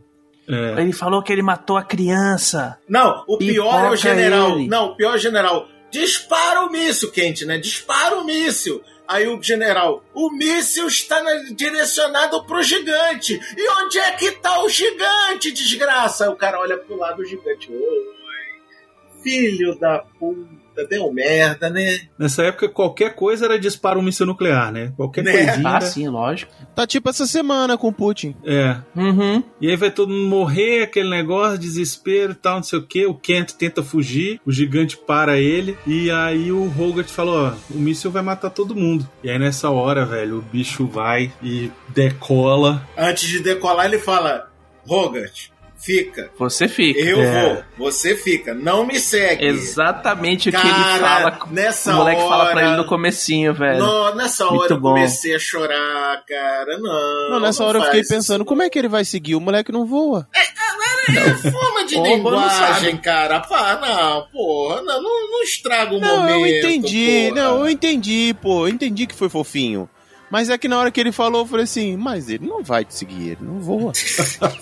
É, 0.48 0.80
Ele 0.80 0.92
falou 0.92 1.22
que 1.22 1.32
ele 1.32 1.42
matou 1.42 1.76
a 1.76 1.82
criança. 1.82 2.78
Não, 2.88 3.24
o 3.28 3.36
pior 3.38 3.86
é 3.86 3.90
o 3.90 3.96
general. 3.96 4.58
ele. 4.58 4.68
Não, 4.68 4.86
o 4.92 4.96
pior 4.96 5.12
é 5.12 5.16
o 5.16 5.18
general. 5.18 5.68
Dispara 5.90 6.62
o 6.62 6.70
míssil, 6.70 7.10
Quente, 7.10 7.44
né? 7.46 7.58
Dispara 7.58 8.16
o 8.16 8.24
míssil. 8.24 8.82
Aí 9.06 9.26
o 9.26 9.42
general, 9.42 10.04
o 10.12 10.30
míssil 10.30 10.86
está 10.86 11.22
na- 11.22 11.44
direcionado 11.54 12.44
pro 12.44 12.62
gigante. 12.62 13.40
E 13.56 13.70
onde 13.82 13.98
é 13.98 14.12
que 14.12 14.32
tá 14.32 14.62
o 14.62 14.68
gigante, 14.68 15.50
desgraça? 15.50 16.24
Aí 16.24 16.30
o 16.30 16.36
cara 16.36 16.60
olha 16.60 16.76
pro 16.76 16.96
lado 16.96 17.16
do 17.18 17.24
gigante. 17.24 17.70
Oi, 17.72 19.22
filho 19.22 19.78
da 19.78 20.04
puta, 20.18 20.46
deu 20.86 21.12
merda, 21.12 21.70
né? 21.70 22.00
nessa 22.18 22.42
época 22.44 22.68
qualquer 22.68 23.14
coisa 23.14 23.44
era 23.46 23.58
disparo 23.58 24.00
um 24.00 24.02
míssil 24.02 24.26
nuclear, 24.26 24.70
né? 24.72 24.92
Qualquer 24.96 25.24
Né? 25.24 25.32
coisinha 25.32 25.68
Ah, 25.68 25.80
sim, 25.80 26.08
lógico. 26.08 26.52
Tá 26.74 26.86
tipo 26.86 27.08
essa 27.08 27.26
semana 27.26 27.76
com 27.76 27.88
o 27.88 27.92
Putin. 27.92 28.34
É, 28.44 28.76
Uhum. 28.96 29.42
E 29.60 29.68
aí 29.68 29.76
vai 29.76 29.90
todo 29.90 30.12
mundo 30.12 30.28
morrer, 30.28 30.82
aquele 30.82 31.08
negócio, 31.10 31.58
desespero 31.58 32.32
e 32.32 32.34
tal, 32.34 32.56
não 32.56 32.62
sei 32.62 32.78
o 32.78 32.86
que. 32.86 33.06
O 33.06 33.14
Kent 33.14 33.52
tenta 33.52 33.82
fugir, 33.82 34.40
o 34.46 34.52
gigante 34.52 34.96
para 34.96 35.38
ele. 35.38 35.76
E 35.86 36.10
aí 36.10 36.50
o 36.52 36.64
Hogarth 36.78 37.08
fala: 37.08 37.56
Ó, 37.70 37.74
o 37.74 37.78
míssil 37.78 38.10
vai 38.10 38.22
matar 38.22 38.50
todo 38.50 38.74
mundo. 38.74 39.08
E 39.22 39.30
aí 39.30 39.38
nessa 39.38 39.70
hora, 39.70 40.04
velho, 40.04 40.38
o 40.38 40.42
bicho 40.42 40.86
vai 40.86 41.32
e 41.42 41.70
decola. 41.88 42.86
Antes 42.96 43.28
de 43.28 43.40
decolar, 43.40 43.86
ele 43.86 43.98
fala: 43.98 44.48
Rogart, 44.86 45.48
fica. 45.78 46.30
Você 46.38 46.68
fica. 46.68 46.98
Eu 47.00 47.20
É. 47.22 47.64
vou, 47.76 47.88
você 47.90 48.14
fica. 48.16 48.52
Não 48.54 48.84
me 48.86 48.98
segue. 48.98 49.44
Exatamente 49.46 50.48
o 50.48 50.52
que 50.52 50.58
Cara, 50.58 50.68
ele 50.94 50.98
fala. 51.00 51.38
nessa 51.50 51.92
o 51.92 51.96
moleque 51.96 52.20
fala 52.22 52.46
pra 52.50 52.56
hora- 52.60 52.66
ele 52.68 52.76
no 52.76 52.84
comecinho, 52.86 53.54
velho. 53.54 53.78
Não, 53.78 54.14
nessa 54.14 54.44
Muito 54.46 54.62
hora 54.62 54.72
eu 54.74 54.80
bom. 54.80 54.88
comecei 54.94 55.34
a 55.34 55.38
chorar, 55.38 56.22
cara. 56.26 56.78
Não. 56.78 57.30
Não, 57.30 57.40
nessa 57.40 57.64
hora 57.64 57.78
eu 57.78 57.84
fiquei 57.84 58.02
pensando, 58.02 58.40
isso. 58.42 58.44
como 58.48 58.62
é 58.62 58.68
que 58.70 58.78
ele 58.78 58.88
vai 58.88 59.04
seguir? 59.04 59.34
O 59.36 59.40
moleque 59.40 59.72
não 59.72 59.86
voa. 59.86 60.28
É 60.34 61.50
forma 61.50 61.86
de 61.86 61.94
Pomba 61.96 62.30
não 62.30 62.38
linguagem, 62.38 62.90
sabe. 62.90 62.98
cara. 63.02 63.40
Pá, 63.40 63.78
não, 63.80 64.26
porra. 64.30 64.82
Não, 64.82 65.02
não, 65.02 65.30
não 65.30 65.42
estraga 65.42 65.94
o 65.94 66.00
Não, 66.00 66.16
momento. 66.18 66.34
eu 66.40 66.46
entendi. 66.46 67.28
porra. 67.30 67.42
Não, 67.42 67.58
eu 67.60 67.70
entendi, 67.70 68.36
pô. 68.42 68.66
Eu 68.66 68.68
entendi 68.68 69.06
que 69.06 69.14
foi 69.14 69.28
fofinho. 69.28 69.88
Mas 70.30 70.50
é 70.50 70.58
que 70.58 70.68
na 70.68 70.78
hora 70.78 70.90
que 70.90 71.00
ele 71.00 71.12
falou, 71.12 71.42
eu 71.42 71.46
falei 71.46 71.64
assim, 71.64 71.96
mas 71.96 72.28
ele 72.28 72.46
não 72.46 72.62
vai 72.62 72.84
te 72.84 72.94
seguir, 72.94 73.30
ele 73.30 73.38
não 73.42 73.60
voa. 73.60 73.92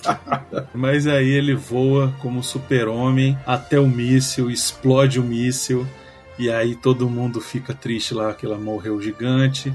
Mas 0.72 1.06
aí 1.06 1.28
ele 1.28 1.54
voa 1.54 2.14
como 2.20 2.42
super-homem 2.42 3.36
até 3.44 3.80
o 3.80 3.86
míssil, 3.86 4.50
explode 4.50 5.18
o 5.18 5.24
míssil. 5.24 5.86
E 6.38 6.50
aí 6.50 6.74
todo 6.74 7.08
mundo 7.08 7.40
fica 7.40 7.74
triste 7.74 8.14
lá 8.14 8.32
que 8.32 8.46
ela 8.46 8.58
morreu 8.58 9.00
gigante. 9.00 9.74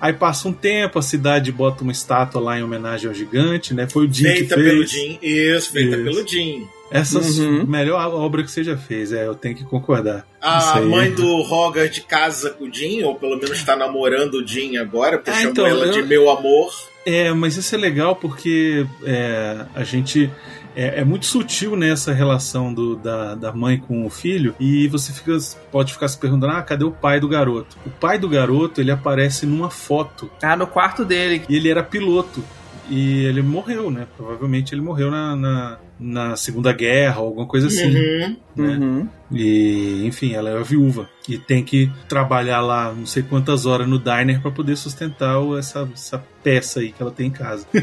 Aí 0.00 0.12
passa 0.12 0.48
um 0.48 0.52
tempo, 0.52 0.98
a 0.98 1.02
cidade 1.02 1.52
bota 1.52 1.82
uma 1.82 1.92
estátua 1.92 2.40
lá 2.40 2.58
em 2.58 2.62
homenagem 2.62 3.08
ao 3.08 3.14
gigante, 3.14 3.74
né? 3.74 3.86
Foi 3.88 4.06
o 4.06 4.12
Jim 4.12 4.24
Feita 4.24 4.54
que 4.56 4.62
pelo 4.62 4.78
fez. 4.78 4.90
Jim. 4.90 5.18
Isso, 5.22 5.72
feita 5.72 5.96
Isso. 5.96 6.04
pelo 6.04 6.26
Jim. 6.26 6.68
Essa 6.90 7.20
Uhum. 7.20 7.64
melhor 7.66 8.12
obra 8.14 8.42
que 8.42 8.50
você 8.50 8.64
já 8.64 8.76
fez, 8.76 9.12
é, 9.12 9.26
eu 9.26 9.34
tenho 9.34 9.54
que 9.54 9.64
concordar. 9.64 10.26
A 10.40 10.78
aí. 10.78 10.86
mãe 10.86 11.10
do 11.14 11.42
Rogart 11.42 12.00
casa 12.08 12.50
com 12.50 12.64
o 12.64 12.72
Jim, 12.72 13.02
ou 13.02 13.14
pelo 13.14 13.36
menos 13.38 13.62
tá 13.62 13.76
namorando 13.76 14.34
o 14.34 14.46
Jim 14.46 14.76
agora, 14.76 15.18
porque 15.18 15.30
Ah, 15.30 15.34
chamou 15.34 15.50
então, 15.52 15.66
ela 15.66 15.86
eu- 15.86 15.92
de 15.92 16.02
meu 16.02 16.28
amor. 16.30 16.70
É, 17.06 17.32
mas 17.32 17.56
isso 17.56 17.74
é 17.74 17.78
legal 17.78 18.14
porque 18.16 18.86
é, 19.04 19.64
a 19.74 19.82
gente. 19.84 20.30
É, 20.76 21.00
é 21.00 21.04
muito 21.04 21.26
sutil 21.26 21.74
nessa 21.74 22.12
relação 22.12 22.72
do, 22.72 22.94
da, 22.94 23.34
da 23.34 23.52
mãe 23.52 23.76
com 23.78 24.06
o 24.06 24.10
filho 24.10 24.54
e 24.60 24.86
você 24.86 25.12
fica, 25.12 25.36
pode 25.72 25.92
ficar 25.92 26.06
se 26.08 26.16
perguntando: 26.18 26.52
ah, 26.52 26.62
cadê 26.62 26.84
o 26.84 26.92
pai 26.92 27.18
do 27.18 27.26
garoto? 27.26 27.76
O 27.86 27.90
pai 27.90 28.18
do 28.20 28.28
garoto 28.28 28.80
ele 28.80 28.90
aparece 28.92 29.46
numa 29.46 29.68
foto 29.70 30.30
Ah, 30.42 30.54
no 30.56 30.66
quarto 30.68 31.04
dele. 31.04 31.42
e 31.48 31.56
ele 31.56 31.68
era 31.70 31.82
piloto 31.82 32.44
e 32.90 33.24
ele 33.24 33.40
morreu, 33.40 33.90
né? 33.90 34.06
Provavelmente 34.16 34.74
ele 34.74 34.82
morreu 34.82 35.10
na, 35.10 35.34
na, 35.36 35.78
na 35.98 36.36
Segunda 36.36 36.72
Guerra 36.72 37.20
ou 37.20 37.28
alguma 37.28 37.46
coisa 37.46 37.68
assim. 37.68 37.86
Uhum. 37.96 38.36
né? 38.56 38.68
Uhum. 38.78 39.08
E, 39.32 40.04
enfim, 40.06 40.32
ela 40.34 40.50
é 40.50 40.62
viúva 40.62 41.08
e 41.28 41.38
tem 41.38 41.62
que 41.64 41.90
trabalhar 42.08 42.60
lá 42.60 42.92
não 42.92 43.06
sei 43.06 43.22
quantas 43.22 43.64
horas 43.64 43.88
no 43.88 43.98
diner 43.98 44.42
para 44.42 44.50
poder 44.50 44.76
sustentar 44.76 45.38
o- 45.38 45.56
essa, 45.56 45.88
essa 45.94 46.18
peça 46.42 46.80
aí 46.80 46.90
que 46.92 47.00
ela 47.00 47.12
tem 47.12 47.28
em 47.28 47.30
casa. 47.30 47.66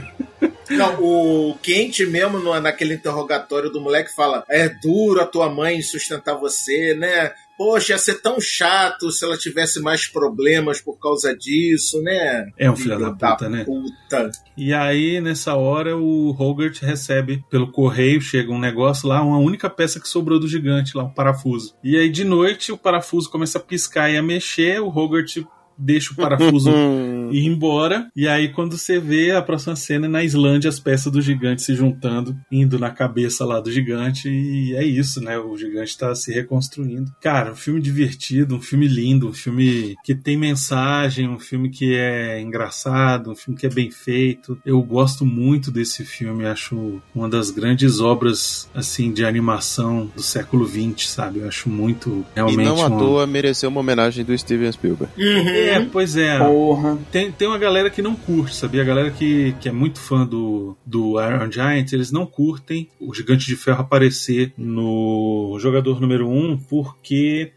Não, 0.69 1.01
o 1.01 1.57
Quente 1.63 2.05
mesmo, 2.05 2.39
no- 2.39 2.59
naquele 2.59 2.95
interrogatório 2.95 3.69
do 3.69 3.79
moleque, 3.79 4.13
fala: 4.13 4.43
é 4.49 4.67
duro 4.67 5.21
a 5.21 5.25
tua 5.25 5.49
mãe 5.49 5.81
sustentar 5.81 6.35
você, 6.35 6.93
né? 6.93 7.31
Poxa, 7.57 7.93
ia 7.93 7.97
ser 7.97 8.21
tão 8.21 8.39
chato 8.39 9.09
se 9.11 9.25
ela 9.25 9.37
tivesse 9.37 9.81
mais 9.81 10.07
problemas 10.07 10.79
por 10.79 10.99
causa 10.99 11.35
disso, 11.35 12.01
né? 12.01 12.51
É 12.57 12.69
um 12.69 12.75
filho 12.75 12.99
da 12.99 13.11
puta, 13.11 13.49
né? 13.49 13.65
Puta. 13.65 14.31
E 14.55 14.73
aí, 14.73 15.19
nessa 15.19 15.55
hora, 15.55 15.97
o 15.97 16.29
Hogarth 16.29 16.79
recebe 16.81 17.43
pelo 17.49 17.71
correio, 17.71 18.21
chega 18.21 18.51
um 18.51 18.59
negócio 18.59 19.09
lá, 19.09 19.23
uma 19.23 19.39
única 19.39 19.69
peça 19.69 19.99
que 19.99 20.07
sobrou 20.07 20.39
do 20.39 20.47
gigante 20.47 20.95
lá, 20.95 21.03
um 21.03 21.13
parafuso. 21.13 21.75
E 21.83 21.97
aí, 21.97 22.09
de 22.09 22.23
noite, 22.23 22.71
o 22.71 22.77
parafuso 22.77 23.29
começa 23.29 23.57
a 23.57 23.61
piscar 23.61 24.11
e 24.11 24.17
a 24.17 24.23
mexer, 24.23 24.79
o 24.79 24.89
Hogarth 24.89 25.43
deixa 25.77 26.13
o 26.13 26.15
parafuso 26.15 26.71
ir 27.31 27.45
embora. 27.45 28.07
E 28.15 28.27
aí, 28.27 28.49
quando 28.49 28.77
você 28.77 28.99
vê 28.99 29.31
a 29.31 29.41
próxima 29.41 29.75
cena 29.75 30.05
é 30.05 30.09
na 30.09 30.23
Islândia, 30.23 30.69
as 30.69 30.79
peças 30.79 31.11
do 31.11 31.21
gigante 31.21 31.61
se 31.61 31.73
juntando, 31.75 32.35
indo 32.51 32.77
na 32.79 32.89
cabeça 32.89 33.45
lá 33.45 33.59
do 33.59 33.71
gigante. 33.71 34.29
E 34.29 34.75
é 34.75 34.83
isso, 34.85 35.21
né? 35.21 35.37
O 35.37 35.55
gigante 35.57 35.97
tá 35.97 36.13
se 36.15 36.33
reconstruindo. 36.33 37.11
Cara, 37.21 37.51
um 37.51 37.55
filme 37.55 37.81
divertido, 37.81 38.55
um 38.55 38.61
filme 38.61 38.87
lindo, 38.87 39.27
um 39.29 39.33
filme 39.33 39.95
que 40.03 40.13
tem 40.15 40.37
mensagem, 40.37 41.27
um 41.27 41.39
filme 41.39 41.69
que 41.69 41.95
é 41.95 42.39
engraçado, 42.41 43.31
um 43.31 43.35
filme 43.35 43.59
que 43.59 43.65
é 43.65 43.69
bem 43.69 43.89
feito. 43.91 44.57
Eu 44.65 44.81
gosto 44.81 45.25
muito 45.25 45.71
desse 45.71 46.03
filme, 46.05 46.45
acho 46.45 47.01
uma 47.13 47.29
das 47.29 47.49
grandes 47.51 47.99
obras, 47.99 48.69
assim, 48.73 49.11
de 49.11 49.25
animação 49.25 50.09
do 50.15 50.21
século 50.21 50.67
XX, 50.67 51.09
sabe? 51.09 51.39
Eu 51.39 51.47
acho 51.47 51.69
muito, 51.69 52.25
E 52.31 52.35
realmente. 52.35 52.65
não 52.65 52.81
à 52.83 52.87
uma- 52.87 52.97
toa 52.99 53.27
mereceu 53.27 53.69
uma 53.69 53.79
homenagem 53.79 54.23
do 54.25 54.37
Steven 54.37 54.71
Spielberg. 54.71 55.11
É, 55.17 55.79
pois 55.91 56.15
é. 56.15 56.37
Porra. 56.39 56.97
Tem, 57.17 57.31
tem 57.31 57.47
uma 57.47 57.57
galera 57.57 57.89
que 57.89 57.99
não 58.01 58.15
curte, 58.15 58.55
sabia? 58.55 58.81
A 58.83 58.85
galera 58.85 59.09
que, 59.09 59.53
que 59.59 59.67
é 59.67 59.71
muito 59.71 59.99
fã 59.99 60.23
do, 60.23 60.77
do 60.85 61.19
Iron 61.19 61.51
Giant, 61.51 61.91
eles 61.91 62.11
não 62.11 62.27
curtem 62.27 62.87
o 62.99 63.11
Gigante 63.11 63.47
de 63.47 63.55
Ferro 63.55 63.81
aparecer 63.81 64.53
no 64.55 65.57
jogador 65.59 65.99
número 65.99 66.27
1, 66.29 66.51
um, 66.51 66.57
porque 66.57 67.51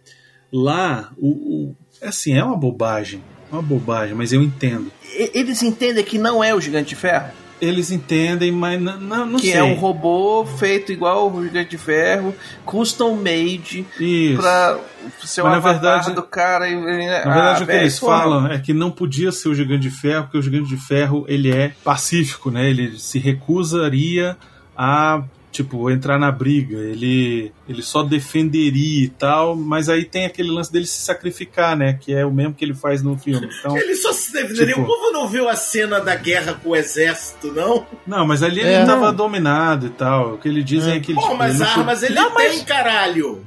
lá, 0.50 1.12
o, 1.18 1.28
o- 1.28 1.76
assim, 2.00 2.32
é 2.38 2.42
uma 2.42 2.56
bobagem. 2.56 3.22
É 3.50 3.54
uma 3.54 3.60
bobagem, 3.62 4.14
mas 4.14 4.32
eu 4.32 4.42
entendo. 4.42 4.90
Eles 5.34 5.62
entendem 5.62 6.04
que 6.04 6.16
não 6.16 6.42
é 6.42 6.54
o 6.54 6.60
Gigante 6.60 6.88
de 6.90 6.96
Ferro? 6.96 7.30
Eles 7.60 7.90
entendem, 7.90 8.50
mas 8.50 8.80
não, 8.80 9.26
não, 9.26 9.38
que 9.38 9.48
sei. 9.50 9.58
é 9.58 9.62
um 9.62 9.74
robô 9.74 10.46
feito 10.46 10.92
igual 10.92 11.30
o 11.30 11.42
Gigante 11.44 11.70
de 11.70 11.78
Ferro, 11.78 12.34
custom 12.64 13.14
made, 13.16 13.84
Isso. 14.00 14.40
pra 14.40 14.78
ser 15.22 15.42
o 15.42 15.44
Mas 15.44 15.52
na 15.54 15.58
verdade- 15.72 16.12
do 16.14 16.22
cara. 16.22 16.68
E, 16.68 16.74
Na 16.74 16.80
verdade, 16.84 17.60
ah, 17.60 17.64
o 17.64 17.66
que 17.66 17.72
eles 17.72 17.98
porra. 18.00 18.18
falam 18.18 18.46
é 18.46 18.58
que 18.58 18.72
não 18.72 18.90
podia 18.90 19.30
ser 19.30 19.48
o 19.50 19.54
Gigante 19.54 19.82
de 19.82 19.90
Ferro, 19.90 20.22
porque 20.24 20.38
o 20.38 20.42
Gigante 20.42 20.68
de 20.70 20.76
Ferro 20.78 21.24
ele 21.28 21.50
é 21.54 21.72
pacífico, 21.84 22.50
né? 22.50 22.68
Ele 22.70 22.98
se 22.98 23.18
recusaria 23.18 24.36
a 24.76 25.22
tipo 25.50 25.90
entrar 25.90 26.18
na 26.18 26.30
briga. 26.30 26.76
Ele 26.78 27.52
ele 27.68 27.82
só 27.82 28.02
defenderia 28.02 29.04
e 29.04 29.08
tal, 29.08 29.54
mas 29.56 29.88
aí 29.88 30.04
tem 30.04 30.24
aquele 30.26 30.50
lance 30.50 30.72
dele 30.72 30.86
se 30.86 31.02
sacrificar, 31.02 31.76
né? 31.76 31.98
Que 32.00 32.12
é 32.14 32.24
o 32.24 32.30
mesmo 32.32 32.54
que 32.54 32.64
ele 32.64 32.74
faz 32.74 33.02
no 33.02 33.16
filme. 33.18 33.48
Então, 33.58 33.76
Ele 33.76 33.94
só 33.94 34.12
se 34.12 34.32
defenderia. 34.32 34.74
Tipo- 34.74 34.80
O 34.82 34.86
povo 34.86 35.12
não 35.12 35.28
viu 35.28 35.48
a 35.48 35.56
cena 35.56 36.00
da 36.00 36.14
guerra 36.16 36.54
com 36.62 36.70
o 36.70 36.76
exército, 36.76 37.52
não? 37.52 37.86
não, 38.06 38.26
mas 38.26 38.42
ali 38.42 38.60
ele 38.60 38.70
É. 38.70 38.80
estava 38.82 39.12
dominado 39.12 39.86
e 39.86 39.90
tal. 39.90 40.34
O 40.34 40.38
que 40.38 40.48
ele 40.48 40.62
dizem 40.62 40.94
é, 40.94 41.00
que 41.00 41.12
ele, 41.12 41.20
Pô, 41.20 41.26
tipo, 41.26 41.36
mas 41.36 41.54
ele 41.60 41.64
não, 41.64 41.70
armas 41.80 42.02
ele 42.02 42.14
Não, 42.14 42.30
tem, 42.34 42.48
mas- 42.48 42.62
caralho. 42.62 43.46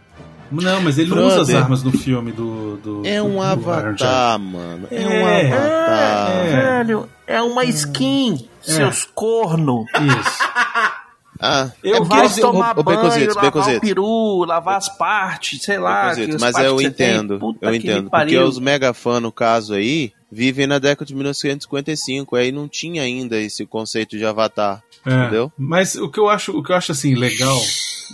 não, 0.52 0.82
mas 0.82 0.98
ele 0.98 1.10
não 1.10 1.18
Brother. 1.18 1.40
usa 1.42 1.52
as 1.58 1.62
armas 1.64 1.84
no 1.84 1.92
filme 1.92 2.32
do, 2.32 2.78
do 2.78 3.02
É 3.06 3.22
um 3.22 3.36
do 3.36 3.42
avatar, 3.42 4.40
mano. 4.40 4.88
É, 4.92 5.00
um 5.00 5.10
É. 5.12 5.48
avatar. 5.52 6.46
É. 6.46 6.62
Velho, 6.84 7.10
é 7.28 7.42
uma 7.42 7.66
skin, 7.66 8.48
seus 8.62 9.04
corno. 9.14 9.86
Isso. 9.96 10.40
Ah, 11.46 11.70
Eu 11.84 11.96
é 11.98 12.02
Vai 12.06 12.26
eu- 12.26 12.40
tomar 12.42 12.80
ô, 12.80 12.84
banho, 12.84 13.00
Baconzitos, 13.00 13.36
lavar 13.36 13.76
o 13.76 13.82
peru, 13.82 14.46
lavar 14.46 14.78
as 14.78 14.88
partes, 14.98 15.62
sei 15.62 15.78
lá. 15.78 16.12
As 16.12 16.18
mas 16.18 16.54
partes 16.54 16.62
eu 16.64 16.78
tem. 16.78 16.86
entendo, 16.88 17.58
eu 17.62 17.76
entendo. 17.76 18.10
Porque 18.10 18.38
os 18.38 18.60
mega 18.60 18.94
fãs, 18.94 19.22
no 19.22 19.30
caso 19.32 19.74
aí, 19.74 20.14
vivem 20.32 20.66
na 20.68 20.80
década 20.80 21.06
de 21.06 21.14
1955, 21.14 22.36
aí 22.38 22.52
não 22.52 22.68
tinha 22.70 23.02
ainda 23.02 23.38
esse 23.38 23.66
conceito 23.66 24.18
de 24.18 24.26
avatar, 24.26 24.82
É, 25.06 25.14
entendeu? 25.14 25.52
Mas 25.58 25.96
o 25.96 26.10
que 26.10 26.18
eu 26.20 26.30
acho, 26.30 26.58
o 26.58 26.64
que 26.64 26.72
eu 26.72 26.76
acho 26.78 26.94
assim 26.94 27.14
legal 27.14 27.60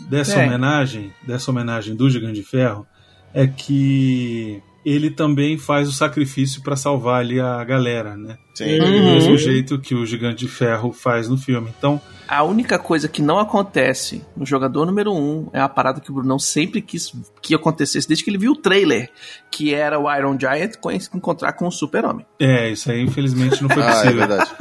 dessa 0.10 0.42
É. 0.42 0.46
homenagem, 0.48 1.14
dessa 1.22 1.52
homenagem 1.52 1.96
do 1.96 2.10
Gigante 2.10 2.34
de 2.34 2.44
Ferro 2.44 2.88
é 3.34 3.46
que 3.46 4.62
ele 4.92 5.10
também 5.10 5.58
faz 5.58 5.88
o 5.88 5.92
sacrifício 5.92 6.62
para 6.64 6.76
salvar 6.76 7.20
ali 7.22 7.40
a 7.40 7.64
galera, 7.64 8.16
né? 8.16 8.38
Sim. 8.54 8.78
Do 8.78 8.86
Uhum. 8.86 9.14
mesmo 9.14 9.38
jeito 9.38 9.80
que 9.80 9.94
o 9.96 10.06
Gigante 10.06 10.46
de 10.46 10.52
Ferro 10.52 10.92
faz 10.94 11.28
no 11.30 11.38
filme. 11.38 11.72
Então, 11.78 12.02
A 12.28 12.44
única 12.44 12.78
coisa 12.78 13.08
que 13.08 13.22
não 13.22 13.40
acontece 13.40 14.24
no 14.38 14.46
jogador 14.46 14.86
número 14.86 15.12
1 15.12 15.18
um 15.18 15.50
é 15.52 15.60
a 15.60 15.68
parada 15.68 16.00
que 16.00 16.12
o 16.12 16.14
Brunão 16.14 16.38
sempre 16.38 16.82
quis 16.82 17.12
que 17.42 17.56
acontecesse 17.56 18.08
desde 18.08 18.24
que 18.24 18.30
ele 18.30 18.38
viu 18.38 18.52
o 18.52 18.56
trailer, 18.56 19.10
que 19.50 19.74
era 19.74 19.98
o 20.00 20.14
Iron 20.16 20.38
Giant 20.40 20.76
com- 20.80 20.92
encontrar 20.92 21.54
com 21.54 21.68
o 21.68 21.72
Super-Homem. 21.72 22.26
é, 22.40 22.70
isso 22.70 22.92
aí 22.92 23.02
infelizmente 23.02 23.62
não 23.64 23.70
foi 23.70 23.82
Ah, 23.84 23.88
é 23.88 23.92
possível. 23.94 24.18
verdade. 24.18 24.52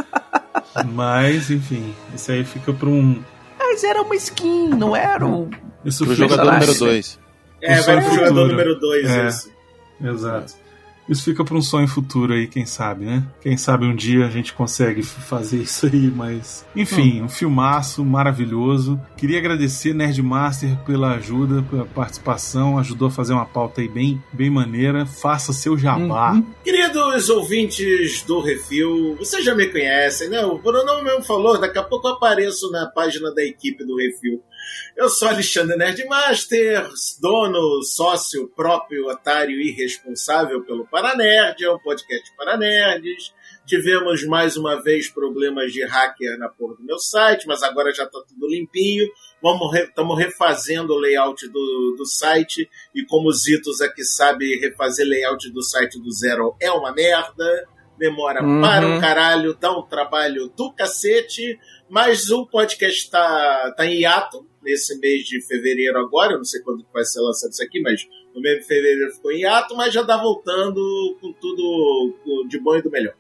Mas, 0.92 1.50
enfim, 1.50 1.94
isso 2.14 2.30
aí 2.32 2.44
fica 2.44 2.72
para 2.72 2.88
um 2.88 3.22
Mas 3.58 3.84
era 3.84 4.00
uma 4.02 4.14
skin, 4.16 4.68
não 4.70 4.94
era 4.96 5.26
o. 5.26 5.50
isso 5.84 6.04
Pro 6.04 6.14
jogador 6.14 6.52
número 6.52 6.74
2. 6.74 7.18
É, 7.60 7.80
Um 7.80 7.82
vai 7.84 8.00
pro 8.04 8.14
jogador 8.14 8.48
número 8.48 8.78
2, 8.78 9.10
É. 9.10 9.28
isso. 9.28 9.50
Exato. 10.00 10.68
Isso 11.08 11.24
fica 11.24 11.42
para 11.42 11.56
um 11.56 11.62
sonho 11.62 11.88
futuro 11.88 12.34
aí, 12.34 12.46
quem 12.46 12.66
sabe, 12.66 13.06
né? 13.06 13.26
Quem 13.40 13.56
sabe 13.56 13.86
um 13.86 13.96
dia 13.96 14.26
a 14.26 14.30
gente 14.30 14.52
consegue 14.52 15.02
fazer 15.02 15.62
isso 15.62 15.86
aí, 15.86 16.12
mas. 16.14 16.66
Enfim, 16.76 17.22
um 17.22 17.28
filmaço 17.28 18.04
maravilhoso. 18.04 19.00
Queria 19.16 19.38
agradecer 19.38 19.94
Nerdmaster 19.94 20.76
pela 20.84 21.14
ajuda, 21.14 21.62
pela 21.62 21.86
participação, 21.86 22.78
ajudou 22.78 23.08
a 23.08 23.10
fazer 23.10 23.32
uma 23.32 23.46
pauta 23.46 23.80
aí 23.80 23.88
bem, 23.88 24.22
bem 24.32 24.50
maneira. 24.50 25.06
Faça 25.06 25.52
seu 25.54 25.78
jabá. 25.78 26.32
Uhum. 26.32 26.44
Queridos 26.62 27.30
ouvintes 27.30 28.22
do 28.24 28.40
Refil, 28.40 29.16
vocês 29.16 29.42
já 29.42 29.54
me 29.54 29.66
conhecem, 29.66 30.28
né? 30.28 30.44
O 30.44 30.58
Bruno 30.58 31.02
mesmo 31.02 31.22
falou, 31.22 31.58
daqui 31.58 31.78
a 31.78 31.82
pouco 31.82 32.06
eu 32.06 32.12
apareço 32.12 32.70
na 32.70 32.86
página 32.86 33.32
da 33.34 33.42
equipe 33.42 33.82
do 33.82 33.96
Refil. 33.96 34.42
Eu 34.96 35.08
sou 35.08 35.28
Alexandre 35.28 35.76
Nerdmaster, 35.76 36.88
dono, 37.20 37.82
sócio 37.82 38.48
próprio, 38.48 39.06
otário 39.08 39.60
e 39.60 39.70
responsável 39.70 40.62
pelo 40.64 40.86
Paranerd, 40.86 41.64
é 41.64 41.70
um 41.70 41.78
podcast 41.78 42.32
para 42.36 42.56
nerds. 42.56 43.32
Tivemos 43.66 44.24
mais 44.24 44.56
uma 44.56 44.82
vez 44.82 45.08
problemas 45.08 45.72
de 45.72 45.84
hacker 45.84 46.38
na 46.38 46.48
porra 46.48 46.74
do 46.76 46.84
meu 46.84 46.98
site, 46.98 47.46
mas 47.46 47.62
agora 47.62 47.92
já 47.92 48.04
está 48.04 48.18
tudo 48.26 48.48
limpinho. 48.48 49.06
Estamos 49.74 50.18
refazendo 50.18 50.94
o 50.94 50.98
layout 50.98 51.46
do, 51.48 51.94
do 51.96 52.06
site 52.06 52.68
e 52.94 53.04
como 53.04 53.28
o 53.28 53.32
Zitos 53.32 53.80
aqui 53.80 54.02
sabe, 54.02 54.58
refazer 54.58 55.06
layout 55.06 55.50
do 55.52 55.62
site 55.62 56.00
do 56.00 56.10
zero 56.10 56.56
é 56.60 56.70
uma 56.72 56.92
merda. 56.92 57.68
Demora 57.98 58.42
Uhum. 58.42 58.60
para 58.60 58.86
um 58.86 59.00
caralho, 59.00 59.54
dá 59.54 59.76
um 59.76 59.82
trabalho 59.82 60.48
do 60.56 60.72
cacete. 60.72 61.58
Mas 61.90 62.30
o 62.30 62.46
podcast 62.46 63.10
tá, 63.10 63.74
tá 63.76 63.84
em 63.84 64.00
hiato 64.00 64.46
nesse 64.68 64.98
mês 64.98 65.24
de 65.24 65.40
fevereiro 65.40 65.98
agora. 65.98 66.32
Eu 66.32 66.38
não 66.38 66.44
sei 66.44 66.60
quando 66.60 66.84
vai 66.92 67.04
ser 67.04 67.20
lançado 67.20 67.50
isso 67.50 67.62
aqui, 67.62 67.80
mas 67.80 68.06
no 68.34 68.40
mês 68.40 68.58
de 68.58 68.66
fevereiro 68.66 69.12
ficou 69.12 69.32
em 69.32 69.40
hiato, 69.40 69.74
mas 69.74 69.94
já 69.94 70.04
tá 70.04 70.16
voltando 70.18 71.16
com 71.20 71.32
tudo 71.32 72.14
de 72.48 72.60
bom 72.60 72.76
e 72.76 72.82
do 72.82 72.90
melhor. 72.90 73.14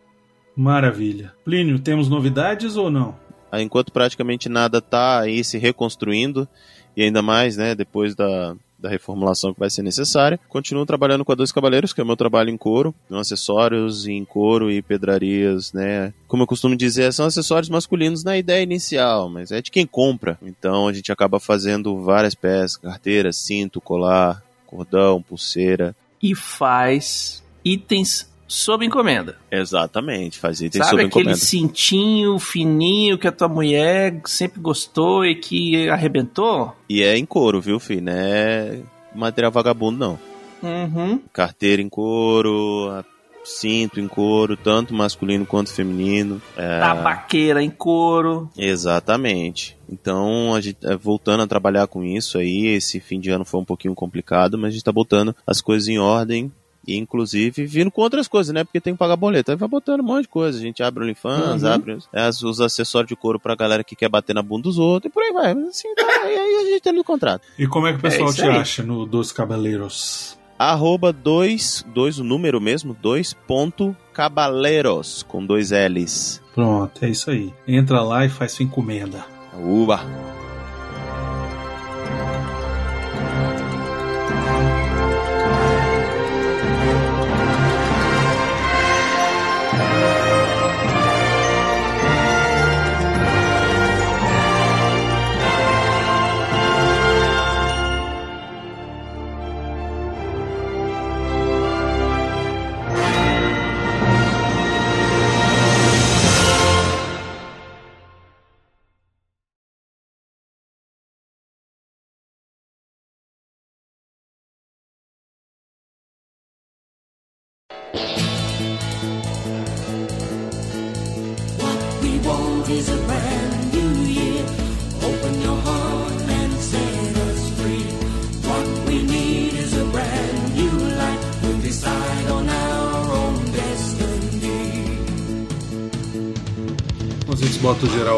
Maravilha. 0.54 1.34
Plínio, 1.44 1.78
temos 1.78 2.08
novidades 2.08 2.76
ou 2.76 2.90
não? 2.90 3.18
Enquanto 3.54 3.92
praticamente 3.92 4.48
nada 4.48 4.80
tá 4.80 5.20
aí 5.20 5.42
se 5.42 5.56
reconstruindo, 5.56 6.46
e 6.94 7.02
ainda 7.02 7.22
mais, 7.22 7.56
né, 7.56 7.74
depois 7.74 8.14
da, 8.14 8.54
da 8.78 8.88
reformulação 8.88 9.52
que 9.52 9.60
vai 9.60 9.70
ser 9.70 9.82
necessária, 9.82 10.38
continuo 10.48 10.86
trabalhando 10.86 11.24
com 11.24 11.32
a 11.32 11.34
Dois 11.34 11.52
Cavaleiros, 11.52 11.92
que 11.92 12.00
é 12.00 12.04
o 12.04 12.06
meu 12.06 12.16
trabalho 12.16 12.50
em 12.50 12.56
couro, 12.56 12.94
acessórios 13.10 14.06
em 14.06 14.24
couro 14.24 14.70
e 14.70 14.80
pedrarias, 14.80 15.72
né. 15.72 16.12
Como 16.26 16.42
eu 16.42 16.46
costumo 16.46 16.76
dizer, 16.76 17.12
são 17.12 17.26
acessórios 17.26 17.68
masculinos 17.68 18.22
na 18.22 18.38
ideia 18.38 18.62
inicial, 18.62 19.28
mas 19.28 19.50
é 19.50 19.60
de 19.60 19.70
quem 19.70 19.86
compra. 19.86 20.38
Então 20.42 20.86
a 20.86 20.92
gente 20.92 21.10
acaba 21.10 21.40
fazendo 21.40 22.02
várias 22.02 22.34
peças, 22.34 22.76
carteira, 22.76 23.32
cinto, 23.32 23.80
colar, 23.80 24.42
cordão, 24.66 25.22
pulseira. 25.22 25.94
E 26.22 26.34
faz 26.34 27.42
itens 27.64 28.28
sob 28.48 28.84
encomenda. 28.84 29.36
Exatamente, 29.50 30.38
faz 30.38 30.60
itens 30.60 30.86
Sabe 30.86 30.90
sob 30.90 31.02
aquele 31.04 31.20
encomenda. 31.24 31.36
cintinho 31.38 32.38
fininho 32.38 33.18
que 33.18 33.28
a 33.28 33.32
tua 33.32 33.48
mulher 33.48 34.20
sempre 34.24 34.58
gostou 34.60 35.24
e 35.24 35.34
que 35.36 35.88
arrebentou? 35.88 36.74
E 36.88 37.02
é 37.02 37.16
em 37.16 37.26
couro, 37.26 37.60
viu, 37.60 37.78
filho? 37.78 38.02
Não 38.02 38.12
é 38.12 38.80
material 39.14 39.52
vagabundo, 39.52 39.98
não. 39.98 40.18
Uhum. 40.60 41.20
carteira 41.32 41.80
em 41.80 41.88
couro, 41.88 43.04
cinto 43.44 44.00
em 44.00 44.08
couro, 44.08 44.56
tanto 44.56 44.92
masculino 44.92 45.46
quanto 45.46 45.72
feminino. 45.72 46.42
É, 46.56 46.80
Tabaqueira 46.80 47.62
em 47.62 47.70
couro. 47.70 48.50
exatamente. 48.58 49.76
Então, 49.88 50.54
a 50.54 50.60
gente, 50.60 50.78
é, 50.84 50.96
voltando 50.96 51.42
a 51.42 51.46
trabalhar 51.46 51.86
com 51.86 52.02
isso 52.02 52.38
aí, 52.38 52.66
esse 52.66 52.98
fim 53.00 53.20
de 53.20 53.30
ano 53.30 53.44
foi 53.44 53.60
um 53.60 53.64
pouquinho 53.64 53.94
complicado, 53.94 54.58
mas 54.58 54.68
a 54.68 54.70
gente 54.72 54.84
tá 54.84 54.92
botando 54.92 55.34
as 55.46 55.60
coisas 55.60 55.88
em 55.88 55.98
ordem. 55.98 56.50
E 56.88 56.96
inclusive 56.96 57.66
vindo 57.66 57.90
com 57.90 58.00
outras 58.00 58.26
coisas, 58.26 58.54
né? 58.54 58.64
Porque 58.64 58.80
tem 58.80 58.94
que 58.94 58.98
pagar 58.98 59.14
boleto. 59.16 59.50
Aí 59.50 59.56
vai 59.58 59.68
botando 59.68 60.00
um 60.00 60.04
monte 60.04 60.22
de 60.22 60.28
coisa. 60.28 60.58
A 60.58 60.60
gente 60.62 60.82
abre 60.82 61.02
o 61.02 61.04
OnlyFans, 61.04 61.62
Uhum. 61.62 61.68
abre 61.70 61.92
os, 61.92 62.08
as- 62.12 62.42
os 62.42 62.60
acessórios 62.62 63.08
de 63.08 63.14
couro 63.16 63.38
pra 63.38 63.54
galera 63.54 63.84
que 63.84 63.94
quer 63.94 64.08
bater 64.08 64.34
na 64.34 64.42
bunda 64.42 64.62
dos 64.62 64.78
outros 64.78 65.10
e 65.10 65.12
por 65.12 65.22
aí 65.22 65.32
vai. 65.32 65.54
Mas 65.54 65.68
assim, 65.68 65.94
tá, 65.94 66.02
e 66.30 66.36
aí 66.38 66.54
a 66.56 66.64
gente 66.70 66.80
tem 66.80 66.92
no 66.94 67.04
contrato. 67.04 67.42
E 67.58 67.66
como 67.66 67.86
é 67.86 67.92
que 67.92 67.98
o 67.98 68.02
pessoal 68.02 68.30
isso 68.30 68.36
te 68.42 68.48
aí. 68.48 68.56
acha 68.56 68.82
no 68.82 69.04
Dos 69.04 69.30
Cabaleiros? 69.32 70.38
arroba 70.58 71.12
2, 71.12 71.84
dois 71.94 72.18
o 72.18 72.24
número 72.24 72.60
mesmo, 72.60 72.96
2 73.00 73.32
ponto 73.32 73.94
cabaleiros, 74.12 75.22
com 75.22 75.44
dois 75.44 75.70
L's. 75.70 76.42
Pronto, 76.54 77.04
é 77.04 77.10
isso 77.10 77.30
aí. 77.30 77.52
Entra 77.66 78.00
lá 78.02 78.24
e 78.24 78.28
faz 78.28 78.52
sua 78.52 78.64
encomenda. 78.64 79.24
Uba! 79.56 80.00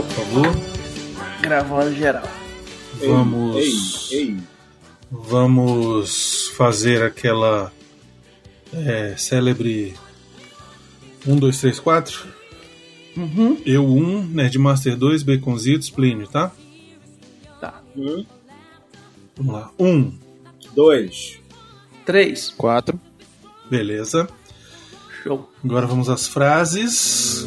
Geral, 0.00 0.02
por 0.02 0.12
favor. 0.12 0.46
Gravando 1.42 1.94
geral. 1.94 2.28
Vamos. 3.06 3.56
Ei, 4.12 4.18
ei. 4.18 4.36
Vamos 5.10 6.48
fazer 6.56 7.02
aquela 7.02 7.72
é, 8.72 9.16
célebre 9.16 9.94
1, 11.26 11.36
2, 11.36 11.60
3, 11.60 11.80
4. 11.80 12.26
Uhum. 13.16 13.60
Eu 13.66 13.84
1, 13.84 14.26
Nerdmaster 14.26 14.96
2, 14.96 15.22
Baconzitos, 15.24 15.90
Plínio, 15.90 16.28
tá? 16.28 16.52
Tá. 17.60 17.82
Um, 17.96 18.24
Vamos 19.36 19.54
lá. 19.54 19.70
1, 19.78 20.12
dois. 20.74 21.40
Três. 22.06 22.50
Quatro. 22.50 23.00
beleza. 23.68 24.28
Show. 25.22 25.50
Agora 25.64 25.86
vamos 25.86 26.08
às 26.08 26.28
frases. 26.28 27.46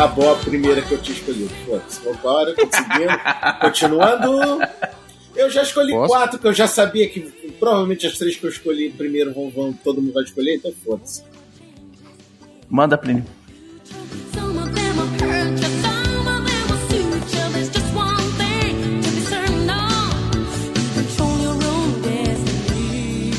Acabou 0.00 0.32
a 0.32 0.36
primeira 0.36 0.80
que 0.80 0.92
eu 0.92 1.02
tinha 1.02 1.14
escolhido. 1.14 1.50
Foda-se, 1.66 2.00
vambora. 2.02 2.54
Continuando. 3.60 4.58
Eu 5.36 5.50
já 5.50 5.62
escolhi 5.62 5.92
Posso? 5.92 6.08
quatro, 6.08 6.38
que 6.38 6.46
eu 6.46 6.54
já 6.54 6.66
sabia 6.66 7.06
que 7.06 7.20
provavelmente 7.58 8.06
as 8.06 8.16
três 8.16 8.34
que 8.34 8.46
eu 8.46 8.48
escolhi 8.48 8.88
primeiro 8.88 9.30
vão, 9.34 9.50
vão 9.50 9.74
todo 9.74 10.00
mundo 10.00 10.14
vai 10.14 10.24
escolher, 10.24 10.54
então 10.54 10.72
foda-se. 10.82 11.22
Manda, 12.66 12.96
Plínio. 12.96 13.26
Destiny. 22.02 23.30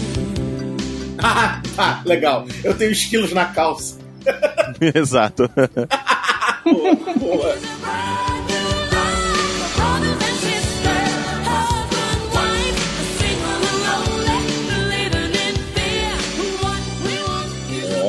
Ah, 1.23 1.61
tá, 1.75 2.01
legal. 2.05 2.45
Eu 2.63 2.75
tenho 2.75 2.91
esquilos 2.91 3.31
na 3.31 3.45
calça. 3.45 3.97
Exato. 4.95 5.49
Boa, 6.72 6.95
boa. 7.19 7.57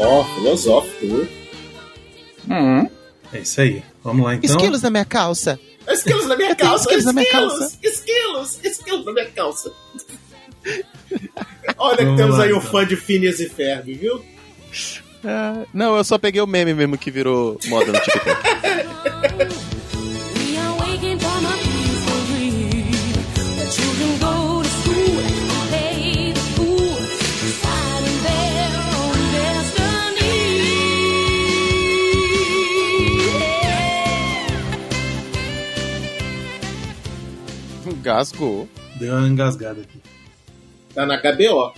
Ó, 0.05 0.25
filosófico. 0.35 1.29
Uhum. 2.49 2.91
É 3.33 3.39
isso 3.39 3.61
aí. 3.61 3.83
Vamos 4.03 4.25
lá 4.27 4.35
então. 4.35 4.51
Esquilos 4.51 4.83
na 4.83 4.91
minha 4.91 5.05
calça. 5.05 5.59
Esquilos 5.89 6.27
na 6.27 6.37
minha 6.37 6.55
calça. 6.55 6.85
esquilos 6.85 7.05
na 7.05 7.13
minha 7.13 7.25
esquilos, 7.25 7.59
calça. 7.59 7.79
esquilos, 7.83 8.59
esquilos 8.65 9.05
na 9.07 9.13
minha 9.13 9.31
calça. 9.31 9.73
Olha 11.79 11.97
que 11.99 12.05
Vamos 12.05 12.21
temos 12.21 12.39
lá, 12.39 12.45
aí 12.45 12.53
um 12.53 12.59
então. 12.59 12.71
fã 12.71 12.87
de 12.87 12.97
Phineas 12.97 13.41
e 13.41 13.49
Ferb, 13.49 13.95
viu? 13.95 14.25
Ah, 15.25 15.65
não, 15.73 15.97
eu 15.97 16.05
só 16.05 16.19
peguei 16.19 16.41
o 16.41 16.47
meme 16.47 16.75
mesmo 16.75 16.99
que 16.99 17.11
virou 17.11 17.59
moda 17.67 17.93
no 17.93 18.01
TikTok. 18.01 18.43
Gasgou. 38.03 38.69
Deu 38.97 39.15
uma 39.15 39.29
engasgada 39.29 39.81
aqui. 39.81 40.01
Tá 40.93 41.07
na 41.07 41.17
HBO. 41.19 41.73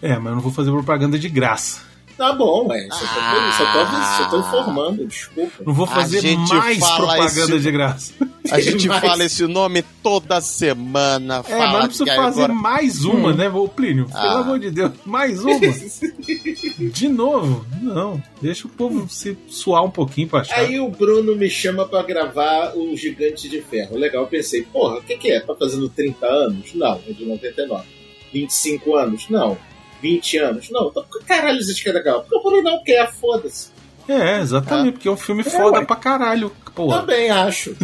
É, 0.00 0.16
mas 0.16 0.26
eu 0.26 0.34
não 0.34 0.40
vou 0.40 0.52
fazer 0.52 0.70
propaganda 0.70 1.18
de 1.18 1.28
graça. 1.28 1.82
Tá 2.16 2.32
bom, 2.32 2.68
ué. 2.68 2.86
Só 2.90 2.98
tô, 2.98 3.04
só 3.52 3.72
tô, 3.72 4.24
só 4.24 4.30
tô 4.30 4.38
informando, 4.40 5.06
desculpa. 5.06 5.64
Não 5.66 5.74
vou 5.74 5.86
fazer 5.86 6.20
gente 6.20 6.54
mais 6.54 6.78
propaganda 6.78 7.56
isso- 7.56 7.60
de 7.60 7.70
graça. 7.72 8.12
A 8.52 8.60
gente 8.60 8.86
Mas- 8.88 9.00
fala 9.00 9.24
esse 9.24 9.46
nome 9.46 9.82
toda 10.02 10.40
semana. 10.40 11.38
É, 11.38 11.42
fala 11.42 11.66
mas 11.66 11.72
não 11.80 11.86
precisa 11.88 12.06
fazer 12.14 12.44
agora- 12.44 12.54
mais 12.54 13.04
uma, 13.04 13.32
né, 13.32 13.48
ô 13.48 13.66
Plínio? 13.68 14.06
Pelo 14.06 14.16
Ah. 14.18 14.40
amor 14.40 14.58
de 14.60 14.70
Deus, 14.70 14.92
mais 15.04 15.42
uma. 15.44 15.58
De 16.92 17.08
novo? 17.08 17.66
Não. 17.82 18.22
Deixa 18.40 18.66
o 18.66 18.70
povo 18.70 19.08
se 19.08 19.36
suar 19.48 19.82
um 19.84 19.90
pouquinho 19.90 20.28
pra 20.28 20.40
achar. 20.40 20.58
Aí 20.60 20.78
o 20.78 20.88
Bruno 20.88 21.34
me 21.36 21.48
chama 21.50 21.84
pra 21.86 22.02
gravar 22.02 22.76
o 22.76 22.96
Gigante 22.96 23.48
de 23.48 23.60
Ferro. 23.60 23.96
Legal, 23.96 24.22
eu 24.22 24.28
pensei, 24.28 24.62
porra, 24.62 24.98
o 24.98 25.02
que, 25.02 25.16
que 25.16 25.30
é? 25.32 25.40
Tá 25.40 25.54
fazendo 25.54 25.88
30 25.88 26.26
anos? 26.26 26.74
Não, 26.74 27.00
é 27.08 27.12
de 27.12 27.24
99. 27.24 27.84
25 28.32 28.96
anos? 28.96 29.28
Não. 29.28 29.56
20 30.04 30.36
anos? 30.36 30.70
Não. 30.70 30.88
Então, 30.88 31.02
caralho 31.26 31.58
isso 31.58 31.82
que 31.82 31.88
é 31.88 31.92
legal? 31.92 32.20
Porque 32.20 32.36
o 32.36 32.42
Bruno 32.42 32.62
não 32.62 32.84
quer, 32.84 33.10
foda-se. 33.10 33.70
É, 34.06 34.38
exatamente, 34.40 34.92
porque 34.92 35.08
é 35.08 35.10
um 35.10 35.16
filme 35.16 35.42
foda 35.42 35.78
ué. 35.78 35.84
pra 35.86 35.96
caralho. 35.96 36.52
Porra. 36.74 37.00
Também 37.00 37.30
acho. 37.30 37.74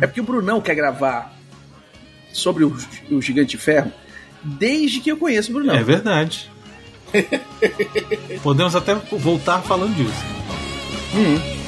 É 0.00 0.06
porque 0.06 0.20
o 0.20 0.24
Brunão 0.24 0.60
quer 0.60 0.74
gravar 0.74 1.36
sobre 2.32 2.64
o, 2.64 2.74
o 3.10 3.20
Gigante 3.20 3.56
de 3.56 3.58
Ferro 3.58 3.92
desde 4.42 5.00
que 5.00 5.10
eu 5.10 5.16
conheço 5.16 5.50
o 5.50 5.54
Brunão. 5.54 5.74
É 5.74 5.82
verdade. 5.82 6.48
Podemos 8.42 8.76
até 8.76 8.94
voltar 8.94 9.60
falando 9.62 9.94
disso. 9.94 11.67